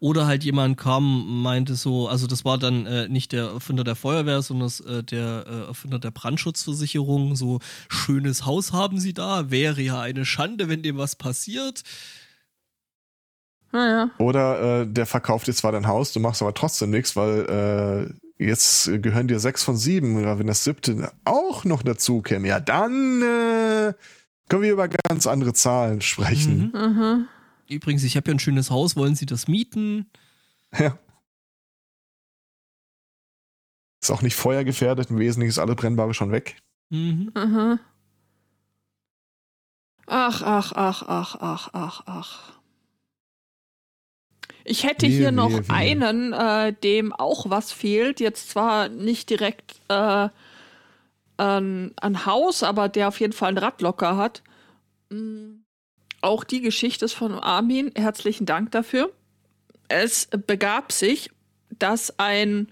Oder 0.00 0.26
halt 0.26 0.44
jemand 0.44 0.76
kam, 0.78 1.42
meinte 1.42 1.74
so, 1.76 2.08
also 2.08 2.26
das 2.26 2.44
war 2.44 2.58
dann 2.58 2.86
äh, 2.86 3.08
nicht 3.08 3.32
der 3.32 3.46
Erfinder 3.46 3.84
der 3.84 3.94
Feuerwehr, 3.96 4.42
sondern 4.42 4.66
das, 4.66 4.80
äh, 4.80 5.02
der 5.02 5.44
äh, 5.46 5.66
Erfinder 5.68 5.98
der 5.98 6.10
Brandschutzversicherung. 6.10 7.36
So 7.36 7.60
schönes 7.88 8.44
Haus 8.46 8.72
haben 8.72 8.98
sie 8.98 9.14
da, 9.14 9.50
wäre 9.50 9.80
ja 9.80 10.00
eine 10.00 10.24
Schande, 10.24 10.68
wenn 10.68 10.82
dem 10.82 10.98
was 10.98 11.16
passiert. 11.16 11.82
Naja. 13.72 14.10
Oder 14.18 14.80
äh, 14.82 14.86
der 14.86 15.06
verkauft 15.06 15.46
dir 15.46 15.54
zwar 15.54 15.72
dein 15.72 15.86
Haus, 15.86 16.12
du 16.12 16.20
machst 16.20 16.42
aber 16.42 16.52
trotzdem 16.54 16.90
nichts, 16.90 17.14
weil 17.14 18.10
äh, 18.10 18.29
jetzt 18.40 18.90
gehören 19.02 19.28
dir 19.28 19.38
sechs 19.38 19.62
von 19.62 19.76
sieben. 19.76 20.16
Oder 20.16 20.38
wenn 20.38 20.46
das 20.46 20.64
siebte 20.64 21.12
auch 21.24 21.64
noch 21.64 21.82
dazu 21.82 22.22
käme, 22.22 22.48
ja, 22.48 22.60
dann 22.60 23.22
äh, 23.22 23.94
können 24.48 24.62
wir 24.62 24.72
über 24.72 24.88
ganz 24.88 25.26
andere 25.26 25.52
Zahlen 25.52 26.00
sprechen. 26.00 26.72
Mhm. 26.74 27.28
Übrigens, 27.68 28.02
ich 28.02 28.16
habe 28.16 28.28
ja 28.28 28.34
ein 28.34 28.40
schönes 28.40 28.70
Haus, 28.70 28.96
wollen 28.96 29.14
Sie 29.14 29.26
das 29.26 29.46
mieten? 29.46 30.10
Ja. 30.76 30.98
Ist 34.02 34.10
auch 34.10 34.22
nicht 34.22 34.34
feuergefährdet, 34.34 35.10
im 35.10 35.18
Wesentlichen 35.18 35.50
ist 35.50 35.58
alles 35.58 35.76
Brennbare 35.76 36.14
schon 36.14 36.32
weg. 36.32 36.56
Mhm. 36.88 37.30
Mhm. 37.34 37.78
Ach, 40.06 40.42
ach, 40.42 40.72
ach, 40.74 41.02
ach, 41.06 41.36
ach, 41.40 41.70
ach, 41.72 42.02
ach. 42.06 42.59
Ich 44.70 44.84
hätte 44.84 45.08
Wehe, 45.08 45.16
hier 45.16 45.32
noch 45.32 45.50
wehe, 45.50 45.68
wehe. 45.68 45.74
einen, 45.74 46.32
äh, 46.32 46.72
dem 46.72 47.12
auch 47.12 47.50
was 47.50 47.72
fehlt. 47.72 48.20
Jetzt 48.20 48.50
zwar 48.50 48.88
nicht 48.88 49.28
direkt 49.28 49.80
äh, 49.88 50.28
ein, 51.38 51.92
ein 51.96 52.24
Haus, 52.24 52.62
aber 52.62 52.88
der 52.88 53.08
auf 53.08 53.18
jeden 53.18 53.32
Fall 53.32 53.48
einen 53.48 53.58
Radlocker 53.58 54.16
hat. 54.16 54.44
Mm, 55.08 55.62
auch 56.20 56.44
die 56.44 56.60
Geschichte 56.60 57.04
ist 57.04 57.14
von 57.14 57.34
Armin. 57.34 57.90
Herzlichen 57.96 58.46
Dank 58.46 58.70
dafür. 58.70 59.10
Es 59.88 60.28
begab 60.46 60.92
sich, 60.92 61.32
dass 61.76 62.16
ein 62.20 62.68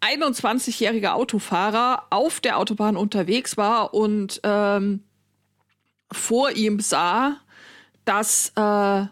21-jähriger 0.00 1.12
Autofahrer 1.12 2.04
auf 2.08 2.40
der 2.40 2.56
Autobahn 2.56 2.96
unterwegs 2.96 3.58
war 3.58 3.92
und 3.92 4.40
ähm, 4.44 5.02
vor 6.10 6.52
ihm 6.52 6.80
sah, 6.80 7.36
dass 8.06 8.50
äh, 8.56 9.06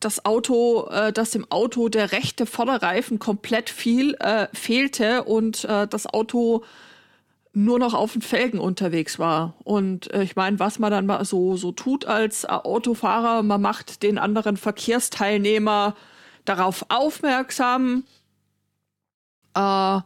das 0.00 0.24
Auto, 0.24 0.88
äh, 0.88 1.12
dass 1.12 1.30
dem 1.30 1.46
Auto 1.50 1.88
der 1.88 2.12
rechte 2.12 2.46
Vorderreifen 2.46 3.18
komplett 3.18 3.70
viel 3.70 4.14
äh, 4.14 4.48
fehlte 4.52 5.24
und 5.24 5.64
äh, 5.64 5.86
das 5.86 6.06
Auto 6.06 6.64
nur 7.52 7.78
noch 7.78 7.94
auf 7.94 8.12
den 8.12 8.22
Felgen 8.22 8.58
unterwegs 8.58 9.18
war. 9.18 9.54
Und 9.64 10.12
äh, 10.12 10.22
ich 10.22 10.36
meine, 10.36 10.58
was 10.58 10.78
man 10.78 10.90
dann 10.90 11.06
mal 11.06 11.24
so, 11.24 11.56
so 11.56 11.72
tut 11.72 12.06
als 12.06 12.46
Autofahrer, 12.46 13.42
man 13.42 13.60
macht 13.60 14.02
den 14.02 14.18
anderen 14.18 14.56
Verkehrsteilnehmer 14.56 15.94
darauf 16.44 16.86
aufmerksam. 16.88 18.04
Äh, 19.54 20.00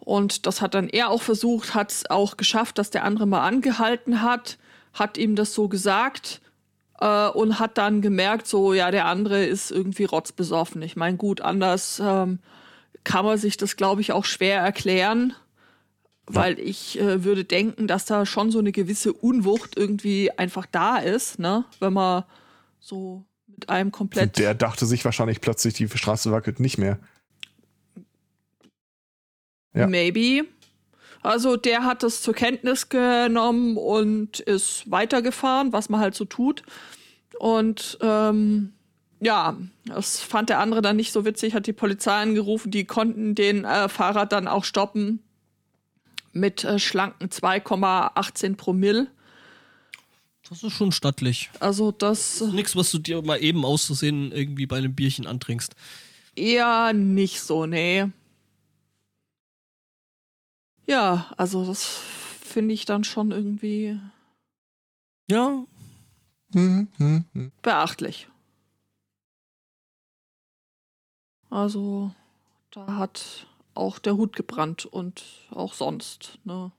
und 0.00 0.46
das 0.46 0.60
hat 0.60 0.74
dann 0.74 0.88
er 0.88 1.10
auch 1.10 1.22
versucht, 1.22 1.74
hat 1.74 1.90
es 1.90 2.10
auch 2.10 2.36
geschafft, 2.36 2.78
dass 2.78 2.90
der 2.90 3.04
andere 3.04 3.26
mal 3.26 3.44
angehalten 3.44 4.22
hat, 4.22 4.58
hat 4.92 5.18
ihm 5.18 5.34
das 5.34 5.52
so 5.52 5.68
gesagt 5.68 6.40
äh, 7.00 7.28
und 7.28 7.58
hat 7.58 7.78
dann 7.78 8.00
gemerkt, 8.00 8.46
so, 8.46 8.72
ja, 8.72 8.90
der 8.90 9.06
andere 9.06 9.44
ist 9.44 9.70
irgendwie 9.70 10.04
rotzbesoffen. 10.04 10.82
Ich 10.82 10.96
meine, 10.96 11.16
gut, 11.16 11.40
anders 11.40 12.00
ähm, 12.02 12.38
kann 13.04 13.24
man 13.24 13.38
sich 13.38 13.56
das, 13.56 13.76
glaube 13.76 14.00
ich, 14.00 14.12
auch 14.12 14.24
schwer 14.24 14.60
erklären, 14.60 15.34
weil 16.26 16.58
ich 16.58 16.98
äh, 16.98 17.24
würde 17.24 17.44
denken, 17.44 17.86
dass 17.86 18.04
da 18.04 18.26
schon 18.26 18.50
so 18.50 18.58
eine 18.58 18.72
gewisse 18.72 19.12
Unwucht 19.12 19.76
irgendwie 19.76 20.30
einfach 20.32 20.66
da 20.66 20.98
ist, 20.98 21.38
ne, 21.38 21.64
wenn 21.78 21.92
man 21.92 22.24
so 22.80 23.24
mit 23.46 23.68
einem 23.68 23.92
komplett. 23.92 24.38
Der 24.38 24.54
dachte 24.54 24.86
sich 24.86 25.04
wahrscheinlich 25.04 25.40
plötzlich, 25.40 25.74
die 25.74 25.88
Straße 25.88 26.30
wackelt 26.32 26.60
nicht 26.60 26.78
mehr. 26.78 26.98
Ja. 29.72 29.86
Maybe. 29.86 30.46
Also 31.22 31.56
der 31.56 31.84
hat 31.84 32.02
es 32.02 32.22
zur 32.22 32.34
Kenntnis 32.34 32.88
genommen 32.88 33.76
und 33.76 34.40
ist 34.40 34.90
weitergefahren, 34.90 35.72
was 35.72 35.88
man 35.88 36.00
halt 36.00 36.14
so 36.14 36.24
tut. 36.24 36.62
Und 37.38 37.98
ähm, 38.00 38.72
ja, 39.20 39.56
das 39.86 40.20
fand 40.20 40.50
der 40.50 40.60
andere 40.60 40.82
dann 40.82 40.96
nicht 40.96 41.12
so 41.12 41.24
witzig, 41.24 41.54
hat 41.54 41.66
die 41.66 41.72
Polizei 41.72 42.22
angerufen, 42.22 42.70
die 42.70 42.84
konnten 42.84 43.34
den 43.34 43.64
äh, 43.64 43.88
Fahrer 43.88 44.26
dann 44.26 44.48
auch 44.48 44.64
stoppen 44.64 45.20
mit 46.32 46.64
äh, 46.64 46.78
schlanken 46.78 47.28
2,18 47.28 48.56
Promille. 48.56 49.08
Das 50.48 50.62
ist 50.62 50.74
schon 50.74 50.92
stattlich. 50.92 51.50
Also 51.58 51.90
das. 51.90 52.38
das 52.38 52.52
Nichts, 52.52 52.76
was 52.76 52.90
du 52.92 52.98
dir 52.98 53.20
mal 53.22 53.42
eben 53.42 53.64
auszusehen 53.64 54.30
irgendwie 54.30 54.66
bei 54.66 54.76
einem 54.76 54.94
Bierchen 54.94 55.26
antrinkst. 55.26 55.74
Eher 56.36 56.92
nicht 56.92 57.40
so, 57.40 57.66
nee. 57.66 58.06
Ja, 60.86 61.32
also 61.36 61.64
das 61.64 61.84
finde 61.84 62.74
ich 62.74 62.84
dann 62.84 63.04
schon 63.04 63.32
irgendwie. 63.32 64.00
Ja. 65.28 65.64
Hm, 66.52 66.88
hm, 66.96 67.24
hm. 67.32 67.52
Beachtlich. 67.62 68.28
Also, 71.50 72.12
da 72.70 72.96
hat 72.96 73.46
auch 73.74 73.98
der 73.98 74.16
Hut 74.16 74.36
gebrannt 74.36 74.86
und 74.86 75.22
auch 75.50 75.74
sonst, 75.74 76.38
ne? 76.44 76.72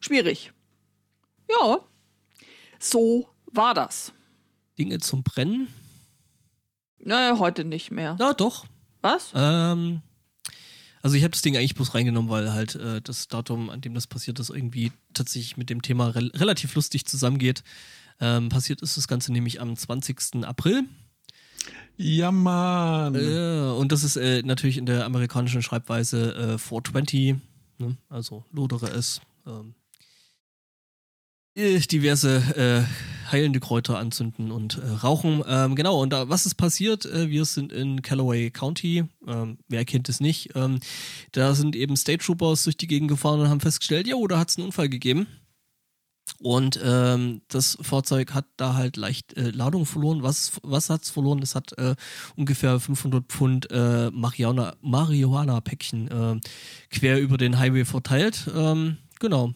Schwierig. 0.00 0.52
Ja. 1.48 1.80
So 2.78 3.28
war 3.46 3.74
das. 3.74 4.12
Dinge 4.78 4.98
zum 4.98 5.22
Brennen? 5.22 5.68
Naja, 6.98 7.38
heute 7.38 7.64
nicht 7.64 7.90
mehr. 7.90 8.16
Ja, 8.18 8.32
doch. 8.34 8.66
Was? 9.02 9.32
Ähm, 9.34 10.02
also 11.04 11.16
ich 11.16 11.22
habe 11.22 11.32
das 11.32 11.42
Ding 11.42 11.54
eigentlich 11.54 11.74
bloß 11.74 11.94
reingenommen, 11.94 12.30
weil 12.30 12.54
halt 12.54 12.76
äh, 12.76 13.02
das 13.02 13.28
Datum, 13.28 13.68
an 13.68 13.82
dem 13.82 13.92
das 13.92 14.06
passiert 14.06 14.40
ist, 14.40 14.48
irgendwie 14.48 14.90
tatsächlich 15.12 15.58
mit 15.58 15.68
dem 15.68 15.82
Thema 15.82 16.08
re 16.08 16.30
relativ 16.32 16.74
lustig 16.74 17.04
zusammengeht. 17.04 17.62
Ähm, 18.20 18.48
passiert 18.48 18.80
ist 18.80 18.96
das 18.96 19.06
Ganze 19.06 19.30
nämlich 19.30 19.60
am 19.60 19.76
20. 19.76 20.46
April. 20.46 20.84
Ja, 21.98 22.32
Mann. 22.32 23.14
Äh, 23.16 23.76
und 23.78 23.92
das 23.92 24.02
ist 24.02 24.16
äh, 24.16 24.42
natürlich 24.44 24.78
in 24.78 24.86
der 24.86 25.04
amerikanischen 25.04 25.60
Schreibweise 25.60 26.54
äh, 26.54 26.58
420, 26.58 27.36
ne? 27.76 27.98
also 28.08 28.42
lodere 28.50 28.86
es. 28.86 29.20
Ähm, 29.46 29.74
äh, 29.76 29.83
diverse 31.56 32.36
äh, 32.56 33.30
heilende 33.30 33.60
Kräuter 33.60 33.98
anzünden 33.98 34.50
und 34.50 34.78
äh, 34.78 34.86
rauchen. 34.86 35.42
Ähm, 35.46 35.74
genau, 35.74 36.00
und 36.00 36.12
da, 36.12 36.28
was 36.28 36.46
ist 36.46 36.54
passiert? 36.56 37.04
Äh, 37.06 37.30
wir 37.30 37.44
sind 37.44 37.72
in 37.72 38.02
Callaway 38.02 38.50
County. 38.50 39.04
Ähm, 39.26 39.58
wer 39.68 39.84
kennt 39.84 40.08
es 40.08 40.20
nicht? 40.20 40.50
Ähm, 40.54 40.80
da 41.32 41.54
sind 41.54 41.76
eben 41.76 41.96
State 41.96 42.24
Troopers 42.24 42.64
durch 42.64 42.76
die 42.76 42.86
Gegend 42.86 43.08
gefahren 43.08 43.40
und 43.40 43.48
haben 43.48 43.60
festgestellt, 43.60 44.06
ja, 44.06 44.16
da 44.28 44.38
hat 44.38 44.50
es 44.50 44.56
einen 44.56 44.66
Unfall 44.66 44.88
gegeben. 44.88 45.26
Und 46.40 46.80
ähm, 46.82 47.42
das 47.48 47.76
Fahrzeug 47.80 48.32
hat 48.32 48.46
da 48.56 48.74
halt 48.74 48.96
leicht 48.96 49.36
äh, 49.36 49.50
Ladung 49.50 49.84
verloren. 49.86 50.22
Was, 50.22 50.52
was 50.62 50.88
hat 50.90 51.02
es 51.02 51.10
verloren? 51.10 51.42
Es 51.42 51.54
hat 51.54 51.76
äh, 51.78 51.94
ungefähr 52.34 52.80
500 52.80 53.26
Pfund 53.26 53.70
äh, 53.70 54.10
Marihuana-Päckchen 54.10 56.08
äh, 56.08 56.40
quer 56.90 57.20
über 57.20 57.36
den 57.36 57.58
Highway 57.58 57.84
verteilt. 57.84 58.50
Ähm, 58.54 58.96
genau. 59.20 59.54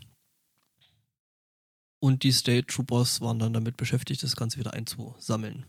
Und 2.00 2.22
die 2.22 2.32
State 2.32 2.66
Troopers 2.66 3.20
waren 3.20 3.38
dann 3.38 3.52
damit 3.52 3.76
beschäftigt, 3.76 4.22
das 4.22 4.36
Ganze 4.36 4.58
wieder 4.58 4.72
einzusammeln. 4.72 5.66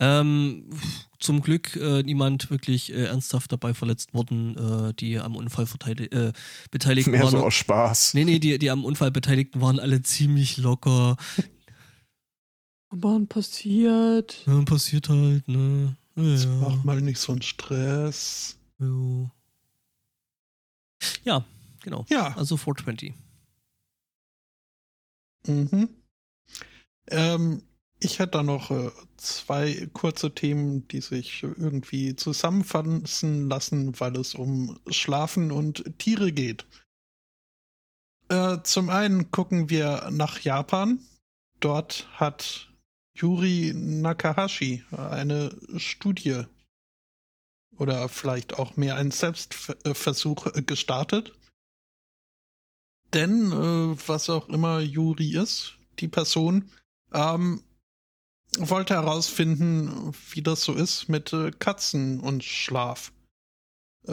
Ähm, 0.00 0.70
zum 1.18 1.40
Glück 1.40 1.74
äh, 1.74 2.04
niemand 2.04 2.50
wirklich 2.50 2.92
äh, 2.92 3.06
ernsthaft 3.06 3.50
dabei 3.50 3.74
verletzt 3.74 4.14
worden, 4.14 4.56
äh, 4.90 4.94
die 4.94 5.18
am 5.18 5.34
Unfall 5.34 5.66
äh, 5.86 6.32
beteiligt 6.70 7.08
Mehr 7.08 7.22
waren. 7.22 7.30
so 7.30 7.44
aus 7.44 7.54
Spaß. 7.54 8.14
Nee, 8.14 8.24
nee, 8.24 8.38
die, 8.38 8.58
die 8.58 8.70
am 8.70 8.84
Unfall 8.84 9.10
Beteiligten 9.10 9.60
waren 9.60 9.80
alle 9.80 10.02
ziemlich 10.02 10.56
locker. 10.58 11.16
Aber 12.90 13.20
passiert. 13.28 14.44
Ja, 14.46 14.62
passiert 14.62 15.08
halt, 15.08 15.48
ne? 15.48 15.96
Ja, 16.14 16.22
Jetzt 16.22 16.44
ja. 16.44 16.50
mach 16.50 16.84
mal 16.84 17.00
nicht 17.00 17.18
so 17.18 17.32
einen 17.32 17.42
Stress. 17.42 18.56
Jo. 18.78 19.30
Ja, 21.24 21.44
genau. 21.82 22.06
Ja. 22.08 22.36
Also 22.36 22.56
420. 22.56 23.14
Mhm. 25.48 25.88
Ähm, 27.08 27.62
ich 28.00 28.18
hätte 28.18 28.32
da 28.32 28.42
noch 28.42 28.70
äh, 28.70 28.90
zwei 29.16 29.88
kurze 29.92 30.32
Themen, 30.32 30.86
die 30.88 31.00
sich 31.00 31.42
irgendwie 31.42 32.14
zusammenfassen 32.14 33.48
lassen, 33.48 33.98
weil 33.98 34.16
es 34.16 34.34
um 34.34 34.78
Schlafen 34.88 35.50
und 35.50 35.98
Tiere 35.98 36.30
geht. 36.30 36.66
Äh, 38.28 38.58
zum 38.62 38.90
einen 38.90 39.30
gucken 39.30 39.70
wir 39.70 40.10
nach 40.12 40.40
Japan. 40.40 41.00
Dort 41.60 42.08
hat 42.12 42.68
Yuri 43.14 43.72
Nakahashi 43.74 44.84
eine 44.92 45.50
Studie 45.76 46.44
oder 47.76 48.08
vielleicht 48.08 48.58
auch 48.58 48.76
mehr 48.76 48.96
einen 48.96 49.10
Selbstversuch 49.10 50.52
gestartet. 50.66 51.32
Denn 53.14 53.52
äh, 53.52 54.08
was 54.08 54.28
auch 54.28 54.48
immer 54.48 54.80
Yuri 54.80 55.36
ist, 55.36 55.78
die 55.98 56.08
Person, 56.08 56.70
ähm, 57.12 57.62
wollte 58.58 58.94
herausfinden, 58.94 60.12
wie 60.30 60.42
das 60.42 60.62
so 60.62 60.74
ist 60.74 61.08
mit 61.08 61.32
äh, 61.32 61.50
Katzen 61.50 62.20
und 62.20 62.44
Schlaf. 62.44 63.12
Äh, 64.06 64.12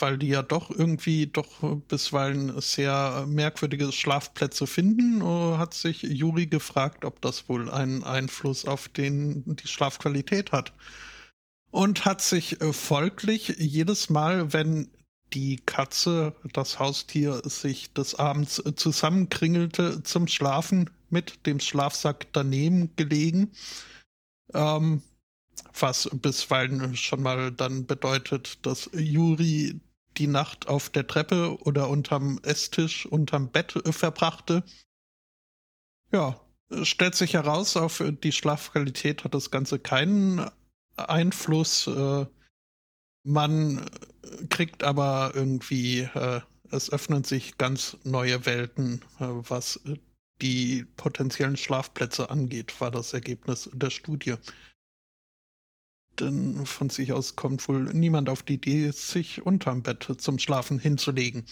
weil 0.00 0.18
die 0.18 0.28
ja 0.28 0.42
doch 0.42 0.70
irgendwie 0.70 1.26
doch 1.26 1.80
bisweilen 1.88 2.60
sehr 2.60 3.24
merkwürdige 3.26 3.90
Schlafplätze 3.92 4.66
finden, 4.66 5.22
äh, 5.22 5.58
hat 5.58 5.74
sich 5.74 6.02
Juri 6.02 6.46
gefragt, 6.46 7.04
ob 7.04 7.20
das 7.22 7.48
wohl 7.48 7.70
einen 7.70 8.04
Einfluss 8.04 8.66
auf 8.66 8.88
den, 8.88 9.56
die 9.56 9.68
Schlafqualität 9.68 10.52
hat. 10.52 10.72
Und 11.70 12.04
hat 12.04 12.20
sich 12.20 12.60
äh, 12.60 12.72
folglich 12.72 13.48
jedes 13.58 14.10
Mal, 14.10 14.52
wenn 14.52 14.90
die 15.34 15.56
Katze, 15.56 16.34
das 16.52 16.78
Haustier, 16.78 17.42
sich 17.44 17.92
des 17.92 18.14
Abends 18.14 18.58
äh, 18.58 18.74
zusammenkringelte 18.74 20.02
zum 20.02 20.26
Schlafen, 20.28 20.90
mit 21.10 21.46
dem 21.46 21.60
Schlafsack 21.60 22.26
daneben 22.32 22.94
gelegen. 22.96 23.52
Ähm, 24.54 25.02
was 25.78 26.08
bisweilen 26.12 26.96
schon 26.96 27.22
mal 27.22 27.52
dann 27.52 27.86
bedeutet, 27.86 28.64
dass 28.66 28.90
Juri 28.94 29.80
die 30.18 30.26
Nacht 30.26 30.68
auf 30.68 30.90
der 30.90 31.06
Treppe 31.06 31.58
oder 31.62 31.88
unterm 31.88 32.38
Esstisch, 32.42 33.06
unterm 33.06 33.50
Bett 33.50 33.76
äh, 33.76 33.92
verbrachte. 33.92 34.64
Ja, 36.12 36.38
stellt 36.82 37.14
sich 37.14 37.34
heraus, 37.34 37.76
auf 37.76 38.02
die 38.22 38.32
Schlafqualität 38.32 39.24
hat 39.24 39.34
das 39.34 39.50
Ganze 39.50 39.78
keinen 39.78 40.50
Einfluss. 40.96 41.86
Äh, 41.86 42.26
man 43.24 43.88
kriegt 44.48 44.82
aber 44.84 45.32
irgendwie 45.34 46.00
äh, 46.00 46.40
es 46.72 46.90
öffnen 46.90 47.22
sich 47.22 47.58
ganz 47.58 47.96
neue 48.02 48.46
Welten, 48.46 49.02
äh, 49.20 49.26
was 49.26 49.76
äh, 49.84 49.96
die 50.40 50.84
potenziellen 50.96 51.56
Schlafplätze 51.56 52.30
angeht, 52.30 52.80
war 52.80 52.90
das 52.90 53.12
Ergebnis 53.12 53.70
der 53.72 53.90
Studie. 53.90 54.34
Denn 56.18 56.66
von 56.66 56.90
sich 56.90 57.12
aus 57.12 57.36
kommt 57.36 57.68
wohl 57.68 57.84
niemand 57.94 58.28
auf 58.28 58.42
die 58.42 58.54
Idee, 58.54 58.90
sich 58.90 59.46
unterm 59.46 59.82
Bett 59.82 60.08
zum 60.18 60.38
Schlafen 60.38 60.78
hinzulegen. 60.78 61.46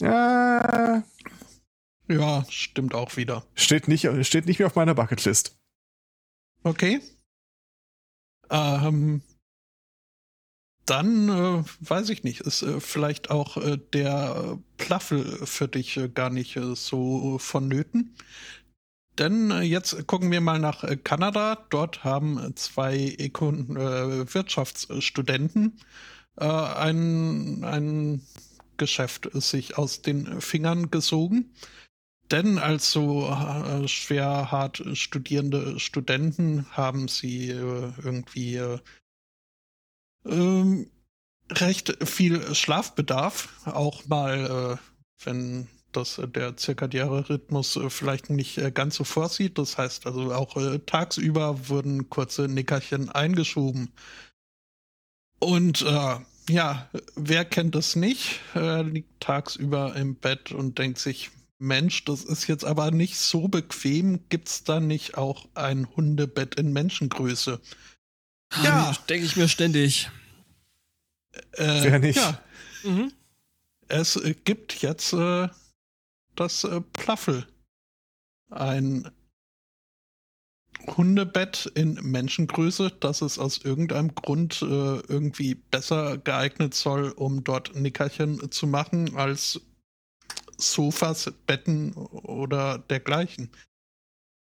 Ja. 0.00 1.02
Ja, 2.08 2.44
stimmt 2.48 2.94
auch 2.94 3.16
wieder. 3.16 3.44
Steht 3.54 3.88
nicht, 3.88 4.08
steht 4.26 4.46
nicht 4.46 4.58
mehr 4.58 4.66
auf 4.66 4.76
meiner 4.76 4.94
Bucketlist. 4.94 5.58
Okay. 6.62 7.00
Ähm, 8.50 9.22
dann 10.86 11.28
äh, 11.28 11.64
weiß 11.80 12.10
ich 12.10 12.24
nicht, 12.24 12.40
ist 12.40 12.62
äh, 12.62 12.80
vielleicht 12.80 13.30
auch 13.30 13.56
äh, 13.56 13.78
der 13.92 14.58
Plaffel 14.78 15.46
für 15.46 15.68
dich 15.68 15.96
äh, 15.96 16.08
gar 16.08 16.30
nicht 16.30 16.56
äh, 16.56 16.74
so 16.74 17.38
vonnöten. 17.38 18.16
Denn 19.18 19.50
äh, 19.50 19.60
jetzt 19.60 20.06
gucken 20.06 20.30
wir 20.30 20.40
mal 20.40 20.58
nach 20.58 20.84
Kanada. 21.04 21.66
Dort 21.70 22.02
haben 22.02 22.56
zwei 22.56 23.14
Econ 23.18 23.76
Wirtschaftsstudenten 23.76 25.78
ein, 26.34 27.62
ein 27.62 28.22
Geschäft 28.78 29.28
sich 29.34 29.76
aus 29.76 30.00
den 30.00 30.40
Fingern 30.40 30.90
gesogen. 30.90 31.52
Denn 32.30 32.56
als 32.56 32.90
so 32.90 33.30
schwer 33.84 34.50
hart 34.50 34.82
studierende 34.94 35.78
Studenten 35.78 36.64
haben 36.70 37.08
sie 37.08 37.48
irgendwie 37.48 38.62
ähm, 40.26 40.90
recht 41.50 41.96
viel 42.08 42.54
Schlafbedarf, 42.54 43.48
auch 43.66 44.06
mal, 44.06 44.78
äh, 44.78 45.24
wenn 45.24 45.68
das 45.92 46.18
äh, 46.18 46.28
der 46.28 46.56
zirkadiäre 46.56 47.28
Rhythmus 47.28 47.76
äh, 47.76 47.90
vielleicht 47.90 48.30
nicht 48.30 48.58
äh, 48.58 48.70
ganz 48.70 48.96
so 48.96 49.04
vorsieht. 49.04 49.58
Das 49.58 49.78
heißt 49.78 50.06
also 50.06 50.32
auch 50.32 50.56
tagsüber 50.86 51.68
wurden 51.68 52.10
kurze 52.10 52.48
Nickerchen 52.48 53.10
eingeschoben. 53.10 53.92
Und 55.38 55.84
ja, 56.48 56.88
wer 57.16 57.44
kennt 57.44 57.74
das 57.74 57.96
nicht? 57.96 58.40
liegt 58.54 59.20
tagsüber 59.20 59.96
im 59.96 60.14
Bett 60.14 60.52
und 60.52 60.78
denkt 60.78 60.98
sich, 60.98 61.30
Mensch, 61.58 62.04
das 62.04 62.24
ist 62.24 62.46
jetzt 62.46 62.64
aber 62.64 62.92
nicht 62.92 63.18
so 63.18 63.48
bequem. 63.48 64.20
Gibt's 64.28 64.62
da 64.62 64.78
nicht 64.78 65.16
auch 65.16 65.48
ein 65.54 65.88
Hundebett 65.96 66.56
in 66.56 66.72
Menschengröße? 66.72 67.60
Ja, 68.62 68.92
denke 69.08 69.26
ich 69.26 69.36
mir 69.36 69.48
ständig. 69.48 70.10
Äh, 71.52 71.82
Wer 71.82 71.98
nicht? 71.98 72.16
Ja. 72.16 72.40
Mhm. 72.84 73.12
Es 73.88 74.16
äh, 74.16 74.34
gibt 74.34 74.82
jetzt 74.82 75.12
äh, 75.12 75.48
das 76.34 76.64
äh, 76.64 76.80
Plaffel. 76.80 77.46
Ein 78.50 79.10
Hundebett 80.86 81.70
in 81.74 81.94
Menschengröße, 81.94 82.90
das 83.00 83.22
es 83.22 83.38
aus 83.38 83.58
irgendeinem 83.58 84.14
Grund 84.14 84.62
äh, 84.62 84.66
irgendwie 84.66 85.54
besser 85.54 86.18
geeignet 86.18 86.74
soll, 86.74 87.10
um 87.10 87.44
dort 87.44 87.74
Nickerchen 87.74 88.50
zu 88.50 88.66
machen, 88.66 89.16
als 89.16 89.60
Sofas, 90.58 91.32
Betten 91.46 91.92
oder 91.94 92.78
dergleichen. 92.78 93.50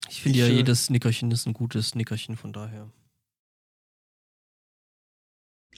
Ich 0.08 0.22
finde 0.22 0.38
ja, 0.38 0.46
äh, 0.46 0.52
jedes 0.52 0.90
Nickerchen 0.90 1.30
ist 1.30 1.46
ein 1.46 1.52
gutes 1.52 1.94
Nickerchen, 1.94 2.36
von 2.36 2.52
daher. 2.52 2.90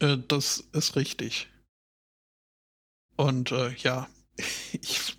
Äh, 0.03 0.19
das 0.29 0.65
ist 0.73 0.97
richtig. 0.97 1.49
Und 3.17 3.53
äh, 3.53 3.73
ja, 3.77 4.09
ich 4.73 5.17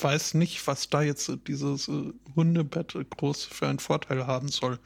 weiß 0.00 0.34
nicht, 0.34 0.66
was 0.66 0.88
da 0.88 1.02
jetzt 1.02 1.32
dieses 1.46 1.88
äh, 1.88 2.12
Hundebett 2.36 2.96
groß 3.10 3.44
für 3.44 3.68
einen 3.68 3.78
Vorteil 3.78 4.26
haben 4.26 4.48
soll. 4.48 4.78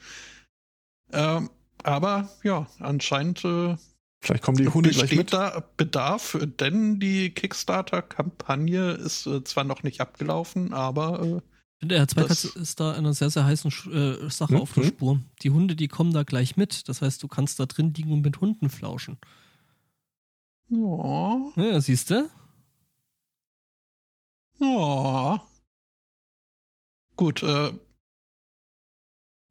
Ähm, 1.11 1.49
aber 1.83 2.29
ja, 2.43 2.67
anscheinend 2.79 3.45
äh, 3.45 3.77
Vielleicht 4.21 4.43
kommen 4.43 4.57
die 4.57 4.67
Hunde 4.67 4.89
gleich 4.89 5.15
mit. 5.15 5.33
da 5.33 5.63
Bedarf, 5.77 6.35
denn 6.59 6.99
die 6.99 7.29
Kickstarter-Kampagne 7.29 8.93
ist 8.93 9.27
äh, 9.27 9.43
zwar 9.43 9.65
noch 9.65 9.83
nicht 9.83 10.01
abgelaufen, 10.01 10.73
aber 10.73 11.43
Herr 11.89 12.07
Zweikatz 12.07 12.45
ist 12.45 12.79
da 12.79 12.93
einer 12.93 13.13
sehr, 13.13 13.29
sehr 13.29 13.45
heißen 13.45 13.71
äh, 13.91 14.29
Sache 14.29 14.53
mhm. 14.53 14.61
auf 14.61 14.73
der 14.73 14.83
Spur. 14.83 15.19
Die 15.41 15.49
Hunde, 15.49 15.75
die 15.75 15.87
kommen 15.87 16.13
da 16.13 16.23
gleich 16.23 16.57
mit. 16.57 16.87
Das 16.89 17.01
heißt, 17.01 17.21
du 17.21 17.27
kannst 17.27 17.59
da 17.59 17.65
drin 17.65 17.93
liegen 17.93 18.11
und 18.11 18.21
mit 18.21 18.41
Hunden 18.41 18.69
flauschen. 18.69 19.17
Ja. 20.69 21.51
Ja, 21.55 21.81
siehst 21.81 22.09
du? 22.09 22.29
Ja. 24.59 25.45
Gut, 27.15 27.43
äh, 27.43 27.71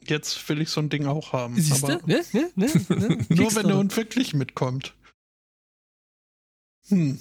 jetzt 0.03 0.49
will 0.49 0.61
ich 0.61 0.71
so 0.71 0.81
ein 0.81 0.91
Ding 0.91 1.07
auch 1.07 1.33
haben. 1.33 1.61
Siehst 1.61 1.83
du? 1.83 1.89
Ne? 2.07 2.25
Ne? 2.33 2.51
Ne? 2.55 2.71
ne? 2.89 3.27
Nur 3.29 3.55
wenn 3.55 3.67
der 3.67 3.77
Hund 3.77 3.97
wirklich 3.97 4.35
mitkommt. 4.35 4.95
Hm. 6.89 7.19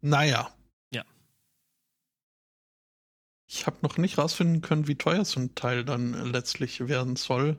Naja. 0.00 0.54
Ich 3.52 3.66
habe 3.66 3.78
noch 3.82 3.98
nicht 3.98 4.16
rausfinden 4.16 4.60
können, 4.60 4.86
wie 4.86 4.94
teuer 4.94 5.24
so 5.24 5.40
ein 5.40 5.56
Teil 5.56 5.84
dann 5.84 6.30
letztlich 6.30 6.86
werden 6.86 7.16
soll. 7.16 7.58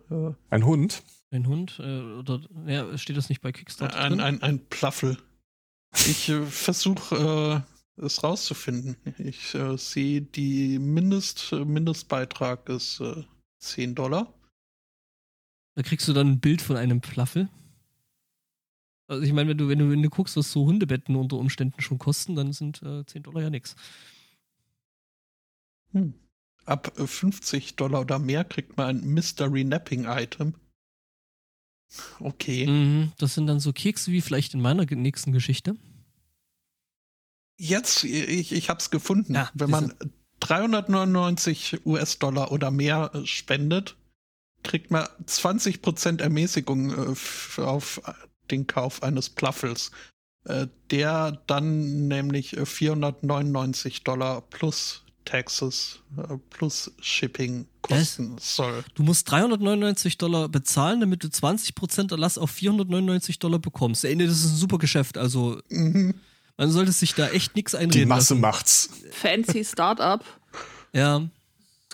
Ein 0.50 0.66
Hund? 0.66 1.04
Ein 1.32 1.48
Hund? 1.48 1.80
Äh, 1.80 2.02
oder 2.14 2.42
ja, 2.66 2.98
steht 2.98 3.18
das 3.18 3.28
nicht 3.28 3.42
bei 3.42 3.52
Kickstarter? 3.52 4.00
Ein, 4.00 4.14
drin? 4.14 4.22
ein, 4.22 4.42
ein 4.42 4.66
Plaffel. 4.70 5.18
Ich 5.94 6.30
äh, 6.30 6.46
versuche 6.46 7.66
äh, 7.98 8.06
es 8.06 8.24
rauszufinden. 8.24 8.96
Ich 9.18 9.54
äh, 9.54 9.78
sehe, 9.78 10.22
die 10.22 10.80
Mindest, 10.80 11.52
Mindestbeitrag 11.52 12.70
ist 12.70 13.02
äh, 13.02 13.26
10 13.60 13.96
Dollar. 13.96 14.34
Da 15.76 15.84
kriegst 15.84 16.08
du 16.08 16.14
dann 16.14 16.28
ein 16.28 16.40
Bild 16.40 16.62
von 16.62 16.78
einem 16.78 17.02
Plaffel. 17.02 17.50
Also 19.08 19.24
ich 19.24 19.34
meine, 19.34 19.50
wenn 19.50 19.58
du, 19.58 19.68
wenn 19.68 19.80
du, 19.80 19.90
wenn 19.92 20.02
du 20.02 20.10
guckst, 20.10 20.38
was 20.38 20.54
so 20.54 20.66
Hundebetten 20.66 21.18
unter 21.18 21.36
Umständen 21.36 21.82
schon 21.82 22.00
kosten, 22.00 22.36
dann 22.36 22.54
sind 22.54 22.82
äh, 22.82 23.06
10 23.06 23.24
Dollar 23.24 23.42
ja 23.42 23.50
nichts. 23.50 23.76
Hm. 25.92 26.14
Ab 26.66 26.94
50 26.96 27.76
Dollar 27.76 28.02
oder 28.02 28.20
mehr 28.20 28.44
kriegt 28.44 28.78
man 28.78 28.98
ein 28.98 29.14
Mystery 29.14 29.64
Napping 29.64 30.06
Item. 30.06 30.54
Okay. 32.20 32.68
Mhm, 32.68 33.12
das 33.18 33.34
sind 33.34 33.48
dann 33.48 33.60
so 33.60 33.74
Kekse 33.74 34.12
wie 34.12 34.22
vielleicht 34.22 34.54
in 34.54 34.62
meiner 34.62 34.86
nächsten 34.86 35.32
Geschichte. 35.32 35.76
Jetzt, 37.58 38.04
ich, 38.04 38.52
ich 38.54 38.70
hab's 38.70 38.90
gefunden. 38.90 39.34
Ja, 39.34 39.50
Wenn 39.54 39.70
man 39.70 39.94
399 40.40 41.86
US-Dollar 41.86 42.52
oder 42.52 42.72
mehr 42.72 43.12
äh, 43.14 43.26
spendet, 43.26 43.98
kriegt 44.64 44.92
man 44.92 45.06
20% 45.26 46.22
Ermäßigung 46.22 46.92
äh, 46.92 47.62
auf 47.62 48.02
den 48.50 48.68
Kauf 48.68 49.04
eines 49.04 49.30
Plaffels. 49.30 49.92
Äh, 50.44 50.68
der 50.90 51.34
dann 51.46 52.08
nämlich 52.08 52.58
499 52.64 54.04
Dollar 54.04 54.42
plus 54.42 55.01
Taxes 55.26 56.00
äh, 56.18 56.38
plus 56.50 56.92
Shipping 57.02 57.68
kosten 57.82 58.36
Was? 58.36 58.56
soll. 58.56 58.84
Du 58.96 59.04
musst 59.04 59.30
399 59.30 60.18
Dollar 60.18 60.50
bezahlen, 60.50 61.00
damit 61.00 61.24
du 61.24 61.28
20% 61.28 62.12
Erlass 62.12 62.38
auf 62.38 62.52
499 62.52 63.40
Dollar 63.40 63.60
bekommst. 63.60 64.06
Ey, 64.06 64.16
das 64.16 64.32
ist 64.32 64.52
ein 64.52 64.56
super 64.56 64.78
Geschäft. 64.78 65.18
Also, 65.18 65.62
mhm. 65.70 66.16
man 66.58 66.72
sollte 66.72 66.92
sich 66.92 67.14
da 67.14 67.30
echt 67.30 67.56
nichts 67.56 67.76
einreden. 67.76 67.92
Die 67.92 68.06
Masse 68.06 68.34
lassen. 68.34 68.42
macht's. 68.42 68.90
Fancy 69.12 69.64
Startup. 69.64 70.24
ja. 70.94 71.28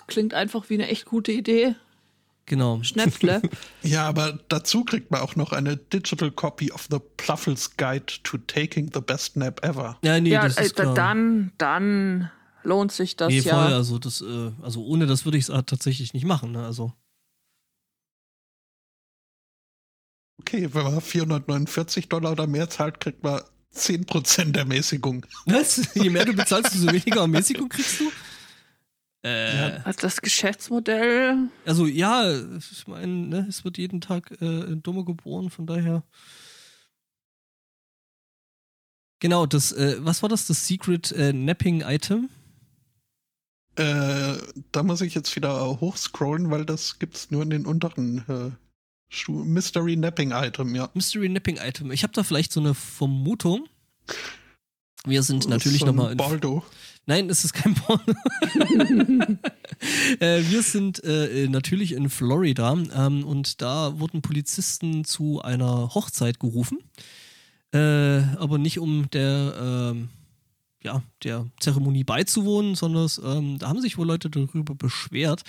Klingt 0.06 0.32
einfach 0.32 0.70
wie 0.70 0.74
eine 0.74 0.88
echt 0.88 1.04
gute 1.04 1.32
Idee. 1.32 1.74
Genau. 2.48 2.82
Schnäpfle. 2.82 3.42
ja, 3.82 4.08
aber 4.08 4.38
dazu 4.48 4.82
kriegt 4.84 5.10
man 5.10 5.20
auch 5.20 5.36
noch 5.36 5.52
eine 5.52 5.76
Digital 5.76 6.30
Copy 6.30 6.72
of 6.72 6.88
the 6.90 6.96
Pluffles 7.18 7.76
Guide 7.76 8.06
to 8.22 8.38
Taking 8.38 8.90
the 8.94 9.00
Best 9.00 9.36
Nap 9.36 9.62
Ever. 9.62 9.98
Ja, 10.02 10.18
nee, 10.18 10.30
ja, 10.30 10.42
das 10.42 10.56
ist 10.56 10.78
äh, 10.78 10.82
klar. 10.82 10.94
dann, 10.94 11.52
dann 11.58 12.30
lohnt 12.68 12.92
sich 12.92 13.16
das 13.16 13.28
nee, 13.28 13.40
ja. 13.40 13.54
Voll, 13.54 13.72
also 13.72 13.98
das, 13.98 14.20
äh, 14.20 14.52
also 14.62 14.84
ohne 14.84 15.06
das 15.06 15.24
würde 15.24 15.38
ich 15.38 15.48
es 15.48 15.64
tatsächlich 15.66 16.12
nicht 16.14 16.24
machen, 16.24 16.52
ne? 16.52 16.64
Also. 16.64 16.92
Okay, 20.40 20.72
wenn 20.72 20.84
man 20.84 21.00
449 21.00 22.08
Dollar 22.08 22.32
oder 22.32 22.46
mehr 22.46 22.70
zahlt, 22.70 23.00
kriegt 23.00 23.24
man 23.24 23.40
10% 23.74 24.56
Ermäßigung. 24.56 25.26
Was? 25.46 25.94
Je 25.94 26.10
mehr 26.10 26.24
du 26.24 26.32
bezahlst, 26.32 26.74
desto 26.74 26.86
weniger 26.92 27.22
Ermäßigung 27.22 27.68
kriegst 27.68 28.00
du? 28.00 28.10
Äh, 29.22 29.80
also 29.84 30.00
das 30.00 30.20
Geschäftsmodell. 30.20 31.48
Also 31.66 31.86
ja, 31.86 32.30
ich 32.56 32.86
meine, 32.86 33.12
ne, 33.12 33.46
es 33.48 33.64
wird 33.64 33.76
jeden 33.76 34.00
Tag 34.00 34.30
äh, 34.40 34.76
Dumme 34.76 35.04
geboren, 35.04 35.50
von 35.50 35.66
daher. 35.66 36.04
Genau, 39.20 39.46
das, 39.46 39.72
äh, 39.72 39.96
was 39.98 40.22
war 40.22 40.28
das? 40.28 40.46
Das 40.46 40.66
Secret 40.68 41.10
äh, 41.10 41.32
Napping 41.32 41.82
Item? 41.82 42.30
Äh, 43.78 44.38
da 44.72 44.82
muss 44.82 45.00
ich 45.00 45.14
jetzt 45.14 45.34
wieder 45.36 45.80
hochscrollen, 45.80 46.50
weil 46.50 46.64
das 46.64 46.98
gibt's 46.98 47.30
nur 47.30 47.42
in 47.42 47.50
den 47.50 47.64
unteren 47.64 48.24
äh, 48.28 49.30
Mystery 49.30 49.96
Napping 49.96 50.32
Item, 50.32 50.74
ja. 50.74 50.90
Mystery 50.94 51.28
Napping 51.28 51.58
Item. 51.58 51.92
Ich 51.92 52.02
habe 52.02 52.12
da 52.12 52.24
vielleicht 52.24 52.52
so 52.52 52.60
eine 52.60 52.74
Vermutung. 52.74 53.68
Wir 55.04 55.22
sind 55.22 55.44
Das 55.44 55.50
natürlich 55.50 55.82
ist 55.82 55.86
nochmal 55.86 56.16
Baldo. 56.16 56.64
Nein, 57.06 57.30
es 57.30 57.44
ist 57.44 57.54
kein 57.54 57.74
Porno. 57.74 58.02
äh, 60.20 60.42
wir 60.42 60.62
sind 60.62 61.02
äh, 61.04 61.48
natürlich 61.48 61.92
in 61.92 62.10
Florida 62.10 62.72
ähm, 62.72 63.24
und 63.24 63.62
da 63.62 63.98
wurden 63.98 64.20
Polizisten 64.20 65.04
zu 65.04 65.40
einer 65.40 65.94
Hochzeit 65.94 66.38
gerufen. 66.38 66.80
Äh, 67.72 67.78
aber 68.36 68.58
nicht 68.58 68.78
um 68.78 69.08
der, 69.10 69.54
ähm, 69.94 70.08
ja, 70.82 71.02
der 71.24 71.46
Zeremonie 71.60 72.04
beizuwohnen, 72.04 72.74
sondern 72.74 73.08
ähm, 73.24 73.58
da 73.58 73.68
haben 73.68 73.80
sich 73.80 73.98
wohl 73.98 74.06
Leute 74.06 74.30
darüber 74.30 74.74
beschwert 74.74 75.42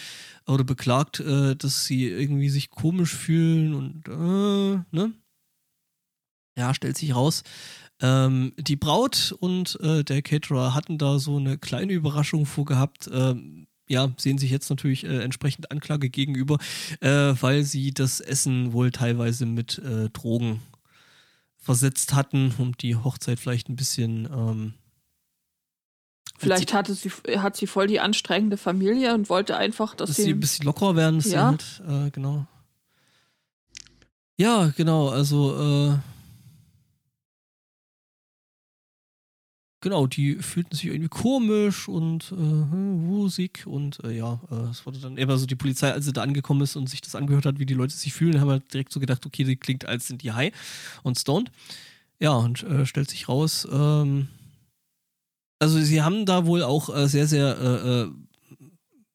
oder 0.47 0.63
beklagt, 0.63 1.19
äh, 1.19 1.55
dass 1.55 1.85
sie 1.85 2.07
irgendwie 2.07 2.49
sich 2.49 2.69
komisch 2.71 3.13
fühlen 3.13 3.73
und 3.73 4.07
äh, 4.07 4.95
ne? 4.95 5.13
Ja, 6.57 6.73
stellt 6.73 6.97
sich 6.97 7.15
raus, 7.15 7.43
ähm, 8.01 8.53
die 8.57 8.75
Braut 8.75 9.35
und 9.39 9.79
äh, 9.81 10.03
der 10.03 10.21
Caterer 10.21 10.73
hatten 10.73 10.97
da 10.97 11.19
so 11.19 11.37
eine 11.37 11.57
kleine 11.57 11.93
Überraschung 11.93 12.45
vorgehabt. 12.45 13.09
Ähm, 13.11 13.67
ja, 13.87 14.11
sehen 14.17 14.37
sich 14.37 14.51
jetzt 14.51 14.69
natürlich 14.69 15.03
äh, 15.03 15.23
entsprechend 15.23 15.71
Anklage 15.71 16.09
gegenüber, 16.09 16.59
äh, 17.01 17.33
weil 17.39 17.63
sie 17.63 17.91
das 17.93 18.19
Essen 18.19 18.71
wohl 18.71 18.91
teilweise 18.91 19.45
mit 19.45 19.79
äh, 19.79 20.09
Drogen 20.09 20.61
versetzt 21.57 22.13
hatten, 22.13 22.53
um 22.57 22.77
die 22.77 22.95
Hochzeit 22.95 23.39
vielleicht 23.39 23.69
ein 23.69 23.75
bisschen. 23.75 24.25
Ähm, 24.25 24.73
Vielleicht 26.39 26.73
hatte 26.73 26.93
sie, 26.93 27.09
hat 27.09 27.57
sie 27.57 27.67
voll 27.67 27.87
die 27.87 27.99
anstrengende 27.99 28.55
Familie 28.55 29.13
und 29.13 29.29
wollte 29.29 29.57
einfach, 29.57 29.93
dass, 29.93 30.09
dass 30.09 30.17
sie. 30.17 30.31
ein 30.31 30.39
bisschen 30.39 30.65
lockerer 30.65 30.95
werden. 30.95 31.17
Dass 31.17 31.31
Ja. 31.31 31.47
halt, 31.47 31.81
äh, 31.87 32.09
genau. 32.11 32.45
Ja, 34.37 34.71
genau. 34.77 35.09
Also 35.09 35.91
äh, 35.91 35.97
genau, 39.81 40.07
die 40.07 40.35
fühlten 40.35 40.75
sich 40.75 40.85
irgendwie 40.85 41.09
komisch 41.09 41.89
und 41.89 42.31
äh, 42.31 42.35
hm, 42.35 43.07
wusig 43.07 43.67
und 43.67 44.01
äh, 44.05 44.11
ja, 44.11 44.39
äh, 44.49 44.69
es 44.71 44.85
wurde 44.85 44.99
dann 44.99 45.17
immer 45.17 45.37
so 45.37 45.45
die 45.45 45.55
Polizei, 45.55 45.91
als 45.91 46.05
sie 46.05 46.13
da 46.13 46.21
angekommen 46.21 46.61
ist 46.61 46.77
und 46.77 46.89
sich 46.89 47.01
das 47.01 47.15
angehört 47.15 47.45
hat, 47.45 47.59
wie 47.59 47.65
die 47.65 47.73
Leute 47.73 47.93
sich 47.93 48.13
fühlen, 48.13 48.39
haben 48.39 48.49
halt 48.49 48.73
direkt 48.73 48.93
so 48.93 49.01
gedacht, 49.01 49.25
okay, 49.25 49.43
die 49.43 49.57
klingt, 49.57 49.85
als 49.85 50.07
sind 50.07 50.23
die 50.23 50.31
high 50.31 50.53
und 51.03 51.19
stoned. 51.19 51.51
Ja, 52.21 52.31
und 52.31 52.63
äh, 52.63 52.85
stellt 52.85 53.09
sich 53.09 53.27
raus, 53.29 53.67
ähm, 53.71 54.27
also 55.59 55.79
sie 55.79 56.01
haben 56.01 56.25
da 56.25 56.45
wohl 56.45 56.63
auch 56.63 56.93
äh, 56.95 57.07
sehr, 57.07 57.27
sehr 57.27 57.57
äh, 57.57 58.01
äh, 58.01 58.11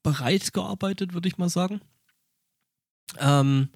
bereit 0.03 0.53
gearbeitet, 0.53 1.15
würde 1.15 1.29
ich 1.29 1.39
mal 1.39 1.49
sagen. 1.49 1.81
Ähm, 3.19 3.71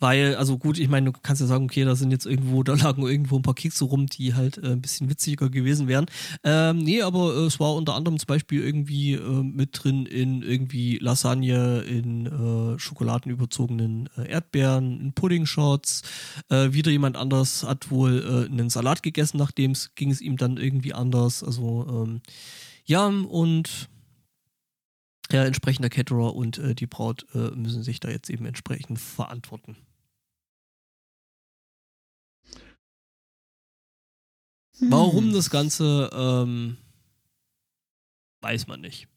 weil, 0.00 0.36
also 0.36 0.58
gut, 0.58 0.78
ich 0.78 0.88
meine, 0.88 1.10
du 1.10 1.18
kannst 1.22 1.40
ja 1.40 1.46
sagen, 1.46 1.64
okay, 1.64 1.84
da 1.84 1.96
sind 1.96 2.10
jetzt 2.10 2.26
irgendwo, 2.26 2.62
da 2.62 2.74
lagen 2.74 3.02
irgendwo 3.06 3.36
ein 3.36 3.42
paar 3.42 3.54
Kekse 3.54 3.84
rum, 3.84 4.06
die 4.06 4.34
halt 4.34 4.58
äh, 4.58 4.72
ein 4.72 4.80
bisschen 4.80 5.10
witziger 5.10 5.50
gewesen 5.50 5.88
wären. 5.88 6.06
Ähm, 6.44 6.78
nee, 6.78 7.02
aber 7.02 7.34
äh, 7.34 7.46
es 7.46 7.58
war 7.58 7.74
unter 7.74 7.94
anderem 7.94 8.18
zum 8.18 8.26
Beispiel 8.26 8.62
irgendwie 8.62 9.14
äh, 9.14 9.42
mit 9.42 9.70
drin 9.72 10.06
in 10.06 10.42
irgendwie 10.42 10.98
Lasagne, 10.98 11.80
in 11.80 12.26
äh, 12.26 12.78
schokoladenüberzogenen 12.78 14.08
äh, 14.16 14.30
Erdbeeren, 14.30 15.00
in 15.00 15.12
Pudding-Shots. 15.12 16.02
Äh, 16.48 16.72
wieder 16.72 16.90
jemand 16.90 17.16
anders 17.16 17.64
hat 17.64 17.90
wohl 17.90 18.48
einen 18.50 18.70
Salat 18.70 19.02
gegessen, 19.02 19.38
nachdem 19.38 19.72
es 19.72 19.94
ging 19.94 20.10
es 20.10 20.20
ihm 20.20 20.36
dann 20.36 20.56
irgendwie 20.56 20.94
anders. 20.94 21.42
Also 21.42 21.86
ähm, 21.88 22.20
ja, 22.84 23.06
und 23.06 23.88
ja, 25.30 25.44
entsprechender 25.44 25.90
Caterer 25.90 26.34
und 26.34 26.58
äh, 26.58 26.74
die 26.74 26.86
Braut 26.86 27.26
äh, 27.34 27.50
müssen 27.54 27.82
sich 27.82 28.00
da 28.00 28.08
jetzt 28.08 28.30
eben 28.30 28.46
entsprechend 28.46 28.98
verantworten. 28.98 29.76
Warum 34.80 35.26
Hm. 35.26 35.32
das 35.32 35.50
Ganze, 35.50 36.10
ähm, 36.12 36.76
weiß 38.40 38.66
man 38.66 38.80
nicht. 38.80 39.08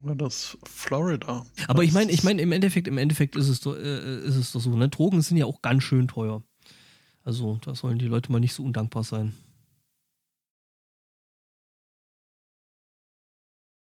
Das 0.00 0.58
Florida? 0.64 1.46
Aber 1.68 1.84
ich 1.84 1.92
meine, 1.92 2.10
ich 2.10 2.24
meine, 2.24 2.42
im 2.42 2.50
Endeffekt, 2.50 2.88
im 2.88 2.98
Endeffekt 2.98 3.36
ist 3.36 3.48
es 3.48 3.60
doch, 3.60 3.76
äh, 3.76 4.18
ist 4.24 4.34
es 4.34 4.50
doch 4.50 4.60
so, 4.60 4.74
ne? 4.76 4.88
Drogen 4.88 5.22
sind 5.22 5.36
ja 5.36 5.46
auch 5.46 5.62
ganz 5.62 5.84
schön 5.84 6.08
teuer. 6.08 6.42
Also, 7.22 7.58
da 7.64 7.76
sollen 7.76 7.98
die 7.98 8.08
Leute 8.08 8.32
mal 8.32 8.40
nicht 8.40 8.52
so 8.52 8.64
undankbar 8.64 9.04
sein. 9.04 9.32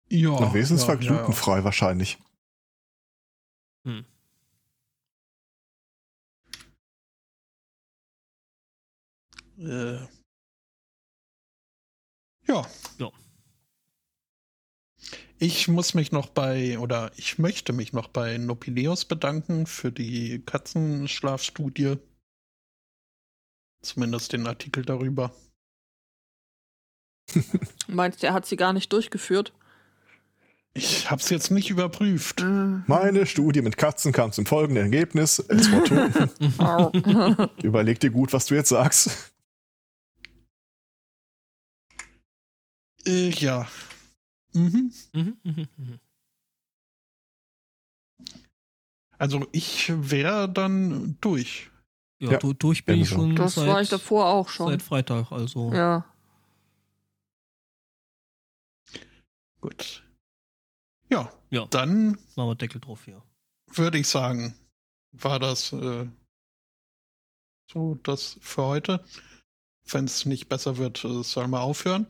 Ja. 0.10 0.38
Na, 0.40 0.54
wesensfrei 0.54 0.94
ja, 0.94 1.00
ja, 1.02 1.08
glutenfrei 1.16 1.64
wahrscheinlich. 1.64 2.20
Hm. 3.86 4.06
Äh. 9.60 10.00
Ja. 12.48 12.66
Ja. 12.98 13.12
Ich 15.40 15.68
muss 15.68 15.94
mich 15.94 16.12
noch 16.12 16.30
bei, 16.30 16.80
oder 16.80 17.12
ich 17.18 17.38
möchte 17.38 17.74
mich 17.74 17.92
noch 17.92 18.08
bei 18.08 18.38
Nopileos 18.38 19.06
bedanken 19.06 19.66
für 19.66 19.92
die 19.92 20.42
Katzenschlafstudie. 20.46 21.98
Zumindest 23.82 24.32
den 24.32 24.48
Artikel 24.48 24.86
darüber. 24.86 25.36
Meinst 27.88 28.24
er 28.24 28.34
hat 28.34 28.46
sie 28.46 28.56
gar 28.56 28.72
nicht 28.72 28.94
durchgeführt? 28.94 29.54
Ich 30.76 31.12
habe 31.12 31.22
es 31.22 31.30
jetzt 31.30 31.52
nicht 31.52 31.70
überprüft. 31.70 32.42
Meine 32.42 33.26
Studie 33.28 33.62
mit 33.62 33.78
Katzen 33.78 34.12
kam 34.12 34.32
zum 34.32 34.46
folgenden 34.46 34.86
Ergebnis. 34.86 35.38
Es 35.40 35.72
war. 36.58 36.92
Überleg 37.64 38.00
dir 38.00 38.10
gut, 38.10 38.34
was 38.34 38.48
du 38.48 38.56
jetzt 38.56 38.70
sagst. 38.70 39.33
Äh, 43.06 43.30
ja. 43.30 43.68
Mhm. 44.54 44.94
Mhm. 45.14 45.38
Also 49.18 49.48
ich 49.52 49.92
wäre 50.10 50.50
dann 50.50 51.18
durch. 51.22 51.70
Ja, 52.20 52.34
Ja, 52.34 52.38
du, 52.38 52.54
durch 52.54 52.86
bin 52.86 53.02
ich 53.02 53.10
schon 53.10 53.36
Das 53.36 53.56
seit, 53.56 53.68
war 53.68 53.82
ich 53.82 53.90
davor 53.90 54.28
auch 54.28 54.50
schon. 54.50 54.70
seit 54.70 54.82
Freitag, 54.82 55.32
also. 55.32 55.74
Ja. 55.74 56.06
Gut. 59.62 60.04
Ja, 61.10 61.32
Ja. 61.50 61.66
dann 61.68 62.12
Machen 62.36 62.50
wir 62.50 62.56
Deckel 62.56 62.82
drauf 62.82 63.06
hier. 63.06 63.22
würde 63.68 63.98
ich 63.98 64.08
sagen, 64.08 64.56
war 65.12 65.40
das 65.40 65.72
äh, 65.74 66.08
so 67.72 67.96
das 68.04 68.38
für 68.42 68.64
heute. 68.64 69.04
Wenn 69.86 70.06
es 70.06 70.26
nicht 70.26 70.48
besser 70.48 70.78
wird, 70.78 71.04
äh, 71.04 71.24
soll 71.24 71.48
mal 71.48 71.62
aufhören. 71.62 72.08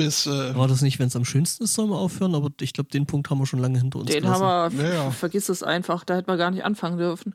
Bis 0.00 0.24
äh, 0.26 0.56
War 0.56 0.66
das 0.66 0.80
nicht, 0.80 0.98
wenn 0.98 1.08
es 1.08 1.16
am 1.16 1.26
schönsten 1.26 1.64
ist, 1.64 1.74
sollen 1.74 1.90
wir 1.90 1.98
aufhören? 1.98 2.34
Aber 2.34 2.48
ich 2.62 2.72
glaube, 2.72 2.88
den 2.88 3.04
Punkt 3.04 3.28
haben 3.28 3.38
wir 3.38 3.44
schon 3.44 3.58
lange 3.60 3.78
hinter 3.78 3.98
uns 3.98 4.10
Den 4.10 4.22
gelassen. 4.22 4.42
haben 4.42 4.78
wir, 4.78 4.84
Ja, 4.88 4.94
ja. 4.94 5.10
vergiss 5.10 5.50
es 5.50 5.62
einfach, 5.62 6.04
da 6.04 6.16
hätten 6.16 6.28
wir 6.28 6.38
gar 6.38 6.50
nicht 6.50 6.64
anfangen 6.64 6.96
dürfen. 6.96 7.34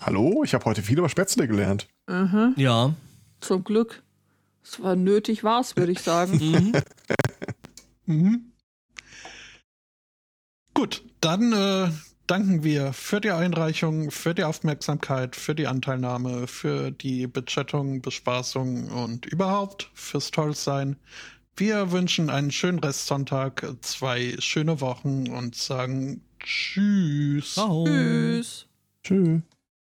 Hallo, 0.00 0.42
ich 0.42 0.54
habe 0.54 0.64
heute 0.64 0.80
viel 0.82 0.96
über 0.96 1.10
Spätzle 1.10 1.46
gelernt. 1.46 1.86
Mhm. 2.06 2.54
Ja. 2.56 2.94
Zum 3.40 3.62
Glück. 3.62 4.02
Es 4.64 4.82
war 4.82 4.96
nötig, 4.96 5.44
war's, 5.44 5.76
würde 5.76 5.92
ich 5.92 6.00
sagen. 6.00 6.38
Mhm. 8.06 8.22
Mhm. 8.22 8.52
Gut, 10.72 11.02
dann 11.20 11.52
äh, 11.52 11.90
danken 12.30 12.62
wir 12.62 12.92
für 12.92 13.20
die 13.20 13.30
Einreichung, 13.30 14.10
für 14.10 14.34
die 14.34 14.44
Aufmerksamkeit, 14.44 15.34
für 15.34 15.54
die 15.54 15.66
Anteilnahme, 15.66 16.46
für 16.46 16.90
die 16.90 17.26
Bechattung, 17.26 18.02
Bespaßung 18.02 18.88
und 18.90 19.26
überhaupt 19.26 19.90
fürs 19.94 20.30
Tollsein. 20.30 20.96
Wir 21.56 21.90
wünschen 21.90 22.30
einen 22.30 22.52
schönen 22.52 22.78
Restsonntag, 22.78 23.66
zwei 23.80 24.36
schöne 24.38 24.80
Wochen 24.80 25.28
und 25.28 25.56
sagen 25.56 26.22
Tschüss. 26.38 27.54
Ciao. 27.54 27.84
Tschüss. 27.84 28.66
Tschüss. 29.02 29.42